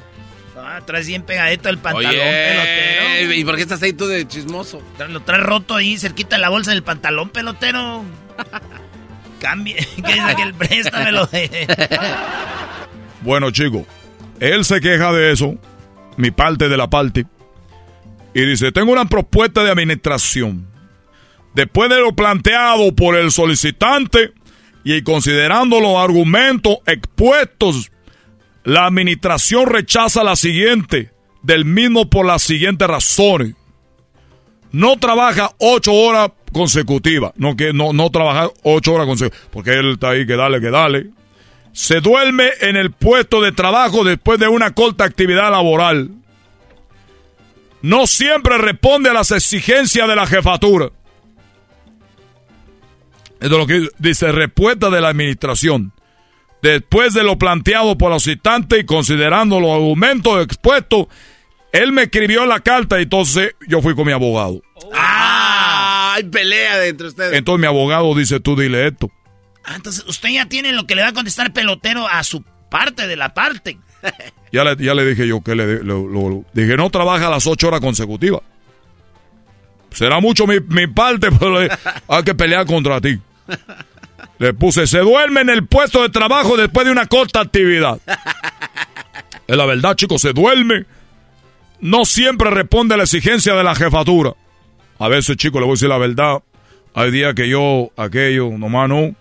Ah, 0.78 0.84
traes 0.84 1.08
bien 1.08 1.22
pegadito 1.22 1.68
el 1.68 1.78
pantalón, 1.78 2.12
Oye, 2.12 2.20
pelotero. 2.20 3.32
¿y 3.34 3.44
por 3.44 3.56
qué 3.56 3.62
estás 3.62 3.82
ahí 3.82 3.92
tú 3.92 4.06
de 4.06 4.28
chismoso? 4.28 4.80
Lo 5.08 5.20
traes 5.20 5.42
roto 5.42 5.74
ahí, 5.74 5.98
cerquita 5.98 6.36
de 6.36 6.42
la 6.42 6.48
bolsa 6.48 6.70
del 6.70 6.84
pantalón, 6.84 7.30
pelotero. 7.30 8.04
Cambie. 9.40 9.74
¿Qué 9.96 10.12
dice 10.12 10.20
aquel? 10.20 10.54
Préstamelo. 10.54 11.28
Bueno, 13.20 13.50
chicos, 13.50 13.82
él 14.38 14.64
se 14.64 14.80
queja 14.80 15.12
de 15.12 15.32
eso, 15.32 15.56
mi 16.16 16.30
parte 16.30 16.68
de 16.68 16.76
la 16.76 16.88
parte, 16.88 17.26
y 18.32 18.46
dice, 18.46 18.70
tengo 18.70 18.92
una 18.92 19.06
propuesta 19.06 19.64
de 19.64 19.72
administración. 19.72 20.68
Después 21.52 21.90
de 21.90 21.98
lo 21.98 22.14
planteado 22.14 22.94
por 22.94 23.16
el 23.16 23.32
solicitante 23.32 24.32
y 24.84 25.02
considerando 25.02 25.80
los 25.80 25.96
argumentos 25.96 26.78
expuestos, 26.86 27.90
la 28.68 28.84
administración 28.84 29.66
rechaza 29.66 30.22
la 30.22 30.36
siguiente, 30.36 31.10
del 31.42 31.64
mismo 31.64 32.10
por 32.10 32.26
las 32.26 32.42
siguientes 32.42 32.86
razones. 32.86 33.54
No 34.72 34.98
trabaja 34.98 35.52
ocho 35.58 35.94
horas 35.94 36.32
consecutivas, 36.52 37.32
no 37.36 37.56
que 37.56 37.72
no, 37.72 37.94
no 37.94 38.10
trabaja 38.10 38.50
ocho 38.64 38.92
horas 38.92 39.06
consecutivas, 39.06 39.48
porque 39.50 39.70
él 39.70 39.92
está 39.92 40.10
ahí 40.10 40.26
que 40.26 40.36
dale, 40.36 40.60
que 40.60 40.70
dale 40.70 41.06
se 41.72 42.00
duerme 42.00 42.50
en 42.60 42.76
el 42.76 42.90
puesto 42.90 43.40
de 43.40 43.52
trabajo 43.52 44.04
después 44.04 44.38
de 44.38 44.48
una 44.48 44.74
corta 44.74 45.04
actividad 45.04 45.50
laboral. 45.50 46.10
No 47.80 48.06
siempre 48.06 48.58
responde 48.58 49.08
a 49.08 49.14
las 49.14 49.30
exigencias 49.30 50.06
de 50.08 50.16
la 50.16 50.26
jefatura. 50.26 50.90
Esto 53.40 53.46
es 53.46 53.50
lo 53.50 53.66
que 53.66 53.88
dice 53.98 54.30
respuesta 54.32 54.90
de 54.90 55.00
la 55.00 55.08
administración. 55.08 55.92
Después 56.62 57.14
de 57.14 57.22
lo 57.22 57.38
planteado 57.38 57.96
por 57.96 58.10
los 58.10 58.24
citantes 58.24 58.80
y 58.80 58.84
considerando 58.84 59.60
los 59.60 59.70
argumentos 59.70 60.42
expuestos, 60.44 61.06
él 61.72 61.92
me 61.92 62.04
escribió 62.04 62.46
la 62.46 62.60
carta 62.60 62.98
y 62.98 63.04
entonces 63.04 63.54
yo 63.68 63.80
fui 63.80 63.94
con 63.94 64.06
mi 64.06 64.12
abogado. 64.12 64.60
¡Ah! 64.94 66.14
Hay 66.16 66.24
pelea 66.24 66.78
de 66.78 66.88
entre 66.88 67.06
ustedes. 67.08 67.34
Entonces 67.34 67.60
mi 67.60 67.66
abogado 67.66 68.12
dice, 68.14 68.40
tú 68.40 68.56
dile 68.56 68.88
esto. 68.88 69.08
Ah, 69.64 69.74
entonces 69.76 70.04
usted 70.08 70.30
ya 70.30 70.46
tiene 70.46 70.72
lo 70.72 70.86
que 70.86 70.94
le 70.96 71.02
va 71.02 71.08
a 71.08 71.12
contestar 71.12 71.52
pelotero 71.52 72.08
a 72.08 72.24
su 72.24 72.42
parte 72.70 73.06
de 73.06 73.16
la 73.16 73.34
parte. 73.34 73.78
Ya 74.50 74.64
le, 74.64 74.82
ya 74.82 74.94
le 74.94 75.04
dije 75.04 75.28
yo 75.28 75.42
que 75.42 75.54
le, 75.54 75.84
lo- 75.84 76.08
lo- 76.08 76.42
dije, 76.54 76.74
no 76.78 76.88
trabaja 76.88 77.28
las 77.28 77.46
ocho 77.46 77.68
horas 77.68 77.80
consecutivas. 77.82 78.40
Será 79.92 80.20
mucho 80.20 80.46
mi, 80.46 80.58
mi 80.60 80.86
parte, 80.86 81.28
pero 81.38 81.60
le- 81.60 81.70
hay 82.08 82.22
que 82.22 82.34
pelear 82.34 82.64
contra 82.64 82.98
ti. 82.98 83.18
Le 84.38 84.54
puse, 84.54 84.86
se 84.86 84.98
duerme 84.98 85.40
en 85.40 85.50
el 85.50 85.66
puesto 85.66 86.02
de 86.02 86.10
trabajo 86.10 86.56
después 86.56 86.86
de 86.86 86.92
una 86.92 87.06
corta 87.06 87.40
actividad. 87.40 87.98
Es 89.48 89.56
la 89.56 89.64
verdad, 89.64 89.96
chicos, 89.96 90.20
se 90.20 90.34
duerme. 90.34 90.84
No 91.80 92.04
siempre 92.04 92.50
responde 92.50 92.92
a 92.92 92.98
la 92.98 93.04
exigencia 93.04 93.54
de 93.54 93.64
la 93.64 93.74
jefatura. 93.74 94.34
A 94.98 95.08
veces, 95.08 95.38
chicos, 95.38 95.58
le 95.58 95.64
voy 95.64 95.72
a 95.72 95.76
decir 95.76 95.88
la 95.88 95.96
verdad. 95.96 96.42
Hay 96.92 97.10
días 97.10 97.34
que 97.34 97.48
yo, 97.48 97.90
aquello, 97.96 98.50
nomás 98.58 98.90
no. 98.90 99.14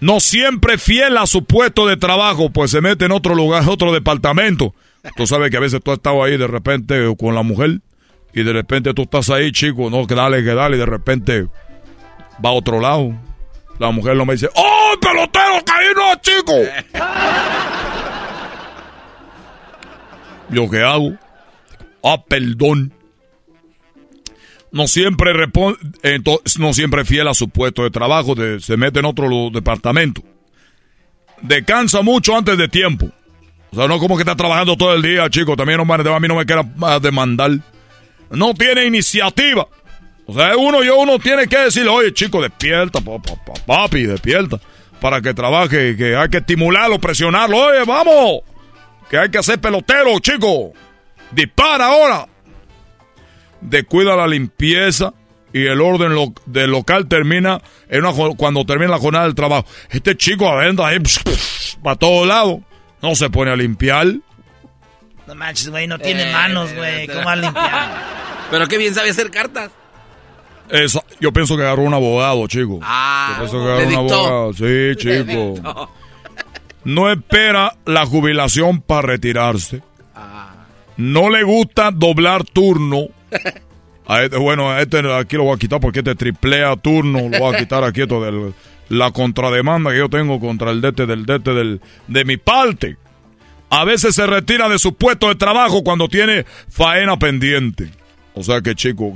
No 0.00 0.20
siempre 0.20 0.78
fiel 0.78 1.18
a 1.18 1.26
su 1.26 1.44
puesto 1.44 1.86
de 1.86 1.98
trabajo, 1.98 2.50
pues 2.50 2.70
se 2.70 2.80
mete 2.80 3.04
en 3.04 3.12
otro 3.12 3.34
lugar, 3.34 3.68
otro 3.68 3.92
departamento. 3.92 4.74
Tú 5.16 5.26
sabes 5.26 5.50
que 5.50 5.58
a 5.58 5.60
veces 5.60 5.82
tú 5.82 5.90
has 5.90 5.98
estado 5.98 6.24
ahí 6.24 6.38
de 6.38 6.46
repente 6.46 7.14
con 7.18 7.34
la 7.34 7.42
mujer 7.42 7.80
y 8.32 8.42
de 8.42 8.52
repente 8.52 8.94
tú 8.94 9.02
estás 9.02 9.28
ahí, 9.30 9.52
chico, 9.52 9.90
no, 9.90 10.06
que 10.06 10.14
dale, 10.14 10.42
que 10.42 10.54
dale, 10.54 10.76
y 10.76 10.78
de 10.78 10.86
repente 10.86 11.46
va 12.44 12.50
a 12.50 12.52
otro 12.52 12.80
lado. 12.80 13.14
La 13.78 13.90
mujer 13.90 14.16
no 14.16 14.24
me 14.24 14.34
dice, 14.34 14.48
¡Oh, 14.54 14.94
pelotero, 15.00 15.60
no, 15.96 16.14
chico! 16.20 16.52
¿Yo 20.50 20.70
qué 20.70 20.82
hago? 20.82 21.16
Ah, 22.04 22.22
perdón. 22.22 22.92
No 24.70 24.86
siempre 24.86 25.32
responde, 25.32 25.78
entonces, 26.02 26.58
no 26.58 26.72
siempre 26.72 27.04
fiel 27.04 27.28
a 27.28 27.34
su 27.34 27.48
puesto 27.48 27.82
de 27.82 27.90
trabajo, 27.90 28.34
de- 28.34 28.60
se 28.60 28.76
mete 28.76 29.00
en 29.00 29.04
otro 29.06 29.28
departamento. 29.52 30.22
Descansa 31.42 32.02
mucho 32.02 32.36
antes 32.36 32.56
de 32.56 32.68
tiempo. 32.68 33.10
O 33.70 33.76
sea, 33.76 33.88
no 33.88 33.98
como 33.98 34.16
que 34.16 34.22
está 34.22 34.36
trabajando 34.36 34.76
todo 34.76 34.94
el 34.94 35.02
día, 35.02 35.28
chico. 35.30 35.56
También 35.56 35.78
no, 35.84 35.92
a 35.94 36.20
mí 36.20 36.28
no 36.28 36.36
me 36.36 36.46
quiera 36.46 36.64
ah, 36.82 36.98
demandar. 37.00 37.50
No 38.30 38.54
tiene 38.54 38.84
iniciativa. 38.86 39.66
O 40.26 40.34
sea, 40.34 40.56
uno 40.56 40.82
yo 40.84 40.96
uno 40.98 41.18
tiene 41.18 41.46
que 41.48 41.58
decirle, 41.58 41.90
oye, 41.90 42.12
chico, 42.14 42.40
despierta, 42.40 43.00
pa- 43.00 43.18
pa- 43.18 43.44
pa- 43.44 43.60
papi, 43.66 44.04
despierta. 44.04 44.58
Para 45.00 45.20
que 45.20 45.34
trabaje, 45.34 45.96
que 45.96 46.14
hay 46.16 46.28
que 46.28 46.38
estimularlo, 46.38 46.98
presionarlo. 47.00 47.56
Oye, 47.58 47.84
vamos. 47.84 48.42
Que 49.10 49.18
hay 49.18 49.30
que 49.30 49.38
hacer 49.38 49.60
pelotero, 49.60 50.18
chico. 50.20 50.72
Dispara 51.32 51.86
ahora. 51.86 52.26
Descuida 53.60 54.16
la 54.16 54.26
limpieza 54.26 55.12
y 55.52 55.66
el 55.66 55.80
orden 55.80 56.14
lo- 56.14 56.32
del 56.46 56.70
local 56.70 57.08
termina 57.08 57.60
en 57.88 58.04
una 58.04 58.12
cuando 58.36 58.64
termina 58.64 58.92
la 58.92 58.98
jornada 58.98 59.24
del 59.24 59.34
trabajo. 59.34 59.66
Este 59.90 60.16
chico 60.16 60.48
adentro 60.48 60.84
ahí 60.84 60.98
para 61.82 61.96
todos 61.96 62.26
lados. 62.26 62.60
No 63.02 63.14
se 63.16 63.28
pone 63.30 63.50
a 63.50 63.56
limpiar. 63.56 64.06
No 65.26 65.34
manches, 65.34 65.68
güey, 65.68 65.86
no 65.86 65.98
tiene 65.98 66.30
Eh, 66.30 66.32
manos, 66.32 66.72
güey. 66.74 67.06
¿Cómo 67.08 67.24
va 67.24 67.32
a 67.32 67.36
limpiar? 67.36 68.02
Pero 68.50 68.66
qué 68.68 68.78
bien 68.78 68.94
sabe 68.94 69.10
hacer 69.10 69.30
cartas. 69.30 69.70
Esa- 70.72 71.04
yo 71.20 71.32
pienso 71.32 71.56
que 71.56 71.62
agarró 71.62 71.82
un 71.82 71.94
abogado, 71.94 72.46
chico. 72.48 72.80
Ah, 72.82 73.34
yo 73.34 73.38
pienso 73.48 73.58
que 73.58 73.70
agarró 73.72 73.88
un 73.88 73.94
abogado. 73.94 74.52
Sí, 74.54 74.96
chico. 74.96 75.90
no 76.84 77.10
espera 77.12 77.76
la 77.84 78.06
jubilación 78.06 78.80
para 78.80 79.02
retirarse. 79.02 79.82
No 80.96 81.30
le 81.30 81.42
gusta 81.42 81.90
doblar 81.90 82.44
turno. 82.44 83.06
A 84.06 84.22
este- 84.22 84.36
bueno, 84.36 84.70
a 84.70 84.80
este 84.82 84.98
aquí 85.14 85.36
lo 85.36 85.44
voy 85.44 85.54
a 85.54 85.58
quitar 85.58 85.80
porque 85.80 86.00
este 86.00 86.14
triplea 86.14 86.76
turno. 86.76 87.28
Lo 87.28 87.38
voy 87.38 87.54
a 87.54 87.58
quitar 87.58 87.82
aquí 87.84 88.02
esto 88.02 88.22
de 88.22 88.52
la 88.88 89.10
contrademanda 89.10 89.90
que 89.90 89.98
yo 89.98 90.08
tengo 90.10 90.38
contra 90.38 90.70
el 90.70 90.80
dete 90.80 91.06
del 91.06 91.24
dete 91.24 91.52
del, 91.54 91.80
de 92.08 92.24
mi 92.24 92.36
parte. 92.36 92.96
A 93.70 93.84
veces 93.84 94.14
se 94.14 94.26
retira 94.26 94.68
de 94.68 94.78
su 94.78 94.94
puesto 94.94 95.28
de 95.28 95.34
trabajo 95.36 95.82
cuando 95.82 96.08
tiene 96.08 96.44
faena 96.68 97.18
pendiente. 97.18 97.90
O 98.34 98.42
sea 98.42 98.60
que 98.60 98.74
chico, 98.74 99.12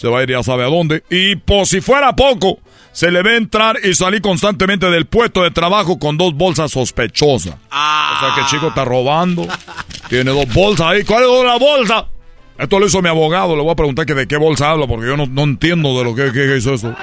se 0.00 0.08
va 0.08 0.20
a 0.20 0.22
ir 0.22 0.30
ya 0.30 0.42
sabe 0.42 0.64
a 0.64 0.68
dónde. 0.68 1.04
Y 1.10 1.36
por 1.36 1.66
si 1.66 1.82
fuera 1.82 2.16
poco, 2.16 2.58
se 2.90 3.10
le 3.10 3.22
ve 3.22 3.36
entrar 3.36 3.76
y 3.84 3.92
salir 3.94 4.22
constantemente 4.22 4.86
del 4.86 5.04
puesto 5.04 5.42
de 5.42 5.50
trabajo 5.50 5.98
con 5.98 6.16
dos 6.16 6.32
bolsas 6.32 6.70
sospechosas. 6.70 7.52
O 7.54 8.20
sea 8.20 8.32
que 8.34 8.46
chico 8.46 8.68
está 8.68 8.86
robando. 8.86 9.46
Tiene 10.08 10.30
dos 10.30 10.46
bolsas 10.54 10.86
ahí. 10.86 11.04
¿Cuál 11.04 11.24
es 11.24 11.44
la 11.44 11.58
bolsa? 11.58 12.06
Esto 12.58 12.78
lo 12.80 12.86
hizo 12.86 13.02
mi 13.02 13.10
abogado. 13.10 13.54
Le 13.54 13.62
voy 13.62 13.72
a 13.72 13.76
preguntar 13.76 14.06
que 14.06 14.14
de 14.14 14.26
qué 14.26 14.38
bolsa 14.38 14.70
habla 14.70 14.86
porque 14.86 15.06
yo 15.06 15.18
no, 15.18 15.26
no 15.26 15.42
entiendo 15.42 15.98
de 15.98 16.04
lo 16.04 16.14
que, 16.14 16.32
que 16.32 16.56
hizo 16.56 16.72
eso. 16.72 16.96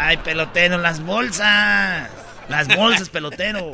Ay, 0.00 0.16
pelotero, 0.16 0.78
las 0.78 1.04
bolsas. 1.04 2.08
Las 2.48 2.74
bolsas, 2.74 3.10
pelotero. 3.10 3.70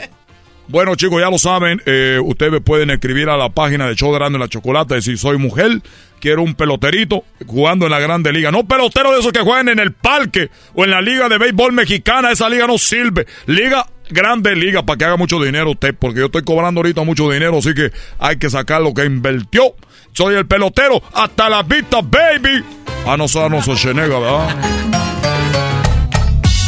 Bueno, 0.69 0.97
chicos, 0.97 1.21
ya 1.21 1.31
lo 1.31 1.39
saben. 1.39 1.81
eh, 1.87 2.19
ustedes 2.23 2.53
me 2.53 2.61
pueden 2.61 2.91
escribir 2.91 3.29
a 3.29 3.37
la 3.37 3.51
página 3.51 3.87
de 3.87 3.95
Show 3.95 4.13
de 4.13 4.19
Grande 4.19 4.39
la 4.39 4.49
Chocolata. 4.49 5.01
Si 5.01 5.17
soy 5.17 5.39
mujer, 5.39 5.81
quiero 6.21 6.43
un 6.43 6.55
peloterito 6.55 7.25
jugando 7.47 7.87
en 7.87 7.93
la 7.93 8.01
Grande 8.01 8.33
Liga. 8.33 8.51
No 8.51 8.65
pelotero 8.67 9.13
de 9.13 9.21
esos 9.21 9.33
que 9.33 9.41
juegan 9.41 9.69
en 9.69 9.79
el 9.79 9.93
parque 9.93 10.51
o 10.75 10.85
en 10.85 10.91
la 10.91 11.01
Liga 11.01 11.29
de 11.29 11.39
Béisbol 11.39 11.73
Mexicana. 11.73 12.33
Esa 12.33 12.49
liga 12.49 12.67
no 12.67 12.79
sirve. 12.79 13.27
Liga, 13.47 13.87
Grande 14.11 14.57
Liga, 14.57 14.85
para 14.85 14.97
que 14.99 15.05
haga 15.05 15.17
mucho 15.17 15.41
dinero 15.41 15.71
usted. 15.71 15.95
Porque 15.97 16.19
yo 16.21 16.27
estoy 16.27 16.43
cobrando 16.43 16.81
ahorita 16.81 17.03
mucho 17.05 17.31
dinero. 17.31 17.59
Así 17.59 17.73
que 17.73 17.93
hay 18.19 18.37
que 18.37 18.51
sacar 18.51 18.83
lo 18.83 18.93
que 18.93 19.05
invirtió. 19.05 19.75
Soy 20.13 20.35
el 20.35 20.47
pelotero. 20.47 21.01
Hasta 21.15 21.49
la 21.49 21.63
vista, 21.63 22.01
baby. 22.03 22.65
Ah, 23.07 23.17
no, 23.17 23.27
no 23.49 23.63
soy 23.63 23.77
Chenega, 23.77 24.19
¿verdad? 24.19 24.57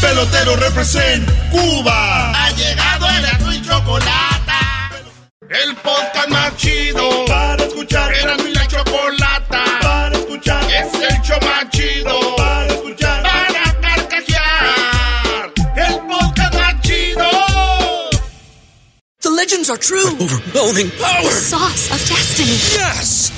Pelotero 0.01 0.55
represent 0.57 1.29
Cuba. 1.51 2.31
Ha 2.31 2.51
llegado 2.53 2.88
chocolate. 3.79 4.53
El 5.51 5.77
podcast 5.77 6.29
más 6.29 6.57
chido 6.57 7.25
para 7.27 7.65
escuchar. 7.65 8.13
Era 8.13 8.37
mi 8.39 8.53
la 8.53 8.67
chocolata 8.67 9.65
para 9.81 10.17
escuchar. 10.17 10.65
Es 10.65 10.95
el 10.95 11.23
show 11.23 11.39
más 11.43 11.71
chido 11.71 12.37
para 12.37 12.67
escuchar. 12.67 13.23
Para 13.23 13.81
carcajear. 13.81 15.53
El 15.77 15.99
podcast 16.07 16.55
más 16.55 16.81
chido. 16.83 17.31
The 19.21 19.31
legends 19.31 19.71
are 19.71 19.79
true. 19.79 20.11
overwhelming 20.21 20.91
power! 20.99 21.23
The 21.23 21.31
sauce 21.31 21.91
of 21.91 22.01
destiny. 22.09 22.59
Yes! 22.77 23.38